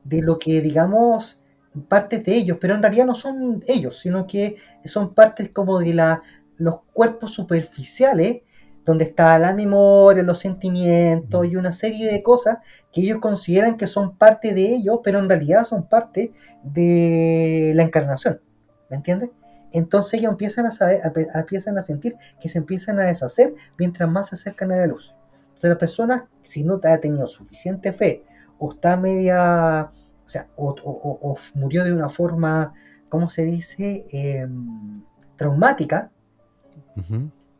de 0.03 0.21
lo 0.21 0.39
que 0.39 0.61
digamos 0.61 1.41
partes 1.87 2.23
de 2.23 2.35
ellos, 2.35 2.57
pero 2.59 2.75
en 2.75 2.81
realidad 2.81 3.05
no 3.05 3.15
son 3.15 3.63
ellos, 3.67 3.99
sino 3.99 4.25
que 4.27 4.55
son 4.85 5.13
partes 5.13 5.49
como 5.49 5.79
de 5.79 5.93
la, 5.93 6.23
los 6.57 6.81
cuerpos 6.93 7.31
superficiales, 7.33 8.41
donde 8.85 9.05
está 9.05 9.37
la 9.37 9.53
memoria, 9.53 10.23
los 10.23 10.39
sentimientos 10.39 11.45
y 11.45 11.55
una 11.55 11.71
serie 11.71 12.11
de 12.11 12.23
cosas 12.23 12.57
que 12.91 13.01
ellos 13.01 13.19
consideran 13.19 13.77
que 13.77 13.85
son 13.87 14.17
parte 14.17 14.53
de 14.53 14.75
ellos, 14.75 14.99
pero 15.03 15.19
en 15.19 15.29
realidad 15.29 15.63
son 15.63 15.87
parte 15.87 16.31
de 16.63 17.71
la 17.75 17.83
encarnación, 17.83 18.41
¿me 18.89 18.97
entiendes? 18.97 19.29
Entonces 19.71 20.15
ellos 20.19 20.31
empiezan 20.31 20.65
a 20.65 20.71
saber, 20.71 21.01
a- 21.03 21.39
empiezan 21.39 21.77
a 21.77 21.83
sentir 21.83 22.15
que 22.39 22.49
se 22.49 22.57
empiezan 22.57 22.99
a 22.99 23.03
deshacer 23.03 23.53
mientras 23.77 24.09
más 24.09 24.29
se 24.29 24.35
acercan 24.35 24.71
a 24.71 24.77
la 24.77 24.87
luz. 24.87 25.15
Entonces 25.49 25.69
la 25.69 25.77
persona, 25.77 26.29
si 26.41 26.63
no 26.63 26.79
ha 26.83 26.97
tenido 26.97 27.27
suficiente 27.27 27.93
fe, 27.93 28.23
o 28.59 28.71
está 28.73 28.97
media, 28.97 29.89
o 30.25 30.29
sea, 30.29 30.47
o, 30.55 30.69
o- 30.69 30.91
o- 30.91 31.31
o 31.31 31.37
murió 31.55 31.83
de 31.83 31.93
una 31.93 32.09
forma, 32.09 32.73
¿cómo 33.09 33.29
se 33.29 33.43
dice? 33.45 34.05
Em, 34.11 35.03
traumática, 35.37 36.11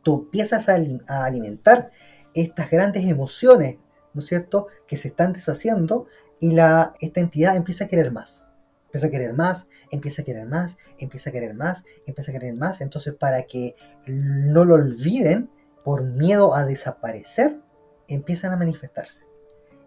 tú 0.02 0.20
empiezas 0.24 0.68
a, 0.68 0.76
a 1.08 1.24
alimentar 1.24 1.90
estas 2.34 2.70
grandes 2.70 3.04
emociones, 3.06 3.78
¿no 4.14 4.20
es 4.20 4.26
cierto?, 4.26 4.66
que 4.86 4.96
se 4.96 5.08
están 5.08 5.32
deshaciendo 5.32 6.06
y 6.40 6.52
la, 6.52 6.94
esta 7.00 7.20
entidad 7.20 7.56
empieza 7.56 7.84
a 7.84 7.88
querer 7.88 8.10
más. 8.12 8.48
Empieza 8.86 9.06
a 9.06 9.10
querer 9.10 9.34
más, 9.34 9.66
empieza 9.92 10.22
a 10.22 10.24
querer 10.24 10.46
más, 10.46 10.76
empieza 10.98 11.30
a 11.30 11.32
querer 11.32 11.54
más, 11.54 11.84
empieza 12.06 12.30
a 12.32 12.34
querer 12.34 12.54
más. 12.56 12.80
Entonces, 12.80 13.14
para 13.14 13.42
que 13.44 13.74
no 14.06 14.64
lo 14.64 14.74
olviden, 14.74 15.48
por 15.84 16.02
miedo 16.02 16.54
a 16.54 16.64
desaparecer, 16.64 17.60
empiezan 18.08 18.52
a 18.52 18.56
manifestarse. 18.56 19.26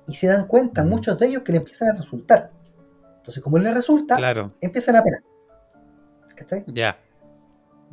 Y 0.07 0.13
se 0.15 0.27
dan 0.27 0.47
cuenta, 0.47 0.83
Mm. 0.83 0.89
muchos 0.89 1.17
de 1.19 1.27
ellos, 1.27 1.43
que 1.43 1.51
le 1.51 1.59
empiezan 1.59 1.89
a 1.89 1.93
resultar. 1.93 2.51
Entonces, 3.17 3.41
como 3.43 3.57
les 3.57 3.73
resulta, 3.73 4.15
Claro. 4.17 4.53
empiezan 4.61 4.95
a 4.97 5.03
penar. 5.03 5.21
¿Cachai? 6.35 6.63
Ya. 6.67 6.97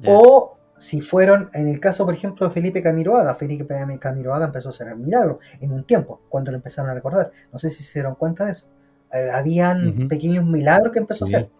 O 0.07 0.57
si 0.79 1.01
fueron, 1.03 1.51
en 1.53 1.69
el 1.69 1.79
caso, 1.79 2.05
por 2.07 2.15
ejemplo, 2.15 2.47
de 2.49 2.53
Felipe 2.53 2.83
Camiroaga, 2.83 3.35
Felipe 3.35 3.99
Camiroaga 4.01 4.47
empezó 4.47 4.71
a 4.71 4.73
hacer 4.73 4.97
milagro 4.97 5.39
en 5.61 5.73
un 5.73 5.85
tiempo, 5.85 6.23
cuando 6.29 6.51
lo 6.51 6.57
empezaron 6.57 6.91
a 6.91 6.95
recordar. 6.95 7.31
No 7.53 7.59
sé 7.59 7.69
si 7.71 7.83
se 7.85 7.99
dieron 8.01 8.15
cuenta 8.15 8.47
de 8.47 8.53
eso. 8.53 8.67
Eh, 9.13 9.29
habían 9.35 10.09
pequeños 10.09 10.45
milagros 10.45 10.93
que 10.93 10.99
empezó 11.01 11.27
a 11.27 11.29
hacer. 11.29 11.51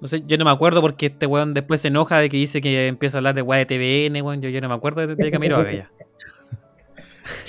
No 0.00 0.08
sé, 0.08 0.22
yo 0.26 0.36
no 0.38 0.44
me 0.44 0.50
acuerdo 0.50 0.80
porque 0.80 1.06
este 1.06 1.26
weón 1.26 1.52
después 1.54 1.80
se 1.82 1.88
enoja 1.88 2.18
de 2.18 2.28
que 2.28 2.36
dice 2.36 2.60
que 2.60 2.88
empieza 2.88 3.16
a 3.16 3.18
hablar 3.18 3.34
de 3.34 3.42
weá 3.42 3.58
de 3.58 3.66
TVN, 3.66 4.22
weón. 4.22 4.40
Yo, 4.40 4.48
yo 4.48 4.60
no 4.60 4.68
me 4.68 4.74
acuerdo 4.74 5.06
de, 5.06 5.14
de 5.14 5.30
Camiroaga 5.30 5.70
ya. 5.70 5.90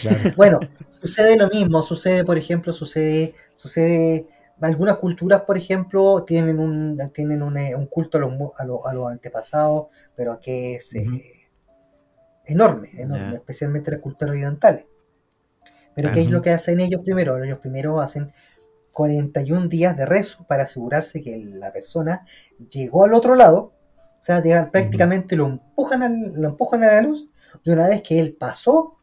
Claro. 0.01 0.31
Bueno, 0.35 0.59
sucede 0.89 1.37
lo 1.37 1.47
mismo, 1.49 1.81
sucede, 1.83 2.23
por 2.25 2.37
ejemplo, 2.37 2.73
sucede, 2.73 3.33
sucede, 3.53 4.27
algunas 4.61 4.97
culturas, 4.97 5.41
por 5.41 5.57
ejemplo, 5.57 6.23
tienen 6.23 6.59
un, 6.59 6.97
tienen 7.13 7.41
un, 7.43 7.57
eh, 7.57 7.75
un 7.75 7.87
culto 7.87 8.17
a 8.17 8.21
los, 8.21 8.31
a, 8.57 8.65
los, 8.65 8.79
a 8.85 8.93
los 8.93 9.11
antepasados, 9.11 9.87
pero 10.15 10.39
que 10.39 10.75
es 10.75 10.93
eh, 10.95 11.49
enorme, 12.45 12.89
enorme, 12.97 13.35
especialmente 13.35 13.91
las 13.91 13.99
culturas 13.99 14.31
orientales. 14.31 14.85
Pero 15.95 16.09
¿qué 16.13 16.21
es 16.21 16.31
lo 16.31 16.41
que 16.41 16.49
hacen 16.51 16.79
ellos 16.79 17.01
primero? 17.03 17.41
Ellos 17.43 17.59
primero 17.59 17.99
hacen 18.01 18.31
41 18.91 19.67
días 19.67 19.95
de 19.97 20.05
rezo 20.05 20.45
para 20.47 20.63
asegurarse 20.63 21.21
que 21.21 21.37
la 21.43 21.71
persona 21.71 22.25
llegó 22.69 23.05
al 23.05 23.13
otro 23.13 23.35
lado, 23.35 23.73
o 24.19 24.21
sea, 24.25 24.41
prácticamente 24.71 25.35
lo, 25.35 25.47
empujan 25.47 26.03
al- 26.03 26.33
lo 26.35 26.49
empujan 26.49 26.83
a 26.83 26.87
la 26.95 27.01
luz, 27.01 27.29
y 27.63 27.69
una 27.71 27.87
vez 27.87 28.01
que 28.01 28.19
él 28.19 28.35
pasó, 28.39 28.97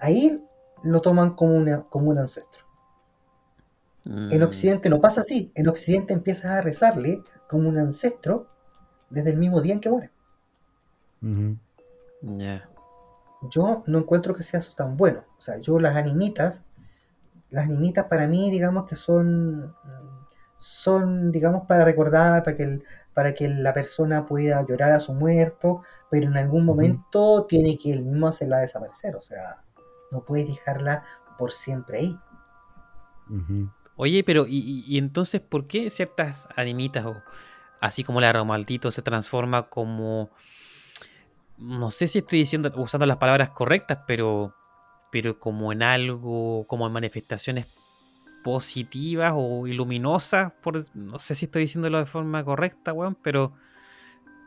ahí 0.00 0.44
lo 0.82 1.00
toman 1.02 1.34
como, 1.34 1.56
una- 1.56 1.84
como 1.88 2.10
un 2.10 2.18
ancestro. 2.18 2.64
En 4.28 4.42
Mm, 4.42 4.42
Occidente 4.42 4.90
no 4.90 5.00
pasa 5.00 5.22
así, 5.22 5.50
en 5.54 5.66
Occidente 5.66 6.12
empiezas 6.12 6.50
a 6.50 6.60
rezarle 6.60 7.24
como 7.48 7.70
un 7.70 7.78
ancestro 7.78 8.50
desde 9.10 9.30
el 9.30 9.38
mismo 9.38 9.62
día 9.62 9.74
en 9.74 9.80
que 9.80 9.90
muere. 9.90 10.12
Ya. 12.22 12.68
yo 13.50 13.82
no 13.86 13.98
encuentro 13.98 14.34
que 14.34 14.42
sea 14.42 14.58
eso 14.58 14.72
tan 14.74 14.96
bueno. 14.96 15.24
O 15.38 15.40
sea, 15.40 15.58
yo 15.58 15.78
las 15.78 15.96
animitas, 15.96 16.64
las 17.50 17.66
animitas 17.66 18.06
para 18.06 18.28
mí, 18.28 18.50
digamos 18.50 18.86
que 18.86 18.96
son, 18.96 19.74
son, 20.58 21.32
digamos, 21.32 21.64
para 21.68 21.84
recordar, 21.86 22.44
para 22.44 22.56
que, 22.58 22.64
el- 22.64 22.84
para 23.14 23.34
que 23.34 23.48
la 23.48 23.74
persona 23.74 24.26
pueda 24.26 24.66
llorar 24.66 24.92
a 24.92 25.00
su 25.00 25.14
muerto, 25.14 25.82
pero 26.10 26.28
en 26.28 26.38
algún 26.38 26.66
momento 26.66 27.46
tiene 27.48 27.78
que 27.78 27.92
él 27.92 28.04
mismo 28.04 28.28
hacerla 28.28 28.58
desaparecer. 28.60 29.16
O 29.16 29.22
sea, 29.22 29.63
no 30.14 30.24
puedes 30.24 30.46
dejarla 30.46 31.02
por 31.36 31.52
siempre 31.52 31.98
ahí. 31.98 32.18
Oye, 33.96 34.24
pero 34.24 34.46
¿y, 34.46 34.58
y- 34.58 34.84
y 34.86 34.98
entonces 34.98 35.40
por 35.40 35.66
qué 35.66 35.90
ciertas 35.90 36.48
animitas 36.56 37.04
o 37.06 37.22
así 37.80 38.04
como 38.04 38.20
la 38.20 38.32
Romaldito 38.32 38.90
se 38.90 39.02
transforma 39.02 39.68
como 39.68 40.30
no 41.58 41.90
sé 41.90 42.08
si 42.08 42.18
estoy 42.18 42.40
diciendo 42.40 42.72
usando 42.76 43.06
las 43.06 43.18
palabras 43.18 43.50
correctas, 43.50 44.00
pero 44.06 44.54
pero 45.10 45.38
como 45.38 45.72
en 45.72 45.82
algo, 45.84 46.66
como 46.66 46.86
en 46.88 46.92
manifestaciones 46.92 47.66
positivas 48.42 49.32
o 49.36 49.66
iluminosas, 49.68 50.52
por 50.60 50.82
no 50.96 51.18
sé 51.20 51.36
si 51.36 51.44
estoy 51.44 51.62
diciéndolo 51.62 51.98
de 51.98 52.06
forma 52.06 52.42
correcta, 52.44 52.92
weón, 52.92 53.14
pero 53.22 53.52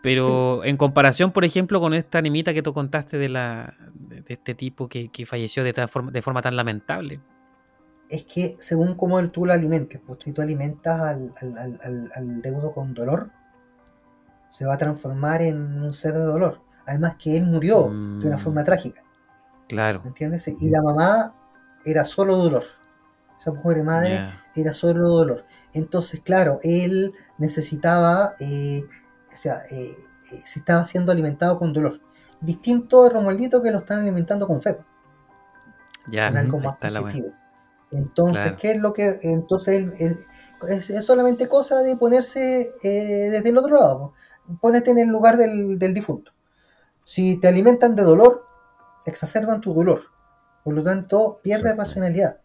pero 0.01 0.63
en 0.63 0.77
comparación, 0.77 1.31
por 1.31 1.43
ejemplo, 1.45 1.79
con 1.79 1.93
esta 1.93 2.17
animita 2.17 2.53
que 2.53 2.61
tú 2.61 2.73
contaste 2.73 3.17
de 3.17 3.29
la 3.29 3.75
de, 3.93 4.23
este 4.27 4.53
tipo 4.55 4.87
que, 4.87 5.09
que 5.09 5.25
falleció 5.25 5.63
de, 5.63 5.73
tal 5.73 5.89
forma, 5.89 6.11
de 6.11 6.21
forma 6.21 6.41
tan 6.41 6.55
lamentable. 6.55 7.19
Es 8.09 8.23
que 8.23 8.55
según 8.59 8.95
cómo 8.95 9.27
tú 9.31 9.45
lo 9.45 9.53
alimentes, 9.53 9.99
pues 10.05 10.19
si 10.23 10.31
tú 10.31 10.41
alimentas 10.41 10.99
al, 11.01 11.33
al- 11.41 12.09
al- 12.15 12.41
deudo 12.41 12.73
con 12.73 12.93
dolor, 12.93 13.29
se 14.49 14.65
va 14.65 14.75
a 14.75 14.77
transformar 14.77 15.41
en 15.41 15.57
un 15.83 15.93
ser 15.93 16.13
de 16.13 16.21
dolor. 16.21 16.61
Además 16.85 17.15
que 17.19 17.35
él 17.35 17.43
murió 17.45 17.83
de 17.83 18.27
una 18.27 18.37
Mm. 18.37 18.39
forma 18.39 18.63
trágica. 18.63 19.03
Claro. 19.67 19.99
¿Me 20.03 20.07
entiendes? 20.09 20.47
Y 20.47 20.69
la 20.69 20.81
mamá 20.81 21.35
era 21.83 22.05
solo 22.05 22.37
dolor. 22.37 22.63
Esa 23.37 23.51
mujer 23.51 23.83
madre 23.83 24.29
era 24.55 24.71
solo 24.71 25.09
dolor. 25.09 25.45
Entonces, 25.73 26.21
claro, 26.21 26.59
él 26.63 27.13
necesitaba, 27.37 28.35
eh, 28.39 28.83
o 29.38 29.39
sea, 29.39 29.64
eh, 29.69 29.95
eh, 30.31 30.41
se 30.45 30.59
estaba 30.59 30.84
siendo 30.84 31.11
alimentado 31.11 31.59
con 31.59 31.72
dolor. 31.73 31.99
Distinto 32.41 33.03
de 33.03 33.11
Romualdito 33.11 33.61
que 33.61 33.69
lo 33.72 33.80
están 33.80 33.99
alimentando 33.99 34.47
con 34.47 34.61
fe, 34.61 34.77
Ya. 36.07 36.30
con 36.30 36.38
algo 36.38 36.59
más 36.59 36.73
está 36.81 37.01
positivo. 37.01 37.34
Entonces, 37.91 38.41
Claro. 38.43 38.57
¿qué 38.59 38.72
es 38.72 38.77
lo 38.77 38.93
que.? 38.93 39.19
Entonces, 39.22 40.27
es, 40.68 40.89
es 40.89 41.05
solamente 41.05 41.47
cosa 41.47 41.81
de 41.81 41.95
ponerse 41.95 42.73
eh, 42.84 43.30
desde 43.31 43.49
el 43.49 43.57
otro 43.57 43.80
lado. 43.80 43.99
po. 44.47 44.57
Pónete 44.59 44.89
en 44.91 44.97
el 44.97 45.07
lugar 45.07 45.38
del, 45.38 45.77
del 45.77 45.93
difunto. 45.93 46.31
Si 47.03 47.38
te 47.39 47.47
alimentan 47.47 47.95
de 47.95 48.03
dolor, 48.03 48.43
exacerban 49.05 49.61
tu 49.61 49.73
dolor. 49.73 50.01
Por 50.64 50.73
lo 50.73 50.84
tanto, 50.84 51.38
pierdes 51.43 51.64
Exacto. 51.72 51.84
racionalidad. 51.84 52.39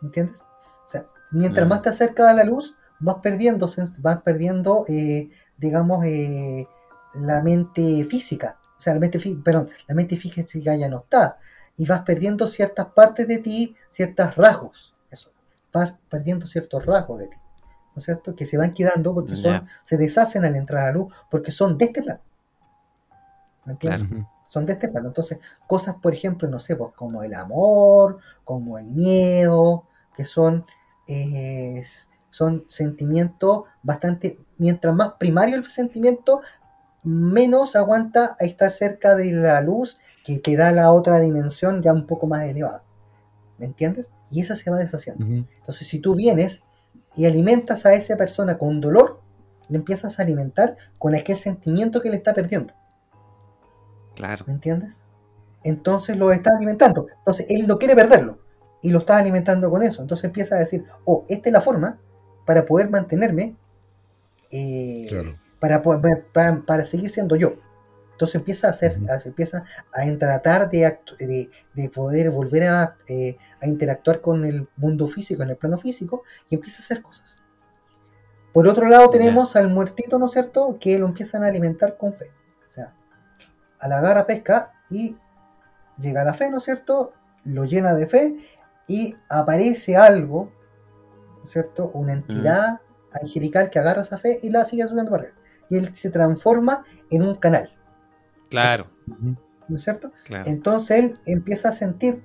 ¿Entiendes? 0.00 0.42
O 0.86 0.88
sea, 0.88 1.06
mientras 1.32 1.66
Mm. 1.66 1.70
más 1.70 1.82
te 1.82 1.88
acercas 1.90 2.28
a 2.28 2.34
la 2.34 2.44
luz, 2.44 2.74
vas 3.00 3.16
perdiendo, 3.22 3.66
sens- 3.68 4.00
vas 4.00 4.22
perdiendo 4.22 4.84
eh, 4.88 5.30
digamos, 5.56 6.04
eh, 6.04 6.66
la 7.14 7.42
mente 7.42 8.04
física. 8.04 8.58
O 8.76 8.80
sea, 8.80 8.94
la 8.94 9.00
mente, 9.00 9.18
perdón, 9.44 9.68
la 9.88 9.94
mente 9.94 10.16
física 10.16 10.74
ya 10.76 10.88
no 10.88 10.98
está. 11.00 11.38
Y 11.76 11.86
vas 11.86 12.02
perdiendo 12.02 12.46
ciertas 12.48 12.86
partes 12.88 13.26
de 13.28 13.38
ti, 13.38 13.76
ciertos 13.88 14.36
rasgos. 14.36 14.94
Eso. 15.10 15.30
Vas 15.72 15.94
perdiendo 16.08 16.46
ciertos 16.46 16.84
rasgos 16.86 17.18
de 17.20 17.28
ti. 17.28 17.36
¿No 17.94 17.98
es 17.98 18.04
cierto? 18.04 18.34
Que 18.36 18.46
se 18.46 18.56
van 18.56 18.72
quedando 18.72 19.14
porque 19.14 19.34
son, 19.34 19.66
se 19.82 19.96
deshacen 19.96 20.44
al 20.44 20.54
entrar 20.54 20.82
a 20.82 20.86
la 20.86 20.92
luz 20.92 21.12
porque 21.30 21.50
son 21.50 21.76
de 21.78 21.86
este 21.86 22.02
plano. 22.02 22.20
¿Me 23.64 23.72
entiendes? 23.72 24.10
Ujú. 24.10 24.26
son 24.46 24.64
de 24.66 24.72
este 24.74 24.88
plano. 24.88 25.08
Entonces, 25.08 25.38
cosas, 25.66 25.96
por 25.96 26.14
ejemplo, 26.14 26.48
no 26.48 26.58
sé, 26.58 26.74
pues 26.76 26.92
como 26.94 27.22
el 27.22 27.34
amor, 27.34 28.18
como 28.44 28.78
el 28.78 28.86
miedo, 28.86 29.84
que 30.16 30.24
son, 30.24 30.64
eh, 31.06 31.82
son 32.38 32.64
sentimientos 32.68 33.64
bastante, 33.82 34.38
mientras 34.58 34.94
más 34.94 35.14
primario 35.18 35.56
el 35.56 35.68
sentimiento, 35.68 36.40
menos 37.02 37.74
aguanta 37.74 38.36
a 38.38 38.44
estar 38.44 38.70
cerca 38.70 39.16
de 39.16 39.32
la 39.32 39.60
luz 39.60 39.98
que 40.24 40.38
te 40.38 40.54
da 40.54 40.70
la 40.70 40.92
otra 40.92 41.18
dimensión 41.18 41.82
ya 41.82 41.92
un 41.92 42.06
poco 42.06 42.28
más 42.28 42.44
elevada. 42.44 42.84
¿Me 43.58 43.66
entiendes? 43.66 44.12
Y 44.30 44.40
esa 44.40 44.54
se 44.54 44.70
va 44.70 44.78
deshaciendo. 44.78 45.26
Entonces, 45.26 45.88
si 45.88 45.98
tú 45.98 46.14
vienes 46.14 46.62
y 47.16 47.26
alimentas 47.26 47.84
a 47.86 47.94
esa 47.94 48.16
persona 48.16 48.56
con 48.56 48.80
dolor, 48.80 49.20
le 49.68 49.76
empiezas 49.76 50.20
a 50.20 50.22
alimentar 50.22 50.76
con 51.00 51.16
aquel 51.16 51.36
sentimiento 51.36 52.00
que 52.00 52.10
le 52.10 52.18
está 52.18 52.34
perdiendo. 52.34 52.72
Claro. 54.14 54.44
¿Me 54.46 54.52
entiendes? 54.52 55.06
Entonces 55.64 56.16
lo 56.16 56.30
está 56.30 56.50
alimentando. 56.56 57.08
Entonces 57.18 57.46
él 57.48 57.66
no 57.66 57.80
quiere 57.80 57.96
perderlo. 57.96 58.38
Y 58.80 58.90
lo 58.90 59.00
está 59.00 59.18
alimentando 59.18 59.68
con 59.70 59.82
eso. 59.82 60.02
Entonces 60.02 60.24
empieza 60.24 60.54
a 60.54 60.58
decir, 60.58 60.84
oh, 61.04 61.26
esta 61.28 61.48
es 61.48 61.52
la 61.52 61.60
forma 61.60 61.98
para 62.48 62.64
poder 62.64 62.88
mantenerme, 62.88 63.54
eh, 64.50 65.06
Claro. 65.08 65.34
para, 65.60 65.82
poder- 65.82 66.24
para, 66.32 66.62
para 66.62 66.84
seguir 66.86 67.10
siendo 67.10 67.36
yo. 67.36 67.52
Entonces 68.12 68.34
empieza 68.36 68.66
a 68.68 68.70
hacer, 68.70 68.98
a- 69.08 69.28
empieza 69.28 69.62
a 69.92 70.18
tratar 70.18 70.70
de, 70.70 70.98
de, 71.20 71.50
de 71.74 71.88
poder 71.90 72.30
volver 72.30 72.64
a, 72.64 72.96
eh, 73.06 73.36
a 73.60 73.66
interactuar 73.66 74.20
con 74.22 74.44
el 74.46 74.66
mundo 74.76 75.06
físico, 75.06 75.42
en 75.42 75.50
el 75.50 75.56
plano 75.56 75.76
físico, 75.78 76.22
y 76.48 76.54
empieza 76.56 76.78
a 76.82 76.84
hacer 76.84 77.02
cosas. 77.02 77.42
Por 78.54 78.66
otro 78.66 78.88
lado 78.88 79.10
tenemos 79.10 79.54
al 79.56 79.70
muertito, 79.70 80.18
¿no 80.18 80.26
es 80.26 80.32
cierto?, 80.32 80.78
que 80.80 80.98
lo 80.98 81.06
empiezan 81.06 81.44
a 81.44 81.48
alimentar 81.48 81.96
con 81.98 82.14
fe. 82.14 82.30
O 82.66 82.70
sea, 82.70 82.94
a 83.78 83.88
la 83.88 84.00
garra 84.00 84.26
pesca 84.26 84.72
y 84.88 85.16
llega 85.98 86.24
la 86.24 86.32
fe, 86.34 86.50
¿no 86.50 86.56
es 86.58 86.64
cierto? 86.64 87.12
Lo 87.44 87.66
llena 87.66 87.92
de 87.94 88.06
fe 88.06 88.36
y 88.88 89.14
aparece 89.28 89.96
algo, 89.96 90.44
¿no 90.46 90.48
es 90.48 90.57
cierto? 91.44 91.90
Una 91.94 92.12
entidad 92.12 92.80
angelical 93.22 93.70
que 93.70 93.78
agarra 93.78 94.02
esa 94.02 94.18
fe 94.18 94.38
y 94.42 94.50
la 94.50 94.64
sigue 94.64 94.86
subiendo 94.86 95.10
para 95.10 95.24
arriba. 95.24 95.38
Y 95.70 95.76
él 95.76 95.94
se 95.94 96.10
transforma 96.10 96.84
en 97.10 97.22
un 97.22 97.36
canal, 97.36 97.70
Claro. 98.48 98.88
¿no 99.68 99.76
es 99.76 99.82
cierto? 99.82 100.12
Claro. 100.24 100.44
Entonces 100.46 100.98
él 100.98 101.20
empieza 101.26 101.68
a 101.68 101.72
sentir, 101.72 102.22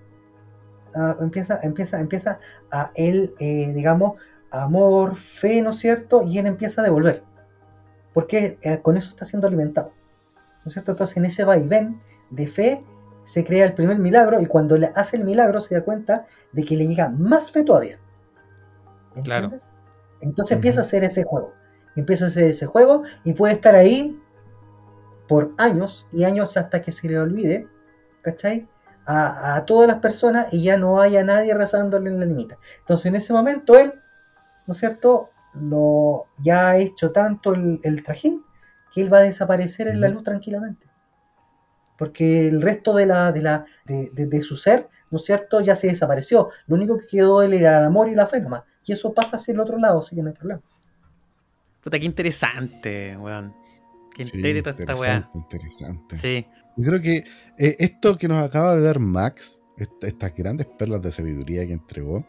ah, 0.95 1.17
empieza, 1.19 1.59
empieza, 1.61 1.99
empieza 1.99 2.39
a 2.71 2.91
él, 2.95 3.35
eh, 3.39 3.73
digamos, 3.75 4.21
amor, 4.51 5.15
fe, 5.15 5.61
¿no 5.61 5.71
es 5.71 5.77
cierto? 5.77 6.23
Y 6.23 6.37
él 6.37 6.45
empieza 6.47 6.81
a 6.81 6.83
devolver. 6.85 7.23
Porque 8.13 8.57
eh, 8.61 8.79
con 8.81 8.95
eso 8.95 9.09
está 9.09 9.25
siendo 9.25 9.47
alimentado. 9.47 9.93
¿No 10.63 10.67
es 10.67 10.73
cierto? 10.73 10.91
Entonces 10.91 11.17
en 11.17 11.25
ese 11.25 11.43
vaivén 11.43 12.01
de 12.29 12.47
fe 12.47 12.83
se 13.23 13.43
crea 13.43 13.65
el 13.65 13.73
primer 13.73 13.99
milagro 13.99 14.39
y 14.41 14.45
cuando 14.45 14.77
le 14.77 14.91
hace 14.95 15.17
el 15.17 15.25
milagro 15.25 15.59
se 15.59 15.75
da 15.75 15.81
cuenta 15.83 16.25
de 16.51 16.63
que 16.63 16.77
le 16.77 16.87
llega 16.87 17.09
más 17.09 17.51
fe 17.51 17.63
todavía. 17.63 17.99
¿Me 19.15 19.21
Claro. 19.23 19.51
Entonces 20.21 20.51
Ujú. 20.51 20.57
empieza 20.59 20.79
a 20.79 20.83
hacer 20.83 21.03
ese 21.03 21.23
juego. 21.23 21.53
Empieza 21.95 22.25
a 22.25 22.27
hacer 22.29 22.45
ese 22.45 22.65
juego 22.65 23.03
y 23.23 23.33
puede 23.33 23.53
estar 23.53 23.75
ahí 23.75 24.19
por 25.27 25.53
años 25.57 26.05
y 26.11 26.23
años 26.23 26.57
hasta 26.57 26.81
que 26.81 26.91
se 26.91 27.07
le 27.07 27.19
olvide, 27.19 27.67
¿cachai? 28.21 28.67
A, 29.05 29.55
a 29.55 29.65
todas 29.65 29.87
las 29.87 29.97
personas 29.97 30.47
y 30.51 30.63
ya 30.63 30.77
no 30.77 31.01
haya 31.01 31.23
nadie 31.23 31.53
rezándole 31.53 32.09
en 32.09 32.19
la 32.19 32.25
limita. 32.25 32.57
Entonces 32.79 33.07
en 33.07 33.15
ese 33.15 33.33
momento 33.33 33.77
él, 33.77 33.93
¿no 34.67 34.73
es 34.73 34.77
cierto? 34.77 35.29
Lo, 35.53 36.25
ya 36.41 36.69
ha 36.69 36.77
hecho 36.77 37.11
tanto 37.11 37.53
el, 37.53 37.79
el 37.83 38.01
trajín 38.03 38.43
que 38.91 39.01
él 39.01 39.13
va 39.13 39.19
a 39.19 39.21
desaparecer 39.21 39.87
en 39.87 40.01
la 40.01 40.07
luz 40.09 40.23
tranquilamente. 40.23 40.87
porque 41.97 42.47
el 42.47 42.61
resto 42.61 42.93
de, 42.95 43.05
la, 43.05 43.31
de, 43.31 43.41
la, 43.41 43.65
de, 43.85 44.09
de- 44.13 44.25
de 44.25 44.41
su 44.41 44.55
ser, 44.55 44.89
¿no 45.11 45.17
es 45.17 45.25
cierto?, 45.25 45.61
ya 45.61 45.75
se 45.75 45.87
desapareció. 45.87 46.49
Lo 46.67 46.75
único 46.75 46.97
que 46.97 47.07
quedó 47.07 47.41
él 47.43 47.53
era 47.53 47.77
el 47.79 47.85
amor 47.85 48.09
y 48.09 48.15
la 48.15 48.25
fe 48.27 48.41
nomás. 48.41 48.63
Y 48.85 48.91
eso 48.93 49.13
pasa 49.13 49.37
hacia 49.37 49.53
el 49.53 49.59
otro 49.59 49.77
lado, 49.77 49.99
así 49.99 50.15
que 50.15 50.21
no 50.21 50.29
hay 50.29 50.35
problema. 50.35 50.61
Puta, 51.83 51.99
qué 51.99 52.05
interesante, 52.05 53.17
weón. 53.17 53.53
Qué 54.15 54.23
Sí, 54.23 54.41
toda 54.61 54.75
esta 54.77 54.95
weá. 54.95 55.29
interesante, 55.33 55.37
interesante. 55.57 56.17
Sí. 56.17 56.45
Yo 56.77 56.89
creo 56.89 57.01
que 57.01 57.17
eh, 57.57 57.75
esto 57.79 58.17
que 58.17 58.27
nos 58.27 58.37
acaba 58.43 58.75
de 58.75 58.81
dar 58.81 58.99
Max, 58.99 59.61
esta- 59.77 60.07
estas 60.07 60.35
grandes 60.35 60.67
perlas 60.67 61.01
de 61.01 61.11
sabiduría 61.11 61.65
que 61.65 61.73
entregó, 61.73 62.25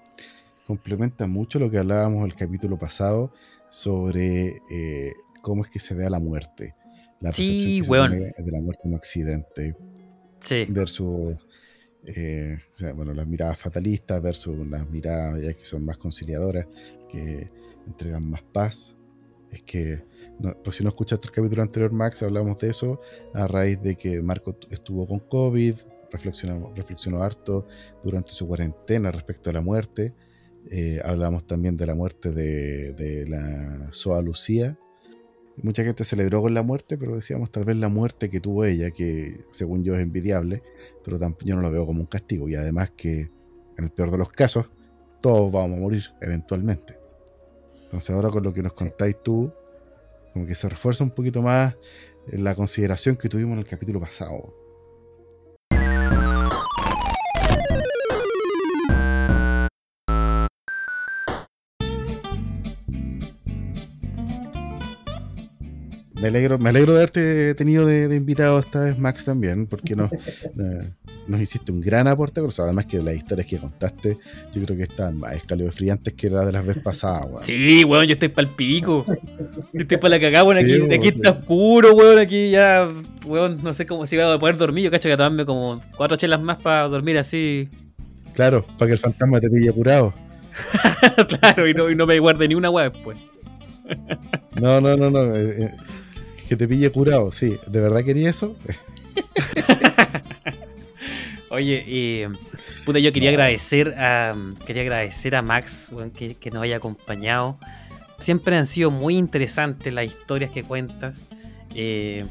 complementa 0.67 1.27
mucho 1.27 1.59
lo 1.59 1.71
que 1.71 1.79
hablábamos 1.79 2.25
el 2.25 2.35
capítulo 2.35 2.79
pasado 2.79 3.33
sobre 3.71 4.61
eh, 4.71 5.13
cómo 5.43 5.63
es 5.63 5.71
que 5.71 5.79
se 5.79 5.95
ve 5.95 6.07
a 6.07 6.11
la 6.11 6.21
muerte. 6.21 6.75
La 7.21 7.33
Sí, 7.33 7.43
percepción 7.43 7.79
que 7.81 7.85
se 7.85 7.91
weón. 7.91 8.45
de 8.45 8.53
la 8.53 8.61
muerte 8.63 8.83
en 8.89 8.95
Occidente 8.95 9.77
Sí. 10.41 10.67
versus 10.69 11.44
eh, 12.07 12.59
bueno, 12.95 13.15
las 13.15 13.27
miradas 13.27 13.59
fatalistas 13.59 14.21
versus 14.21 14.57
las 14.69 14.89
miradas 14.91 15.43
ya 15.43 15.55
que 15.55 15.65
son 15.65 15.85
más 15.85 15.97
conciliadoras, 15.97 16.67
que 17.09 17.51
entregan 17.87 18.29
más 18.29 18.43
paz. 18.43 18.97
Es 19.51 19.63
que, 19.63 20.05
no, 20.41 20.53
por 20.63 20.75
si 20.75 20.83
no 20.83 20.91
escuchaste 20.91 21.29
el 21.29 21.33
capítulo 21.33 21.63
anterior, 21.63 21.93
Max, 21.93 22.23
hablamos 22.23 22.61
de 22.61 22.71
eso 22.71 23.01
a 23.33 23.47
raíz 23.47 23.81
de 23.83 23.97
que 23.97 24.21
Marco 24.21 24.57
estuvo 24.71 25.07
con 25.07 25.21
COVID, 25.21 25.77
reflexionó, 26.11 26.73
reflexionó 26.75 27.23
harto 27.23 27.67
durante 28.03 28.33
su 28.33 28.47
cuarentena 28.47 29.11
respecto 29.11 29.51
a 29.51 29.53
la 29.53 29.61
muerte. 29.61 30.13
Eh, 30.71 31.01
hablamos 31.05 31.47
también 31.47 31.77
de 31.77 31.87
la 31.87 31.95
muerte 31.95 32.33
de, 32.33 32.93
de 32.95 33.27
la 33.29 33.93
Soa 33.93 34.23
Lucía. 34.23 34.79
Mucha 35.63 35.85
gente 35.85 36.05
celebró 36.05 36.43
con 36.43 36.53
la 36.53 36.63
muerte, 36.63 36.99
pero 36.99 37.15
decíamos 37.15 37.51
tal 37.51 37.65
vez 37.65 37.77
la 37.77 37.89
muerte 37.89 38.29
que 38.29 38.41
tuvo 38.41 38.65
ella, 38.65 38.91
que 38.91 39.45
según 39.53 39.85
yo 39.85 39.95
es 39.95 40.03
envidiable, 40.03 40.63
pero 41.05 41.19
yo 41.45 41.55
no 41.55 41.63
lo 41.63 41.71
veo 41.71 41.87
como 41.87 42.01
un 42.01 42.07
castigo. 42.07 42.49
Y 42.49 42.57
además 42.57 42.91
que 42.97 43.31
en 43.77 43.85
el 43.85 43.91
peor 43.91 44.11
de 44.11 44.19
los 44.19 44.31
casos, 44.31 44.71
todos 45.21 45.51
vamos 45.53 45.79
a 45.79 45.81
morir 45.81 46.05
eventualmente. 46.21 46.99
Entonces 47.85 48.11
ahora 48.11 48.31
con 48.31 48.43
lo 48.43 48.53
que 48.53 48.63
nos 48.63 48.73
contáis 48.73 49.17
tú, 49.23 49.53
como 50.33 50.47
que 50.47 50.55
se 50.55 50.69
refuerza 50.69 51.05
un 51.05 51.11
poquito 51.11 51.43
más 51.43 51.75
eh, 52.27 52.39
la 52.39 52.55
consideración 52.55 53.17
que 53.17 53.29
tuvimos 53.29 53.53
en 53.53 53.61
el 53.61 53.67
capítulo 53.67 54.01
pasado. 54.01 54.64
Me 66.25 66.29
alegro, 66.29 66.59
me 66.59 66.71
alegro 66.71 66.95
de 66.95 67.01
haberte 67.01 67.55
tenido 67.55 67.85
de, 67.85 68.09
de 68.09 68.17
invitado 68.17 68.59
esta 68.59 68.81
vez, 68.81 68.99
Max, 68.99 69.27
también, 69.27 69.67
porque 69.67 69.95
nos, 69.95 70.11
eh, 70.59 70.91
nos 71.27 71.39
hiciste 71.39 71.71
un 71.71 71.83
gran 71.83 72.09
aporte, 72.09 72.41
pero 72.41 72.51
además 72.65 72.87
que 72.87 73.03
las 73.03 73.15
historias 73.15 73.47
que 73.47 73.59
contaste, 73.59 74.17
yo 74.55 74.65
creo 74.65 74.75
que 74.75 74.85
están 74.85 75.19
más 75.19 75.35
escalofriantes 75.35 76.15
que 76.15 76.31
la 76.31 76.47
de 76.47 76.53
las 76.53 76.65
veces 76.65 76.83
pasadas, 76.83 77.27
weón. 77.29 77.45
Sí, 77.45 77.85
weón, 77.85 78.07
yo 78.07 78.15
estoy 78.15 78.31
pa'l 78.31 78.49
pico. 78.49 79.05
Yo 79.75 79.83
estoy 79.83 79.99
para 79.99 80.17
la 80.17 80.21
cagada, 80.21 80.45
weón. 80.45 80.65
Sí, 80.65 80.73
Aquí, 80.73 80.81
weón. 80.81 80.93
aquí 80.95 81.09
está 81.09 81.31
oscuro, 81.33 81.93
weón. 81.93 82.19
Aquí 82.19 82.51
ya, 82.51 82.89
weón, 83.27 83.63
no 83.63 83.75
sé 83.75 83.85
cómo 83.85 84.07
si 84.07 84.17
voy 84.17 84.25
a 84.25 84.39
poder 84.39 84.57
dormir. 84.57 84.85
Yo 84.85 84.91
cacho 84.91 85.11
que 85.11 85.19
tomarme 85.19 85.45
como 85.45 85.83
cuatro 85.95 86.17
chelas 86.17 86.41
más 86.41 86.57
para 86.57 86.89
dormir 86.89 87.19
así. 87.19 87.69
Claro, 88.33 88.65
para 88.79 88.87
que 88.87 88.93
el 88.95 88.99
fantasma 88.99 89.41
te 89.41 89.51
pille 89.51 89.71
curado. 89.73 90.15
claro, 91.39 91.69
y 91.69 91.75
no, 91.75 91.91
y 91.91 91.95
no 91.95 92.07
me 92.07 92.19
guarde 92.19 92.49
ni 92.49 92.55
una 92.55 92.71
weá 92.71 92.89
después. 92.89 93.19
No, 94.59 94.81
no, 94.81 94.97
no, 94.97 95.11
no. 95.11 95.21
Que 96.49 96.57
te 96.57 96.67
pille 96.69 96.91
curado, 96.91 97.33
sí. 97.33 97.57
¿De 97.67 97.81
verdad 97.81 98.05
quería 98.05 98.31
eso? 98.31 98.57
Oye, 101.51 101.85
eh, 101.87 102.29
puta, 102.85 102.99
yo 102.99 103.13
quería 103.13 103.31
No. 103.31 103.35
agradecer 103.35 103.95
a 103.97 104.35
quería 104.67 104.83
agradecer 104.83 105.37
a 105.37 105.43
Max 105.43 105.91
que, 106.17 106.35
que 106.35 106.51
nos 106.51 106.63
haya 106.65 106.77
acompañado. 106.77 107.59
Siempre 108.19 108.57
han 108.57 108.67
sido 108.67 108.91
muy 108.91 109.17
interesantes 109.17 109.93
las 109.93 110.07
historias 110.07 110.51
que 110.51 110.63
cuentas. 110.65 111.21
Eh, 111.75 112.25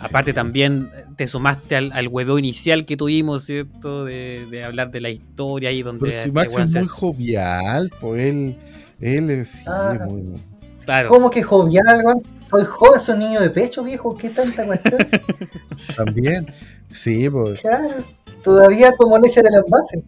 aparte 0.00 0.30
Sí. 0.32 0.34
también 0.34 0.90
te 1.16 1.26
sumaste 1.28 1.76
al, 1.76 1.92
al 1.92 2.08
hueveo 2.08 2.38
inicial 2.38 2.84
que 2.86 2.96
tuvimos, 2.96 3.44
¿cierto? 3.44 4.04
De, 4.04 4.46
de 4.50 4.64
hablar 4.64 4.90
de 4.90 5.00
la 5.00 5.10
historia 5.10 5.70
y 5.70 5.82
donde... 5.82 6.00
Pero 6.00 6.12
si 6.12 6.18
este 6.18 6.32
Max 6.32 6.56
es 6.56 6.74
muy 6.74 6.88
jovial, 6.88 7.92
pues 8.00 8.22
él, 8.22 8.56
él 9.00 9.30
es, 9.30 9.48
sí, 9.50 9.64
Ah. 9.68 9.98
muy, 10.04 10.22
muy- 10.22 10.40
Claro. 10.84 11.08
¿Cómo 11.08 11.30
que 11.30 11.42
jovial, 11.42 12.02
weón? 12.04 12.22
Soy 12.50 12.64
joven, 12.64 13.00
soy 13.00 13.18
niño 13.18 13.40
de 13.40 13.50
pecho, 13.50 13.82
viejo. 13.82 14.16
¿Qué 14.16 14.30
tanta 14.30 14.64
cuestión? 14.66 14.98
También, 15.96 16.52
sí, 16.92 17.28
pues, 17.30 17.60
claro. 17.60 17.96
Todavía 18.42 18.92
tomo 18.98 19.18
leche 19.18 19.40
del 19.42 19.54
envase. 19.54 20.04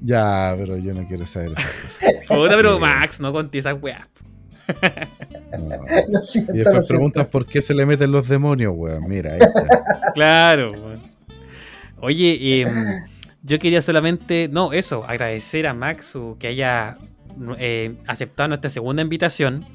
ya, 0.00 0.54
pero 0.56 0.76
yo 0.78 0.94
no 0.94 1.06
quiero 1.06 1.26
saber 1.26 1.52
esas 1.52 1.64
cosas. 1.72 2.14
Pero 2.56 2.76
Eh, 2.76 2.80
Max, 2.80 3.18
no 3.20 3.32
conté 3.32 3.58
esas 3.58 3.82
weas. 3.82 4.06
no. 5.58 5.68
Lo 6.08 6.20
siento, 6.20 6.52
Y 6.54 6.58
lo 6.58 6.64
después 6.64 6.86
siento. 6.86 6.86
preguntas 6.88 7.26
por 7.26 7.46
qué 7.46 7.60
se 7.60 7.74
le 7.74 7.84
meten 7.84 8.12
los 8.12 8.28
demonios, 8.28 8.72
weón. 8.76 9.08
Mira, 9.08 9.32
ahí 9.32 9.40
está. 9.40 10.12
Claro. 10.14 10.72
weón. 10.72 11.02
Oye, 12.00 12.62
em, 12.62 13.04
yo 13.42 13.58
quería 13.58 13.82
solamente, 13.82 14.48
no, 14.50 14.72
eso, 14.72 15.04
agradecer 15.04 15.66
a 15.66 15.74
Max 15.74 16.16
que 16.38 16.46
haya 16.48 16.96
eh, 17.58 17.96
aceptado 18.06 18.48
nuestra 18.48 18.70
segunda 18.70 19.02
invitación 19.02 19.66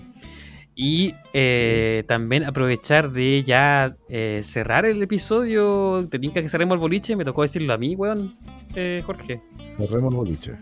y 0.80 1.16
eh, 1.34 2.04
también 2.08 2.44
aprovechar 2.44 3.12
de 3.12 3.44
ya 3.44 3.98
eh, 4.10 4.41
cerrar 4.44 4.86
el 4.86 5.02
episodio. 5.02 6.08
Te 6.08 6.20
tinca 6.20 6.40
que 6.40 6.49
cerremos 6.49 6.76
el 6.76 6.80
boliche, 6.80 7.16
me 7.16 7.26
tocó 7.26 7.41
decirlo 7.41 7.74
a 7.74 7.80
mí, 7.80 7.95
weón, 7.95 8.38
eh, 8.76 9.02
Jorge. 9.04 9.41
Cerremos 9.76 10.14
el 10.14 10.18
boliche. 10.18 10.60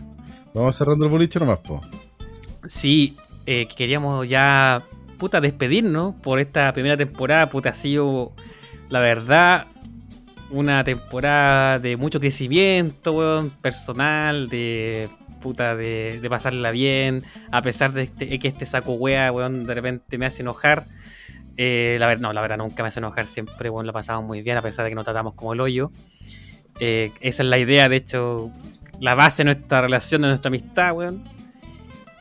Vamos 0.54 0.74
cerrando 0.74 1.04
el 1.04 1.10
boliche 1.10 1.38
nomás, 1.38 1.58
po. 1.58 1.82
Sí, 2.66 3.14
eh, 3.44 3.66
que 3.68 3.74
queríamos 3.76 4.26
ya, 4.26 4.82
puta, 5.18 5.38
despedirnos 5.42 6.14
por 6.14 6.38
esta 6.38 6.72
primera 6.72 6.96
temporada. 6.96 7.50
Puta, 7.50 7.68
ha 7.68 7.74
sido, 7.74 8.32
la 8.88 9.00
verdad, 9.00 9.66
una 10.50 10.82
temporada 10.82 11.78
de 11.78 11.98
mucho 11.98 12.20
crecimiento, 12.20 13.12
weón, 13.12 13.50
personal, 13.50 14.48
de 14.48 15.10
puta, 15.46 15.76
de, 15.76 16.18
de 16.20 16.28
pasarla 16.30 16.72
bien, 16.72 17.22
a 17.52 17.62
pesar 17.62 17.92
de 17.92 18.02
este- 18.02 18.38
que 18.38 18.48
este 18.48 18.66
saco 18.66 18.92
wea, 18.94 19.30
weón, 19.30 19.64
de 19.66 19.74
repente 19.74 20.18
me 20.18 20.26
hace 20.26 20.42
enojar. 20.42 20.86
Eh, 21.56 21.96
la 22.00 22.06
verdad, 22.08 22.20
no, 22.22 22.32
la 22.32 22.40
verdad 22.40 22.58
nunca 22.58 22.82
me 22.82 22.88
hace 22.88 22.98
enojar, 23.00 23.26
siempre, 23.26 23.70
weón, 23.70 23.86
lo 23.86 23.92
pasamos 23.92 24.24
muy 24.24 24.42
bien, 24.42 24.56
a 24.58 24.62
pesar 24.62 24.84
de 24.84 24.90
que 24.90 24.94
nos 24.96 25.04
tratamos 25.04 25.34
como 25.34 25.52
el 25.52 25.60
hoyo. 25.60 25.92
Eh, 26.80 27.12
esa 27.20 27.42
es 27.44 27.48
la 27.48 27.58
idea, 27.58 27.88
de 27.88 27.96
hecho, 27.96 28.50
la 29.00 29.14
base 29.14 29.44
de 29.44 29.54
nuestra 29.54 29.80
relación, 29.80 30.22
de 30.22 30.28
nuestra 30.28 30.48
amistad, 30.48 30.92
weón. 30.94 31.24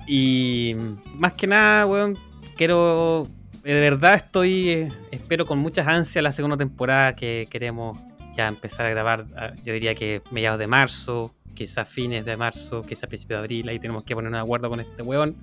Y 0.08 0.76
más 1.16 1.34
que 1.34 1.48
nada, 1.48 1.86
weón, 1.86 2.18
quiero. 2.56 3.28
De 3.64 3.74
verdad 3.74 4.14
estoy. 4.16 4.70
eh, 4.70 4.92
espero 5.12 5.46
con 5.46 5.58
muchas 5.60 5.88
ansias 5.88 6.22
la 6.24 6.32
segunda 6.32 6.56
temporada 6.58 7.16
que 7.16 7.48
queremos 7.50 7.98
ya 8.38 8.48
empezar 8.48 8.86
a 8.86 8.92
grabar. 8.92 9.26
ah, 9.36 9.52
Yo 9.64 9.74
diría 9.74 9.96
que 9.96 10.22
mediados 10.32 10.60
de 10.60 10.68
marzo, 10.68 11.34
quizás 11.56 11.90
fines 11.90 12.24
de 12.26 12.38
marzo, 12.38 12.84
quizás 12.84 13.08
principios 13.08 13.40
de 13.40 13.44
abril. 13.44 13.70
Ahí 13.70 13.80
tenemos 13.80 14.04
que 14.04 14.14
poner 14.14 14.30
un 14.30 14.36
acuerdo 14.36 14.70
con 14.70 14.80
este 14.80 15.02
weón. 15.02 15.36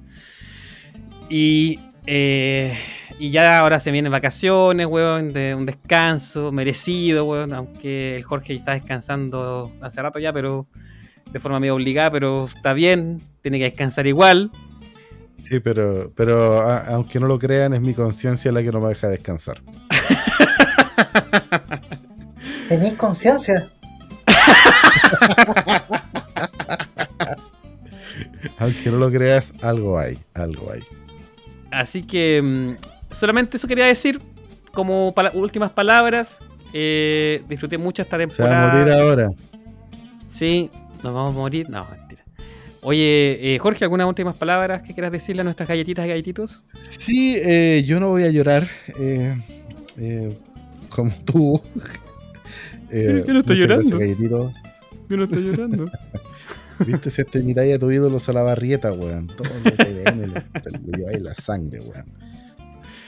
Y. 1.28 1.80
eh, 2.06 2.76
y 3.18 3.30
ya 3.30 3.58
ahora 3.58 3.78
se 3.80 3.90
vienen 3.92 4.10
vacaciones, 4.12 4.86
weón, 4.86 5.32
de 5.32 5.54
un 5.54 5.64
descanso 5.66 6.52
merecido, 6.52 7.24
weón. 7.24 7.52
Aunque 7.54 8.16
el 8.16 8.24
Jorge 8.24 8.54
está 8.54 8.72
descansando 8.72 9.72
hace 9.80 10.02
rato 10.02 10.18
ya, 10.18 10.32
pero 10.32 10.66
de 11.32 11.40
forma 11.40 11.60
medio 11.60 11.74
obligada, 11.74 12.10
pero 12.10 12.44
está 12.46 12.72
bien, 12.74 13.22
tiene 13.40 13.58
que 13.58 13.64
descansar 13.64 14.06
igual. 14.06 14.50
Sí, 15.38 15.60
pero, 15.60 16.12
pero 16.14 16.60
a- 16.60 16.86
aunque 16.88 17.18
no 17.20 17.26
lo 17.26 17.38
crean, 17.38 17.72
es 17.74 17.80
mi 17.80 17.94
conciencia 17.94 18.52
la 18.52 18.62
que 18.62 18.70
no 18.72 18.80
me 18.80 18.88
deja 18.90 19.08
descansar. 19.08 19.60
¿Tenéis 22.68 22.94
conciencia? 22.94 23.68
Aunque 28.62 28.90
no 28.90 28.96
lo 28.98 29.10
creas, 29.10 29.52
algo 29.62 29.98
hay, 29.98 30.18
algo 30.34 30.70
hay. 30.72 30.80
Así 31.70 32.02
que 32.02 32.40
mm, 32.42 33.14
solamente 33.14 33.56
eso 33.56 33.66
quería 33.66 33.86
decir 33.86 34.20
como 34.72 35.12
pala- 35.14 35.32
últimas 35.34 35.70
palabras. 35.70 36.38
Eh, 36.72 37.42
disfruté 37.48 37.76
mucho 37.78 38.02
esta 38.02 38.16
Se 38.16 38.24
va 38.24 38.24
a 38.24 38.28
temporada. 38.36 38.72
morir 38.78 38.92
ahora. 38.94 39.28
Sí, 40.26 40.70
nos 41.02 41.12
vamos 41.12 41.34
a 41.34 41.38
morir. 41.38 41.68
No, 41.68 41.86
mentira. 41.90 42.22
Oye, 42.82 43.54
eh, 43.54 43.58
Jorge, 43.58 43.84
¿algunas 43.84 44.06
últimas 44.08 44.34
palabras 44.34 44.82
que 44.82 44.92
quieras 44.94 45.12
decirle 45.12 45.42
a 45.42 45.44
nuestras 45.44 45.68
galletitas 45.68 46.04
y 46.04 46.08
galletitos? 46.08 46.62
Sí, 46.98 47.36
eh, 47.44 47.84
yo 47.86 48.00
no 48.00 48.08
voy 48.08 48.24
a 48.24 48.30
llorar 48.30 48.66
eh, 48.98 49.36
eh, 49.98 50.36
como 50.88 51.10
tú. 51.24 51.60
Yo 52.90 53.24
no 53.32 53.38
estoy 53.40 53.56
llorando. 53.56 53.98
Yo 55.08 55.16
no 55.16 55.24
estoy 55.24 55.42
llorando. 55.44 55.90
Viste, 56.86 57.10
si 57.10 57.24
te 57.24 57.42
miráis 57.42 57.74
a 57.74 57.78
tu 57.78 57.90
ídolo 57.90 58.18
a 58.26 58.32
la 58.32 58.42
barrieta, 58.42 58.92
weón. 58.92 59.26
Todo 59.28 59.48
lo 59.64 59.76
que 59.76 59.92
ven, 59.92 60.20
le, 60.20 60.26
le 60.28 60.98
lleváis 60.98 61.22
la 61.22 61.34
sangre, 61.34 61.80
weón. 61.80 62.06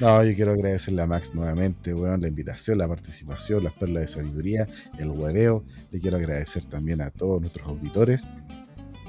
No, 0.00 0.22
yo 0.24 0.34
quiero 0.34 0.52
agradecerle 0.52 1.02
a 1.02 1.06
Max 1.06 1.34
nuevamente, 1.34 1.94
weón, 1.94 2.20
la 2.20 2.28
invitación, 2.28 2.78
la 2.78 2.88
participación, 2.88 3.62
las 3.64 3.72
perlas 3.74 4.02
de 4.02 4.08
sabiduría, 4.08 4.66
el 4.98 5.10
hueveo. 5.10 5.64
Le 5.90 6.00
quiero 6.00 6.16
agradecer 6.16 6.64
también 6.64 7.00
a 7.00 7.10
todos 7.10 7.40
nuestros 7.40 7.66
auditores, 7.68 8.28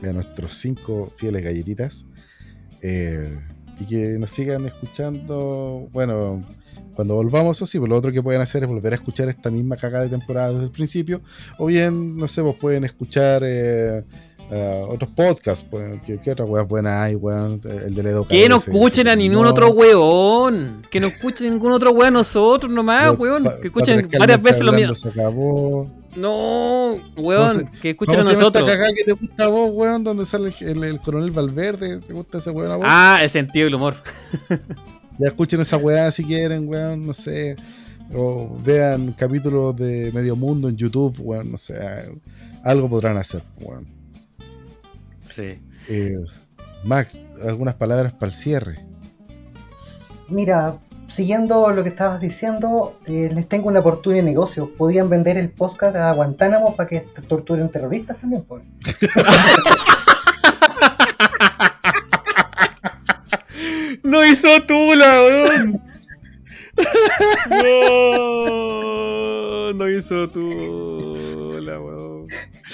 a 0.03 0.13
nuestros 0.13 0.53
cinco 0.55 1.11
fieles 1.17 1.43
galletitas. 1.43 2.05
eh, 2.81 3.39
y 3.79 3.85
que 3.85 4.17
nos 4.19 4.31
sigan 4.31 4.65
escuchando. 4.65 5.89
Bueno, 5.91 6.45
cuando 6.93 7.15
volvamos, 7.15 7.57
eso 7.57 7.65
sí, 7.65 7.77
pues 7.79 7.89
lo 7.89 7.97
otro 7.97 8.11
que 8.11 8.23
pueden 8.23 8.41
hacer 8.41 8.63
es 8.63 8.69
volver 8.69 8.93
a 8.93 8.95
escuchar 8.95 9.27
esta 9.27 9.51
misma 9.51 9.75
cagada 9.75 10.03
de 10.05 10.09
temporada 10.11 10.51
desde 10.53 10.65
el 10.65 10.71
principio. 10.71 11.21
O 11.57 11.65
bien, 11.65 12.15
no 12.15 12.27
sé, 12.27 12.41
pues 12.41 12.55
pueden 12.55 12.83
escuchar. 12.85 13.43
eh, 13.45 14.03
eh, 14.51 14.85
otros 14.87 15.09
podcasts, 15.15 15.65
pues, 15.69 15.99
¿qué, 16.05 16.19
qué 16.19 16.31
otras 16.31 16.47
weas 16.47 16.67
buenas 16.67 16.99
hay, 16.99 17.15
weón? 17.15 17.59
El 17.63 17.93
de 17.95 18.03
Ledo 18.03 18.27
Que 18.27 18.47
no 18.47 18.57
escuchen 18.57 19.07
a 19.07 19.15
ningún 19.15 19.43
no. 19.43 19.49
otro 19.49 19.71
weón. 19.71 20.83
Que 20.91 20.99
no 20.99 21.07
escuchen 21.07 21.51
ningún 21.51 21.71
otro 21.71 21.91
weón 21.91 22.13
nosotros 22.13 22.71
nomás, 22.71 23.07
Los 23.07 23.19
weón. 23.19 23.43
pa- 23.43 23.57
Que 23.59 23.67
escuchen 23.67 24.09
varias 24.19 24.41
veces 24.41 24.61
lo 24.61 24.71
mismo. 24.73 24.93
Se 24.95 25.09
acabó. 25.09 25.89
No, 26.15 26.97
¿Cómo 27.15 27.27
weón. 27.27 27.69
Que 27.81 27.89
escuchen 27.91 28.15
a 28.15 28.17
¿Cómo 28.19 28.29
se 28.29 28.35
llama 28.35 28.47
esta 28.47 28.59
nosotros. 28.59 28.63
cagada 28.69 28.89
que 28.95 29.03
te 29.03 29.11
gusta 29.13 29.45
a 29.45 29.47
vos, 29.47 29.69
weón? 29.73 30.03
Donde 30.03 30.25
sale 30.25 30.53
el, 30.61 30.67
el- 30.67 30.83
el 30.83 30.99
coronel 30.99 31.31
Valverde. 31.31 31.99
¿Se 31.99 32.13
gusta 32.13 32.37
ese 32.37 32.51
weón 32.51 32.71
a 32.71 32.75
vos? 32.77 32.85
Ah, 32.87 33.19
el 33.23 33.29
sentido 33.29 33.65
del 33.65 33.75
humor. 33.75 33.95
Ya 35.17 35.27
escuchen 35.27 35.61
esa 35.61 35.77
weá 35.77 36.11
si 36.11 36.25
quieren, 36.25 36.67
weón, 36.67 37.07
no 37.07 37.13
sé. 37.13 37.55
O 38.13 38.53
vean 38.65 39.13
capítulos 39.17 39.73
de 39.77 40.11
Medio 40.13 40.35
Mundo 40.35 40.67
en 40.67 40.75
YouTube, 40.75 41.15
weón, 41.21 41.51
no 41.51 41.57
sé. 41.57 41.73
Algo 42.65 42.89
podrán 42.89 43.15
hacer, 43.15 43.41
weón. 43.61 43.87
Sí. 45.35 45.59
Eh, 45.89 46.15
Max, 46.83 47.19
algunas 47.45 47.75
palabras 47.75 48.13
para 48.13 48.27
el 48.27 48.33
cierre. 48.33 48.85
Mira, 50.29 50.77
siguiendo 51.07 51.69
lo 51.71 51.83
que 51.83 51.89
estabas 51.89 52.21
diciendo, 52.21 52.97
eh, 53.05 53.29
les 53.33 53.47
tengo 53.47 53.67
una 53.67 53.81
oportunidad 53.81 54.23
de 54.23 54.31
negocio. 54.31 54.71
Podían 54.77 55.09
vender 55.09 55.37
el 55.37 55.51
podcast 55.51 55.95
a 55.97 56.11
Guantánamo 56.13 56.75
para 56.75 56.87
que 56.87 57.01
torturen 57.27 57.69
terroristas 57.69 58.17
también, 58.19 58.43
pues. 58.43 58.63
No 64.03 64.23
hizo 64.23 64.47
Tula, 64.67 65.21
weón. 65.21 65.81
No, 67.49 69.73
no 69.73 69.89
hizo 69.89 70.29
Tula, 70.29 71.79
weón. 71.79 71.94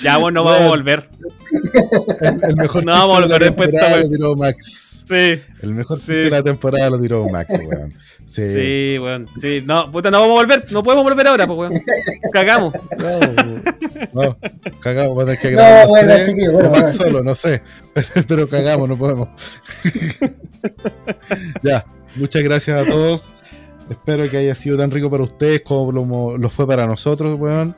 Ya, 0.04 0.18
bueno, 0.18 0.40
no 0.42 0.44
vamos 0.46 0.60
a 0.62 0.64
Weón. 0.66 0.78
volver. 0.80 1.10
El, 2.22 2.44
el 2.50 2.56
mejor 2.56 2.86
No, 2.86 2.92
vamos 2.92 3.18
a 3.18 3.22
de 3.22 3.28
la 3.28 3.36
volver 3.36 3.44
después 3.44 3.72
de 3.72 3.78
esta 3.78 3.88
temporada 3.88 4.04
lo 4.04 4.10
tiró 4.10 4.36
Max. 4.36 4.88
Sí, 5.08 5.42
El 5.62 5.74
mejor 5.74 6.00
Sí. 6.00 6.14
de 6.14 6.30
la 6.30 6.42
temporada 6.44 6.90
lo 6.90 7.00
tiró 7.00 7.28
Max, 7.28 7.54
weón. 7.66 7.94
Sí. 8.26 8.50
sí, 8.50 8.98
weón. 9.00 9.28
Sí, 9.42 9.62
no, 9.66 9.92
puta, 9.92 10.10
no 10.10 10.22
vamos 10.22 10.38
a 10.38 10.42
volver. 10.42 10.72
No 10.72 10.84
podemos 10.84 11.04
volver 11.04 11.28
ahora, 11.28 11.46
pues, 11.48 11.58
weón. 11.60 11.82
Cagamos. 12.32 12.74
No, 12.98 13.20
no, 14.14 14.38
cagamos, 14.80 15.18
vamos 15.18 15.24
a 15.24 15.26
tener 15.26 15.40
que 15.42 15.52
No, 15.52 15.58
grabar 15.58 15.80
los 15.82 15.90
bueno, 15.90 16.14
tres, 16.14 16.28
chiquillos, 16.28 16.50
o 16.50 16.54
bueno, 16.54 16.70
Max 16.70 16.98
bueno. 16.98 17.04
solo, 17.12 17.24
no 17.24 17.36
sé. 17.36 17.62
Pero 18.28 18.48
cagamos, 18.48 18.88
no 18.88 18.98
podemos. 18.98 19.28
ya, 21.64 21.86
muchas 22.16 22.44
gracias 22.44 22.88
a 22.88 22.90
todos. 22.90 23.30
Espero 23.90 24.30
que 24.30 24.38
haya 24.38 24.56
sido 24.56 24.78
tan 24.78 24.92
rico 24.92 25.10
para 25.12 25.24
ustedes 25.24 25.62
como 25.62 25.92
lo, 25.92 26.38
lo 26.38 26.50
fue 26.50 26.66
para 26.66 26.88
nosotros, 26.88 27.38
weón 27.38 27.76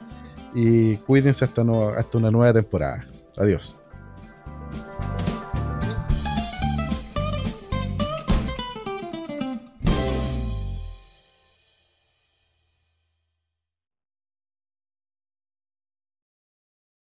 y 0.53 0.97
cuídense 0.97 1.45
hasta, 1.45 1.63
hasta 1.97 2.17
una 2.17 2.31
nueva 2.31 2.53
temporada. 2.53 3.05
Adiós. 3.37 3.75